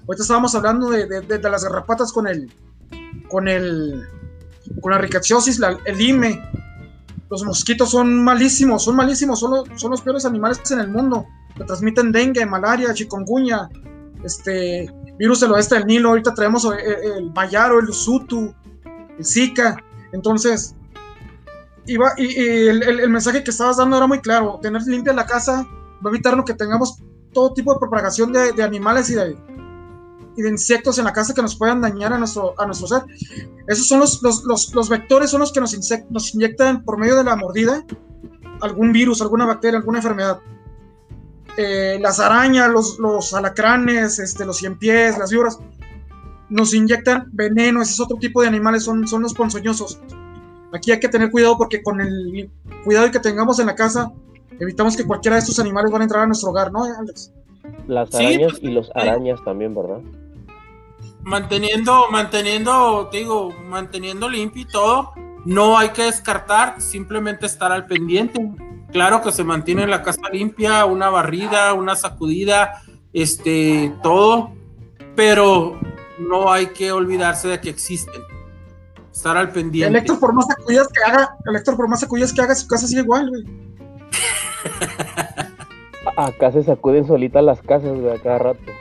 Ahorita 0.06 0.22
estábamos 0.22 0.54
hablando 0.54 0.90
de, 0.90 1.06
de- 1.06 1.20
de- 1.20 1.38
las 1.50 1.62
garrapatas 1.64 2.12
con 2.12 2.26
el, 2.26 2.50
con 3.28 3.46
el, 3.48 4.04
con 4.80 4.92
la 4.92 4.98
rickettsiosis, 4.98 5.58
la- 5.58 5.78
el 5.84 6.00
IME. 6.00 6.40
Los 7.30 7.44
mosquitos 7.44 7.90
son 7.90 8.24
malísimos, 8.24 8.82
son 8.84 8.96
malísimos, 8.96 9.38
son 9.38 9.50
los, 9.52 9.68
peores 10.00 10.24
animales 10.24 10.60
en 10.70 10.80
el 10.80 10.88
mundo. 10.88 11.26
Que 11.56 11.64
transmiten 11.64 12.10
dengue, 12.10 12.44
malaria, 12.44 12.92
chikungunya, 12.92 13.68
este, 14.24 14.92
virus 15.16 15.40
del 15.40 15.52
oeste 15.52 15.76
del 15.76 15.86
Nilo. 15.86 16.08
Ahorita 16.08 16.34
traemos 16.34 16.64
el, 16.64 16.72
el, 16.80 17.12
el 17.18 17.30
Mayaro, 17.32 17.78
el 17.78 17.88
Usutu, 17.88 18.52
el 19.16 19.24
Zika. 19.24 19.76
Entonces, 20.12 20.74
iba, 21.92 22.12
y, 22.16 22.24
y 22.26 22.68
el, 22.68 22.82
el- 22.82 23.00
el 23.00 23.10
mensaje 23.10 23.42
que 23.44 23.50
estabas 23.50 23.76
dando 23.76 23.96
era 23.96 24.06
muy 24.06 24.20
claro. 24.20 24.58
Tener 24.62 24.82
limpia 24.82 25.12
la 25.12 25.26
casa 25.26 25.66
va 26.04 26.10
a 26.10 26.14
evitarnos 26.14 26.44
que 26.44 26.54
tengamos 26.54 26.98
todo 27.32 27.52
tipo 27.54 27.72
de 27.72 27.78
propagación 27.78 28.32
de, 28.32 28.52
de 28.52 28.62
animales 28.62 29.10
y 29.10 29.14
de, 29.14 29.36
y 30.36 30.42
de 30.42 30.48
insectos 30.48 30.98
en 30.98 31.04
la 31.04 31.12
casa 31.12 31.34
que 31.34 31.42
nos 31.42 31.56
puedan 31.56 31.80
dañar 31.80 32.12
a 32.12 32.18
nuestro, 32.18 32.54
a 32.58 32.66
nuestro 32.66 32.86
ser. 32.88 33.02
Esos 33.66 33.86
son 33.86 34.00
los, 34.00 34.22
los, 34.22 34.44
los, 34.44 34.74
los 34.74 34.88
vectores, 34.88 35.30
son 35.30 35.40
los 35.40 35.52
que 35.52 35.60
nos, 35.60 35.76
insec- 35.76 36.06
nos 36.10 36.34
inyectan 36.34 36.84
por 36.84 36.98
medio 36.98 37.16
de 37.16 37.24
la 37.24 37.36
mordida 37.36 37.84
algún 38.60 38.92
virus, 38.92 39.22
alguna 39.22 39.46
bacteria, 39.46 39.78
alguna 39.78 39.98
enfermedad. 39.98 40.40
Eh, 41.56 41.98
las 42.00 42.20
arañas, 42.20 42.70
los, 42.70 42.98
los 42.98 43.34
alacranes, 43.34 44.18
este, 44.18 44.44
los 44.44 44.58
cien 44.58 44.78
pies, 44.78 45.18
las 45.18 45.30
víboras, 45.30 45.58
nos 46.48 46.74
inyectan 46.74 47.28
veneno, 47.32 47.80
ese 47.80 47.92
es 47.92 48.00
otro 48.00 48.16
tipo 48.18 48.42
de 48.42 48.48
animales, 48.48 48.84
son, 48.84 49.06
son 49.06 49.22
los 49.22 49.34
ponzoñosos. 49.34 50.00
Aquí 50.72 50.92
hay 50.92 51.00
que 51.00 51.08
tener 51.08 51.30
cuidado 51.30 51.56
porque 51.58 51.82
con 51.82 52.00
el 52.00 52.50
cuidado 52.84 53.10
que 53.10 53.18
tengamos 53.18 53.58
en 53.58 53.66
la 53.66 53.74
casa, 53.74 54.12
evitamos 54.58 54.96
que 54.96 55.06
cualquiera 55.06 55.36
de 55.36 55.40
estos 55.40 55.58
animales 55.58 55.90
van 55.90 56.02
a 56.02 56.04
entrar 56.04 56.22
a 56.22 56.26
nuestro 56.26 56.50
hogar, 56.50 56.72
¿no, 56.72 56.84
Alex? 56.84 57.32
Las 57.86 58.10
Sí, 58.10 58.24
arañas 58.24 58.52
pues, 58.52 58.62
y 58.62 58.68
los 58.68 58.90
arañas 58.94 59.42
también, 59.44 59.74
¿verdad? 59.74 60.00
manteniendo, 61.22 62.08
manteniendo, 62.10 63.08
te 63.10 63.18
digo, 63.18 63.50
manteniendo 63.66 64.28
limpio 64.28 64.62
y 64.62 64.66
todo, 64.66 65.12
no 65.44 65.78
hay 65.78 65.90
que 65.90 66.04
descartar, 66.04 66.80
simplemente 66.80 67.46
estar 67.46 67.72
al 67.72 67.86
pendiente. 67.86 68.50
Claro 68.92 69.22
que 69.22 69.32
se 69.32 69.44
mantiene 69.44 69.86
la 69.86 70.02
casa 70.02 70.22
limpia, 70.32 70.84
una 70.84 71.10
barrida, 71.10 71.74
una 71.74 71.94
sacudida, 71.94 72.82
este, 73.12 73.94
todo, 74.02 74.52
pero 75.14 75.78
no 76.18 76.52
hay 76.52 76.68
que 76.68 76.92
olvidarse 76.92 77.48
de 77.48 77.60
que 77.60 77.70
existen. 77.70 78.22
Estar 79.12 79.36
al 79.36 79.50
pendiente. 79.50 79.88
El 79.88 79.96
Héctor, 79.96 80.20
por 80.20 80.32
más 80.32 80.46
sacudidas 80.46 80.88
que 80.88 81.02
haga, 81.02 81.36
el 81.44 81.56
Héctor, 81.56 81.76
por 81.76 81.88
más 81.88 82.00
sacudidas 82.00 82.32
que 82.32 82.42
haga, 82.42 82.54
su 82.54 82.66
casa 82.66 82.86
sigue 82.86 83.02
igual, 83.02 83.28
güey. 83.28 83.44
Acá 86.16 86.52
se 86.52 86.62
sacuden 86.62 87.06
solitas 87.06 87.44
las 87.44 87.60
casas, 87.62 87.98
güey, 87.98 88.14
a 88.14 88.22
cada 88.22 88.38
rato. 88.38 88.72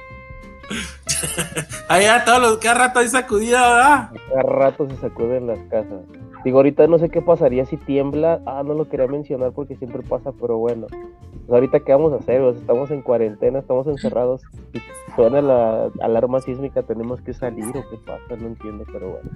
Allá 1.89 2.23
todos 2.23 2.41
los, 2.41 2.57
cada 2.59 2.87
rato 2.87 2.99
hay 2.99 3.07
sacudida, 3.07 3.61
¿verdad? 3.61 3.93
A 3.93 4.13
cada 4.29 4.43
rato 4.43 4.87
se 4.89 4.97
sacuden 4.97 5.47
las 5.47 5.59
casas. 5.69 6.01
Digo, 6.43 6.59
ahorita 6.59 6.87
no 6.87 6.99
sé 6.99 7.09
qué 7.09 7.21
pasaría 7.21 7.65
si 7.65 7.75
tiembla. 7.75 8.41
Ah, 8.45 8.63
no 8.65 8.73
lo 8.73 8.87
quería 8.87 9.07
mencionar 9.07 9.51
porque 9.51 9.75
siempre 9.75 10.01
pasa, 10.03 10.31
pero 10.39 10.57
bueno. 10.57 10.87
Pues 10.87 11.49
ahorita, 11.49 11.81
¿qué 11.81 11.91
vamos 11.91 12.13
a 12.13 12.17
hacer? 12.17 12.41
estamos 12.41 12.91
en 12.91 13.01
cuarentena, 13.01 13.59
estamos 13.59 13.87
encerrados. 13.87 14.41
Si 14.71 14.79
suena 15.15 15.41
la 15.41 15.89
alarma 15.99 16.39
sísmica, 16.39 16.83
tenemos 16.83 17.21
que 17.21 17.33
salir 17.33 17.67
o 17.69 17.89
qué 17.89 17.97
pasa, 18.05 18.35
no 18.37 18.47
entiendo, 18.47 18.85
pero 18.91 19.09
bueno. 19.09 19.29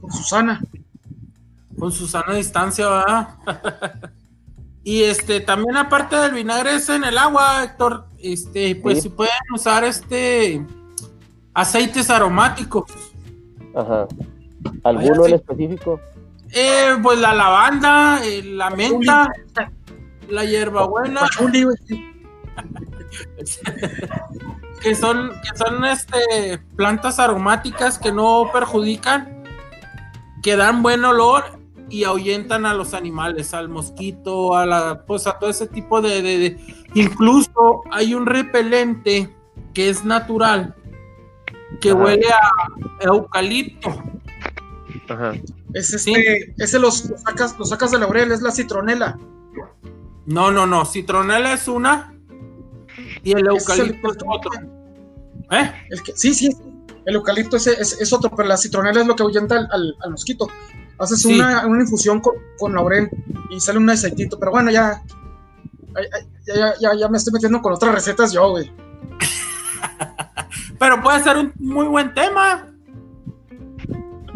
Con 0.00 0.10
Susana. 0.12 0.60
con 1.78 1.90
su 1.90 2.06
sana 2.06 2.34
distancia, 2.34 2.88
¿verdad? 2.88 3.28
y 4.84 5.02
este, 5.02 5.40
también 5.40 5.76
aparte 5.76 6.14
del 6.16 6.32
vinagre 6.32 6.74
es 6.76 6.88
en 6.88 7.02
el 7.02 7.18
agua, 7.18 7.64
Héctor, 7.64 8.06
este, 8.18 8.76
pues 8.76 8.98
Sí. 8.98 9.02
se 9.02 9.10
pueden 9.10 9.32
usar 9.52 9.82
este 9.84 10.64
aceites 11.54 12.08
aromáticos. 12.10 12.84
Ajá. 13.74 14.06
¿Alguno 14.84 15.24
en 15.24 15.30
sí. 15.30 15.34
específico? 15.34 16.00
Eh, 16.54 16.96
pues 17.02 17.18
la 17.18 17.34
lavanda, 17.34 18.20
eh, 18.24 18.42
la 18.44 18.70
menta, 18.70 19.28
la 20.28 20.44
hierbabuena. 20.44 21.22
que 24.82 24.94
son, 24.94 25.30
que 25.30 25.56
son 25.56 25.84
este 25.84 26.58
plantas 26.76 27.18
aromáticas 27.18 27.98
que 27.98 28.12
no 28.12 28.50
perjudican, 28.52 29.44
que 30.42 30.56
dan 30.56 30.82
buen 30.82 31.04
olor 31.04 31.44
y 31.88 32.04
ahuyentan 32.04 32.64
a 32.66 32.74
los 32.74 32.94
animales, 32.94 33.52
al 33.54 33.68
mosquito, 33.68 34.56
a 34.56 34.64
la, 34.66 35.04
pues 35.06 35.26
a 35.26 35.38
todo 35.38 35.50
ese 35.50 35.66
tipo 35.66 36.00
de, 36.00 36.22
de- 36.22 36.38
de- 36.38 36.74
incluso 36.94 37.82
hay 37.90 38.14
un 38.14 38.26
repelente 38.26 39.34
que 39.74 39.90
es 39.90 40.04
natural, 40.04 40.74
que 41.80 41.90
Ajá. 41.90 41.98
huele 42.02 42.26
a 42.30 43.04
eucalipto. 43.04 43.90
Ajá. 45.08 45.32
Es 45.74 45.92
este, 45.92 46.54
ese 46.58 46.78
los, 46.78 47.08
los 47.10 47.20
sacas, 47.22 47.58
los 47.58 47.68
sacas 47.68 47.90
de 47.90 47.98
laurel, 47.98 48.32
es 48.32 48.40
la 48.42 48.50
citronela. 48.52 49.18
No, 50.26 50.50
no, 50.50 50.66
no, 50.66 50.84
citronela 50.86 51.52
es 51.52 51.68
una 51.68 52.11
y 53.22 53.32
el 53.32 53.46
es 53.54 53.68
eucalipto 53.68 54.10
es 54.12 54.18
otro. 54.26 54.50
¿Eh? 55.50 55.72
El 55.90 56.02
que, 56.02 56.12
sí, 56.16 56.34
sí, 56.34 56.56
el 57.04 57.14
eucalipto 57.14 57.56
ese 57.56 57.72
es, 57.80 58.00
es 58.00 58.12
otro, 58.12 58.30
pero 58.30 58.48
la 58.48 58.56
citronela 58.56 59.00
es 59.00 59.06
lo 59.06 59.14
que 59.16 59.22
ahuyenta 59.22 59.56
al, 59.56 59.68
al- 59.70 59.96
al 60.00 60.10
mosquito. 60.12 60.48
Haces 60.98 61.22
Sí. 61.22 61.34
una, 61.34 61.66
una 61.66 61.82
infusión 61.82 62.20
con, 62.20 62.34
con 62.58 62.74
laurel 62.74 63.08
y 63.50 63.60
sale 63.60 63.78
un 63.78 63.90
aceitito, 63.90 64.38
pero 64.38 64.52
bueno, 64.52 64.70
ya, 64.70 65.02
ya, 66.46 66.74
ya, 66.80 66.90
ya 66.98 67.08
me 67.08 67.18
estoy 67.18 67.32
metiendo 67.32 67.60
con 67.60 67.72
otras 67.72 67.94
recetas 67.94 68.32
yo, 68.32 68.50
güey. 68.50 68.70
Pero 70.78 71.02
puede 71.02 71.22
ser 71.22 71.36
un 71.38 71.52
muy 71.58 71.86
buen 71.86 72.12
tema. 72.14 72.66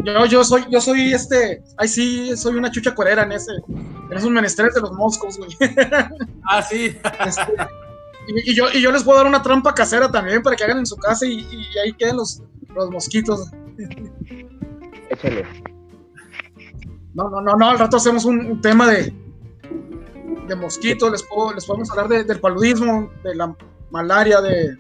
Yo, 0.05 0.27
yo 0.27 0.45
soy, 0.45 0.65
yo 0.71 0.81
soy 0.81 1.13
este, 1.13 1.65
ay 1.77 1.89
sí, 1.89 2.37
soy 2.37 2.55
una 2.57 2.71
chucha 2.71 2.95
cuerera 2.95 3.25
en 3.25 3.33
ese, 3.33 3.51
en 3.69 4.17
esos 4.17 4.31
menesteres 4.31 4.75
de 4.75 4.81
los 4.81 4.93
moscos, 4.93 5.39
güey. 5.39 5.51
Ah, 6.49 6.63
sí. 6.63 6.97
Este, 7.27 7.43
y, 8.29 8.51
y 8.51 8.55
yo, 8.55 8.67
y 8.73 8.81
yo 8.83 8.91
les 8.93 9.03
puedo 9.05 9.19
dar 9.19 9.27
una 9.27 9.43
trampa 9.43 9.75
casera 9.75 10.11
también 10.11 10.43
para 10.43 10.57
que 10.57 10.65
hagan 10.65 10.79
en 10.79 10.87
su 10.87 10.97
casa 10.97 11.27
y, 11.27 11.41
y 11.41 11.79
ahí 11.79 11.93
queden 11.93 12.17
los, 12.17 12.43
los 12.75 12.91
mosquitos. 12.91 13.51
Échale. 15.11 15.45
No, 17.15 17.31
no, 17.31 17.41
no, 17.41 17.57
no, 17.57 17.71
al 17.71 17.79
rato 17.79 17.97
hacemos 17.97 18.25
un, 18.25 18.39
un 18.47 18.61
tema 18.61 18.87
de, 18.91 19.13
de 20.49 20.55
mosquitos, 20.57 21.11
les, 21.11 21.23
puedo, 21.23 21.53
les 21.55 21.65
podemos 21.65 21.91
hablar 21.91 22.09
de- 22.09 22.25
del 22.25 22.41
paludismo, 22.41 23.11
de 23.23 23.35
la 23.35 23.57
malaria, 23.91 24.41
de 24.43 24.77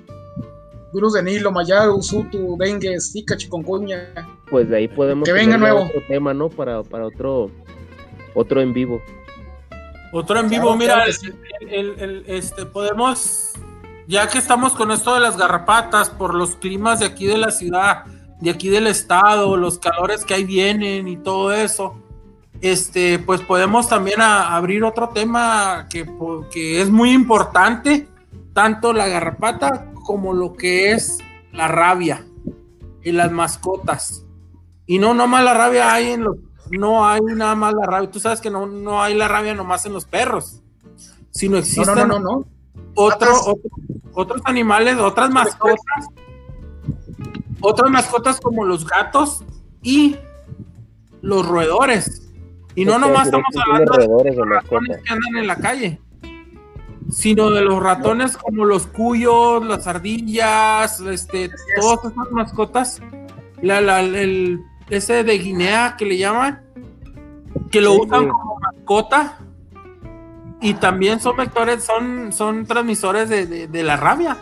virus 0.93 1.14
de 1.14 1.23
Nilo, 1.23 1.51
Mayaru, 1.52 2.02
Sutu, 2.02 2.56
dengue, 2.59 3.01
Zika, 3.01 3.36
chikungunya. 3.36 4.12
Pues 4.51 4.68
de 4.68 4.77
ahí 4.77 4.89
podemos 4.89 5.24
Que 5.27 5.32
venga 5.32 5.56
nuevo. 5.56 5.85
otro 5.85 6.02
tema, 6.09 6.35
¿no? 6.35 6.48
Para, 6.51 6.82
para 6.82 7.06
otro, 7.06 7.51
otro 8.35 8.60
en 8.60 8.73
vivo. 8.74 9.01
Otro 10.16 10.40
en 10.40 10.48
vivo, 10.48 10.62
Claro, 10.76 10.76
mira, 10.78 10.94
claro 10.94 11.10
el- 11.10 11.14
sí. 11.14 11.28
el- 11.68 12.01
el- 12.01 12.24
este, 12.26 12.64
podemos, 12.66 13.52
ya 14.06 14.28
que 14.28 14.38
estamos 14.38 14.72
con 14.74 14.90
esto 14.90 15.12
de 15.14 15.20
las 15.20 15.36
garrapatas, 15.36 16.09
por 16.10 16.34
los 16.34 16.56
climas 16.56 17.01
de 17.01 17.06
aquí 17.06 17.26
de 17.26 17.36
la 17.38 17.51
ciudad, 17.51 18.05
de 18.40 18.51
aquí 18.51 18.68
del 18.68 18.86
estado, 18.86 19.56
los 19.56 19.78
calores 19.78 20.24
que 20.24 20.34
ahí 20.34 20.44
vienen 20.44 21.06
y 21.09 21.16
todo 21.18 21.52
eso, 21.52 22.01
este, 22.62 23.18
pues 23.18 23.43
podemos 23.43 23.88
también 23.88 24.20
a- 24.22 24.56
abrir 24.56 24.84
otro 24.84 25.10
tema 25.10 25.86
que, 25.90 26.06
que 26.51 26.80
es 26.80 26.88
muy 26.90 27.10
importante, 27.12 28.09
tanto 28.55 28.93
la 28.94 29.06
garrapata 29.09 29.93
como 30.06 30.32
lo 30.32 30.55
que 30.55 30.93
es 30.93 31.18
la 31.52 31.68
rabia 31.68 32.24
y 33.02 33.12
las 33.12 33.30
mascotas. 33.32 34.24
Y 34.86 34.98
no, 34.98 35.12
no 35.14 35.26
más 35.26 35.44
la 35.44 35.52
rabia 35.52 35.93
hay 35.93 36.12
en 36.12 36.24
los, 36.24 36.36
no 36.70 37.06
hay 37.06 37.20
nada 37.22 37.55
más 37.55 37.74
la 37.74 37.86
rabia. 37.86 38.10
Tú 38.10 38.20
sabes 38.20 38.40
que 38.40 38.51
no, 38.51 38.66
no 38.66 39.02
hay 39.02 39.14
la 39.14 39.28
rabia 39.28 39.55
nomás 39.55 39.84
en 39.86 39.93
los 39.93 40.05
perros, 40.05 40.62
sino 41.30 41.52
No, 41.52 41.59
existen 41.59 41.94
no, 41.94 42.06
no, 42.06 42.18
no, 42.18 42.20
no. 42.20 42.44
otro- 42.94 43.59
otros 44.12 44.40
animales, 44.44 44.97
otras 44.98 45.30
mascotas, 45.30 46.06
otras 47.60 47.90
mascotas 47.90 48.40
como 48.40 48.64
los 48.64 48.86
gatos 48.86 49.44
y 49.82 50.16
los 51.22 51.47
roedores. 51.47 52.22
Y 52.74 52.84
no 52.84 52.98
nomás 52.98 53.26
estamos 53.26 53.47
hablando 53.66 54.22
de 54.22 54.34
los 54.34 54.48
ratones 54.48 54.98
que 55.02 55.12
andan 55.12 55.36
en 55.36 55.47
la 55.47 55.56
calle, 55.56 56.01
sino 57.10 57.51
de 57.51 57.62
los 57.62 57.82
ratones 57.82 58.36
como 58.36 58.64
los 58.66 58.86
cuyos, 58.86 59.64
las 59.64 59.86
ardillas, 59.86 61.01
este, 61.01 61.51
todas 61.80 62.01
esas 62.12 62.30
mascotas, 62.32 63.01
la, 63.62 63.80
la- 63.80 64.01
el, 64.01 64.60
ese 64.91 65.25
de 65.25 65.39
Guinea 65.39 65.97
que 65.97 66.05
le 66.07 66.17
llaman, 66.19 66.63
que 67.71 67.81
lo 67.81 67.93
Sí, 67.95 68.01
usan 68.03 68.25
sí. 68.25 68.29
como 68.31 68.59
mascota 68.61 69.39
y 70.61 70.75
también 70.75 71.21
son 71.21 71.37
vectores, 71.37 71.85
son, 71.85 72.33
son 72.33 72.67
transmisores 72.67 73.29
de, 73.29 73.47
de- 73.47 73.69
de 73.69 73.83
la 73.83 73.97
rabia. 73.97 74.37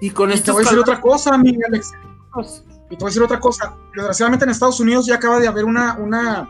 Y 0.00 0.10
con 0.10 0.30
Y 0.32 0.38
te 0.40 0.52
voy 0.52 0.60
a 0.62 0.64
decir 0.64 0.78
otra 0.78 1.00
cosa, 1.00 1.36
Miguel 1.38 1.62
Alex. 1.68 1.92
pues, 2.32 2.64
Y 2.90 2.96
te 2.96 2.96
voy 2.96 3.06
a 3.06 3.10
decir 3.10 3.22
otra 3.22 3.40
cosa. 3.40 3.74
Desgraciadamente 3.94 4.44
en 4.44 4.50
Estados 4.52 4.78
Unidos 4.80 5.06
ya 5.06 5.16
acaba 5.16 5.40
de 5.40 5.48
haber 5.48 5.64
una, 5.64 5.96
una, 5.98 6.48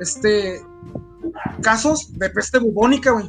este, 0.00 0.64
casos 1.62 2.18
de 2.18 2.30
peste 2.30 2.58
bubónica, 2.58 3.10
güey. 3.10 3.28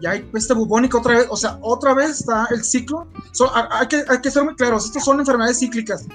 Ya 0.00 0.10
hay 0.12 0.22
peste 0.22 0.54
bubónica 0.54 0.98
otra 0.98 1.14
vez, 1.18 1.26
o 1.30 1.36
sea, 1.36 1.58
otra 1.62 1.94
vez 1.94 2.20
está 2.20 2.46
el 2.50 2.62
ciclo. 2.64 3.06
So, 3.32 3.50
hay, 3.54 3.86
que, 3.88 4.04
hay 4.08 4.20
que 4.20 4.30
ser 4.30 4.44
muy 4.44 4.54
claros, 4.56 4.84
estas 4.86 5.04
son 5.04 5.18
enfermedades 5.20 5.58
cíclicas. 5.60 6.06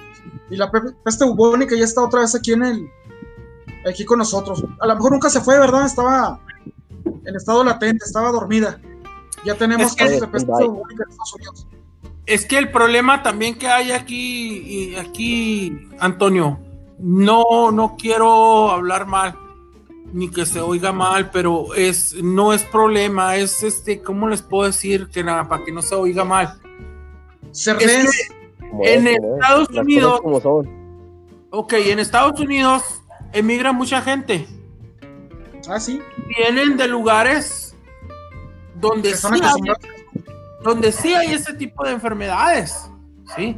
Y 0.50 0.56
la 0.56 0.72
pe- 0.72 0.94
peste 1.04 1.26
bubónica 1.26 1.76
ya 1.76 1.84
está 1.84 2.04
otra 2.04 2.22
vez 2.22 2.34
aquí 2.36 2.54
en 2.54 2.64
el, 2.64 2.90
aquí 3.90 4.06
con 4.06 4.20
nosotros. 4.20 4.64
A 4.80 4.88
lo 4.88 4.96
mejor 4.96 5.12
nunca 5.12 5.30
se 5.30 5.42
fue, 5.42 5.60
¿verdad? 5.60 5.86
Estaba 5.86 6.40
en 7.26 7.36
estado 7.36 7.64
latente, 7.64 8.06
estaba 8.06 8.32
dormida. 8.32 8.80
Ya 9.46 9.56
tenemos 9.56 9.88
Es 9.88 9.96
que- 9.96 10.04
casos 10.06 10.22
de 10.22 10.28
peste 10.28 10.52
Bye. 10.52 10.68
bubónica 10.68 11.04
en 11.04 11.10
Estados 11.10 11.34
Unidos. 11.36 11.68
es 12.26 12.46
que 12.46 12.58
el 12.58 12.72
problema 12.72 13.24
también 13.24 13.58
que 13.58 13.68
hay 13.68 13.92
aquí, 13.92 14.96
aquí, 14.96 15.88
Antonio, 16.00 16.60
no, 17.00 17.72
no 17.72 17.96
quiero 17.98 18.70
hablar 18.72 19.06
mal, 19.06 19.38
ni 20.12 20.30
que 20.30 20.46
se 20.46 20.60
oiga 20.60 20.92
mal, 20.92 21.30
pero 21.32 21.74
es, 21.74 22.16
no 22.22 22.52
es 22.54 22.64
problema, 22.64 23.36
es 23.38 23.64
este, 23.64 24.02
¿cómo 24.02 24.28
les 24.28 24.42
puedo 24.42 24.66
decir 24.66 25.08
que 25.08 25.24
nada, 25.24 25.48
para 25.48 25.64
que 25.64 25.72
no 25.72 25.82
se 25.82 25.96
oiga 25.96 26.26
mal? 26.26 26.60
Cerdés, 27.54 28.10
Como 28.70 28.84
En 28.86 29.08
es, 29.08 29.18
como 29.18 29.28
es, 29.36 29.42
Estados 29.42 29.70
Unidos- 29.70 30.22
como 30.22 30.42
son. 30.42 30.70
Ok, 31.50 31.74
en 31.74 32.00
Estados 32.00 32.40
Unidos 32.40 32.84
emigra 33.34 33.72
mucha 33.72 34.02
gente, 34.02 34.46
ah, 35.70 35.80
sí, 35.80 36.02
vienen 36.38 36.78
de 36.78 36.88
lugares 36.88 37.76
donde 38.76 39.16
sí 39.16 39.28
hay 39.42 39.62
donde 40.64 40.92
sí 40.92 41.14
hay 41.14 41.34
ese 41.34 41.54
tipo 41.54 41.86
de 41.86 41.92
enfermedades, 41.92 42.90
¿sí? 43.36 43.56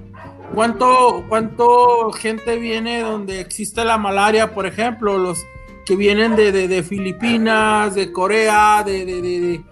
¿Cuánto, 0.54 1.24
¿Cuánto 1.30 2.12
gente 2.12 2.58
viene 2.58 3.02
donde 3.02 3.40
existe 3.40 3.84
la 3.84 3.98
malaria, 3.98 4.54
por 4.54 4.66
ejemplo? 4.66 5.18
Los 5.18 5.44
que 5.86 5.96
vienen 5.96 6.36
de, 6.36 6.52
de- 6.52 6.68
de 6.68 6.84
Filipinas, 6.84 7.96
de 7.96 8.12
Corea, 8.12 8.84
de, 8.86 9.06
de, 9.06 9.22
de- 9.22 9.40
de- 9.40 9.64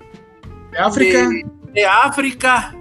de 0.72 0.77
África. 0.80 1.30
de- 1.30 1.45
de 1.73 1.85
África, 1.85 2.76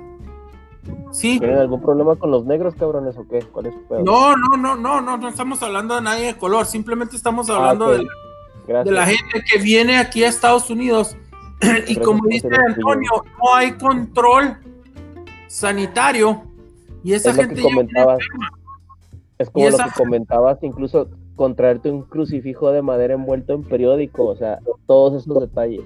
¿sí? 1.17 1.39
¿Tienen 1.39 1.59
algún 1.59 1.81
problema 1.81 2.15
con 2.17 2.31
los 2.31 2.45
negros, 2.45 2.75
cabrones, 2.75 3.17
o 3.17 3.27
qué? 3.27 3.41
¿Cuál 3.41 3.67
es 3.67 3.75
su 3.75 3.83
pedo? 3.85 4.03
No, 4.05 4.37
no, 4.37 4.57
no, 4.57 4.77
no, 4.77 5.01
no, 5.01 5.17
no 5.17 5.29
estamos 5.29 5.63
hablando 5.63 5.95
de 5.97 6.03
nadie 6.03 6.27
de 6.27 6.37
color, 6.37 6.67
simplemente 6.67 7.17
estamos 7.17 7.49
hablando 7.49 7.87
Ah, 7.87 8.01
ok. 8.63 8.67
de, 8.67 8.85
de 8.85 8.91
la 8.91 9.07
gente 9.07 9.43
que 9.51 9.59
viene 9.59 9.99
aquí 9.99 10.25
a 10.25 10.29
Estados 10.29 10.69
Unidos 10.71 11.17
y 11.63 11.67
Gracias 11.67 11.99
como 12.05 12.27
dice 12.29 12.49
el 12.49 12.55
Antonio, 12.55 13.11
no 13.43 13.55
hay 13.55 13.73
control 13.73 14.59
sanitario 15.49 16.43
y 17.03 17.15
esa 17.15 17.31
es 17.31 17.37
lo 17.37 17.43
gente 17.43 17.57
que 17.57 17.63
comentabas. 17.63 18.19
Es 19.39 19.51
como 19.51 19.71
lo 19.71 19.77
que 19.79 19.91
comentabas, 19.97 20.59
incluso 20.63 21.09
contraerte 21.35 21.91
un 21.91 22.03
crucifijo 22.03 22.71
de 22.73 22.83
madera 22.83 23.15
envuelto 23.15 23.53
en 23.55 23.63
periódico, 23.63 24.25
o 24.27 24.37
sea, 24.37 24.59
todos 24.87 25.23
esos 25.23 25.41
detalles. 25.41 25.83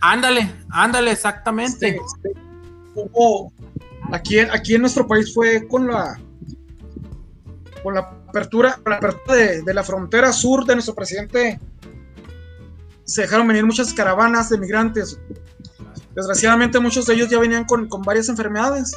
Ándale, 0.00 0.50
ándale, 0.70 1.10
exactamente. 1.10 1.88
Este, 1.96 2.40
hubo 2.94 3.50
aquí, 4.12 4.38
aquí 4.38 4.74
en 4.74 4.80
nuestro 4.82 5.06
país 5.06 5.32
fue 5.34 5.66
con 5.66 5.86
la 5.88 6.18
con 7.82 7.94
la 7.94 8.00
apertura, 8.28 8.78
con 8.82 8.90
la 8.92 8.96
apertura 8.98 9.34
de, 9.36 9.62
de 9.62 9.74
la 9.74 9.82
frontera 9.82 10.32
sur 10.32 10.64
de 10.64 10.74
nuestro 10.74 10.94
presidente 10.94 11.58
se 13.04 13.22
dejaron 13.22 13.48
venir 13.48 13.66
muchas 13.66 13.92
caravanas 13.92 14.48
de 14.50 14.58
migrantes. 14.58 15.18
Desgraciadamente 16.14 16.78
muchos 16.78 17.06
de 17.06 17.14
ellos 17.14 17.28
ya 17.28 17.40
venían 17.40 17.64
con, 17.64 17.88
con 17.88 18.02
varias 18.02 18.28
enfermedades, 18.28 18.92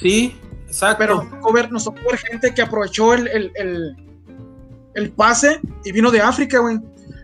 Sí, 0.00 0.38
exacto. 0.66 0.96
pero 0.98 1.14
nos 1.16 1.30
tocó 1.30 1.52
ver, 1.52 1.72
nos 1.72 1.84
tocó 1.84 1.98
ver 2.08 2.18
gente 2.18 2.54
que 2.54 2.62
aprovechó 2.62 3.14
el, 3.14 3.26
el, 3.28 3.52
el- 3.56 3.96
el 4.94 5.10
pase 5.12 5.60
y 5.84 5.92
vino 5.92 6.10
de 6.10 6.20
África, 6.20 6.58
güey. 6.58 6.78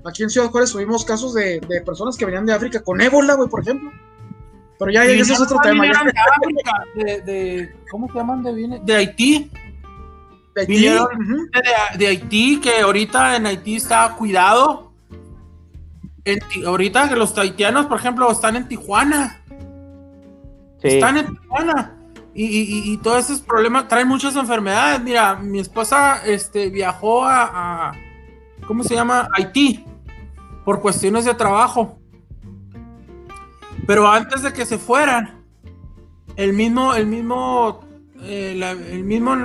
Aquí 0.04 0.22
en 0.22 0.30
Ciudad 0.30 0.48
Juárez 0.48 0.70
tuvimos 0.72 1.04
casos 1.04 1.34
de, 1.34 1.60
de 1.68 1.80
personas 1.82 2.16
que 2.16 2.24
venían 2.24 2.46
de 2.46 2.52
África 2.52 2.80
con 2.82 3.00
ébola, 3.00 3.34
güey, 3.34 3.48
por 3.48 3.60
ejemplo. 3.62 3.90
Pero 4.78 4.90
ya, 4.90 5.05
ya 5.05 5.12
eso 5.12 5.34
es 5.34 5.40
otro 5.40 5.59
tema. 5.62 5.86
ya. 5.86 5.92
de 6.05 6.10
África, 6.10 6.84
de, 6.96 7.20
de- 7.22 7.76
¿cómo 7.90 8.09
se 8.09 8.14
llaman? 8.14 8.42
De, 8.42 8.52
viene- 8.52 8.80
de 8.82 8.94
Haití, 8.94 9.51
De 10.55 10.62
ujú. 10.64 11.36
de, 11.52 11.98
de 11.98 12.06
Haití, 12.09 12.60
que 12.60 12.80
ahorita 12.80 13.36
en 13.36 13.46
Haití 13.46 13.76
está 13.76 14.14
cuidado. 14.16 14.92
En 16.24 16.38
ahorita 16.66 17.09
que 17.09 17.16
los 17.16 17.36
haitianos, 17.36 17.86
por 17.86 17.98
ejemplo, 17.98 18.30
están 18.30 18.56
en 18.56 18.66
Tijuana. 18.68 19.40
Sí, 20.80 20.88
Están 20.88 21.18
en 21.18 21.26
Tijuana. 21.38 21.92
Y, 22.34 22.44
y- 22.46 22.62
y- 22.62 22.92
y 22.94 22.96
todos 22.98 23.24
esos 23.26 23.40
problemas 23.42 23.86
traen 23.88 24.09
muchas 24.09 24.34
enfermedades. 24.36 25.01
Mira, 25.01 25.36
mi 25.36 25.60
esposa 25.60 26.24
este, 26.26 26.68
viajó 26.70 27.24
a, 27.24 27.90
a- 27.90 27.92
¿cómo 28.66 28.82
se 28.82 28.94
llama? 28.94 29.28
Haití 29.36 29.84
por 30.64 30.80
cuestiones 30.80 31.24
de 31.26 31.34
trabajo. 31.34 31.98
Pero 33.86 34.09
antes 34.09 34.43
de 34.43 34.52
que 34.52 34.65
se 34.66 34.78
fueran, 34.78 35.43
el 36.36 36.52
mismo, 36.52 36.94
el 36.94 37.06
mismo, 37.06 37.81
eh, 38.20 38.55
la- 38.56 38.70
el 38.73 39.05
mismo 39.05 39.36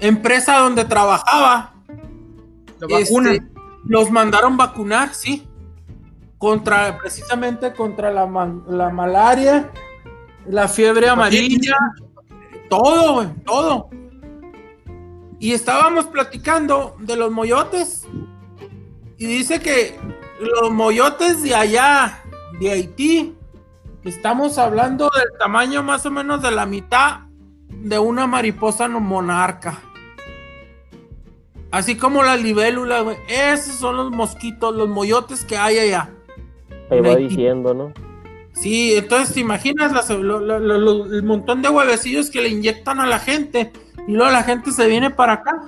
empresa 0.00 0.58
donde 0.58 0.84
trabajaba, 0.84 1.74
vacuna. 2.80 3.32
este, 3.32 3.46
los 3.84 4.10
mandaron 4.10 4.56
vacunar, 4.56 5.14
sí, 5.14 5.46
contra, 6.38 6.98
precisamente 6.98 7.72
contra 7.72 8.10
la, 8.10 8.26
la 8.68 8.90
malaria, 8.90 9.70
la 10.46 10.66
fiebre 10.68 11.08
amarilla, 11.08 11.76
todo, 12.68 13.14
güey, 13.14 13.28
todo. 13.44 13.90
Y 15.38 15.52
estábamos 15.52 16.06
platicando 16.06 16.96
de 17.00 17.16
los 17.16 17.30
moyotes. 17.32 18.06
Y 19.18 19.26
dice 19.26 19.60
que 19.60 19.98
los 20.40 20.70
moyotes 20.72 21.42
de 21.42 21.54
allá, 21.54 22.20
de 22.60 22.70
Haití, 22.70 23.34
estamos 24.04 24.58
hablando 24.58 25.10
del 25.16 25.38
tamaño 25.38 25.82
más 25.82 26.04
o 26.06 26.10
menos 26.10 26.42
de 26.42 26.50
la 26.50 26.66
mitad 26.66 27.20
de 27.68 27.98
una 27.98 28.26
mariposa 28.26 28.88
no 28.88 29.00
monarca. 29.00 29.78
Así 31.70 31.96
como 31.96 32.22
las 32.22 32.40
libélulas, 32.42 33.02
güey. 33.02 33.16
Esos 33.28 33.76
son 33.76 33.96
los 33.96 34.10
mosquitos, 34.10 34.74
los 34.74 34.88
moyotes 34.88 35.44
que 35.44 35.56
hay 35.56 35.78
allá. 35.78 36.10
ahí 36.90 37.00
va 37.00 37.16
diciendo, 37.16 37.72
¿no? 37.72 37.92
Sí, 38.52 38.92
entonces 38.94 39.32
te 39.34 39.40
imaginas 39.40 39.92
las- 39.92 40.10
lo- 40.10 40.38
lo- 40.40 40.58
lo- 40.58 40.78
lo- 40.78 41.04
el 41.06 41.22
montón 41.22 41.62
de 41.62 41.70
huevecillos 41.70 42.28
que 42.30 42.42
le 42.42 42.50
inyectan 42.50 43.00
a 43.00 43.06
la 43.06 43.18
gente 43.18 43.72
y 44.06 44.12
luego 44.12 44.30
la 44.30 44.42
gente 44.42 44.72
se 44.72 44.86
viene 44.86 45.08
para 45.08 45.34
acá. 45.34 45.62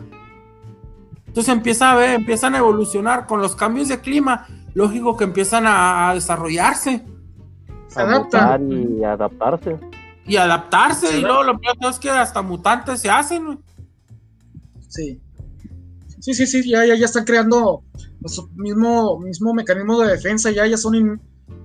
Entonces 1.26 1.52
empieza 1.54 1.92
a 1.92 1.94
ver, 1.96 2.10
empiezan 2.10 2.54
a 2.54 2.58
evolucionar 2.58 3.26
con 3.26 3.40
los 3.40 3.56
cambios 3.56 3.88
de 3.88 4.00
clima, 4.00 4.46
lógico 4.74 5.16
que 5.16 5.24
empiezan 5.24 5.66
a, 5.66 6.10
a 6.10 6.14
desarrollarse 6.14 7.02
Se 7.94 8.00
A 8.00 8.04
adaptan. 8.04 8.64
mutar 8.66 8.78
y 8.98 9.04
adaptarse. 9.04 9.78
y 10.26 10.36
adaptarse 10.36 11.06
Sí, 11.08 11.16
y 11.18 11.20
luego 11.20 11.42
lo 11.44 11.58
peor 11.58 11.76
es 11.90 11.98
que 11.98 12.10
hasta 12.10 12.42
mutantes 12.42 13.00
se 13.00 13.10
hacen. 13.10 13.44
güey. 13.46 13.58
Sí. 14.88 15.20
Sí, 16.20 16.32
sí, 16.34 16.46
sí, 16.46 16.68
ya, 16.70 16.84
ya, 16.86 16.94
ya 16.96 17.04
están 17.04 17.24
creando 17.24 17.82
su 18.24 18.48
mismo, 18.54 19.18
mismo 19.20 19.52
mecanismo 19.52 20.00
de 20.00 20.10
defensa, 20.12 20.50
ya, 20.50 20.66
ya 20.66 20.78
son 20.78 20.94
in- 20.94 21.20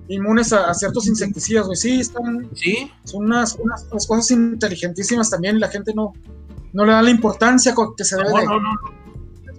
inmunes 0.08 0.52
a, 0.52 0.68
a 0.68 0.74
ciertos 0.74 1.06
insecticidas, 1.06 1.64
güey. 1.66 1.76
Sí, 1.76 2.00
están, 2.00 2.50
Sí, 2.54 2.90
son 3.04 3.24
unas, 3.24 3.54
unas, 3.56 3.86
unas 3.90 4.06
cosas 4.06 4.30
inteligentísimas 4.32 5.30
también 5.30 5.56
y 5.56 5.60
la 5.60 5.68
gente 5.68 5.92
no, 5.94 6.12
no 6.74 6.84
le 6.84 6.92
da 6.92 7.00
la 7.00 7.10
importancia 7.10 7.74
que 7.96 8.04
se 8.04 8.16
debe 8.16 8.28
no, 8.30 8.38
de, 8.38 8.44
no, 8.46 8.60
no. 8.60 8.70
de 9.46 9.52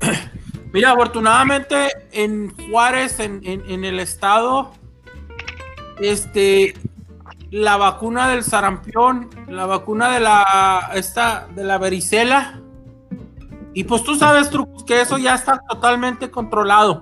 tener. 0.00 0.32
Mira, 0.72 0.90
afortunadamente 0.92 1.88
en 2.12 2.52
Juárez, 2.70 3.20
en, 3.20 3.40
en- 3.44 3.62
en 3.70 3.84
el 3.84 4.00
estado, 4.00 4.72
este, 6.00 6.74
la 7.50 7.76
vacuna 7.76 8.28
del 8.28 8.42
sarampión, 8.42 9.28
la 9.48 9.66
vacuna 9.66 10.10
de 10.12 10.20
la, 10.20 10.90
esta, 10.94 11.46
de 11.54 11.64
la 11.64 11.78
varicela, 11.78 12.60
y 13.74 13.84
pues 13.84 14.02
tú 14.04 14.14
sabes, 14.16 14.50
Trucos, 14.50 14.84
que 14.84 15.00
eso 15.00 15.18
ya 15.18 15.34
está 15.34 15.60
totalmente 15.68 16.30
controlado, 16.30 17.00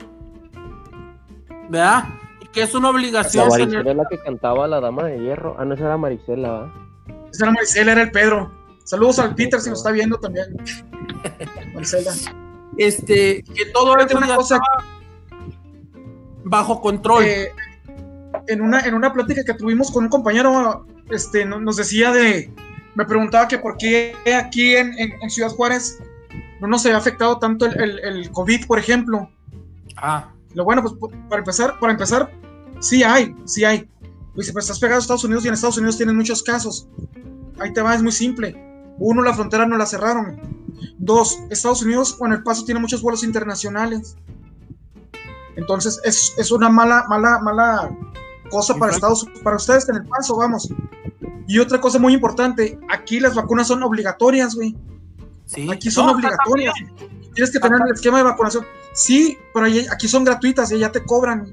¿verdad? 1.69 2.05
Y 2.41 2.47
que 2.49 2.63
es 2.63 2.75
una 2.75 2.89
La 2.89 2.95
obligación 2.95 3.49
tener- 3.49 3.67
varicela 3.69 3.91
es 3.91 3.97
la 3.97 4.05
que 4.09 4.19
cantaba 4.19 4.67
la 4.69 4.81
dama 4.81 5.05
de 5.05 5.19
hierro. 5.21 5.57
Ah, 5.59 5.65
no, 5.65 5.75
esa 5.75 5.85
era 5.85 5.97
Maricela, 5.97 6.51
¿va? 6.51 6.75
Esa 7.33 7.45
era 7.45 7.53
Maricela, 7.53 7.93
era 7.93 8.03
el 8.03 8.11
Pedro. 8.11 8.53
Saludos 8.85 9.19
al 9.19 9.35
Peter 9.35 9.61
si 9.61 9.71
nos 9.71 9.79
está 9.79 9.91
viendo 9.93 10.19
también. 10.19 10.47
Maricela. 11.75 12.13
este, 12.77 13.43
que 13.45 13.67
todo 13.73 13.93
una 13.95 14.07
ya 14.27 14.37
cosa- 14.37 14.57
estaba 14.57 14.85
bajo 16.45 16.81
control. 16.81 17.25
Eh, 17.25 17.53
en, 18.49 18.61
una, 18.61 18.81
en 18.81 18.95
una 18.95 19.13
plática 19.13 19.45
que 19.45 19.55
tuvimos 19.55 19.91
con 19.91 20.05
un 20.05 20.11
compañero, 20.11 20.87
este, 21.11 21.45
no- 21.45 21.61
nos 21.61 21.77
decía 21.77 22.13
de, 22.13 22.53
me 22.95 23.05
preguntaba 23.05 23.49
que 23.49 23.59
por 23.59 23.77
qué 23.77 24.15
aquí 24.37 24.75
en, 24.77 24.99
en- 24.99 25.15
en 25.21 25.31
Ciudad 25.31 25.51
Juárez 25.51 25.99
no 26.61 26.69
nos 26.69 26.85
había 26.87 26.99
afectado 26.99 27.39
tanto 27.39 27.67
el, 27.67 27.81
el- 27.81 27.99
el 28.01 28.31
COVID, 28.31 28.67
por 28.67 28.79
ejemplo. 28.79 29.29
ah, 29.97 30.31
Lo 30.55 30.65
bueno, 30.65 30.83
pues 30.83 30.95
para 31.29 31.41
empezar, 31.41 31.79
para 31.81 31.93
empezar, 31.93 32.31
sí 32.81 33.03
hay, 33.03 33.35
sí 33.45 33.65
hay. 33.65 33.89
Dice, 34.37 34.53
pues 34.53 34.65
estás 34.65 34.79
pegado 34.81 34.99
a 34.99 35.01
Estados 35.01 35.25
Unidos 35.25 35.45
y 35.45 35.49
en 35.49 35.55
Estados 35.55 35.79
Unidos 35.79 35.97
tienen 35.97 36.17
muchos 36.17 36.43
casos. 36.43 36.89
Ahí 37.61 37.73
te 37.73 37.81
va, 37.83 37.95
es 37.95 38.03
muy 38.03 38.13
simple. 38.13 38.57
Uno, 38.99 39.23
la 39.23 39.33
frontera 39.35 39.65
no 39.67 39.77
la 39.77 39.87
cerraron. 39.87 40.41
Dos, 40.99 41.39
Estados 41.51 41.83
Unidos, 41.83 42.17
bueno, 42.19 42.35
el 42.35 42.43
paso 42.43 42.65
tiene 42.65 42.81
muchos 42.81 43.01
vuelos 43.03 43.23
internacionales. 43.25 44.17
Entonces, 45.57 46.01
es, 46.05 46.35
es 46.37 46.51
una 46.51 46.69
mala, 46.69 47.05
mala, 47.09 47.39
mala 47.41 47.91
cosa 48.55 48.75
para. 48.77 48.93
Estados 48.93 49.27
para 49.43 49.57
ustedes 49.57 49.89
en 49.89 49.97
el 49.97 50.05
paso, 50.05 50.37
vamos. 50.37 50.69
Y 51.47 51.59
otra 51.59 51.81
cosa 51.81 51.99
muy 51.99 52.15
importante, 52.15 52.79
aquí 52.89 53.21
las 53.21 53.35
vacunas 53.35 53.67
son 53.67 53.83
obligatorias, 53.83 54.55
güey. 54.55 54.77
sí. 55.47 55.69
Aquí 55.71 55.91
son 55.91 56.07
No, 56.07 56.13
obligatorias. 56.13 56.75
Tienes 57.35 57.51
que 57.51 57.59
tener 57.59 57.81
el 57.87 57.93
esquema 57.93 58.19
de 58.19 58.25
vacunación. 58.25 58.65
Sí, 58.93 59.37
pero 59.53 59.67
aquí 59.91 60.07
son 60.09 60.23
gratuitas 60.25 60.71
y 60.71 60.79
ya 60.79 60.93
te 60.93 61.05
cobran. 61.05 61.51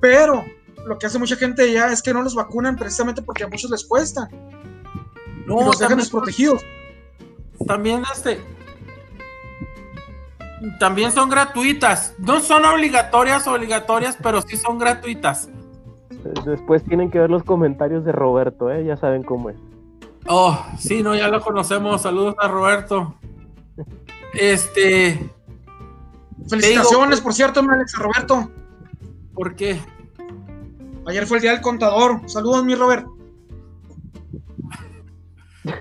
Pero 0.00 0.44
lo 0.84 0.98
que 0.98 1.06
hace 1.06 1.18
mucha 1.18 1.36
gente 1.36 1.72
ya 1.72 1.86
es 1.92 2.02
que 2.02 2.12
no 2.12 2.22
los 2.22 2.34
vacunan 2.34 2.74
precisamente 2.76 3.22
porque 3.22 3.44
a 3.44 3.48
muchos 3.48 3.70
les 3.70 3.84
cuesta. 3.84 4.28
No, 5.46 5.62
y 5.62 5.64
los 5.64 5.78
dejan 5.78 5.98
desprotegidos. 5.98 6.60
También 7.66 8.02
este. 8.12 8.40
También 10.78 11.10
son 11.12 11.28
gratuitas. 11.30 12.14
No 12.18 12.40
son 12.40 12.64
obligatorias, 12.64 13.46
obligatorias, 13.46 14.16
pero 14.22 14.42
sí 14.42 14.56
son 14.56 14.78
gratuitas. 14.78 15.48
Después 16.44 16.84
tienen 16.84 17.10
que 17.10 17.18
ver 17.18 17.30
los 17.30 17.42
comentarios 17.44 18.04
de 18.04 18.12
Roberto, 18.12 18.70
¿eh? 18.70 18.84
Ya 18.84 18.96
saben 18.96 19.22
cómo 19.22 19.50
es. 19.50 19.56
Oh, 20.26 20.58
sí, 20.78 21.02
no, 21.02 21.14
ya 21.14 21.28
lo 21.28 21.40
conocemos. 21.40 22.02
Saludos 22.02 22.34
a 22.38 22.48
Roberto. 22.48 23.14
Este, 24.34 25.30
Felicitaciones, 26.48 27.16
digo- 27.18 27.24
por 27.24 27.34
cierto, 27.34 27.62
mi 27.62 27.68
Alex 27.70 27.94
Roberto. 27.98 28.50
¿por 29.34 29.54
qué? 29.56 29.80
Ayer 31.06 31.26
fue 31.26 31.38
el 31.38 31.42
día 31.42 31.52
del 31.52 31.60
contador. 31.60 32.20
Saludos, 32.28 32.64
mi 32.64 32.74
Robert. 32.74 33.06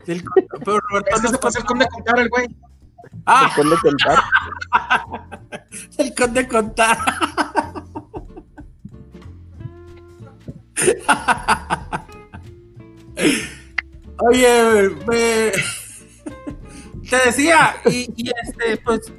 El- 0.08 0.24
pero 0.64 0.80
Roberto 0.90 1.22
no 1.22 1.30
se 1.30 1.36
es 1.36 1.38
pasó 1.38 1.60
el 1.60 1.66
conde 1.66 1.88
contar 1.90 2.20
el 2.20 2.30
güey. 2.30 2.48
Ah, 3.26 3.52
Después 3.56 3.70
de 3.70 3.90
contar. 3.90 4.20
el 5.98 6.16
conde 6.16 6.48
contar. 6.48 6.98
Oye, 14.24 14.90
te 17.10 17.18
decía, 17.26 17.76
y, 17.86 18.30
este, 18.44 18.78
pues, 18.84 19.12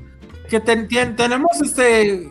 que 0.48 0.60
tenemos 0.60 1.60
este 1.60 2.30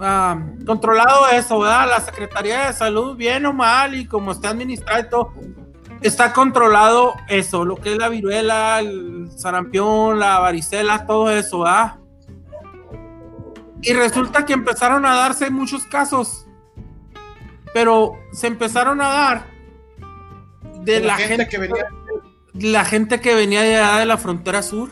ah, 0.00 0.40
controlado 0.64 1.28
eso, 1.30 1.58
¿verdad? 1.58 1.88
La 1.88 2.00
Secretaría 2.00 2.66
de 2.66 2.72
Salud, 2.72 3.16
bien 3.16 3.44
o 3.46 3.52
mal, 3.52 3.94
y 3.94 4.06
como 4.06 4.32
está 4.32 4.50
administrado 4.50 5.00
y 5.00 5.08
todo, 5.08 5.32
está 6.02 6.32
controlado 6.32 7.14
eso, 7.28 7.64
lo 7.64 7.76
que 7.76 7.92
es 7.92 7.98
la 7.98 8.08
viruela, 8.08 8.80
el 8.80 9.30
sarampión, 9.36 10.18
la 10.18 10.38
varicela, 10.38 11.06
todo 11.06 11.30
eso, 11.30 11.60
¿verdad? 11.60 11.96
Y 13.80 13.92
resulta 13.94 14.46
que 14.46 14.52
empezaron 14.52 15.04
a 15.06 15.14
darse 15.14 15.50
muchos 15.50 15.84
casos, 15.84 16.46
pero 17.72 18.18
se 18.32 18.46
empezaron 18.46 19.00
a 19.00 19.08
dar 19.08 19.46
de 20.82 21.00
la, 21.00 21.16
gente, 21.16 21.48
que 21.48 21.58
venía. 21.58 21.84
la 22.54 22.84
gente 22.84 23.20
que 23.20 23.34
venía 23.34 23.62
de 23.62 23.76
allá 23.76 23.98
de 23.98 24.06
la 24.06 24.18
frontera 24.18 24.62
sur. 24.62 24.90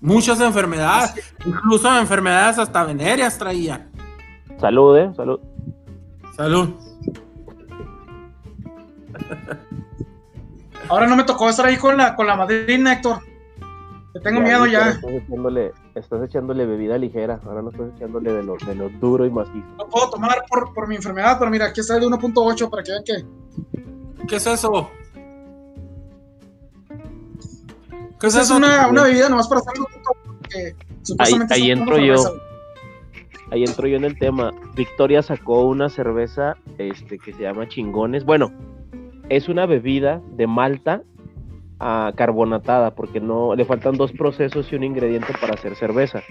Muchas 0.00 0.40
enfermedades, 0.40 1.34
incluso 1.44 1.98
enfermedades 1.98 2.58
hasta 2.58 2.84
venéreas 2.84 3.36
traían. 3.36 3.90
Salud, 4.60 4.96
¿eh? 4.96 5.10
Salud. 5.16 5.40
Salud. 6.36 6.70
Ahora 10.88 11.06
no 11.06 11.16
me 11.16 11.24
tocó 11.24 11.48
estar 11.50 11.66
ahí 11.66 11.76
con 11.76 11.96
la, 11.96 12.14
con 12.14 12.26
la 12.26 12.36
madrina, 12.36 12.92
Héctor. 12.94 13.27
Te 14.18 14.30
tengo 14.30 14.40
miedo 14.40 14.64
que 14.64 14.72
ya. 14.72 14.88
Estás 14.90 15.10
echándole, 15.10 15.72
estás 15.94 16.22
echándole 16.24 16.66
bebida 16.66 16.98
ligera. 16.98 17.40
Ahora 17.44 17.62
no 17.62 17.70
estás 17.70 17.90
echándole 17.94 18.32
de 18.32 18.42
lo, 18.42 18.56
de 18.56 18.74
lo 18.74 18.88
duro 18.88 19.24
y 19.24 19.30
macizo. 19.30 19.66
No 19.76 19.88
puedo 19.88 20.10
tomar 20.10 20.44
por, 20.48 20.74
por 20.74 20.88
mi 20.88 20.96
enfermedad, 20.96 21.36
pero 21.38 21.50
mira, 21.50 21.66
aquí 21.66 21.80
está 21.80 21.94
el 21.94 22.00
de 22.00 22.06
1.8 22.08 22.70
para 22.70 22.82
que 22.82 22.90
vean 22.90 23.04
que 23.04 24.26
¿Qué 24.26 24.36
es 24.36 24.46
eso? 24.46 24.90
¿Qué 28.20 28.26
es 28.26 28.34
eso? 28.34 28.56
una, 28.56 28.88
una 28.88 29.04
bebida 29.04 29.28
nomás 29.28 29.46
para 29.46 29.60
hacerlo 29.60 29.86
porque 29.94 30.74
supuestamente 31.02 31.54
ahí 31.54 31.70
como 31.70 31.82
entro 31.82 31.98
yo. 31.98 32.18
cerveza. 32.18 32.44
Ahí 33.50 33.64
entro 33.64 33.86
yo 33.86 33.96
en 33.96 34.04
el 34.04 34.18
tema. 34.18 34.52
Victoria 34.74 35.22
sacó 35.22 35.62
una 35.62 35.88
cerveza 35.88 36.56
este, 36.78 37.18
que 37.18 37.32
se 37.32 37.42
llama 37.42 37.68
Chingones. 37.68 38.24
Bueno, 38.24 38.52
es 39.28 39.48
una 39.48 39.64
bebida 39.66 40.20
de 40.32 40.46
malta 40.46 41.02
ah, 41.80 42.12
carbonatada, 42.14 42.94
porque 42.94 43.20
no 43.20 43.54
le 43.54 43.64
faltan 43.64 43.96
dos 43.96 44.12
procesos 44.12 44.72
y 44.72 44.76
un 44.76 44.84
ingrediente 44.84 45.32
para 45.40 45.54
hacer 45.54 45.74
cerveza. 45.76 46.22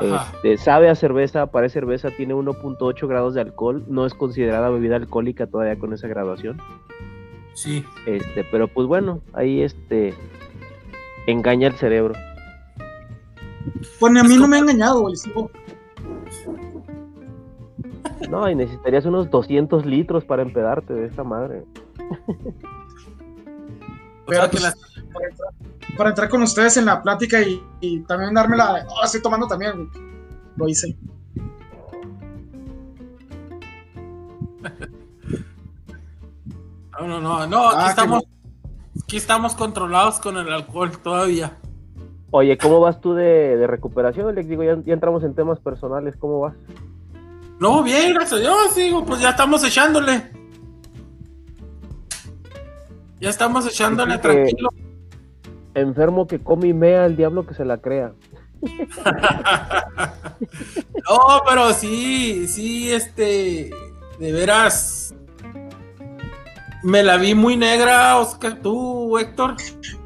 Este, 0.00 0.56
sabe 0.58 0.88
a 0.88 0.94
cerveza, 0.94 1.46
parece 1.46 1.74
cerveza, 1.74 2.10
tiene 2.10 2.34
1.8 2.34 3.08
grados 3.08 3.34
de 3.34 3.40
alcohol, 3.40 3.84
no 3.88 4.06
es 4.06 4.14
considerada 4.14 4.70
bebida 4.70 4.96
alcohólica 4.96 5.48
todavía 5.48 5.76
con 5.78 5.92
esa 5.92 6.06
graduación. 6.06 6.58
Sí. 7.54 7.84
Este, 8.06 8.44
pero 8.44 8.68
pues 8.68 8.86
bueno, 8.86 9.20
ahí 9.32 9.62
este 9.62 10.14
engaña 11.26 11.66
el 11.66 11.74
cerebro. 11.74 12.14
Pues 13.98 14.12
ni 14.12 14.20
a 14.20 14.24
mí 14.24 14.36
no 14.36 14.46
me 14.46 14.56
ha 14.56 14.60
engañado, 14.60 15.00
güey. 15.00 15.16
No, 18.30 18.48
y 18.48 18.54
necesitarías 18.54 19.04
unos 19.06 19.30
200 19.30 19.84
litros 19.86 20.24
para 20.24 20.42
empedarte 20.42 20.94
de 20.94 21.06
esa 21.06 21.24
madre. 21.24 21.64
Pero, 24.28 24.42
que 24.44 24.48
pues, 24.50 24.62
las- 24.62 24.74
para, 25.12 25.28
entrar, 25.28 25.52
para 25.96 26.10
entrar 26.10 26.28
con 26.28 26.42
ustedes 26.42 26.76
en 26.76 26.84
la 26.84 27.02
plática 27.02 27.40
y, 27.40 27.62
y 27.80 28.00
también 28.00 28.34
darme 28.34 28.56
la. 28.56 28.86
Oh, 28.88 29.04
estoy 29.04 29.22
tomando 29.22 29.46
también, 29.46 29.72
güey. 29.76 29.88
Lo 30.56 30.68
hice. 30.68 30.96
No, 37.00 37.06
no, 37.06 37.20
no, 37.20 37.46
no, 37.46 37.68
aquí 37.68 37.76
Ah, 37.80 37.90
estamos, 37.90 38.24
aquí 39.04 39.16
estamos 39.18 39.54
controlados 39.54 40.18
con 40.18 40.36
el 40.36 40.52
alcohol 40.52 40.90
todavía. 41.00 41.56
Oye, 42.32 42.58
¿cómo 42.58 42.80
vas 42.80 43.00
tú 43.00 43.14
de, 43.14 43.56
de 43.56 43.66
recuperación? 43.68 44.34
Les 44.34 44.48
digo, 44.48 44.64
ya, 44.64 44.76
ya 44.84 44.94
entramos 44.94 45.22
en 45.22 45.32
temas 45.34 45.60
personales, 45.60 46.16
¿cómo 46.18 46.40
vas? 46.40 46.54
No, 47.60 47.84
bien, 47.84 48.14
gracias 48.14 48.40
a 48.40 48.42
Dios, 48.42 48.74
digo, 48.74 49.04
pues 49.04 49.20
ya 49.20 49.30
estamos 49.30 49.62
echándole. 49.64 50.28
Ya 53.20 53.30
estamos 53.30 53.66
echándole 53.66 54.14
que- 54.16 54.20
tranquilo. 54.20 54.68
Enfermo 55.74 56.26
que 56.26 56.40
come 56.40 56.68
y 56.68 56.72
mea, 56.74 57.06
el 57.06 57.16
diablo 57.16 57.46
que 57.46 57.54
se 57.54 57.64
la 57.64 57.78
crea. 57.78 58.12
No, 61.08 61.42
pero 61.48 61.72
sí, 61.72 62.46
sí, 62.48 62.92
este, 62.92 63.70
de 64.18 64.32
veras, 64.32 65.14
me 66.82 67.02
la 67.02 67.16
vi 67.16 67.34
muy 67.34 67.56
negra, 67.56 68.18
Oscar, 68.18 68.58
tú, 68.62 69.16
Héctor. 69.18 69.56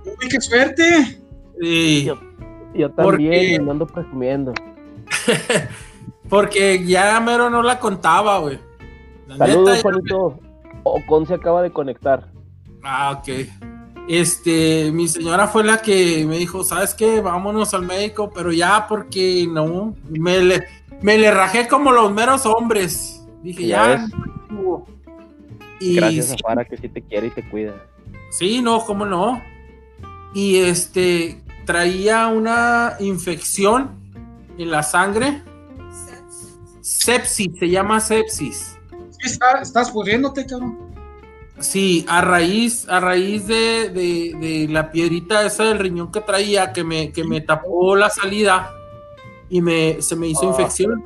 Uy, 0.05 0.29
qué 0.29 0.41
suerte. 0.41 1.21
Sí, 1.61 2.11
Yo 2.75 2.91
¿Por 2.95 3.15
también, 3.17 3.55
y 3.55 3.65
me 3.65 3.71
ando 3.73 3.87
presumiendo. 3.87 4.55
Porque 6.29 6.85
ya 6.87 7.19
mero 7.21 7.51
no 7.51 7.63
la 7.63 7.79
contaba, 7.81 8.39
güey. 8.39 8.59
La 9.27 9.37
Saludos, 9.39 9.83
Juanito. 9.83 10.39
Ocon 10.85 11.27
se 11.27 11.35
acaba 11.35 11.63
de 11.63 11.71
conectar. 11.73 12.29
Ah, 12.83 13.13
ok. 13.19 13.29
Este, 14.09 14.91
mi 14.93 15.07
señora 15.09 15.47
fue 15.47 15.63
la 15.65 15.81
que 15.81 16.25
me 16.27 16.37
dijo, 16.39 16.65
¿sabes 16.65 16.93
qué? 16.95 17.21
Vámonos 17.21 17.73
al 17.75 17.83
médico, 17.83 18.31
pero 18.35 18.53
ya 18.53 18.87
porque 18.89 19.47
no, 19.49 19.95
me 20.11 20.41
le, 20.41 20.65
me 21.01 21.17
le 21.19 21.31
rajé 21.31 21.69
como 21.69 21.93
los 21.93 22.13
meros 22.13 22.45
hombres. 22.47 23.23
Dije, 23.43 23.67
Ya 23.69 24.07
no. 24.51 24.85
Y 25.81 25.97
Gracias 25.97 26.27
sí, 26.27 26.35
a 26.35 26.49
Fara 26.49 26.65
que 26.65 26.77
sí 26.77 26.89
te 26.89 27.03
quiere 27.03 27.29
y 27.29 27.31
te 27.31 27.49
cuida. 27.49 27.75
sí, 28.31 28.61
no, 28.63 28.85
cómo 28.85 29.05
no. 29.07 29.41
Y 30.35 30.57
este, 30.59 31.43
traía 31.65 32.27
una 32.29 32.95
infección 33.01 33.91
en 34.59 34.71
la 34.71 34.83
sangre. 34.83 35.43
Sepsis, 36.81 37.49
se 37.59 37.69
llama 37.69 38.01
sepsis. 38.01 38.77
Sí, 39.11 39.19
está- 39.27 39.61
estás 39.63 39.91
pudriéndote, 39.91 40.47
cabrón. 40.47 40.79
Sí, 41.63 42.05
a 42.09 42.21
raíz, 42.21 42.89
a 42.89 42.99
raíz 43.01 43.47
de, 43.47 43.89
de- 43.91 44.37
de 44.39 44.67
la 44.69 44.91
piedrita 44.91 45.47
esa 45.47 45.65
del 45.65 45.79
riñón 45.79 46.11
que 46.11 46.21
traía, 46.21 46.73
que 46.73 46.83
me, 46.85 47.13
que 47.13 47.25
me 47.25 47.41
tapó 47.41 47.95
la 47.97 48.11
salida 48.11 48.75
y 49.49 49.63
me, 49.63 50.03
se 50.03 50.17
me 50.17 50.27
hizo 50.27 50.43
Ah. 50.43 50.51
infección. 50.51 51.05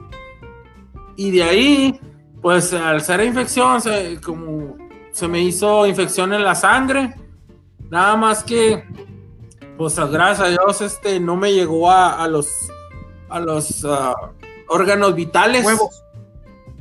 Y 1.14 1.30
de 1.30 1.42
ahí, 1.42 2.00
pues 2.40 2.72
al 2.72 3.00
ser 3.02 3.20
infección, 3.24 3.80
se, 3.80 4.18
como 4.24 4.76
se 5.12 5.28
me 5.28 5.40
hizo 5.40 5.86
infección 5.86 6.32
en 6.32 6.42
la 6.44 6.54
sangre. 6.54 7.14
Nada 7.90 8.16
más 8.16 8.42
que, 8.42 8.82
pues 9.76 9.94
gracias 9.98 10.40
a 10.40 10.50
Dios, 10.50 10.80
este 10.80 11.20
no 11.20 11.36
me 11.36 11.52
llegó 11.52 11.90
a, 11.90 12.22
a 12.22 12.28
los 12.28 12.48
a 13.28 13.40
los 13.40 13.84
ah, 13.84 14.14
órganos 14.68 15.14
vitales. 15.14 15.64
Huevos. 15.66 16.02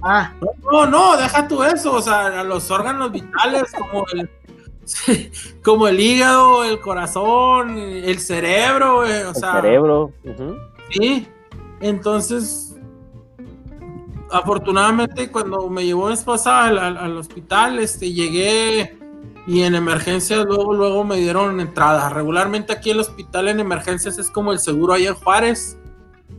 Ah, 0.01 0.33
No, 0.71 0.85
no, 0.85 1.17
deja 1.17 1.47
tú 1.47 1.63
eso, 1.63 1.93
o 1.95 2.01
sea, 2.01 2.41
a 2.41 2.43
los 2.43 2.69
órganos 2.71 3.11
vitales 3.11 3.63
como 3.77 4.05
el, 4.13 4.29
como 5.63 5.87
el 5.87 5.99
hígado, 5.99 6.63
el 6.63 6.79
corazón, 6.79 7.77
el 7.77 8.19
cerebro, 8.19 8.97
güey, 8.97 9.23
o 9.23 9.29
El 9.29 9.35
sea, 9.35 9.53
cerebro. 9.53 10.11
sí. 10.91 11.27
Entonces, 11.81 12.75
afortunadamente 14.31 15.31
cuando 15.31 15.69
me 15.69 15.85
llevó 15.85 16.07
mi 16.07 16.13
esposa 16.13 16.65
al, 16.65 16.77
al- 16.77 16.97
al 16.97 17.17
hospital, 17.17 17.79
este, 17.79 18.11
llegué 18.11 18.97
y 19.47 19.61
en 19.63 19.75
emergencias 19.75 20.43
luego, 20.45 20.73
luego 20.73 21.03
me 21.03 21.17
dieron 21.17 21.59
entrada. 21.59 22.09
Regularmente 22.09 22.73
aquí 22.73 22.89
el 22.91 22.99
hospital 22.99 23.47
en 23.49 23.59
emergencias 23.59 24.17
es 24.17 24.31
como 24.31 24.51
el 24.51 24.59
seguro 24.59 24.93
ahí 24.93 25.05
en 25.07 25.13
Juárez. 25.13 25.77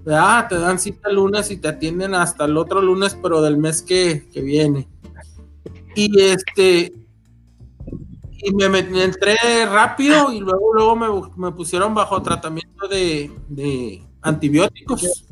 ¿Verdad? 0.06 0.48
Te 0.48 0.58
dan 0.58 0.78
cita 0.78 1.10
el 1.10 1.16
lunes 1.16 1.50
y 1.50 1.56
te 1.56 1.66
atienden 1.66 2.14
hasta 2.14 2.44
el 2.44 2.56
otro 2.56 2.80
lunes, 2.80 3.18
pero 3.20 3.42
del 3.42 3.58
mes 3.58 3.82
que, 3.82 4.28
que 4.32 4.40
viene. 4.40 4.88
Y 5.96 6.20
este, 6.20 6.94
y 8.38 8.54
me, 8.54 8.78
entré 9.02 9.36
rápido 9.66 10.32
y 10.32 10.38
luego, 10.38 10.72
luego 10.72 10.96
me, 10.96 11.08
me 11.36 11.52
pusieron 11.52 11.92
bajo 11.92 12.22
tratamiento 12.22 12.86
de, 12.86 13.32
de 13.48 14.02
antibióticos. 14.22 15.24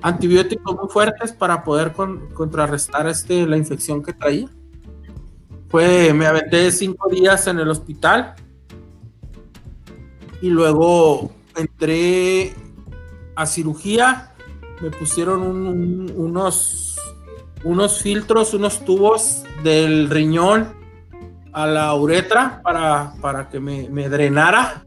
Antibióticos 0.00 0.76
muy 0.76 0.88
fuertes 0.88 1.32
para 1.32 1.62
poder 1.62 1.92
con- 1.92 2.28
contrarrestar 2.32 3.06
este, 3.08 3.46
la 3.46 3.56
infección 3.58 4.02
que 4.02 4.14
traía. 4.14 4.48
Fue, 5.68 6.14
me 6.14 6.26
aventé 6.26 6.70
cinco 6.72 7.10
días 7.10 7.46
en 7.48 7.58
el 7.58 7.68
hospital 7.68 8.34
y 10.40 10.48
luego 10.48 11.32
entré 11.56 12.54
a 13.36 13.46
cirugía. 13.46 14.32
Me 14.80 14.90
pusieron 14.90 15.42
un- 15.42 15.66
un- 15.66 16.12
unos, 16.16 16.98
unos 17.64 18.02
filtros, 18.02 18.52
unos 18.54 18.84
tubos 18.84 19.44
del 19.62 20.10
riñón 20.10 20.74
a 21.52 21.66
la 21.66 21.94
uretra 21.94 22.60
para, 22.62 23.14
para 23.20 23.48
que 23.48 23.60
me, 23.60 23.88
me 23.88 24.08
drenara. 24.08 24.84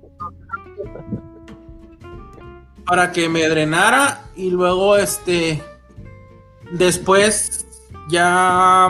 Para 2.86 3.12
que 3.12 3.30
me 3.30 3.48
drenara 3.48 4.24
y 4.36 4.50
luego 4.50 4.98
este 4.98 5.64
después 6.72 7.68
ya 8.10 8.90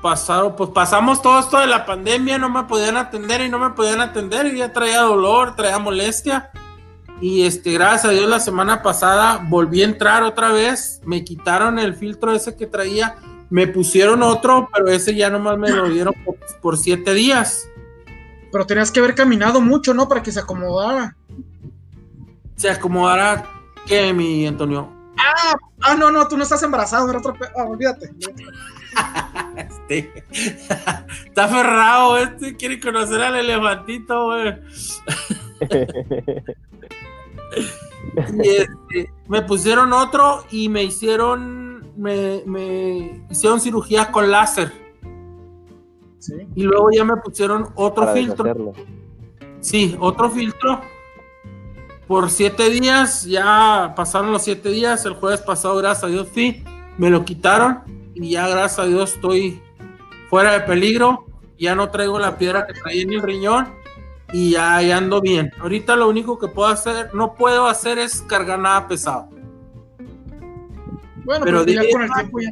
pasaron, 0.00 0.54
pues 0.54 0.70
pasamos 0.70 1.20
todo 1.20 1.40
esto 1.40 1.58
de 1.58 1.66
la 1.66 1.84
pandemia, 1.84 2.38
no 2.38 2.48
me 2.48 2.62
podían 2.64 2.96
atender 2.96 3.40
y 3.40 3.48
no 3.48 3.58
me 3.58 3.70
podían 3.70 4.00
atender 4.00 4.46
y 4.46 4.58
ya 4.58 4.72
traía 4.72 5.00
dolor, 5.02 5.56
traía 5.56 5.78
molestia. 5.80 6.50
Y 7.20 7.42
este, 7.42 7.72
gracias 7.72 8.04
a 8.04 8.10
Dios, 8.10 8.28
la 8.28 8.38
semana 8.40 8.82
pasada 8.82 9.44
volví 9.48 9.82
a 9.82 9.86
entrar 9.86 10.22
otra 10.22 10.52
vez. 10.52 11.00
Me 11.04 11.24
quitaron 11.24 11.78
el 11.78 11.94
filtro 11.94 12.32
ese 12.32 12.54
que 12.56 12.66
traía. 12.66 13.16
Me 13.50 13.66
pusieron 13.66 14.22
otro, 14.22 14.68
pero 14.72 14.88
ese 14.88 15.14
ya 15.14 15.30
nomás 15.30 15.58
me 15.58 15.70
lo 15.70 15.88
dieron 15.88 16.14
por, 16.24 16.36
por 16.60 16.76
siete 16.76 17.14
días. 17.14 17.66
pero 18.52 18.66
tenías 18.66 18.90
que 18.92 19.00
haber 19.00 19.14
caminado 19.14 19.60
mucho, 19.60 19.94
¿no? 19.94 20.06
Para 20.08 20.22
que 20.22 20.30
se 20.32 20.40
acomodara. 20.40 21.16
Se 22.56 22.70
acomodará 22.70 23.44
que 23.86 24.12
mi 24.12 24.46
Antonio. 24.46 24.92
Ah, 25.80 25.94
no, 25.96 26.10
no, 26.10 26.26
tú 26.28 26.36
no 26.36 26.42
estás 26.42 26.62
embarazado, 26.62 27.08
era 27.08 27.18
otro. 27.18 27.34
pe- 27.34 27.48
Ah, 27.56 27.64
olvídate. 27.64 28.10
Este, 29.56 30.12
está 31.26 31.44
aferrado, 31.44 32.16
este 32.16 32.56
quiere 32.56 32.78
conocer 32.78 33.20
al 33.20 33.34
elefantito, 33.36 34.26
güey. 34.26 34.54
Y 38.42 38.48
este, 38.48 39.12
me 39.26 39.42
pusieron 39.42 39.92
otro 39.92 40.44
y 40.50 40.68
me 40.68 40.84
hicieron, 40.84 41.92
me, 41.96 42.42
me 42.46 43.24
hicieron 43.30 43.60
cirugía 43.60 44.10
con 44.10 44.30
láser. 44.30 44.72
Sí. 46.18 46.34
Y 46.54 46.62
luego 46.62 46.90
ya 46.92 47.04
me 47.04 47.16
pusieron 47.16 47.68
otro 47.74 48.04
para 48.04 48.14
filtro. 48.14 48.44
deshacerlo. 48.44 48.72
Sí, 49.60 49.96
otro 49.98 50.30
filtro. 50.30 50.80
Por 52.06 52.30
siete 52.30 52.70
días, 52.70 53.24
ya 53.24 53.92
pasaron 53.96 54.32
los 54.32 54.42
siete 54.42 54.70
días. 54.70 55.04
El 55.04 55.14
jueves 55.14 55.40
pasado, 55.40 55.76
gracias 55.76 56.04
a 56.04 56.06
Dios, 56.06 56.28
fui. 56.32 56.64
Me 56.96 57.10
lo 57.10 57.24
quitaron 57.24 57.97
y 58.24 58.30
ya, 58.30 58.48
gracias 58.48 58.78
a 58.78 58.86
Dios, 58.86 59.14
estoy 59.14 59.62
fuera 60.28 60.52
de 60.52 60.60
peligro. 60.60 61.26
Ya 61.58 61.74
no 61.74 61.90
traigo 61.90 62.18
la 62.18 62.38
piedra 62.38 62.66
que 62.66 62.74
traía 62.74 63.02
en 63.02 63.12
el 63.12 63.22
riñón 63.22 63.68
y 64.32 64.50
ya, 64.50 64.80
ya 64.82 64.98
ando 64.98 65.20
bien. 65.20 65.50
Ahorita 65.60 65.96
lo 65.96 66.08
único 66.08 66.38
que 66.38 66.48
puedo 66.48 66.68
hacer, 66.68 67.12
no 67.14 67.34
puedo 67.34 67.66
hacer 67.66 67.98
es 67.98 68.22
cargar 68.22 68.58
nada 68.58 68.86
pesado. 68.86 69.28
Bueno, 71.24 71.44
Pero 71.44 71.64
pero 71.64 71.82
ya 71.82 71.90
con 71.90 72.02
el 72.02 72.12
tiempo 72.12 72.40
ya. 72.40 72.50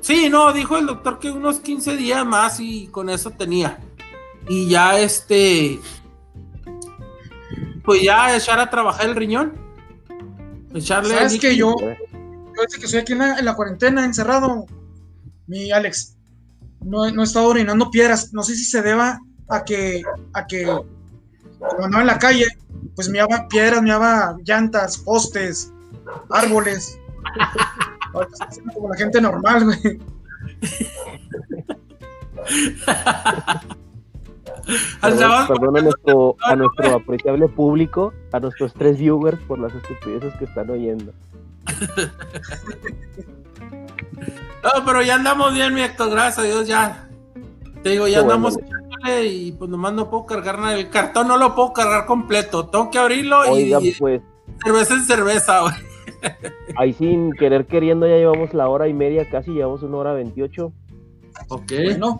Sí, 0.00 0.30
no, 0.30 0.52
dijo 0.52 0.78
el 0.78 0.86
doctor 0.86 1.18
que 1.18 1.30
unos 1.30 1.60
15 1.60 1.96
días 1.96 2.24
más 2.24 2.58
y 2.60 2.86
con 2.88 3.10
eso 3.10 3.30
tenía. 3.30 3.78
Y 4.48 4.68
ya 4.68 4.98
este, 4.98 5.78
pues 7.84 8.02
ya 8.02 8.34
echar 8.34 8.58
a 8.58 8.70
trabajar 8.70 9.06
el 9.06 9.16
riñón. 9.16 9.52
Echarle 10.74 11.14
¿Sabes 11.14 11.38
que 11.38 11.54
yo, 11.54 11.74
yo 12.60 12.66
desde 12.66 12.78
que 12.78 12.84
estoy 12.84 13.00
aquí 13.00 13.12
en 13.12 13.18
la, 13.18 13.38
en 13.38 13.44
la 13.44 13.54
cuarentena, 13.54 14.04
encerrado, 14.04 14.66
mi 15.46 15.72
Alex, 15.72 16.16
no, 16.80 17.10
no 17.10 17.22
he 17.22 17.24
estado 17.24 17.48
orinando 17.48 17.90
piedras. 17.90 18.32
No 18.32 18.42
sé 18.42 18.54
si 18.54 18.64
se 18.64 18.82
deba 18.82 19.18
a 19.48 19.64
que, 19.64 20.02
a 20.32 20.46
que 20.46 20.64
cuando 21.58 21.84
andaba 21.84 22.02
en 22.02 22.06
la 22.06 22.18
calle, 22.18 22.46
pues 22.94 23.08
meaba 23.08 23.48
piedras, 23.48 23.82
meaba 23.82 24.36
llantas, 24.44 24.98
postes, 24.98 25.72
árboles. 26.30 26.98
Ahorita 28.12 28.32
estoy 28.32 28.48
haciendo 28.48 28.72
como 28.74 28.88
la 28.88 28.96
gente 28.96 29.20
normal, 29.20 29.64
güey. 29.64 30.00
Perdón 35.00 35.76
a 35.76 35.80
nuestro, 35.80 36.36
a 36.42 36.56
nuestro 36.56 36.96
apreciable 36.96 37.48
público, 37.48 38.12
a 38.32 38.40
nuestros 38.40 38.72
tres 38.74 38.98
viewers 38.98 39.38
por 39.42 39.58
las 39.58 39.74
estupideces 39.74 40.34
que 40.36 40.44
están 40.44 40.70
oyendo. 40.70 41.12
No, 44.62 44.84
pero 44.84 45.02
ya 45.02 45.14
andamos 45.14 45.54
bien, 45.54 45.72
mi 45.72 45.80
Héctor, 45.80 46.10
gracias 46.10 46.38
a 46.38 46.42
Dios, 46.42 46.68
ya. 46.68 47.08
Te 47.82 47.90
digo, 47.90 48.06
ya 48.06 48.18
Qué 48.18 48.24
bueno, 48.24 48.34
andamos 48.34 48.58
echándole 48.58 49.26
y 49.26 49.52
pues 49.52 49.70
nomás 49.70 49.94
no 49.94 50.10
puedo 50.10 50.26
cargar 50.26 50.58
nada. 50.58 50.74
El 50.74 50.90
cartón 50.90 51.28
no 51.28 51.38
lo 51.38 51.54
puedo 51.54 51.72
cargar 51.72 52.04
completo. 52.04 52.68
Tengo 52.68 52.90
que 52.90 52.98
abrirlo 52.98 53.40
Oiga, 53.40 53.78
y 53.80 53.92
pues, 53.92 54.20
cerveza 54.62 54.94
en 54.94 55.04
cerveza, 55.06 55.60
güey. 55.62 55.74
ahí 56.76 56.92
sin 56.92 57.32
querer 57.32 57.66
queriendo 57.66 58.06
ya 58.06 58.16
llevamos 58.16 58.52
la 58.52 58.68
hora 58.68 58.86
y 58.88 58.92
media, 58.92 59.28
casi 59.30 59.52
llevamos 59.52 59.82
una 59.82 59.96
hora 59.96 60.12
veintiocho. 60.12 60.72
Ok. 61.48 61.72
Bueno, 61.84 62.18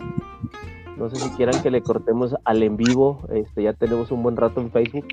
No 0.97 1.09
sé 1.09 1.17
si 1.17 1.29
quieran 1.31 1.61
que 1.61 1.69
le 1.69 1.81
cortemos 1.81 2.35
al 2.43 2.63
en 2.63 2.75
vivo. 2.75 3.27
Este, 3.31 3.63
ya 3.63 3.73
tenemos 3.73 4.11
un 4.11 4.23
buen 4.23 4.35
rato 4.35 4.61
en 4.61 4.71
Facebook. 4.71 5.05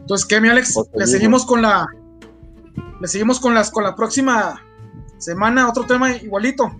entonces, 0.00 0.26
¿qué, 0.26 0.40
mi 0.40 0.48
Alex? 0.48 0.78
Le 0.94 1.06
seguimos 1.08 1.44
con 1.44 1.62
la. 1.62 1.86
Le 3.00 3.08
seguimos 3.08 3.40
con 3.40 3.54
las 3.54 3.70
con 3.70 3.84
la 3.84 3.94
próxima 3.94 4.62
semana, 5.18 5.68
otro 5.68 5.84
tema 5.84 6.10
igualito. 6.12 6.74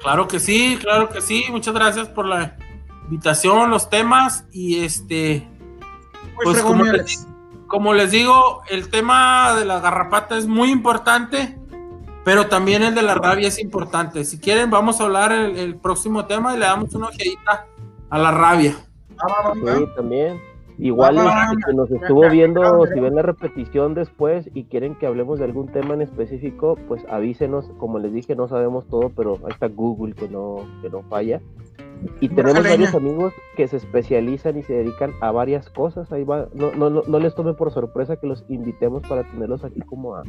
Claro 0.00 0.28
que 0.28 0.38
sí, 0.38 0.78
claro 0.80 1.08
que 1.08 1.20
sí. 1.20 1.44
Muchas 1.50 1.74
gracias 1.74 2.08
por 2.08 2.26
la 2.26 2.56
invitación, 3.04 3.70
los 3.70 3.90
temas 3.90 4.44
y 4.52 4.84
este, 4.84 5.48
Muy 6.36 6.44
Pues, 6.44 7.26
como 7.66 7.92
les 7.92 8.10
digo, 8.10 8.62
el 8.68 8.88
tema 8.88 9.54
de 9.54 9.64
la 9.64 9.80
garrapata 9.80 10.38
es 10.38 10.46
muy 10.46 10.70
importante, 10.70 11.58
pero 12.24 12.46
también 12.46 12.82
el 12.82 12.94
de 12.94 13.02
la 13.02 13.14
rabia 13.14 13.48
es 13.48 13.58
importante. 13.58 14.24
Si 14.24 14.38
quieren, 14.38 14.70
vamos 14.70 15.00
a 15.00 15.04
hablar 15.04 15.32
el, 15.32 15.56
el 15.56 15.76
próximo 15.76 16.26
tema 16.26 16.54
y 16.54 16.58
le 16.58 16.64
damos 16.64 16.94
una 16.94 17.08
ojeadita 17.08 17.66
a 18.08 18.18
la 18.18 18.30
rabia. 18.30 18.76
Ah, 19.18 19.26
va, 19.28 19.48
va, 19.50 19.54
va. 19.54 19.76
Sí, 19.78 19.86
también. 19.96 20.40
Igual 20.78 21.18
que 21.66 21.74
nos 21.74 21.90
estuvo 21.90 22.28
viendo, 22.30 22.86
si 22.86 23.00
ven 23.00 23.16
la 23.16 23.22
repetición 23.22 23.94
después 23.94 24.48
y 24.54 24.64
quieren 24.64 24.94
que 24.94 25.06
hablemos 25.06 25.40
de 25.40 25.44
algún 25.44 25.66
tema 25.68 25.94
en 25.94 26.02
específico, 26.02 26.76
pues 26.86 27.04
avísenos. 27.08 27.70
Como 27.78 27.98
les 27.98 28.12
dije, 28.12 28.36
no 28.36 28.46
sabemos 28.46 28.86
todo, 28.86 29.10
pero 29.10 29.38
ahí 29.44 29.50
está 29.50 29.68
Google 29.68 30.14
que 30.14 30.28
no, 30.28 30.56
que 30.80 30.88
no 30.88 31.02
falla. 31.02 31.40
Y 32.20 32.28
tenemos 32.28 32.62
varios 32.62 32.94
amigos 32.94 33.32
que 33.56 33.66
se 33.66 33.76
especializan 33.76 34.56
y 34.56 34.62
se 34.62 34.72
dedican 34.72 35.12
a 35.20 35.32
varias 35.32 35.68
cosas. 35.68 36.12
Ahí 36.12 36.22
va, 36.22 36.46
no, 36.54 36.70
no, 36.72 36.90
no, 36.90 37.02
no 37.04 37.18
les 37.18 37.34
tome 37.34 37.54
por 37.54 37.72
sorpresa 37.72 38.16
que 38.16 38.28
los 38.28 38.44
invitemos 38.48 39.02
para 39.02 39.24
tenerlos 39.24 39.64
aquí 39.64 39.80
como 39.80 40.14
a, 40.14 40.22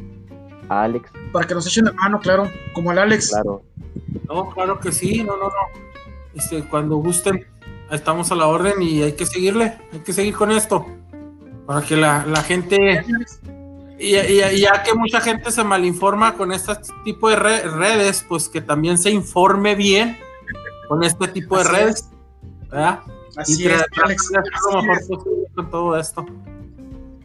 a 0.68 0.82
Alex, 0.82 1.12
Para 1.32 1.46
que 1.46 1.54
nos 1.54 1.66
echen 1.68 1.84
la 1.84 1.92
mano, 1.92 2.18
claro. 2.18 2.48
Como 2.74 2.90
el 2.90 2.98
Alex. 2.98 3.30
claro. 3.30 3.62
No, 4.28 4.50
claro 4.50 4.80
que 4.80 4.90
sí, 4.90 5.22
no, 5.22 5.36
no, 5.36 5.44
no. 5.44 5.50
Este, 6.34 6.62
cuando 6.62 6.96
gusten, 6.96 7.44
estamos 7.90 8.30
a 8.30 8.34
la 8.34 8.46
orden 8.46 8.80
y 8.82 9.02
hay 9.02 9.12
que 9.12 9.26
seguirle, 9.26 9.78
hay 9.92 10.00
que 10.00 10.12
seguir 10.12 10.34
con 10.34 10.50
esto. 10.50 10.86
Para 11.66 11.82
que 11.82 11.96
la, 11.96 12.24
la 12.26 12.42
gente, 12.42 13.04
y, 13.98 14.16
y- 14.16 14.42
y 14.54 14.60
ya 14.60 14.82
que 14.82 14.94
mucha 14.94 15.20
gente 15.20 15.50
se 15.52 15.62
malinforma 15.62 16.34
con 16.34 16.52
este 16.52 16.72
tipo 17.04 17.28
de 17.30 17.36
re- 17.36 17.62
redes, 17.62 18.24
pues 18.28 18.48
que 18.48 18.60
también 18.60 18.98
se 18.98 19.10
informe 19.10 19.74
bien 19.74 20.18
con 20.88 21.02
este 21.04 21.28
tipo 21.28 21.58
de 21.58 21.64
redes. 21.64 22.08
¿verdad? 22.70 23.00
Así 23.36 23.62
y 23.62 23.66
es, 23.68 23.84
Alex. 24.04 24.30
lo 24.72 24.82
mejor 24.82 24.96
es. 24.98 25.06
posible 25.08 25.46
con 25.54 25.70
todo 25.70 25.96
esto. 25.98 26.26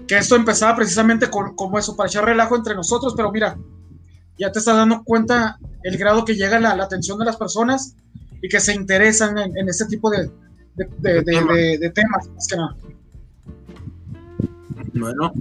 que 0.07 0.17
esto 0.17 0.35
empezaba 0.35 0.75
precisamente 0.75 1.29
con, 1.29 1.55
como 1.55 1.79
eso, 1.79 1.95
para 1.95 2.07
echar 2.07 2.25
relajo 2.25 2.55
entre 2.55 2.75
nosotros, 2.75 3.13
pero 3.17 3.31
mira, 3.31 3.57
ya 4.37 4.51
te 4.51 4.59
estás 4.59 4.75
dando 4.75 5.03
cuenta 5.03 5.57
el 5.83 5.97
grado 5.97 6.23
que 6.25 6.35
llega 6.35 6.59
la, 6.59 6.75
la 6.75 6.83
atención 6.83 7.17
de 7.17 7.25
las 7.25 7.37
personas 7.37 7.95
y 8.41 8.49
que 8.49 8.59
se 8.59 8.73
interesan 8.75 9.37
en, 9.39 9.57
en 9.57 9.67
este 9.69 9.85
tipo 9.85 10.09
de, 10.11 10.29
de, 10.75 10.85
de- 10.97 11.21
de- 11.23 11.43
de- 11.43 11.77
de 11.77 11.89
temas, 11.89 12.27
más 12.29 12.47
que 12.47 12.55
nada. 12.57 12.75
Bueno, 14.93 15.33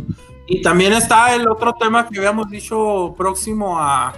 y 0.46 0.62
también 0.62 0.92
está 0.92 1.34
el 1.34 1.48
otro 1.48 1.72
tema 1.74 2.08
que 2.08 2.18
habíamos 2.18 2.50
dicho 2.50 3.14
próximo 3.16 3.78
a, 3.78 4.12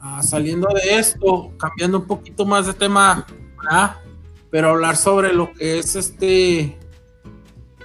a 0.00 0.22
saliendo 0.22 0.68
de 0.68 0.98
esto, 0.98 1.50
cambiando 1.58 1.98
un 1.98 2.06
poquito 2.06 2.44
más 2.46 2.66
de 2.66 2.74
tema, 2.74 3.26
¿verdad? 3.62 3.96
pero 4.50 4.70
hablar 4.70 4.96
sobre 4.96 5.32
lo 5.32 5.52
que 5.52 5.78
es 5.78 5.96
este 5.96 6.78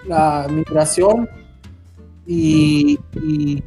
la 0.06 0.48
migración 0.50 1.30
y, 2.26 3.00
y 3.22 3.64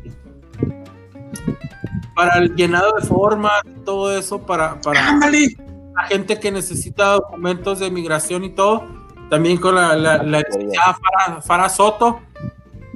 para 2.15 2.39
el 2.41 2.55
llenado 2.55 2.93
de 3.01 3.07
formas 3.07 3.63
todo 3.85 4.15
eso 4.17 4.41
para, 4.41 4.79
para 4.83 5.09
¡Ándale! 5.09 5.57
La 6.03 6.09
gente 6.09 6.39
que 6.41 6.51
necesita 6.53 7.13
documentos 7.13 7.79
de 7.81 7.91
migración 7.91 8.45
y 8.45 8.51
todo, 8.51 8.85
también 9.31 9.57
con 9.59 9.75
la, 9.75 9.95
la, 9.97 10.23
la 10.23 10.41
licenciada 10.41 10.95
Farah, 10.99 11.43
Farah 11.43 11.69
Soto, 11.69 12.21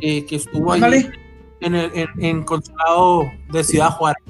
eh, 0.00 0.24
que 0.26 0.36
estuvo 0.36 0.72
ahí 0.72 0.82
en 1.60 1.74
el 1.74 1.90
en, 1.94 2.08
en 2.24 2.42
consulado 2.42 3.22
de 3.52 3.64
Ciudad 3.64 3.90
Juárez. 3.90 4.22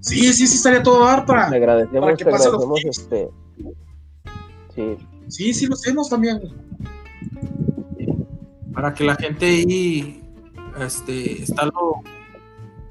Sí, 0.00 0.32
sí, 0.32 0.46
sí, 0.46 0.56
estaría 0.56 0.82
todo 0.82 1.04
dar 1.04 1.24
para. 1.26 1.48
Te 1.50 1.56
agradecemos, 1.56 2.00
Para 2.00 2.16
que 2.16 2.24
te 2.24 2.30
agradecemos 2.30 2.84
este. 2.84 3.28
Sí, 4.74 4.96
Sí, 5.28 5.54
sí, 5.54 5.66
lo 5.66 5.74
hacemos 5.74 6.08
también. 6.10 6.40
para 8.74 8.92
que 8.92 9.04
la 9.04 9.14
gente 9.16 9.46
ahí 9.46 10.22
este 10.80 11.42
está 11.42 11.66
lo- 11.66 12.02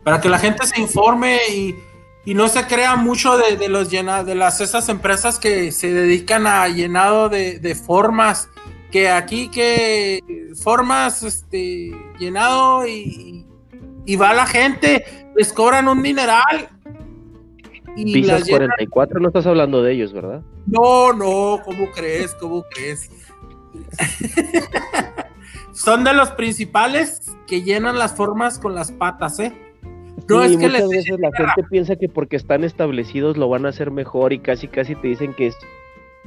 para 0.04 0.20
que 0.20 0.30
la 0.30 0.40
gente 0.40 0.66
se 0.66 0.82
informe 0.82 1.38
y, 1.54 1.76
y 2.26 2.34
no 2.34 2.48
se 2.48 2.66
crea 2.68 2.96
mucho 2.96 3.38
de, 3.38 3.58
de 3.58 3.70
los 3.70 3.90
llena, 3.90 4.24
de 4.24 4.36
las 4.36 4.62
esas 4.62 4.90
empresas 4.90 5.40
que 5.40 5.72
se 5.72 5.92
dedican 5.92 6.48
a 6.48 6.68
llenado 6.68 7.30
de, 7.30 7.60
de 7.60 7.76
formas 7.76 8.50
que 8.92 9.10
aquí 9.10 9.50
que 9.50 10.22
formas 10.62 11.24
este 11.24 11.92
llenado 12.20 12.88
y, 12.88 13.46
y 14.06 14.16
va 14.16 14.34
la 14.34 14.46
gente 14.46 15.28
les 15.36 15.52
cobran 15.52 15.88
un 15.88 16.02
mineral 16.02 16.70
y 17.96 18.14
Pisas 18.14 18.40
las 18.40 18.48
llenan 18.48 18.70
44, 18.70 19.20
no 19.20 19.28
estás 19.28 19.46
hablando 19.46 19.84
de 19.84 19.94
ellos, 19.94 20.14
¿verdad? 20.14 20.42
no, 20.66 21.14
no, 21.14 21.62
¿cómo 21.64 21.92
crees? 21.92 22.34
¿Cómo 22.40 22.64
crees? 22.64 23.12
Son 25.74 26.04
de 26.04 26.14
los 26.14 26.32
principales 26.32 27.22
que 27.48 27.62
llenan 27.64 27.98
las 27.98 28.16
formas 28.16 28.60
con 28.60 28.76
las 28.76 28.92
patas, 28.92 29.40
¿eh? 29.40 29.73
No 30.30 30.42
Sí, 30.44 30.54
es 30.54 30.58
que 30.58 30.68
muchas 30.68 30.72
les 30.74 30.90
veces 30.90 31.20
la 31.20 31.32
gente 31.36 31.64
piensa 31.70 31.96
que 31.96 32.08
porque 32.10 32.36
están 32.36 32.64
establecidos 32.64 33.38
lo 33.38 33.50
van 33.50 33.66
a 33.66 33.70
hacer 33.70 33.92
mejor 33.92 34.32
y 34.34 34.40
casi 34.40 34.68
casi 34.68 34.96
te 34.96 35.08
dicen 35.10 35.34
que 35.34 35.48
es 35.48 35.58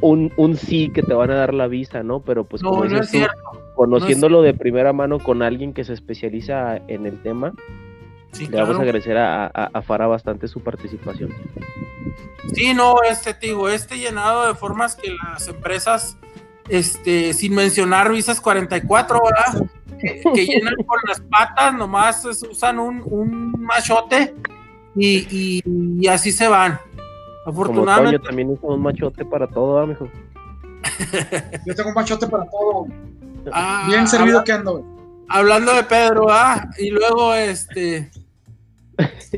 un, 0.00 0.32
un 0.36 0.56
sí 0.56 0.90
que 0.90 1.02
te 1.02 1.14
van 1.14 1.30
a 1.30 1.36
dar 1.36 1.54
la 1.54 1.66
visa, 1.68 2.02
¿no? 2.02 2.20
Pero 2.20 2.44
pues 2.44 2.62
no, 2.62 2.70
como 2.70 2.84
no 2.84 3.00
es 3.00 3.10
tú, 3.10 3.18
cierto. 3.18 3.34
conociéndolo 3.74 4.42
de 4.42 4.54
primera 4.54 4.92
mano 4.92 5.18
con 5.18 5.42
alguien 5.42 5.72
que 5.72 5.84
se 5.84 5.92
especializa 5.94 6.76
en 6.88 7.06
el 7.06 7.20
tema, 7.22 7.52
Sí, 8.32 8.46
le 8.48 8.56
vamos 8.58 8.76
claro. 8.76 8.80
a 8.80 8.82
agradecer 8.82 9.16
a, 9.16 9.46
a, 9.46 9.70
a 9.72 9.82
Fara 9.82 10.06
bastante 10.06 10.46
su 10.48 10.60
participación. 10.60 11.32
Sí, 12.52 12.74
no, 12.74 12.96
este 13.08 13.32
te 13.32 13.46
digo, 13.46 13.68
este 13.70 13.96
llenado 13.98 14.46
de 14.46 14.54
formas 14.54 14.94
que 14.94 15.10
las 15.32 15.48
empresas, 15.48 16.18
este, 16.68 17.32
sin 17.32 17.54
mencionar 17.54 18.10
visas 18.12 18.40
44, 18.42 19.20
¿verdad? 19.24 19.66
Que, 19.98 20.46
llenan 20.46 20.74
con 20.86 20.98
las 21.08 21.20
patas, 21.20 21.74
nomás 21.74 22.24
es- 22.24 22.42
usan 22.42 22.78
un, 22.78 23.02
un 23.06 23.52
machote 23.60 24.34
y, 24.94 25.26
y- 25.30 25.62
y 26.00 26.06
así 26.08 26.32
se 26.32 26.48
van. 26.48 26.78
Como 26.78 26.84
Toño 27.44 27.50
Afortunadamente, 27.50 28.18
también 28.18 28.50
usa 28.50 28.68
un 28.70 28.82
machote 28.82 29.24
para 29.24 29.46
todo, 29.46 29.78
¿ah, 29.78 29.86
mijo? 29.86 30.08
Yo 31.66 31.74
tengo 31.74 31.88
un 31.90 31.94
machote 31.94 32.26
para 32.26 32.44
todo. 32.50 32.86
ah, 33.52 33.84
Bien 33.88 34.06
servido 34.08 34.42
que 34.44 34.52
ando. 34.52 34.84
hablando 35.28 35.74
de 35.74 35.82
Pedro, 35.84 36.26
¿ah? 36.30 36.68
Y 36.78 36.90
luego, 36.90 37.34
este. 37.34 38.10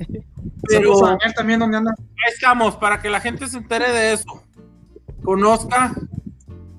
Pero 0.69 1.07
ahí 1.07 1.33
también, 1.35 1.61
donde 1.61 1.79
anda. 1.79 1.95
estamos, 2.31 2.77
para 2.77 3.01
que 3.01 3.09
la 3.11 3.21
gente 3.21 3.47
se 3.47 3.57
entere 3.59 3.91
de 3.91 4.13
eso, 4.15 4.43
conozca 5.25 5.95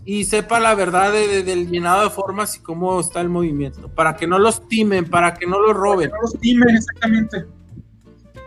y 0.06 0.26
sepa 0.26 0.60
la 0.60 0.74
verdad 0.76 1.12
de- 1.12 1.28
de- 1.28 1.44
del 1.44 1.70
llenado 1.70 2.04
de 2.04 2.10
formas 2.10 2.56
y 2.56 2.60
cómo 2.62 3.00
está 3.00 3.22
el 3.22 3.30
movimiento, 3.30 3.90
para 3.90 4.16
que 4.16 4.26
no 4.28 4.40
los 4.40 4.68
timen, 4.68 5.06
para 5.06 5.34
que 5.36 5.46
no 5.46 5.60
los 5.60 5.76
roben. 5.76 6.10
No 6.12 6.22
los 6.22 6.40
timen 6.40 6.76
exactamente. 6.76 7.46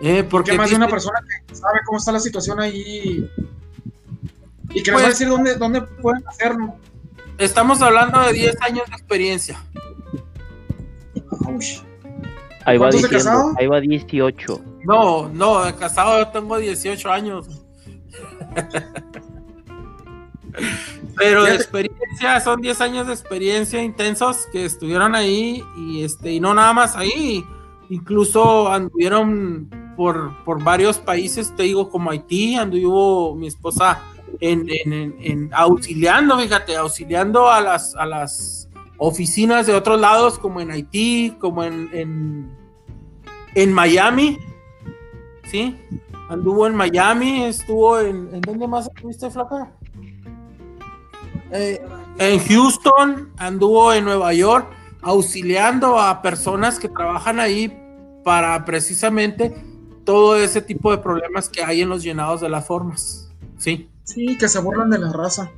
Eh, 0.05 0.25
Porque 0.25 0.29
porque 0.29 0.53
más 0.55 0.71
de 0.71 0.77
una 0.77 0.89
persona 0.89 1.21
que 1.47 1.55
sabe 1.55 1.79
cómo 1.87 1.99
está 1.99 2.11
la 2.13 2.19
situación 2.21 2.59
ahí 2.59 3.31
y 4.71 4.83
que 4.83 4.91
Pues- 4.91 4.93
nos 4.93 5.03
va 5.03 5.07
a 5.07 5.11
decir 5.11 5.29
dónde, 5.29 5.55
dónde 5.55 5.83
pueden 5.83 6.27
hacerlo. 6.27 6.75
estamos 7.39 7.81
hablando 7.83 8.21
de 8.23 8.33
10 8.33 8.61
años 8.63 8.85
de 8.89 8.97
experiencia. 8.97 9.63
Ush. 11.49 11.81
Ahí 12.65 12.79
va 12.79 12.89
¿Cuántos 12.89 13.03
de 13.03 13.09
diciendo, 13.09 13.31
casado? 13.31 13.55
ahí 13.59 13.67
va 13.67 13.81
18. 13.81 14.61
No, 14.85 15.29
no, 15.29 15.65
de 15.65 15.75
casado 15.75 16.19
yo 16.19 16.29
tengo 16.29 16.57
18 16.59 17.11
años. 17.11 17.49
Pero 21.17 21.45
de 21.45 21.55
experiencia, 21.57 22.41
son 22.41 22.61
10 22.61 22.81
años 22.81 23.07
de 23.07 23.13
experiencia 23.13 23.83
intensos 23.83 24.47
que 24.53 24.65
estuvieron 24.65 25.15
ahí 25.15 25.63
y 25.77 26.03
este 26.03 26.33
y 26.33 26.41
no 26.41 26.55
nada 26.55 26.73
más 26.73 26.97
ahí, 26.97 27.45
incluso 27.91 28.71
anduvieron 28.73 29.69
por, 29.97 30.33
por 30.45 30.63
varios 30.63 30.99
países, 30.99 31.55
te 31.55 31.65
digo, 31.65 31.91
como 31.91 32.11
Haití, 32.11 32.55
anduvo 32.57 33.35
mi 33.35 33.47
esposa 33.47 34.01
en, 34.41 34.67
en- 34.69 34.93
en- 34.93 35.17
en 35.21 35.51
auxiliando, 35.53 36.39
fíjate, 36.39 36.77
auxiliando 36.77 37.51
a 37.51 37.61
las, 37.61 37.95
a 37.97 38.07
las 38.07 38.69
oficinas 38.97 39.67
de 39.67 39.75
otros 39.75 40.01
lados, 40.01 40.39
como 40.39 40.61
en 40.61 40.71
Haití, 40.71 41.37
como 41.39 41.63
en, 41.65 41.91
en, 41.93 42.51
en 43.55 43.73
Miami, 43.73 44.39
¿sí? 45.45 45.77
Anduvo 46.31 46.67
en 46.67 46.75
Miami, 46.75 47.45
estuvo 47.45 47.99
en... 48.01 48.31
¿En 48.35 48.41
dónde 48.41 48.67
más 48.67 48.89
estuviste, 48.95 49.31
flaca? 49.31 49.71
Eh, 51.53 51.85
en 52.19 52.41
Houston, 52.41 53.31
anduvo 53.37 53.93
en 53.93 54.05
Nueva 54.05 54.33
York, 54.33 54.67
auxiliando 55.03 55.99
a 55.99 56.23
personas 56.23 56.79
que 56.79 56.89
trabajan 56.89 57.41
ahí 57.41 57.79
para 58.25 58.65
precisamente 58.65 59.55
todo 60.05 60.37
ese 60.37 60.63
tipo 60.63 60.91
de 60.91 60.99
problemas 60.99 61.49
que 61.49 61.63
hay 61.63 61.83
en 61.83 61.89
los 61.89 62.03
llenados 62.03 62.41
de 62.41 62.49
las 62.49 62.67
formas, 62.67 63.31
¿sí? 63.59 63.89
Sí, 64.05 64.37
que 64.39 64.49
se 64.49 64.61
burlan 64.61 64.91
de 64.91 64.99
la 64.99 65.13
raza. 65.13 65.51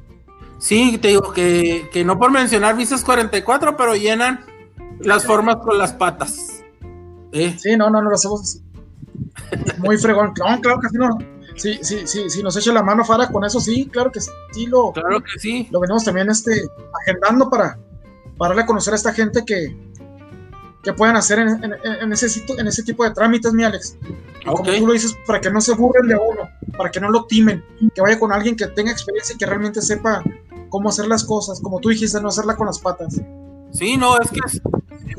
Sí, 0.59 0.99
te 0.99 1.09
digo 1.09 1.33
que, 1.33 1.89
que 1.93 2.05
no 2.05 2.19
por 2.19 2.31
mencionar 2.31 2.77
visas 2.77 3.05
44, 3.05 3.77
pero 3.77 3.95
llenan 3.95 4.45
las 5.01 5.25
formas 5.25 5.57
con 5.57 5.79
las 5.79 5.93
patas. 5.93 6.63
¿eh? 7.33 7.55
Sí, 7.59 7.77
no, 7.77 7.91
no, 7.91 8.01
no 8.01 8.11
lo 8.11 8.15
hacemos 8.15 8.41
así. 8.43 8.63
Muy 9.79 9.99
fregón. 9.99 10.33
No, 10.39 10.61
claro 10.61 10.81
que 10.81 10.89
sí, 10.89 10.97
no. 10.99 11.19
Sí, 11.57 11.79
sí, 11.83 12.07
sí, 12.07 12.29
sí, 12.31 12.43
nos 12.43 12.57
echa 12.57 12.73
la 12.73 12.83
mano 12.83 13.05
Fara 13.05 13.29
con 13.29 13.45
eso, 13.45 13.61
sí, 13.61 13.87
claro 13.93 14.11
que 14.11 14.21
sí, 14.21 14.67
lo, 14.67 14.93
Claro 14.93 15.21
que 15.23 15.39
sí. 15.39 15.69
lo 15.71 15.81
venimos 15.81 16.05
también 16.05 16.29
este, 16.31 16.69
agendando 17.01 17.49
para, 17.49 17.79
para 18.37 18.49
darle 18.51 18.63
a 18.63 18.67
conocer 18.67 18.93
a 18.93 18.97
esta 18.97 19.13
gente 19.13 19.45
que, 19.47 19.77
que 20.83 20.93
puedan 20.93 21.17
hacer 21.17 21.39
en, 21.39 21.49
en- 21.63 21.75
en 21.85 22.13
ese, 22.13 22.45
en 22.59 22.67
ese 22.67 22.83
tipo 22.83 23.05
de 23.05 23.13
trámites, 23.13 23.53
mi 23.53 23.63
Alex. 23.65 23.97
Y 24.45 24.49
Ok. 24.49 24.57
Como 24.59 24.73
tú 24.79 24.87
lo 24.89 24.93
dices, 24.93 25.17
para 25.27 25.41
que 25.41 25.51
no 25.51 25.61
se 25.61 25.75
burlen 25.75 26.09
de 26.09 26.17
uno, 26.17 26.51
para 26.77 26.91
que 26.91 27.01
no 27.01 27.09
lo 27.11 27.25
timen, 27.27 27.65
que 27.95 28.01
vaya 28.03 28.19
con 28.19 28.33
alguien 28.33 28.57
que 28.57 28.67
tenga 28.67 28.91
experiencia 28.93 29.35
y 29.35 29.39
que 29.39 29.47
realmente 29.47 29.81
sepa 29.81 30.23
cómo 30.69 30.89
hacer 30.89 31.07
las 31.07 31.25
cosas, 31.25 31.61
como 31.61 31.79
tú 31.81 31.89
dijiste, 31.89 32.21
no 32.21 32.29
hacerla 32.29 32.57
con 32.57 32.67
las 32.67 32.79
patas. 32.81 33.21
Sí, 33.73 33.97
no, 33.97 34.19
es 34.21 34.29
que 34.31 34.41
es- 34.45 34.61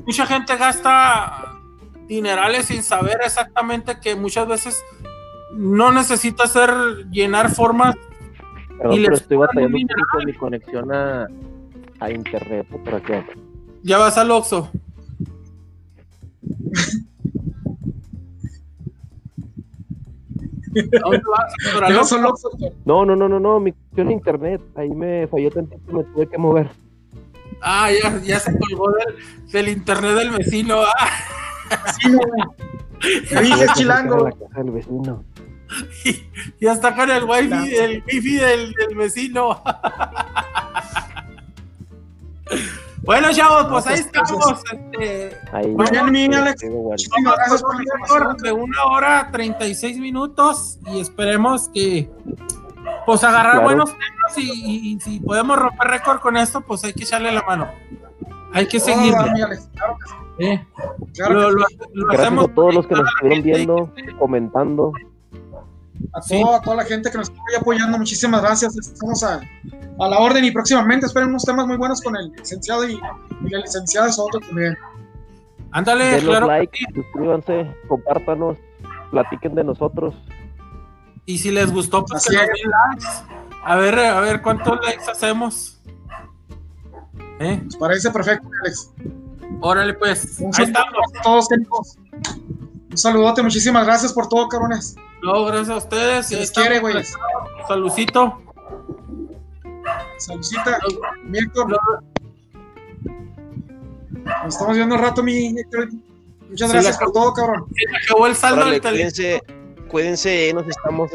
mucha 0.05 0.25
gente 0.27 0.55
gasta 0.57 1.53
dinerales 2.07 2.65
sin 2.67 2.83
saber 2.83 3.17
exactamente 3.23 3.99
que 3.99 4.15
muchas 4.15 4.47
veces 4.47 4.83
no 5.55 5.91
necesita 5.91 6.43
hacer 6.43 6.71
llenar 7.11 7.49
formas. 7.53 7.95
Perdón, 8.77 8.93
Y 8.99 9.03
pero 9.03 9.15
estoy 9.15 9.37
batallando 9.37 9.77
un 9.77 9.83
un 9.83 9.87
poco 9.87 10.01
con 10.11 10.25
mi 10.25 10.33
conexión 10.33 10.91
a, 10.93 11.27
a 11.99 12.11
internet. 12.11 12.67
¿no? 12.69 12.83
¿Para 12.83 13.01
qué? 13.01 13.25
Ya 13.83 13.97
vas 13.97 14.17
al 14.17 14.31
Oxxo. 14.31 14.69
¿A 20.75 21.09
dónde 21.09 21.21
vas? 21.97 22.09
Solo- 22.09 22.33
No, 22.85 23.05
no, 23.05 23.15
no, 23.15 23.29
no, 23.29 23.39
no, 23.39 23.59
mi 23.59 23.71
conexión 23.71 24.07
a 24.09 24.11
internet. 24.11 24.61
Ahí 24.75 24.89
me 24.89 25.27
falló 25.27 25.49
tantito, 25.51 25.91
me 25.91 26.03
tuve 26.03 26.27
que 26.27 26.37
mover. 26.37 26.69
Ah, 27.61 27.89
ya, 27.91 28.19
ya 28.21 28.39
se 28.39 28.51
colgó 28.57 28.91
del, 28.91 29.51
del 29.51 29.69
internet 29.69 30.11
del 30.15 30.31
vecino. 30.31 30.81
Ah, 30.81 31.09
Sí, 31.99 32.09
no, 32.11 33.41
dije, 33.41 33.65
chilango. 33.73 34.23
la 34.25 34.31
casa 34.31 34.61
del 34.61 34.71
vecino. 34.71 35.23
Ya 36.59 36.73
está 36.73 36.95
con 36.95 37.09
el 37.09 37.23
wifi, 37.23 37.75
el 37.75 38.03
wifi 38.07 38.35
del, 38.37 38.73
del 38.73 38.95
vecino. 38.95 39.61
bueno, 43.03 43.31
chavos, 43.31 43.67
pues 43.69 43.87
ahí 43.87 44.01
pues, 44.01 44.05
estamos. 44.07 44.61
Este, 44.71 45.37
Ahí. 45.51 45.67
Muy 45.67 45.85
bien, 45.91 46.11
mi 46.11 46.25
Alex. 46.35 46.61
gracias 46.63 47.63
por 47.63 48.37
de 48.41 48.51
una 48.51 48.83
hora 48.85 49.29
36 49.31 49.97
minutos 49.99 50.79
y 50.87 50.99
esperemos 50.99 51.69
que 51.73 52.09
pues 53.05 53.23
agarrar 53.23 53.53
Claro. 53.53 53.65
buenos 53.67 53.91
temas 53.91 54.37
y, 54.37 54.41
y- 54.51 54.93
y 54.95 54.99
si 54.99 55.19
podemos 55.19 55.57
romper 55.57 55.87
récord 55.87 56.19
con 56.19 56.37
esto, 56.37 56.61
pues 56.61 56.83
hay 56.83 56.93
que 56.93 57.03
echarle 57.03 57.31
la 57.31 57.43
mano. 57.43 57.69
Hay 58.53 58.67
que 58.67 58.79
seguir. 58.79 59.13
Hola, 59.13 59.31
mi 59.33 59.41
Alex. 59.41 59.69
Claro 59.75 59.97
que 59.97 60.07
sí, 60.09 60.15
¿eh? 60.51 60.67
claro 61.13 61.33
Lo, 61.33 61.49
que 61.49 61.53
lo- 61.55 61.67
sí. 61.67 61.77
lo 61.93 62.05
Gracias 62.07 62.25
hacemos 62.27 62.49
a 62.49 62.53
todos 62.53 62.75
los 62.75 62.87
que 62.87 62.95
nos 62.95 63.07
estuvieron 63.09 63.43
viendo, 63.43 63.93
comentando. 64.17 64.91
A, 66.13 66.21
Sí. 66.21 66.41
toda, 66.41 66.57
a 66.57 66.61
toda 66.61 66.75
la 66.77 66.83
gente 66.85 67.09
que 67.11 67.17
nos 67.17 67.29
está 67.29 67.41
ahí 67.49 67.55
apoyando, 67.59 67.97
muchísimas 67.97 68.41
gracias. 68.41 68.75
Estamos 68.77 69.23
a, 69.23 69.39
a 69.99 70.07
la 70.07 70.19
orden 70.19 70.43
y 70.45 70.51
próximamente 70.51 71.05
esperen 71.05 71.29
unos 71.29 71.43
temas 71.43 71.67
muy 71.67 71.77
buenos 71.77 72.01
con 72.01 72.15
el 72.15 72.31
licenciado 72.31 72.87
y, 72.87 72.93
y 73.45 73.49
la 73.49 73.59
licenciada 73.59 74.11
Soto 74.11 74.39
también. 74.39 74.77
Ándale, 75.71 76.05
Denos 76.05 76.23
claro. 76.23 76.47
que 76.47 76.51
like, 76.53 76.79
suscríbanse, 76.93 77.75
compártanos, 77.87 78.57
platiquen 79.11 79.55
de 79.55 79.63
nosotros. 79.65 80.15
Y 81.25 81.37
si 81.39 81.51
les 81.51 81.71
gustó, 81.71 82.05
pues 82.05 82.25
Así 82.25 82.29
que 82.29 82.35
nos 82.37 82.49
es. 82.49 82.61
den 82.63 82.71
likes. 82.71 83.35
A 83.63 83.75
ver, 83.77 83.99
a 83.99 84.19
ver 84.21 84.41
cuántos 84.41 84.79
likes 84.85 85.09
hacemos. 85.11 85.81
¿Eh? 87.39 87.59
Nos 87.65 87.75
parece 87.77 88.11
perfecto, 88.11 88.47
Alex. 88.63 88.93
Órale, 89.59 89.93
pues. 89.95 90.37
Un 90.39 90.47
Ahí 90.47 90.53
saludo 90.53 90.71
estamos. 90.79 90.97
a 91.19 91.21
todos, 91.23 91.47
técnicos. 91.49 91.97
Un 92.95 92.99
saludote, 92.99 93.43
muchísimas 93.43 93.85
gracias 93.85 94.13
por 94.13 94.29
todo, 94.29 94.47
cabrones. 94.47 94.95
No, 95.21 95.43
gracias 95.43 95.69
a 95.69 95.75
ustedes. 95.75 96.27
Se 96.27 96.37
les 96.37 96.49
quiere, 96.49 96.79
güey. 96.79 97.03
Salucito. 97.67 98.41
Mi 101.25 101.39
Héctor. 101.39 101.77
Nos 104.23 104.47
estamos 104.47 104.77
viendo 104.77 104.95
un 104.95 105.01
rato, 105.01 105.21
mi 105.21 105.47
Héctor. 105.59 105.89
Muchas 106.47 106.71
gracias 106.71 106.93
la- 106.93 106.99
por 107.01 107.11
todo, 107.11 107.33
cabrón. 107.33 107.65
Se 107.75 108.05
acabó 108.05 108.27
el 108.27 108.35
saldo 108.37 108.61
Órale, 108.61 108.79
cuídense, 108.79 109.43
cuídense, 109.89 110.53
nos 110.53 110.65
estamos. 110.65 111.11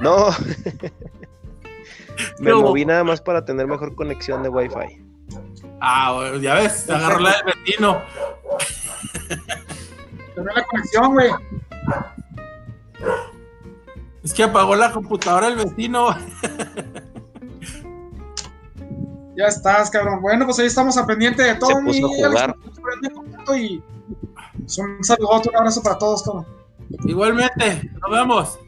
No. 0.00 0.28
Me 2.38 2.54
moví 2.54 2.84
nada 2.84 3.02
más 3.02 3.20
para 3.20 3.44
tener 3.44 3.66
mejor 3.66 3.96
conexión 3.96 4.44
de 4.44 4.48
Wi-Fi. 4.48 5.02
Ah, 5.80 6.12
bueno, 6.14 6.36
ya 6.36 6.54
ves, 6.54 6.84
se 6.86 6.92
agarró 6.92 7.18
la 7.18 7.32
del 7.32 7.46
vecino. 7.46 8.00
Terminé 10.34 10.54
la 10.54 10.64
conexión, 10.64 11.12
güey. 11.12 11.30
Es 14.22 14.34
que 14.34 14.42
apagó 14.42 14.76
la 14.76 14.92
computadora 14.92 15.48
el 15.48 15.56
vecino. 15.56 16.14
Ya 19.36 19.46
estás, 19.46 19.90
cabrón. 19.90 20.20
Bueno, 20.20 20.44
pues 20.44 20.58
ahí 20.58 20.66
estamos 20.66 20.96
a 20.98 21.06
pendiente 21.06 21.42
de 21.42 21.54
todo, 21.54 21.70
Se 21.70 21.82
puso 21.82 22.08
mi 22.08 22.22
a 22.22 22.28
jugar. 22.28 22.54
Y 23.56 23.82
pues, 24.58 24.78
un 24.78 25.02
saludote, 25.02 25.48
un 25.48 25.56
abrazo 25.56 25.82
para 25.82 25.98
todos, 25.98 26.22
cabrón. 26.22 26.46
Igualmente, 27.04 27.90
nos 28.00 28.10
vemos. 28.10 28.58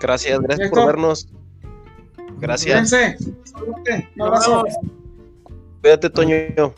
Gracias, 0.00 0.40
gracias 0.40 0.70
por 0.70 0.86
vernos. 0.86 1.28
Gracias. 2.38 2.90
Cuídense. 2.90 3.16
Un 4.16 4.22
abrazo. 4.22 4.64
Cuídate, 5.82 6.10
Toño. 6.10 6.72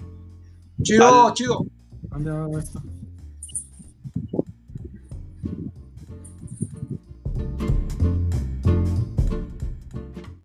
Chido, 0.82 1.26
Al- 1.28 1.34
chido. 1.34 1.64
¿Dónde 2.02 2.30
va 2.30 2.58
esto? 2.58 2.82